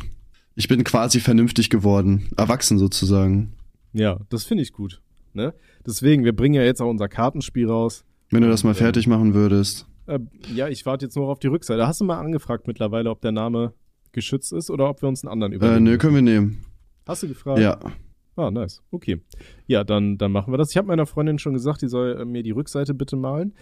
Ich 0.55 0.69
bin 0.69 0.85
quasi 0.85 1.21
vernünftig 1.21 1.71
geworden. 1.71 2.29
Erwachsen 2.37 2.79
sozusagen. 2.79 3.55
Ja, 3.93 4.19
das 4.29 4.45
finde 4.45 4.63
ich 4.63 4.73
gut. 4.73 5.01
Ne? 5.35 5.55
Deswegen, 5.87 6.25
wir 6.25 6.35
bringen 6.35 6.55
ja 6.55 6.63
jetzt 6.63 6.81
auch 6.81 6.91
unser 6.91 7.09
Kartenspiel 7.09 7.69
raus. 7.69 8.05
Wenn 8.31 8.43
du 8.43 8.49
das 8.49 8.65
mal 8.65 8.75
fertig 8.75 9.07
machen 9.07 9.35
würdest. 9.35 9.87
Äh, 10.07 10.19
ja, 10.55 10.69
ich 10.69 10.85
warte 10.87 11.07
jetzt 11.07 11.17
nur 11.17 11.29
auf 11.29 11.39
die 11.39 11.47
Rückseite. 11.47 11.87
Hast 11.87 12.01
du 12.01 12.05
mal 12.05 12.19
angefragt 12.19 12.67
mittlerweile, 12.67 13.11
ob 13.11 13.21
der 13.21 13.33
Name 13.33 13.73
geschützt 14.13 14.53
ist 14.53 14.71
oder 14.71 14.89
ob 14.89 15.03
wir 15.03 15.09
uns 15.09 15.23
einen 15.25 15.33
anderen 15.33 15.53
überlegen? 15.53 15.87
Äh, 15.87 15.91
nö, 15.91 15.99
können 15.99 16.15
wir 16.15 16.23
nehmen. 16.23 16.65
Hast 17.07 17.23
du 17.23 17.29
gefragt? 17.29 17.61
Ja. 17.61 17.79
Ah, 18.37 18.51
nice. 18.51 18.83
Okay. 18.91 19.21
Ja, 19.67 19.85
dann, 19.85 20.17
dann 20.19 20.33
machen 20.33 20.53
wir 20.53 20.59
das. 20.59 20.71
Ich 20.71 20.77
habe 20.77 20.89
meiner 20.89 21.07
Freundin 21.07 21.39
schon 21.39 21.53
gesagt, 21.53 21.83
die 21.83 21.89
soll 21.89 22.19
äh, 22.21 22.25
mir 22.25 22.43
die 22.43 22.51
Rückseite 22.51 22.95
bitte 22.95 23.17
malen. 23.17 23.55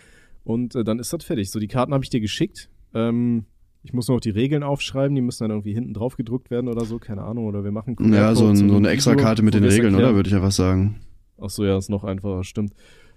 Und 0.45 0.75
äh, 0.75 0.85
dann 0.85 0.99
ist 0.99 1.13
das 1.13 1.25
fertig. 1.25 1.51
So, 1.51 1.59
die 1.59 1.69
Karten 1.69 1.93
habe 1.93 2.05
ich 2.05 2.11
dir 2.11 2.21
geschickt. 2.21 2.71
Ähm, 2.95 3.47
ich 3.83 3.93
muss 3.93 4.09
noch 4.09 4.21
die 4.21 4.31
Regeln 4.31 4.63
aufschreiben, 4.63 5.15
die 5.15 5.23
müssen 5.23 5.45
dann 5.45 5.51
irgendwie 5.51 5.73
hinten 5.73 5.95
drauf 5.95 6.17
gedruckt 6.17 6.51
werden 6.51 6.69
oder 6.69 6.85
so, 6.85 6.99
keine 6.99 7.23
Ahnung, 7.23 7.47
oder 7.47 7.65
wir 7.65 7.73
machen 7.73 7.97
Ja, 8.13 8.35
so, 8.35 8.49
ein, 8.49 8.57
so 8.57 8.77
eine 8.77 8.91
extra 8.91 9.15
Karte 9.15 9.43
mit 9.43 9.55
den 9.55 9.65
Regeln, 9.65 9.95
oder? 9.95 10.15
Würde 10.15 10.29
ich 10.29 10.35
einfach 10.35 10.53
sagen. 10.53 11.01
Ach 11.41 11.49
so, 11.49 11.65
ja, 11.65 11.79
ist 11.79 11.89
noch 11.89 12.05
einfacher, 12.05 12.45
stimmt. 12.45 12.75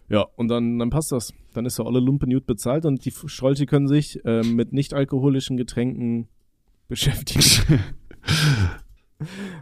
Ja, 0.09 0.28
und 0.36 0.47
dann, 0.47 0.80
dann 0.80 0.89
passt 0.89 1.11
das. 1.11 1.34
Dann 1.53 1.66
ist 1.66 1.80
ja 1.80 1.86
alle 1.86 1.99
Lumpenjut 1.99 2.45
bezahlt 2.45 2.86
und 2.86 3.03
die 3.05 3.11
Scholti 3.11 3.66
können 3.66 3.88
sich 3.88 4.20
ähm, 4.26 4.55
mit 4.55 4.74
nicht 4.74 4.93
alkoholischen 4.93 5.57
Getränken 5.57 6.28
beschäftigen. 6.88 7.43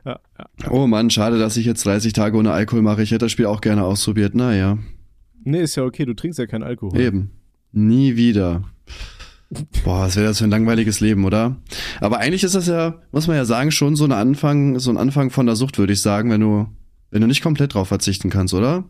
ja, 0.05 0.19
ja. 0.37 0.69
Oh 0.69 0.87
Mann, 0.87 1.09
schade, 1.09 1.39
dass 1.39 1.57
ich 1.57 1.65
jetzt 1.65 1.85
30 1.85 2.13
Tage 2.13 2.37
ohne 2.37 2.51
Alkohol 2.51 2.81
mache. 2.81 3.01
Ich 3.01 3.11
hätte 3.11 3.25
das 3.25 3.31
Spiel 3.31 3.45
auch 3.45 3.61
gerne 3.61 3.83
ausprobiert. 3.83 4.35
Naja. 4.35 4.77
Nee, 5.43 5.61
ist 5.61 5.75
ja 5.75 5.83
okay, 5.83 6.05
du 6.05 6.13
trinkst 6.13 6.37
ja 6.37 6.45
keinen 6.45 6.63
Alkohol. 6.63 6.99
Eben. 6.99 7.31
Nie 7.71 8.15
wieder. 8.15 8.63
Boah, 9.83 10.01
was 10.01 10.15
wäre 10.15 10.27
das 10.27 10.37
für 10.37 10.45
ein 10.45 10.49
langweiliges 10.49 11.01
Leben, 11.01 11.25
oder? 11.25 11.57
Aber 11.99 12.19
eigentlich 12.19 12.43
ist 12.43 12.55
das 12.55 12.67
ja, 12.67 13.01
muss 13.11 13.27
man 13.27 13.35
ja 13.35 13.43
sagen, 13.43 13.71
schon 13.71 13.95
so 13.95 14.05
ein 14.05 14.13
Anfang, 14.13 14.79
so 14.79 14.89
ein 14.89 14.97
Anfang 14.97 15.29
von 15.29 15.45
der 15.45 15.55
Sucht, 15.55 15.77
würde 15.77 15.91
ich 15.91 16.01
sagen, 16.01 16.29
wenn 16.29 16.41
du, 16.41 16.67
wenn 17.09 17.21
du 17.21 17.27
nicht 17.27 17.43
komplett 17.43 17.73
drauf 17.73 17.89
verzichten 17.89 18.29
kannst, 18.29 18.53
oder? 18.53 18.85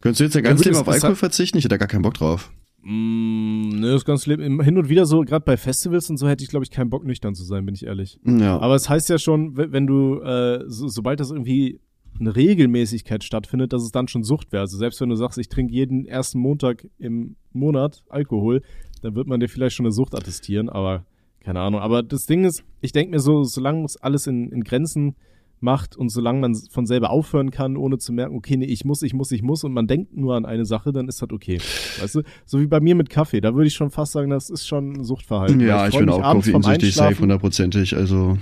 Könntest 0.00 0.20
du 0.20 0.24
jetzt 0.24 0.36
dein 0.36 0.42
ganzes 0.42 0.64
ja, 0.64 0.72
Leben 0.72 0.80
auf 0.80 0.88
Alkohol 0.88 1.16
verzichten? 1.16 1.58
Ich 1.58 1.64
hätte 1.64 1.74
da 1.74 1.76
gar 1.76 1.88
keinen 1.88 2.02
Bock 2.02 2.14
drauf. 2.14 2.50
Mm, 2.82 3.80
ne, 3.80 3.92
das 3.92 4.04
ganze 4.04 4.30
Leben 4.30 4.62
hin 4.62 4.78
und 4.78 4.88
wieder 4.88 5.06
so, 5.06 5.20
gerade 5.20 5.44
bei 5.44 5.56
Festivals 5.56 6.08
und 6.08 6.16
so 6.16 6.28
hätte 6.28 6.44
ich, 6.44 6.50
glaube 6.50 6.64
ich, 6.64 6.70
keinen 6.70 6.90
Bock 6.90 7.04
nüchtern 7.04 7.34
zu 7.34 7.44
sein, 7.44 7.66
bin 7.66 7.74
ich 7.74 7.84
ehrlich. 7.84 8.18
Ja. 8.24 8.58
Aber 8.58 8.74
es 8.74 8.88
heißt 8.88 9.08
ja 9.08 9.18
schon, 9.18 9.56
wenn 9.56 9.86
du, 9.86 10.20
äh, 10.20 10.64
so, 10.66 10.88
sobald 10.88 11.20
das 11.20 11.30
irgendwie 11.30 11.80
eine 12.20 12.36
Regelmäßigkeit 12.36 13.24
stattfindet, 13.24 13.72
dass 13.72 13.82
es 13.82 13.90
dann 13.90 14.08
schon 14.08 14.22
Sucht 14.22 14.52
wäre. 14.52 14.62
Also 14.62 14.76
selbst 14.76 15.00
wenn 15.00 15.08
du 15.08 15.16
sagst, 15.16 15.38
ich 15.38 15.48
trinke 15.48 15.72
jeden 15.72 16.06
ersten 16.06 16.38
Montag 16.38 16.86
im 16.98 17.36
Monat 17.52 18.04
Alkohol, 18.08 18.62
dann 19.04 19.14
wird 19.14 19.26
man 19.26 19.38
dir 19.38 19.48
vielleicht 19.48 19.76
schon 19.76 19.86
eine 19.86 19.92
Sucht 19.92 20.14
attestieren, 20.14 20.68
aber 20.68 21.04
keine 21.40 21.60
Ahnung. 21.60 21.80
Aber 21.80 22.02
das 22.02 22.24
Ding 22.24 22.44
ist, 22.44 22.64
ich 22.80 22.92
denke 22.92 23.10
mir 23.10 23.20
so, 23.20 23.44
solange 23.44 23.84
es 23.84 23.96
alles 23.98 24.26
in, 24.26 24.50
in 24.50 24.64
Grenzen 24.64 25.14
macht 25.60 25.94
und 25.96 26.08
solange 26.08 26.40
man 26.40 26.54
von 26.54 26.86
selber 26.86 27.10
aufhören 27.10 27.50
kann, 27.50 27.76
ohne 27.76 27.98
zu 27.98 28.12
merken, 28.12 28.34
okay, 28.34 28.56
nee, 28.56 28.64
ich 28.64 28.84
muss, 28.84 29.02
ich 29.02 29.12
muss, 29.12 29.30
ich 29.30 29.42
muss 29.42 29.62
und 29.62 29.72
man 29.72 29.86
denkt 29.86 30.16
nur 30.16 30.36
an 30.36 30.46
eine 30.46 30.64
Sache, 30.64 30.92
dann 30.92 31.06
ist 31.06 31.20
das 31.20 31.30
okay. 31.30 31.58
Weißt 32.00 32.14
du? 32.14 32.22
So 32.44 32.60
wie 32.60 32.66
bei 32.66 32.80
mir 32.80 32.94
mit 32.94 33.10
Kaffee, 33.10 33.40
da 33.40 33.54
würde 33.54 33.66
ich 33.66 33.74
schon 33.74 33.90
fast 33.90 34.12
sagen, 34.12 34.30
das 34.30 34.48
ist 34.50 34.66
schon 34.66 34.92
ein 34.92 35.04
Suchtverhalten. 35.04 35.60
Ja, 35.60 35.86
ich, 35.86 35.94
ich 35.94 36.00
bin 36.00 36.08
auch 36.08 36.22
koffeinsüchtig, 36.22 36.94
safe 36.94 37.18
hundertprozentig, 37.18 37.94
also. 37.94 38.38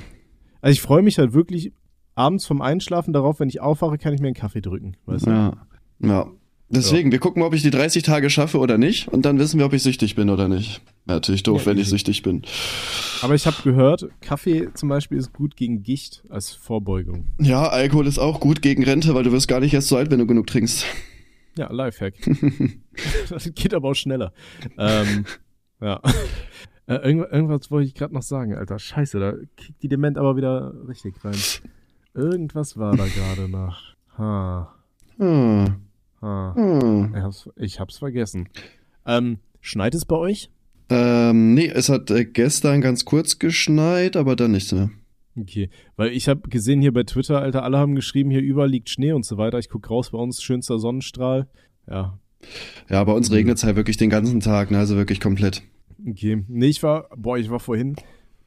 Also 0.60 0.72
ich 0.72 0.80
freue 0.80 1.02
mich 1.02 1.18
halt 1.18 1.32
wirklich 1.32 1.72
abends 2.14 2.46
vom 2.46 2.60
Einschlafen 2.62 3.12
darauf, 3.12 3.40
wenn 3.40 3.48
ich 3.48 3.60
aufwache, 3.60 3.98
kann 3.98 4.14
ich 4.14 4.20
mir 4.20 4.28
einen 4.28 4.36
Kaffee 4.36 4.60
drücken. 4.60 4.96
Weißt 5.06 5.26
du? 5.26 5.30
Ja. 5.30 5.66
Ja. 6.00 6.30
Deswegen, 6.74 7.10
ja. 7.10 7.12
wir 7.12 7.18
gucken, 7.18 7.42
ob 7.42 7.52
ich 7.52 7.60
die 7.60 7.70
30 7.70 8.02
Tage 8.02 8.30
schaffe 8.30 8.58
oder 8.58 8.78
nicht 8.78 9.08
und 9.08 9.26
dann 9.26 9.38
wissen 9.38 9.58
wir, 9.58 9.66
ob 9.66 9.74
ich 9.74 9.82
süchtig 9.82 10.14
bin 10.14 10.30
oder 10.30 10.48
nicht. 10.48 10.80
Ja, 11.06 11.14
natürlich 11.14 11.42
doof, 11.42 11.62
ja, 11.62 11.66
wenn 11.66 11.78
ich 11.78 11.88
süchtig 11.88 12.22
bin. 12.22 12.42
Aber 13.20 13.34
ich 13.34 13.46
habe 13.46 13.56
gehört, 13.62 14.08
Kaffee 14.22 14.68
zum 14.72 14.88
Beispiel 14.88 15.18
ist 15.18 15.34
gut 15.34 15.56
gegen 15.56 15.82
Gicht 15.82 16.24
als 16.30 16.50
Vorbeugung. 16.50 17.26
Ja, 17.38 17.68
Alkohol 17.68 18.06
ist 18.06 18.18
auch 18.18 18.40
gut 18.40 18.62
gegen 18.62 18.84
Rente, 18.84 19.14
weil 19.14 19.24
du 19.24 19.32
wirst 19.32 19.48
gar 19.48 19.60
nicht 19.60 19.74
erst 19.74 19.88
so 19.88 19.96
alt, 19.98 20.10
wenn 20.10 20.18
du 20.18 20.26
genug 20.26 20.46
trinkst. 20.46 20.86
Ja, 21.58 21.70
Lifehack. 21.70 22.14
das 23.28 23.52
geht 23.54 23.74
aber 23.74 23.90
auch 23.90 23.94
schneller. 23.94 24.32
ähm, 24.78 25.26
ja. 25.80 26.00
Äh, 26.88 26.96
irgendwas, 26.96 27.30
irgendwas 27.30 27.70
wollte 27.70 27.86
ich 27.86 27.94
gerade 27.94 28.12
noch 28.12 28.22
sagen, 28.22 28.56
Alter. 28.56 28.76
Scheiße, 28.76 29.20
da 29.20 29.34
kickt 29.56 29.84
die 29.84 29.88
Dement 29.88 30.18
aber 30.18 30.36
wieder 30.36 30.74
richtig 30.88 31.14
rein. 31.24 31.36
Irgendwas 32.12 32.76
war 32.76 32.96
da 32.96 33.06
gerade 33.06 33.48
noch. 33.48 33.94
Ha. 34.18 34.74
Hm. 35.16 35.76
Ha. 36.22 36.54
Hm. 36.56 37.14
Ich, 37.14 37.22
hab's, 37.22 37.48
ich 37.56 37.80
hab's 37.80 37.98
vergessen. 37.98 38.48
Ähm, 39.06 39.38
schneit 39.60 39.94
es 39.94 40.04
bei 40.04 40.16
euch? 40.16 40.50
Ähm, 40.88 41.54
nee, 41.54 41.68
es 41.68 41.88
hat 41.88 42.10
äh, 42.10 42.24
gestern 42.24 42.80
ganz 42.80 43.04
kurz 43.04 43.38
geschneit, 43.38 44.16
aber 44.16 44.36
dann 44.36 44.52
nichts 44.52 44.72
mehr. 44.72 44.90
Okay, 45.38 45.70
weil 45.96 46.10
ich 46.10 46.28
habe 46.28 46.48
gesehen 46.50 46.82
hier 46.82 46.92
bei 46.92 47.04
Twitter, 47.04 47.40
Alter, 47.40 47.62
alle 47.62 47.78
haben 47.78 47.94
geschrieben, 47.94 48.30
hier 48.30 48.42
überall 48.42 48.68
liegt 48.68 48.90
Schnee 48.90 49.12
und 49.12 49.24
so 49.24 49.38
weiter. 49.38 49.58
Ich 49.58 49.70
guck 49.70 49.88
raus, 49.90 50.10
bei 50.10 50.18
uns 50.18 50.42
schönster 50.42 50.78
Sonnenstrahl. 50.78 51.48
Ja. 51.88 52.18
Ja, 52.90 53.02
bei 53.04 53.12
uns 53.12 53.32
regnet 53.32 53.56
es 53.56 53.64
halt 53.64 53.76
wirklich 53.76 53.96
den 53.96 54.10
ganzen 54.10 54.40
Tag, 54.40 54.70
ne? 54.70 54.78
also 54.78 54.96
wirklich 54.96 55.20
komplett. 55.20 55.62
Okay, 56.06 56.44
nee, 56.48 56.66
ich 56.66 56.82
war, 56.82 57.08
boah, 57.16 57.38
ich 57.38 57.50
war 57.50 57.60
vorhin 57.60 57.96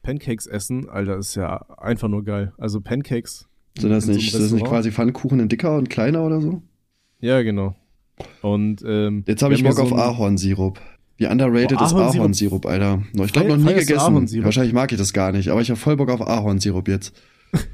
Pancakes 0.02 0.46
essen, 0.46 0.88
Alter, 0.88 1.16
ist 1.16 1.34
ja 1.34 1.56
einfach 1.78 2.08
nur 2.08 2.22
geil. 2.22 2.52
Also 2.58 2.80
Pancakes 2.80 3.48
sind 3.78 3.90
das, 3.90 4.06
nicht, 4.06 4.30
so 4.30 4.38
das 4.38 4.52
nicht 4.52 4.66
quasi 4.66 4.92
Pfannkuchen 4.92 5.40
in 5.40 5.48
dicker 5.48 5.76
und 5.76 5.90
kleiner 5.90 6.22
oder 6.22 6.40
so? 6.40 6.62
Ja, 7.20 7.42
genau. 7.42 7.74
Und 8.42 8.82
ähm, 8.86 9.24
Jetzt 9.26 9.42
habe 9.42 9.54
ich 9.54 9.62
Bock 9.62 9.78
auf 9.78 9.88
so 9.88 9.94
ein- 9.94 10.00
Ahornsirup. 10.00 10.80
Wie 11.18 11.26
underrated 11.26 11.78
Oh, 11.80 11.84
ist 11.84 11.94
Ahornsirup. 11.94 12.66
Alter. 12.66 13.02
Ich 13.24 13.32
glaube 13.32 13.48
noch 13.48 13.56
nie 13.56 13.74
gegessen. 13.74 14.44
Wahrscheinlich 14.44 14.74
mag 14.74 14.92
ich 14.92 14.98
das 14.98 15.12
gar 15.14 15.32
nicht, 15.32 15.48
aber 15.48 15.60
ich 15.62 15.70
habe 15.70 15.78
voll 15.80 15.96
Bock 15.96 16.10
auf 16.10 16.20
Ahornsirup 16.20 16.88
jetzt. 16.88 17.14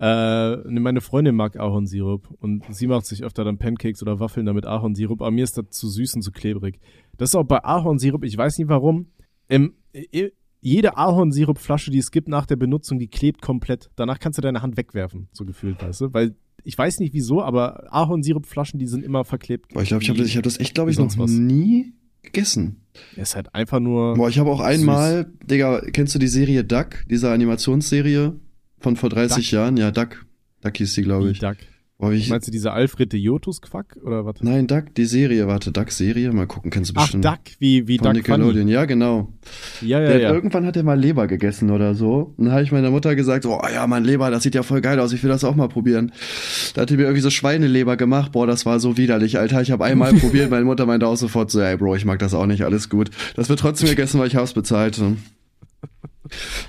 Äh, 0.00 0.56
ne, 0.68 0.80
meine 0.80 1.00
Freundin 1.00 1.36
mag 1.36 1.56
Ahornsirup 1.56 2.28
und 2.40 2.64
sie 2.74 2.88
macht 2.88 3.06
sich 3.06 3.22
öfter 3.22 3.44
dann 3.44 3.58
Pancakes 3.58 4.02
oder 4.02 4.18
Waffeln 4.18 4.44
damit 4.44 4.66
Ahornsirup, 4.66 5.20
aber 5.22 5.30
mir 5.30 5.44
ist 5.44 5.56
das 5.56 5.66
zu 5.70 5.88
süß 5.88 6.16
und 6.16 6.22
zu 6.22 6.32
klebrig. 6.32 6.80
Das 7.16 7.30
ist 7.30 7.36
auch 7.36 7.44
bei 7.44 7.62
Ahornsirup, 7.62 8.24
ich 8.24 8.36
weiß 8.36 8.58
nicht 8.58 8.68
warum. 8.68 9.06
Ähm, 9.48 9.74
äh, 9.92 10.30
jede 10.60 10.96
Ahornsirupflasche, 10.96 11.92
die 11.92 11.98
es 11.98 12.10
gibt 12.10 12.26
nach 12.26 12.44
der 12.44 12.56
Benutzung, 12.56 12.98
die 12.98 13.06
klebt 13.06 13.40
komplett. 13.40 13.88
Danach 13.94 14.18
kannst 14.18 14.36
du 14.38 14.42
deine 14.42 14.62
Hand 14.62 14.76
wegwerfen, 14.76 15.28
so 15.30 15.44
gefühlt, 15.44 15.80
weißt 15.80 16.00
du? 16.00 16.12
Weil 16.12 16.34
ich 16.68 16.76
weiß 16.76 17.00
nicht 17.00 17.14
wieso, 17.14 17.42
aber 17.42 17.90
Ahornsirupflaschen, 17.94 18.78
die 18.78 18.86
sind 18.86 19.02
immer 19.02 19.24
verklebt. 19.24 19.72
Boah, 19.72 19.80
ich 19.80 19.88
glaube, 19.88 20.02
ich 20.02 20.10
habe 20.10 20.18
das, 20.18 20.28
ich 20.28 20.36
hab 20.36 20.42
das 20.42 20.60
echt, 20.60 20.74
glaube 20.74 20.90
ich, 20.90 20.98
noch 20.98 21.16
was. 21.16 21.30
nie 21.30 21.94
gegessen. 22.20 22.82
Es 23.12 23.30
ist 23.30 23.36
halt 23.36 23.54
einfach 23.54 23.80
nur. 23.80 24.16
Boah, 24.16 24.28
ich 24.28 24.38
habe 24.38 24.50
auch 24.50 24.60
einmal, 24.60 25.32
Digga, 25.42 25.80
kennst 25.94 26.14
du 26.14 26.18
die 26.18 26.28
Serie 26.28 26.64
Duck, 26.64 27.06
diese 27.08 27.30
Animationsserie 27.30 28.34
von 28.80 28.96
vor 28.96 29.08
30 29.08 29.46
Duck? 29.46 29.52
Jahren? 29.52 29.78
Ja, 29.78 29.90
Duck. 29.90 30.26
Duck 30.60 30.76
hieß 30.76 30.92
die, 30.92 31.02
glaube 31.04 31.30
ich. 31.30 31.38
Duck. 31.38 31.56
Boah, 32.00 32.12
ich 32.12 32.30
Meinst 32.30 32.46
du 32.46 32.52
diese 32.52 32.70
Alfred 32.70 33.12
de 33.12 33.18
Jotus-Quack 33.18 33.98
oder 34.04 34.24
was? 34.24 34.36
Nein, 34.40 34.68
Duck, 34.68 34.94
die 34.94 35.04
Serie, 35.04 35.48
warte, 35.48 35.72
Duck-Serie, 35.72 36.30
mal 36.30 36.46
gucken, 36.46 36.70
kennst 36.70 36.92
du 36.92 36.94
Ach, 36.96 37.02
bestimmt. 37.02 37.24
Duck, 37.24 37.40
wie, 37.58 37.88
wie 37.88 37.98
Von 37.98 38.14
Duck 38.14 38.24
Funny. 38.24 38.38
Nickelodeon, 38.38 38.68
ja, 38.68 38.84
genau. 38.84 39.32
Ja, 39.80 40.00
ja, 40.00 40.08
Der, 40.08 40.20
ja. 40.20 40.32
Irgendwann 40.32 40.64
hat 40.64 40.76
er 40.76 40.84
mal 40.84 40.96
Leber 40.96 41.26
gegessen 41.26 41.72
oder 41.72 41.96
so. 41.96 42.34
Und 42.36 42.44
dann 42.44 42.52
habe 42.52 42.62
ich 42.62 42.70
meiner 42.70 42.92
Mutter 42.92 43.16
gesagt, 43.16 43.46
oh 43.46 43.60
ja, 43.74 43.84
mein 43.88 44.04
Leber, 44.04 44.30
das 44.30 44.44
sieht 44.44 44.54
ja 44.54 44.62
voll 44.62 44.80
geil 44.80 45.00
aus, 45.00 45.12
ich 45.12 45.24
will 45.24 45.28
das 45.28 45.42
auch 45.42 45.56
mal 45.56 45.68
probieren. 45.68 46.12
Da 46.74 46.82
hat 46.82 46.90
die 46.90 46.96
mir 46.96 47.02
irgendwie 47.02 47.20
so 47.20 47.30
Schweineleber 47.30 47.96
gemacht, 47.96 48.30
boah, 48.30 48.46
das 48.46 48.64
war 48.64 48.78
so 48.78 48.96
widerlich, 48.96 49.36
Alter. 49.40 49.60
Ich 49.60 49.72
habe 49.72 49.84
einmal 49.84 50.14
probiert, 50.20 50.50
meine 50.50 50.64
Mutter 50.66 50.86
meinte 50.86 51.08
auch 51.08 51.16
sofort 51.16 51.50
so, 51.50 51.60
ey 51.60 51.76
Bro, 51.76 51.96
ich 51.96 52.04
mag 52.04 52.20
das 52.20 52.32
auch 52.32 52.46
nicht, 52.46 52.62
alles 52.62 52.90
gut. 52.90 53.10
Das 53.34 53.48
wird 53.48 53.58
trotzdem 53.58 53.88
gegessen, 53.88 54.20
weil 54.20 54.28
ich 54.28 54.36
hab's 54.36 54.52
bezahlt. 54.52 55.00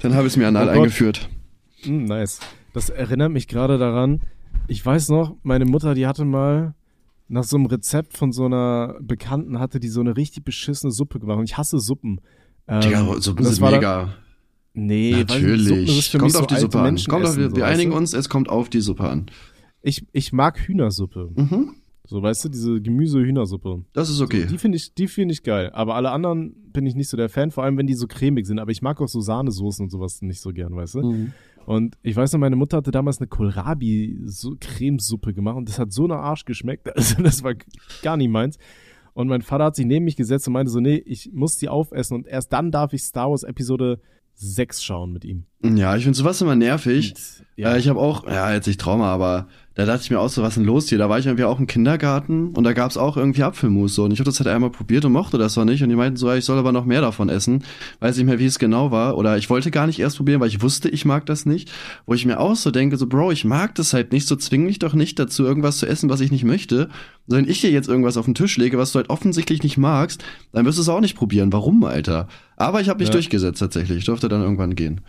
Dann 0.01 0.15
habe 0.15 0.25
ich 0.25 0.33
es 0.33 0.37
mir 0.37 0.47
anal 0.47 0.69
Oh 0.69 0.71
eingeführt. 0.71 1.29
Mm, 1.85 2.05
nice. 2.05 2.39
Das 2.73 2.89
erinnert 2.89 3.31
mich 3.31 3.47
gerade 3.47 3.77
daran. 3.77 4.21
Ich 4.69 4.85
weiß 4.85 5.09
noch, 5.09 5.35
meine 5.43 5.65
Mutter, 5.65 5.95
die 5.95 6.05
hatte 6.07 6.25
mal 6.25 6.75
nach 7.27 7.43
so 7.43 7.57
einem 7.57 7.65
Rezept 7.65 8.15
von 8.17 8.31
so 8.31 8.45
einer 8.45 8.95
Bekannten, 9.01 9.59
hatte 9.59 9.79
die 9.79 9.87
so 9.89 9.99
eine 9.99 10.15
richtig 10.15 10.45
beschissene 10.45 10.91
Suppe 10.91 11.19
gemacht. 11.19 11.37
Und 11.39 11.43
ich 11.45 11.57
hasse 11.57 11.79
Suppen. 11.79 12.21
Ähm, 12.67 12.81
Digga, 12.81 13.19
Suppen 13.19 13.45
sind 13.45 13.61
war 13.61 13.71
dann- 13.71 13.79
mega. 13.79 14.13
Nee, 14.73 15.11
Natürlich. 15.27 16.11
Kommt 16.11 16.35
auf 16.35 16.41
so 16.41 16.45
die 16.45 16.55
Suppe 16.61 16.79
an. 16.79 16.95
Kommt 16.95 17.25
auf, 17.25 17.31
essen, 17.31 17.41
wir 17.41 17.49
so, 17.49 17.55
wir 17.55 17.63
weißt 17.63 17.73
einigen 17.73 17.91
uns, 17.91 18.13
es 18.13 18.29
kommt 18.29 18.49
auf 18.49 18.69
die 18.69 18.81
Suppe 18.81 19.09
an. 19.09 19.25
Ich, 19.81 20.05
ich 20.11 20.31
mag 20.31 20.59
Hühnersuppe. 20.59 21.31
Mhm. 21.35 21.71
So, 22.05 22.21
weißt 22.21 22.45
du, 22.45 22.49
diese 22.49 22.81
Gemüse-Hühnersuppe. 22.81 23.83
Das 23.93 24.09
ist 24.09 24.21
okay. 24.21 24.45
Die 24.49 24.57
finde 24.57 24.77
ich, 24.77 24.93
die 24.93 25.07
finde 25.07 25.33
ich 25.33 25.43
geil. 25.43 25.69
Aber 25.73 25.95
alle 25.95 26.11
anderen 26.11 26.55
bin 26.71 26.85
ich 26.85 26.95
nicht 26.95 27.09
so 27.09 27.17
der 27.17 27.29
Fan, 27.29 27.51
vor 27.51 27.63
allem 27.63 27.77
wenn 27.77 27.87
die 27.87 27.93
so 27.93 28.07
cremig 28.07 28.47
sind. 28.47 28.59
Aber 28.59 28.71
ich 28.71 28.81
mag 28.81 28.99
auch 29.01 29.07
so 29.07 29.21
Sahnesoßen 29.21 29.85
und 29.85 29.89
sowas 29.89 30.21
nicht 30.21 30.41
so 30.41 30.51
gern, 30.51 30.75
weißt 30.75 30.95
du? 30.95 31.01
Mhm. 31.03 31.33
Und 31.65 31.97
ich 32.01 32.15
weiß 32.15 32.33
noch, 32.33 32.39
meine 32.39 32.55
Mutter 32.55 32.77
hatte 32.77 32.91
damals 32.91 33.19
eine 33.19 33.27
Kohlrabi-Cremesuppe 33.27 35.33
gemacht 35.33 35.57
und 35.57 35.69
das 35.69 35.77
hat 35.79 35.93
so 35.93 36.07
nach 36.07 36.19
Arsch 36.19 36.45
geschmeckt. 36.45 36.87
Also 36.95 37.21
das 37.21 37.43
war 37.43 37.53
gar 38.01 38.17
nicht 38.17 38.29
meins. 38.29 38.57
Und 39.13 39.27
mein 39.27 39.41
Vater 39.41 39.65
hat 39.65 39.75
sich 39.75 39.85
neben 39.85 40.05
mich 40.05 40.15
gesetzt 40.15 40.47
und 40.47 40.53
meinte 40.53 40.71
so, 40.71 40.79
nee, 40.79 40.95
ich 41.05 41.31
muss 41.33 41.57
die 41.57 41.69
aufessen 41.69 42.15
und 42.15 42.27
erst 42.27 42.53
dann 42.53 42.71
darf 42.71 42.93
ich 42.93 43.03
Star 43.03 43.29
Wars 43.29 43.43
Episode 43.43 43.99
6 44.35 44.83
schauen 44.83 45.11
mit 45.11 45.25
ihm. 45.25 45.43
Ja, 45.61 45.97
ich 45.97 46.03
finde 46.03 46.17
sowas 46.17 46.41
immer 46.41 46.55
nervig. 46.55 47.09
Und, 47.11 47.45
Ja, 47.57 47.75
ich 47.75 47.89
habe 47.89 47.99
auch, 47.99 48.25
ja, 48.25 48.53
jetzt 48.53 48.67
nicht 48.67 48.79
Trauma, 48.79 49.13
aber 49.13 49.47
da 49.79 49.85
dachte 49.85 50.01
ich 50.03 50.11
mir 50.11 50.19
auch 50.19 50.29
so, 50.29 50.41
was 50.41 50.49
ist 50.49 50.57
denn 50.57 50.65
los 50.65 50.89
hier? 50.89 50.97
Da 50.97 51.09
war 51.09 51.19
ich 51.19 51.25
irgendwie 51.25 51.45
auch 51.45 51.59
im 51.59 51.65
Kindergarten 51.67 52.49
und 52.49 52.63
da 52.63 52.73
gab's 52.73 52.97
auch 52.97 53.17
irgendwie 53.17 53.43
Apfelmus 53.43 53.95
so. 53.95 54.03
Und 54.03 54.11
ich 54.11 54.19
habe 54.19 54.29
das 54.29 54.39
halt 54.39 54.47
einmal 54.47 54.69
probiert 54.69 55.05
und 55.05 55.11
mochte 55.11 55.37
das 55.37 55.55
noch 55.55 55.65
nicht. 55.65 55.81
Und 55.81 55.89
die 55.89 55.95
meinten 55.95 56.17
so, 56.17 56.31
ich 56.31 56.45
soll 56.45 56.57
aber 56.59 56.71
noch 56.71 56.85
mehr 56.85 57.01
davon 57.01 57.29
essen. 57.29 57.63
Weiß 57.99 58.17
nicht 58.17 58.25
mehr, 58.25 58.39
wie 58.39 58.45
es 58.45 58.59
genau 58.59 58.91
war. 58.91 59.17
Oder 59.17 59.37
ich 59.37 59.49
wollte 59.49 59.71
gar 59.71 59.87
nicht 59.87 59.99
erst 59.99 60.17
probieren, 60.17 60.41
weil 60.41 60.49
ich 60.49 60.61
wusste, 60.61 60.89
ich 60.89 61.05
mag 61.05 61.25
das 61.25 61.45
nicht. 61.45 61.71
Wo 62.05 62.13
ich 62.13 62.25
mir 62.25 62.39
auch 62.39 62.55
so 62.55 62.71
denke, 62.71 62.97
so, 62.97 63.07
Bro, 63.07 63.31
ich 63.31 63.45
mag 63.45 63.73
das 63.75 63.93
halt 63.93 64.11
nicht, 64.11 64.27
so 64.27 64.35
zwing 64.35 64.65
mich 64.65 64.79
doch 64.79 64.93
nicht 64.93 65.17
dazu, 65.17 65.43
irgendwas 65.43 65.77
zu 65.77 65.85
essen, 65.87 66.09
was 66.09 66.19
ich 66.21 66.31
nicht 66.31 66.43
möchte. 66.43 66.89
Und 67.27 67.37
wenn 67.37 67.47
ich 67.47 67.61
dir 67.61 67.71
jetzt 67.71 67.87
irgendwas 67.89 68.17
auf 68.17 68.25
den 68.25 68.35
Tisch 68.35 68.57
lege, 68.57 68.77
was 68.77 68.91
du 68.91 68.97
halt 68.97 69.09
offensichtlich 69.09 69.63
nicht 69.63 69.77
magst, 69.77 70.23
dann 70.51 70.65
wirst 70.65 70.77
du 70.77 70.81
es 70.81 70.89
auch 70.89 70.99
nicht 71.01 71.15
probieren. 71.15 71.53
Warum, 71.53 71.83
Alter? 71.83 72.27
Aber 72.57 72.81
ich 72.81 72.89
habe 72.89 72.99
mich 72.99 73.09
Ja. 73.09 73.13
durchgesetzt 73.13 73.59
tatsächlich. 73.59 73.99
Ich 73.99 74.05
durfte 74.05 74.29
dann 74.29 74.41
irgendwann 74.41 74.75
gehen. 74.75 75.01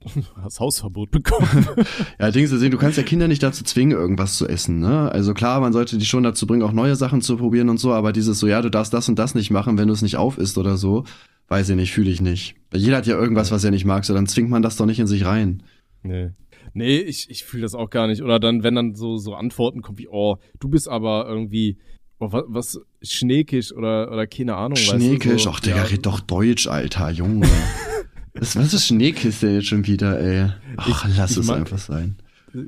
das 0.42 0.60
Hausverbot 0.60 1.10
bekommen. 1.10 1.66
Ja, 2.18 2.30
Dings, 2.30 2.50
deswegen, 2.50 2.70
du 2.70 2.78
kannst 2.78 2.98
ja 2.98 3.02
Kinder 3.02 3.28
nicht 3.28 3.42
dazu 3.42 3.64
zwingen, 3.64 3.96
irgendwas 3.96 4.36
zu 4.36 4.46
essen, 4.46 4.80
ne? 4.80 5.10
Also 5.10 5.34
klar, 5.34 5.60
man 5.60 5.72
sollte 5.72 5.98
die 5.98 6.04
schon 6.04 6.22
dazu 6.22 6.46
bringen, 6.46 6.62
auch 6.62 6.72
neue 6.72 6.96
Sachen 6.96 7.20
zu 7.20 7.36
probieren 7.36 7.68
und 7.68 7.78
so, 7.78 7.92
aber 7.92 8.12
dieses 8.12 8.38
so, 8.38 8.46
ja, 8.46 8.62
du 8.62 8.70
darfst 8.70 8.92
das 8.92 9.08
und 9.08 9.18
das 9.18 9.34
nicht 9.34 9.50
machen, 9.50 9.78
wenn 9.78 9.88
du 9.88 9.94
es 9.94 10.02
nicht 10.02 10.16
aufisst 10.16 10.58
oder 10.58 10.76
so, 10.76 11.04
weiß 11.48 11.70
ich 11.70 11.76
nicht, 11.76 11.92
fühle 11.92 12.10
ich 12.10 12.20
nicht. 12.20 12.54
Jeder 12.72 12.98
hat 12.98 13.06
ja 13.06 13.18
irgendwas, 13.18 13.50
was 13.50 13.64
er 13.64 13.70
nicht 13.70 13.84
mag, 13.84 14.04
so 14.04 14.14
dann 14.14 14.26
zwingt 14.26 14.50
man 14.50 14.62
das 14.62 14.76
doch 14.76 14.86
nicht 14.86 15.00
in 15.00 15.06
sich 15.06 15.24
rein. 15.24 15.62
nee. 16.02 16.30
Nee, 16.74 16.98
ich, 16.98 17.28
ich 17.28 17.44
fühle 17.44 17.64
das 17.64 17.74
auch 17.74 17.90
gar 17.90 18.06
nicht. 18.06 18.22
Oder 18.22 18.40
dann, 18.40 18.62
wenn 18.62 18.74
dann 18.74 18.94
so, 18.94 19.18
so 19.18 19.34
Antworten 19.34 19.82
kommen 19.82 19.98
wie, 19.98 20.08
oh, 20.08 20.36
du 20.58 20.70
bist 20.70 20.88
aber 20.88 21.26
irgendwie, 21.28 21.76
oh, 22.18 22.28
was, 22.30 22.44
was 22.48 22.80
schneekisch 23.02 23.72
oder, 23.72 24.10
oder 24.10 24.26
keine 24.26 24.56
Ahnung. 24.56 24.78
weißt 24.78 24.92
du, 24.92 24.96
Schneekisch, 24.96 25.44
so, 25.44 25.50
ach 25.50 25.60
Digga, 25.60 25.76
ja. 25.76 25.82
red 25.82 26.06
doch 26.06 26.20
Deutsch, 26.20 26.66
Alter, 26.68 27.10
Junge. 27.10 27.46
was, 28.34 28.56
was 28.56 28.74
ist 28.74 28.86
Schneekiss 28.86 29.40
denn 29.40 29.54
jetzt 29.54 29.66
schon 29.66 29.86
wieder, 29.86 30.18
ey? 30.20 30.50
Ach, 30.76 30.88
Ich- 31.08 31.16
lass 31.16 31.32
ich 31.32 31.38
es 31.38 31.46
mag- 31.46 31.58
einfach 31.58 31.78
sein. 31.78 32.16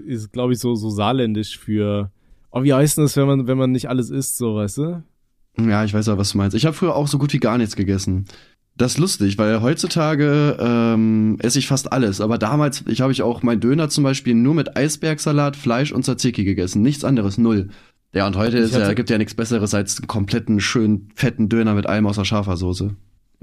ist, 0.06 0.32
glaube 0.32 0.52
ich, 0.52 0.58
so, 0.58 0.74
so 0.74 0.90
saarländisch 0.90 1.58
für, 1.58 2.10
oh, 2.50 2.62
wie 2.62 2.72
heißt 2.72 2.96
denn 2.98 3.04
das, 3.04 3.16
wenn 3.16 3.26
man, 3.26 3.46
wenn 3.46 3.58
man 3.58 3.72
nicht 3.72 3.88
alles 3.88 4.10
isst, 4.10 4.36
so, 4.38 4.56
weißt 4.56 4.78
du? 4.78 5.02
Ja, 5.58 5.84
ich 5.84 5.94
weiß 5.94 6.06
ja, 6.06 6.18
was 6.18 6.32
du 6.32 6.38
meinst. 6.38 6.56
Ich 6.56 6.66
habe 6.66 6.74
früher 6.74 6.94
auch 6.96 7.06
so 7.06 7.18
gut 7.18 7.32
wie 7.32 7.38
gar 7.38 7.58
nichts 7.58 7.76
gegessen. 7.76 8.24
Das 8.76 8.92
ist 8.94 8.98
lustig, 8.98 9.38
weil 9.38 9.62
heutzutage 9.62 10.56
ähm, 10.58 11.36
esse 11.38 11.60
ich 11.60 11.68
fast 11.68 11.92
alles. 11.92 12.20
Aber 12.20 12.38
damals, 12.38 12.82
ich 12.88 13.00
habe 13.02 13.12
ich 13.12 13.22
auch 13.22 13.44
mein 13.44 13.60
Döner 13.60 13.88
zum 13.88 14.02
Beispiel 14.02 14.34
nur 14.34 14.52
mit 14.54 14.76
Eisbergsalat, 14.76 15.54
Fleisch 15.54 15.92
und 15.92 16.02
Tzatziki 16.04 16.42
gegessen. 16.44 16.82
Nichts 16.82 17.04
anderes, 17.04 17.38
null. 17.38 17.68
Ja, 18.12 18.26
und 18.26 18.36
heute 18.36 18.58
ist 18.58 18.74
ja, 18.74 18.92
gibt 18.94 19.10
ja 19.10 19.18
nichts 19.18 19.34
Besseres 19.34 19.74
als 19.74 19.98
einen 19.98 20.08
kompletten, 20.08 20.58
schönen, 20.60 21.08
fetten 21.14 21.48
Döner 21.48 21.74
mit 21.74 21.86
allem 21.86 22.06
außer 22.06 22.24
scharfer 22.24 22.56
Soße. 22.56 22.96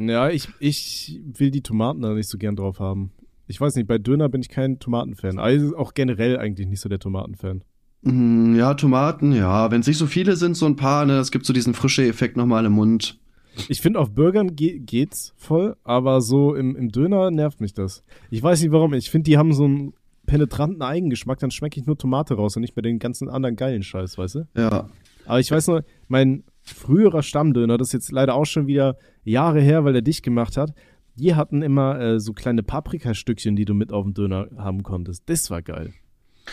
Ja, 0.10 0.30
ich, 0.30 0.48
ich 0.60 1.20
will 1.38 1.52
die 1.52 1.62
Tomaten 1.62 2.02
da 2.02 2.14
nicht 2.14 2.30
so 2.30 2.38
gern 2.38 2.56
drauf 2.56 2.80
haben. 2.80 3.12
Ich 3.48 3.60
weiß 3.60 3.76
nicht, 3.76 3.88
bei 3.88 3.98
Döner 3.98 4.30
bin 4.30 4.42
ich 4.42 4.50
kein 4.50 4.80
Tomatenfan. 4.80 5.40
Also 5.40 5.76
auch 5.78 5.94
generell 5.94 6.38
eigentlich 6.38 6.68
nicht 6.68 6.80
so 6.80 6.88
der 6.90 7.00
Tomatenfan. 7.00 7.64
Mm, 8.04 8.56
Ja, 8.56 8.74
Tomaten, 8.76 9.34
ja. 9.34 9.70
Wenn 9.72 9.82
es 9.82 9.88
nicht 9.88 9.98
so 9.98 10.08
viele 10.08 10.36
sind, 10.36 10.56
so 10.56 10.66
ein 10.66 10.76
paar, 10.76 11.06
ne, 11.06 11.18
es 11.18 11.32
gibt 11.32 11.46
so 11.46 11.54
diesen 11.54 11.74
frische 11.74 12.06
Effekt 12.08 12.38
nochmal 12.38 12.66
im 12.66 12.74
Mund. 12.74 13.20
Ich 13.68 13.82
finde, 13.82 14.00
auf 14.00 14.12
Burgern 14.14 14.56
ge 14.56 14.80
geht's 14.80 15.34
voll, 15.36 15.76
aber 15.84 16.22
so 16.22 16.56
im, 16.56 16.76
im 16.78 16.90
Döner 16.90 17.32
nervt 17.32 17.60
mich 17.60 17.74
das. 17.74 18.04
Ich 18.30 18.42
weiß 18.42 18.62
nicht 18.62 18.72
warum. 18.72 18.94
Ich 18.94 19.10
finde, 19.10 19.30
die 19.30 19.38
haben 19.38 19.52
so 19.54 19.66
einen 19.66 19.94
penetranten 20.26 20.82
Eigengeschmack, 20.82 21.40
dann 21.40 21.52
schmecke 21.52 21.78
ich 21.80 21.86
nur 21.86 21.98
Tomate 21.98 22.36
raus 22.36 22.56
und 22.56 22.62
nicht 22.62 22.76
mehr 22.78 22.84
den 22.84 23.00
ganzen 23.00 23.28
anderen 23.28 23.58
geilen 23.58 23.84
Scheiß, 23.84 24.18
weißt 24.18 24.36
du? 24.36 24.48
Ja. 24.56 24.90
Aber 25.26 25.40
ich 25.40 25.52
weiß 25.52 25.68
noch, 25.68 25.82
mein 26.08 26.44
früherer 26.62 27.24
Stammdöner, 27.24 27.78
das 27.78 27.90
ist 27.90 27.94
jetzt 27.94 28.12
leider 28.12 28.36
auch 28.36 28.46
schon 28.46 28.68
wieder 28.68 28.98
Jahre 29.24 29.62
her, 29.62 29.84
weil 29.84 29.96
er 29.96 30.02
dich 30.02 30.22
gemacht 30.22 30.58
hat, 30.58 30.74
die 31.16 31.36
hatten 31.36 31.62
immer 31.62 32.00
äh, 32.00 32.20
so 32.20 32.34
kleine 32.34 32.64
Paprikastückchen, 32.64 33.56
die 33.56 33.66
du 33.66 33.74
mit 33.74 33.92
auf 33.92 34.04
dem 34.04 34.14
Döner 34.14 34.48
haben 34.58 34.84
konntest. 34.84 35.24
Das 35.28 35.50
war 35.50 35.62
geil. 35.62 35.94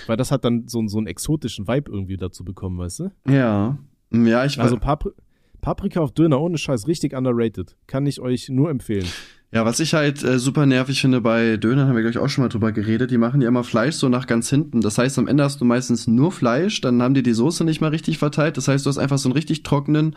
Weil 0.06 0.16
das 0.16 0.30
hat 0.30 0.44
dann 0.44 0.68
so, 0.68 0.86
so 0.86 0.98
einen 0.98 1.06
exotischen 1.06 1.66
Vibe 1.66 1.90
irgendwie 1.90 2.16
dazu 2.16 2.44
bekommen, 2.44 2.78
weißt 2.78 3.00
du? 3.00 3.10
Ja. 3.28 3.78
Ja, 4.10 4.44
ich 4.44 4.60
Also 4.60 4.76
weiß. 4.76 4.82
Papri 4.82 5.10
Paprika 5.10 5.27
auf 5.62 6.12
Döner 6.12 6.40
ohne 6.40 6.58
Scheiß, 6.58 6.86
richtig 6.86 7.14
underrated. 7.14 7.76
Kann 7.86 8.06
ich 8.06 8.20
euch 8.20 8.48
nur 8.48 8.70
empfehlen. 8.70 9.06
Ja, 9.50 9.64
was 9.64 9.80
ich 9.80 9.94
halt 9.94 10.22
äh, 10.22 10.38
super 10.38 10.66
nervig 10.66 11.00
finde 11.00 11.22
bei 11.22 11.56
Dönern, 11.56 11.88
haben 11.88 11.96
wir 11.96 12.02
gleich 12.02 12.18
auch 12.18 12.28
schon 12.28 12.44
mal 12.44 12.50
drüber 12.50 12.70
geredet, 12.70 13.10
die 13.10 13.16
machen 13.16 13.40
ja 13.40 13.48
immer 13.48 13.64
Fleisch 13.64 13.94
so 13.94 14.10
nach 14.10 14.26
ganz 14.26 14.50
hinten. 14.50 14.82
Das 14.82 14.98
heißt, 14.98 15.18
am 15.18 15.26
Ende 15.26 15.42
hast 15.42 15.62
du 15.62 15.64
meistens 15.64 16.06
nur 16.06 16.32
Fleisch, 16.32 16.82
dann 16.82 17.02
haben 17.02 17.14
die 17.14 17.22
die 17.22 17.32
Soße 17.32 17.64
nicht 17.64 17.80
mal 17.80 17.88
richtig 17.88 18.18
verteilt. 18.18 18.58
Das 18.58 18.68
heißt, 18.68 18.84
du 18.84 18.90
hast 18.90 18.98
einfach 18.98 19.16
so 19.16 19.30
ein 19.30 19.32
richtig 19.32 19.62
trockenen, 19.62 20.16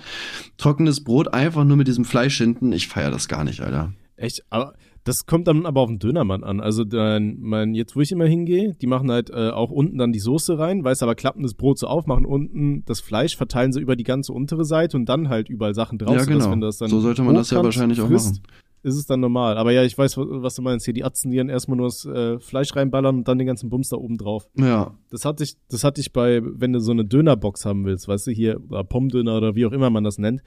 trockenes 0.57 1.05
Brot, 1.05 1.33
einfach 1.33 1.63
nur 1.63 1.77
mit 1.77 1.87
diesem 1.87 2.03
Fleisch 2.03 2.37
hinten. 2.37 2.73
Ich 2.73 2.89
feier 2.89 3.09
das 3.09 3.29
gar 3.29 3.45
nicht, 3.45 3.61
Alter. 3.61 3.93
Echt? 4.17 4.43
Aber 4.49 4.73
das 5.03 5.25
kommt 5.25 5.47
dann 5.47 5.65
aber 5.65 5.81
auf 5.81 5.89
den 5.89 5.99
Dönermann 5.99 6.43
an. 6.43 6.59
Also 6.59 6.83
dann, 6.83 7.37
mein, 7.39 7.73
jetzt 7.73 7.95
wo 7.95 8.01
ich 8.01 8.11
immer 8.11 8.25
hingehe, 8.25 8.75
die 8.79 8.87
machen 8.87 9.09
halt 9.09 9.29
äh, 9.31 9.49
auch 9.49 9.71
unten 9.71 9.97
dann 9.97 10.11
die 10.11 10.19
Soße 10.19 10.59
rein, 10.59 10.83
weißt 10.83 11.01
aber 11.01 11.15
klappen 11.15 11.43
das 11.43 11.55
Brot 11.55 11.79
so 11.79 11.87
auf, 11.87 12.05
machen 12.05 12.25
unten 12.25 12.83
das 12.85 13.01
Fleisch, 13.01 13.35
verteilen 13.35 13.73
sie 13.73 13.79
über 13.79 13.95
die 13.95 14.03
ganze 14.03 14.33
untere 14.33 14.65
Seite 14.65 14.97
und 14.97 15.09
dann 15.09 15.29
halt 15.29 15.49
überall 15.49 15.73
Sachen 15.73 15.97
drauf. 15.97 16.13
ja, 16.13 16.19
sodass, 16.19 16.37
genau. 16.43 16.51
wenn 16.51 16.61
du 16.61 16.67
das 16.67 16.77
dann 16.77 16.89
so 16.89 16.99
sollte 16.99 17.23
man 17.23 17.35
das 17.35 17.49
ja 17.49 17.63
wahrscheinlich 17.63 18.01
auch 18.01 18.07
frisst, 18.07 18.41
machen. 18.43 18.61
Ist 18.83 18.95
es 18.95 19.05
dann 19.05 19.19
normal. 19.19 19.57
Aber 19.57 19.71
ja, 19.71 19.83
ich 19.83 19.95
weiß, 19.95 20.17
was 20.17 20.55
du 20.55 20.63
meinst. 20.63 20.85
Hier 20.85 20.93
die 20.93 21.03
Atzen, 21.03 21.29
die 21.29 21.37
dann 21.37 21.49
erstmal 21.49 21.77
nur 21.77 21.87
das 21.87 22.03
äh, 22.05 22.39
Fleisch 22.39 22.75
reinballern 22.75 23.17
und 23.17 23.27
dann 23.27 23.37
den 23.37 23.45
ganzen 23.45 23.69
Bums 23.69 23.89
da 23.89 23.97
oben 23.97 24.17
drauf. 24.17 24.49
Ja. 24.57 24.95
Das 25.11 25.23
hatte 25.23 25.43
ich, 25.43 25.55
das 25.69 25.83
hatte 25.83 26.01
ich 26.01 26.13
bei, 26.13 26.41
wenn 26.43 26.73
du 26.73 26.79
so 26.79 26.91
eine 26.91 27.05
Dönerbox 27.05 27.65
haben 27.65 27.85
willst, 27.85 28.07
weißt 28.07 28.27
du, 28.27 28.31
hier, 28.31 28.59
oder 28.69 28.83
Pommdöner 28.83 29.37
oder 29.37 29.53
wie 29.53 29.67
auch 29.67 29.71
immer 29.71 29.91
man 29.91 30.03
das 30.03 30.17
nennt, 30.17 30.41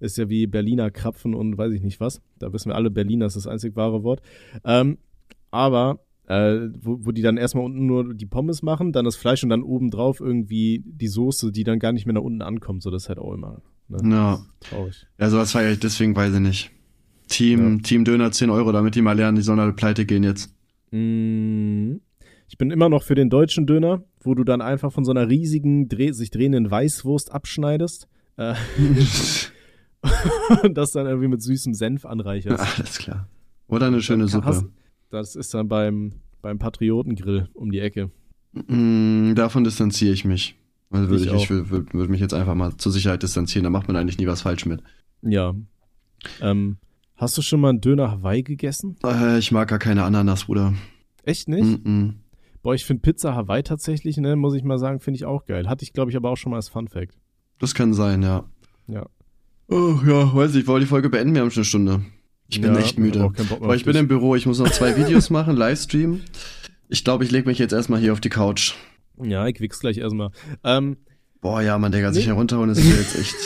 ist 0.00 0.18
ja 0.18 0.28
wie 0.28 0.46
Berliner 0.46 0.90
Krapfen 0.90 1.34
und 1.34 1.56
weiß 1.56 1.72
ich 1.72 1.82
nicht 1.82 2.00
was. 2.00 2.20
Da 2.38 2.52
wissen 2.52 2.70
wir 2.70 2.74
alle, 2.76 2.90
Berliner 2.90 3.26
ist 3.26 3.36
das 3.36 3.46
einzig 3.46 3.76
wahre 3.76 4.02
Wort. 4.02 4.20
Ähm, 4.64 4.98
aber, 5.50 6.00
äh, 6.26 6.68
wo, 6.80 6.98
wo 7.06 7.12
die 7.12 7.22
dann 7.22 7.36
erstmal 7.36 7.64
unten 7.64 7.86
nur 7.86 8.14
die 8.14 8.26
Pommes 8.26 8.62
machen, 8.62 8.92
dann 8.92 9.04
das 9.04 9.16
Fleisch 9.16 9.42
und 9.42 9.50
dann 9.50 9.62
oben 9.62 9.90
drauf 9.90 10.20
irgendwie 10.20 10.82
die 10.84 11.08
Soße, 11.08 11.52
die 11.52 11.64
dann 11.64 11.78
gar 11.78 11.92
nicht 11.92 12.06
mehr 12.06 12.14
nach 12.14 12.22
unten 12.22 12.42
ankommt, 12.42 12.82
so 12.82 12.90
das 12.90 13.04
ist 13.04 13.08
halt 13.08 13.18
auch 13.18 13.32
immer 13.32 13.62
Ne? 13.88 13.98
Ja. 14.10 14.40
Traurig. 14.60 15.06
Ja, 15.18 15.30
sowas 15.30 15.52
feiere 15.52 15.72
ich, 15.72 15.80
deswegen 15.80 16.16
weiß 16.16 16.34
ich 16.34 16.40
nicht. 16.40 16.70
Team, 17.28 17.82
Team 17.82 18.04
Döner 18.04 18.30
10 18.30 18.50
Euro, 18.50 18.70
damit 18.72 18.94
die 18.94 19.02
mal 19.02 19.16
lernen, 19.16 19.36
die 19.36 19.42
sollen 19.42 19.58
alle 19.58 19.72
pleite 19.72 20.06
gehen 20.06 20.22
jetzt. 20.22 20.54
Mm, 20.92 21.96
Ich 22.48 22.56
bin 22.56 22.70
immer 22.70 22.88
noch 22.88 23.02
für 23.02 23.16
den 23.16 23.30
deutschen 23.30 23.66
Döner, 23.66 24.04
wo 24.20 24.34
du 24.34 24.44
dann 24.44 24.60
einfach 24.60 24.92
von 24.92 25.04
so 25.04 25.10
einer 25.10 25.28
riesigen, 25.28 25.88
dreh 25.88 26.12
sich 26.12 26.30
drehenden 26.30 26.70
Weißwurst 26.70 27.32
abschneidest. 27.32 28.08
Äh, 28.36 28.54
und 30.62 30.74
das 30.76 30.92
dann 30.92 31.06
irgendwie 31.06 31.28
mit 31.28 31.42
süßem 31.42 31.74
Senf 31.74 32.04
anreicherst. 32.06 32.78
Alles 32.78 32.98
klar. 32.98 33.28
Oder 33.68 33.86
eine 33.86 34.00
schöne 34.02 34.26
Dann 34.26 34.44
hast- 34.44 34.58
Suppe. 34.60 34.72
Das 35.10 35.36
ist 35.36 35.54
dann 35.54 35.68
beim, 35.68 36.12
beim 36.42 36.58
Patriotengrill 36.58 37.48
um 37.54 37.70
die 37.70 37.78
Ecke. 37.78 38.10
Mm, 38.52 39.34
davon 39.34 39.62
distanziere 39.64 40.12
ich 40.12 40.24
mich. 40.24 40.56
Also 40.90 41.08
würde 41.10 41.24
Ich 41.24 41.32
ich, 41.32 41.42
ich 41.44 41.50
würde 41.50 41.70
würd, 41.70 41.94
würd 41.94 42.10
mich 42.10 42.20
jetzt 42.20 42.34
einfach 42.34 42.54
mal 42.54 42.76
zur 42.76 42.92
Sicherheit 42.92 43.22
distanzieren, 43.22 43.64
da 43.64 43.70
macht 43.70 43.86
man 43.88 43.96
eigentlich 43.96 44.18
nie 44.18 44.26
was 44.26 44.42
falsch 44.42 44.66
mit. 44.66 44.82
Ja. 45.22 45.54
Ähm, 46.40 46.78
hast 47.16 47.36
du 47.38 47.42
schon 47.42 47.60
mal 47.60 47.70
einen 47.70 47.80
Döner 47.80 48.10
Hawaii 48.10 48.42
gegessen? 48.42 48.96
Äh, 49.04 49.38
ich 49.38 49.52
mag 49.52 49.68
gar 49.68 49.78
keine 49.78 50.04
Ananas, 50.04 50.44
Bruder. 50.46 50.74
Echt 51.24 51.48
nicht? 51.48 51.84
Mm 51.84 51.88
-mm. 51.88 52.12
Boah, 52.62 52.74
ich 52.74 52.84
finde 52.84 53.02
Pizza 53.02 53.34
Hawaii 53.34 53.62
tatsächlich, 53.62 54.16
ne, 54.16 54.34
muss 54.36 54.54
ich 54.54 54.64
mal 54.64 54.78
sagen, 54.78 54.98
finde 55.00 55.16
ich 55.18 55.24
auch 55.24 55.46
geil. 55.46 55.68
Hatte 55.68 55.84
ich, 55.84 55.92
glaube 55.92 56.10
ich, 56.10 56.16
aber 56.16 56.30
auch 56.30 56.36
schon 56.36 56.50
mal 56.50 56.56
als 56.56 56.68
Fun 56.68 56.88
Fact. 56.88 57.16
Das 57.58 57.74
kann 57.74 57.94
sein, 57.94 58.22
ja. 58.22 58.44
Ja. 58.88 59.06
Oh, 59.68 59.98
ja, 60.06 60.34
weiß 60.34 60.54
ich, 60.54 60.66
wollte 60.66 60.84
die 60.84 60.88
Folge 60.88 61.10
beenden, 61.10 61.34
wir 61.34 61.42
haben 61.42 61.50
schon 61.50 61.60
eine 61.62 61.64
Stunde. 61.66 62.00
Ich 62.48 62.60
bin 62.60 62.72
Ja, 62.74 62.78
echt 62.80 62.98
müde. 62.98 63.24
auch 63.24 63.32
keinen 63.32 63.48
Bock 63.48 63.58
mehr 63.60 63.66
Aber 63.66 63.74
auf 63.74 63.80
ich 63.80 63.84
bin 63.84 63.96
im 63.96 64.06
Büro, 64.08 64.36
ich 64.36 64.46
muss 64.46 64.58
noch 64.60 64.70
zwei 64.70 64.96
Videos 64.96 65.30
machen, 65.30 65.56
Livestream. 65.56 66.20
Ich 66.88 67.02
glaube, 67.02 67.24
ich 67.24 67.32
lege 67.32 67.48
mich 67.48 67.58
jetzt 67.58 67.72
erstmal 67.72 67.98
hier 68.00 68.12
auf 68.12 68.20
die 68.20 68.28
Couch. 68.28 68.74
Ja, 69.20 69.46
ich 69.48 69.58
wichs 69.60 69.80
gleich 69.80 69.98
erstmal. 69.98 70.30
Ähm, 70.62 70.98
Boah, 71.40 71.60
ja, 71.62 71.78
man, 71.78 71.90
Digga, 71.92 72.12
sich 72.12 72.24
Nee. 72.26 72.32
herunterholen 72.32 72.70
ist 72.70 72.84
jetzt 72.84 73.18
echt. 73.18 73.36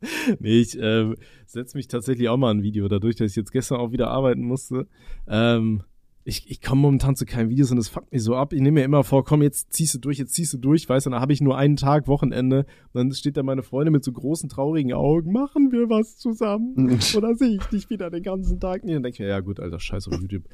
nee, 0.40 0.60
ich 0.60 0.76
ähm, 0.80 1.16
setze 1.46 1.76
mich 1.76 1.88
tatsächlich 1.88 2.28
auch 2.28 2.36
mal 2.36 2.50
ein 2.52 2.62
Video, 2.62 2.88
dadurch, 2.88 3.16
dass 3.16 3.30
ich 3.30 3.36
jetzt 3.36 3.52
gestern 3.52 3.78
auch 3.78 3.92
wieder 3.92 4.08
arbeiten 4.10 4.42
musste. 4.42 4.86
Ähm, 5.28 5.82
ich, 6.28 6.50
ich 6.50 6.60
komme 6.60 6.82
momentan 6.82 7.16
zu 7.16 7.24
keinen 7.24 7.48
Videos 7.48 7.70
und 7.70 7.78
das 7.78 7.88
fuckt 7.88 8.12
mich 8.12 8.22
so 8.22 8.36
ab. 8.36 8.52
Ich 8.52 8.60
nehme 8.60 8.80
mir 8.80 8.84
immer 8.84 9.02
vor, 9.02 9.24
komm, 9.24 9.40
jetzt 9.40 9.72
ziehst 9.72 9.94
du 9.94 9.98
durch, 9.98 10.18
jetzt 10.18 10.34
ziehst 10.34 10.52
du 10.52 10.58
durch, 10.58 10.86
weißt 10.86 11.06
du, 11.06 11.10
dann 11.10 11.20
habe 11.20 11.32
ich 11.32 11.40
nur 11.40 11.56
einen 11.56 11.76
Tag 11.76 12.06
Wochenende 12.06 12.66
und 12.92 12.94
dann 12.94 13.12
steht 13.12 13.38
da 13.38 13.42
meine 13.42 13.62
Freundin 13.62 13.92
mit 13.92 14.04
so 14.04 14.12
großen, 14.12 14.48
traurigen 14.50 14.92
Augen, 14.92 15.32
machen 15.32 15.72
wir 15.72 15.88
was 15.88 16.18
zusammen? 16.18 16.98
Oder 17.16 17.34
sehe 17.34 17.56
ich 17.56 17.64
dich 17.64 17.88
wieder 17.88 18.10
den 18.10 18.22
ganzen 18.22 18.60
Tag 18.60 18.84
nicht? 18.84 18.94
Dann 18.94 19.02
denke 19.02 19.14
ich 19.16 19.20
mir, 19.20 19.28
ja 19.28 19.40
gut, 19.40 19.58
Alter, 19.58 19.80
scheiß 19.80 20.08
auf 20.08 20.20
YouTube. 20.20 20.44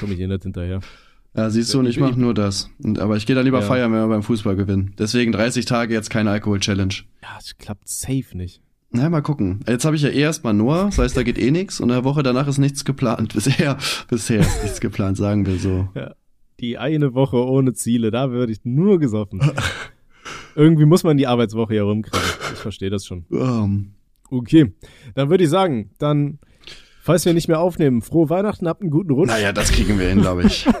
Komme 0.00 0.14
ich 0.14 0.20
eh 0.20 0.26
nicht 0.26 0.42
hinterher. 0.42 0.80
Ja, 1.36 1.50
siehst 1.50 1.72
du, 1.74 1.78
und 1.80 1.86
ich 1.86 2.00
mache 2.00 2.18
nur 2.18 2.32
das. 2.34 2.70
Und, 2.82 2.98
aber 2.98 3.16
ich 3.16 3.26
gehe 3.26 3.36
da 3.36 3.42
lieber 3.42 3.60
Ja. 3.60 3.66
feiern, 3.66 3.92
wenn 3.92 4.00
wir 4.00 4.08
beim 4.08 4.22
Fußball 4.22 4.56
gewinnen. 4.56 4.94
Deswegen 4.98 5.32
30 5.32 5.64
Tage 5.66 5.92
jetzt 5.94 6.08
keine 6.10 6.30
Alkohol-Challenge. 6.30 6.94
Ja, 7.22 7.28
es 7.38 7.56
klappt 7.58 7.88
safe 7.88 8.36
nicht. 8.36 8.62
Na, 8.92 9.08
mal 9.08 9.20
gucken. 9.22 9.60
Jetzt 9.68 9.84
habe 9.84 9.94
ich 9.96 10.02
ja 10.02 10.08
eh 10.08 10.20
erstmal 10.20 10.52
Noah, 10.52 10.86
das 10.86 10.98
heißt, 10.98 11.16
da 11.16 11.22
geht 11.22 11.38
eh 11.38 11.50
nichts 11.50 11.78
und 11.80 11.90
in 11.90 11.94
der 11.94 12.04
Woche 12.04 12.22
danach 12.22 12.48
ist 12.48 12.58
nichts 12.58 12.84
geplant. 12.84 13.32
Bisher, 13.34 13.78
bisher 14.08 14.40
ist 14.40 14.62
nichts 14.62 14.80
geplant, 14.80 15.16
sagen 15.16 15.46
wir 15.46 15.58
so. 15.58 15.88
Die 16.58 16.76
eine 16.76 17.14
Woche 17.14 17.36
ohne 17.36 17.72
Ziele, 17.72 18.10
da 18.10 18.30
würde 18.30 18.52
ich 18.52 18.60
nur 18.64 18.98
gesoffen. 18.98 19.40
Irgendwie 20.56 20.84
muss 20.84 21.04
man 21.04 21.16
die 21.16 21.26
Arbeitswoche 21.28 21.76
ja 21.76 21.84
rumkriegen. 21.84 22.20
Ich 22.52 22.58
verstehe 22.58 22.90
das 22.90 23.06
schon. 23.06 23.24
Ähm, 23.32 23.94
Okay, 24.32 24.72
dann 25.14 25.28
würde 25.28 25.42
ich 25.42 25.50
sagen, 25.50 25.90
dann, 25.98 26.38
falls 27.02 27.24
wir 27.24 27.34
nicht 27.34 27.48
mehr 27.48 27.58
aufnehmen, 27.60 28.00
frohe 28.00 28.30
Weihnachten, 28.30 28.68
habt 28.68 28.80
einen 28.80 28.90
guten 28.90 29.10
Rutsch. 29.10 29.28
naja, 29.28 29.52
das 29.52 29.72
kriegen 29.72 29.98
wir 29.98 30.08
hin, 30.08 30.20
glaube 30.20 30.44
ich. 30.44 30.66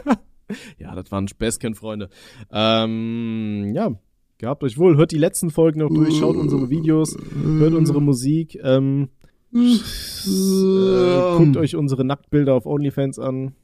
Ja, 0.78 0.96
das 0.96 1.12
waren 1.12 1.28
Späßchen, 1.28 1.76
Freunde. 1.76 2.10
Ähm, 2.50 3.70
ja, 3.72 3.92
gehabt 4.40 4.64
euch 4.64 4.76
wohl. 4.78 4.96
Hört 4.96 5.12
die 5.12 5.18
letzten 5.18 5.50
Folgen 5.50 5.80
noch 5.80 5.90
durch, 5.90 6.18
schaut 6.18 6.36
unsere 6.36 6.70
Videos, 6.70 7.16
hört 7.42 7.74
unsere 7.74 8.02
Musik, 8.02 8.58
ähm, 8.62 9.10
äh, 9.54 11.36
guckt 11.36 11.56
euch 11.56 11.76
unsere 11.76 12.04
Nacktbilder 12.04 12.54
auf 12.54 12.66
OnlyFans 12.66 13.18
an. 13.18 13.54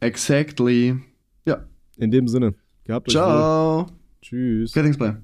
Exactly. 0.00 0.96
Ja. 1.46 1.64
In 1.96 2.10
dem 2.10 2.28
Sinne, 2.28 2.54
gehabt 2.84 3.08
euch 3.08 3.14
wohl. 3.14 3.22
Ciao. 3.22 3.86
Tschüss. 4.20 4.72
Gettings 4.72 4.98
bei. 4.98 5.16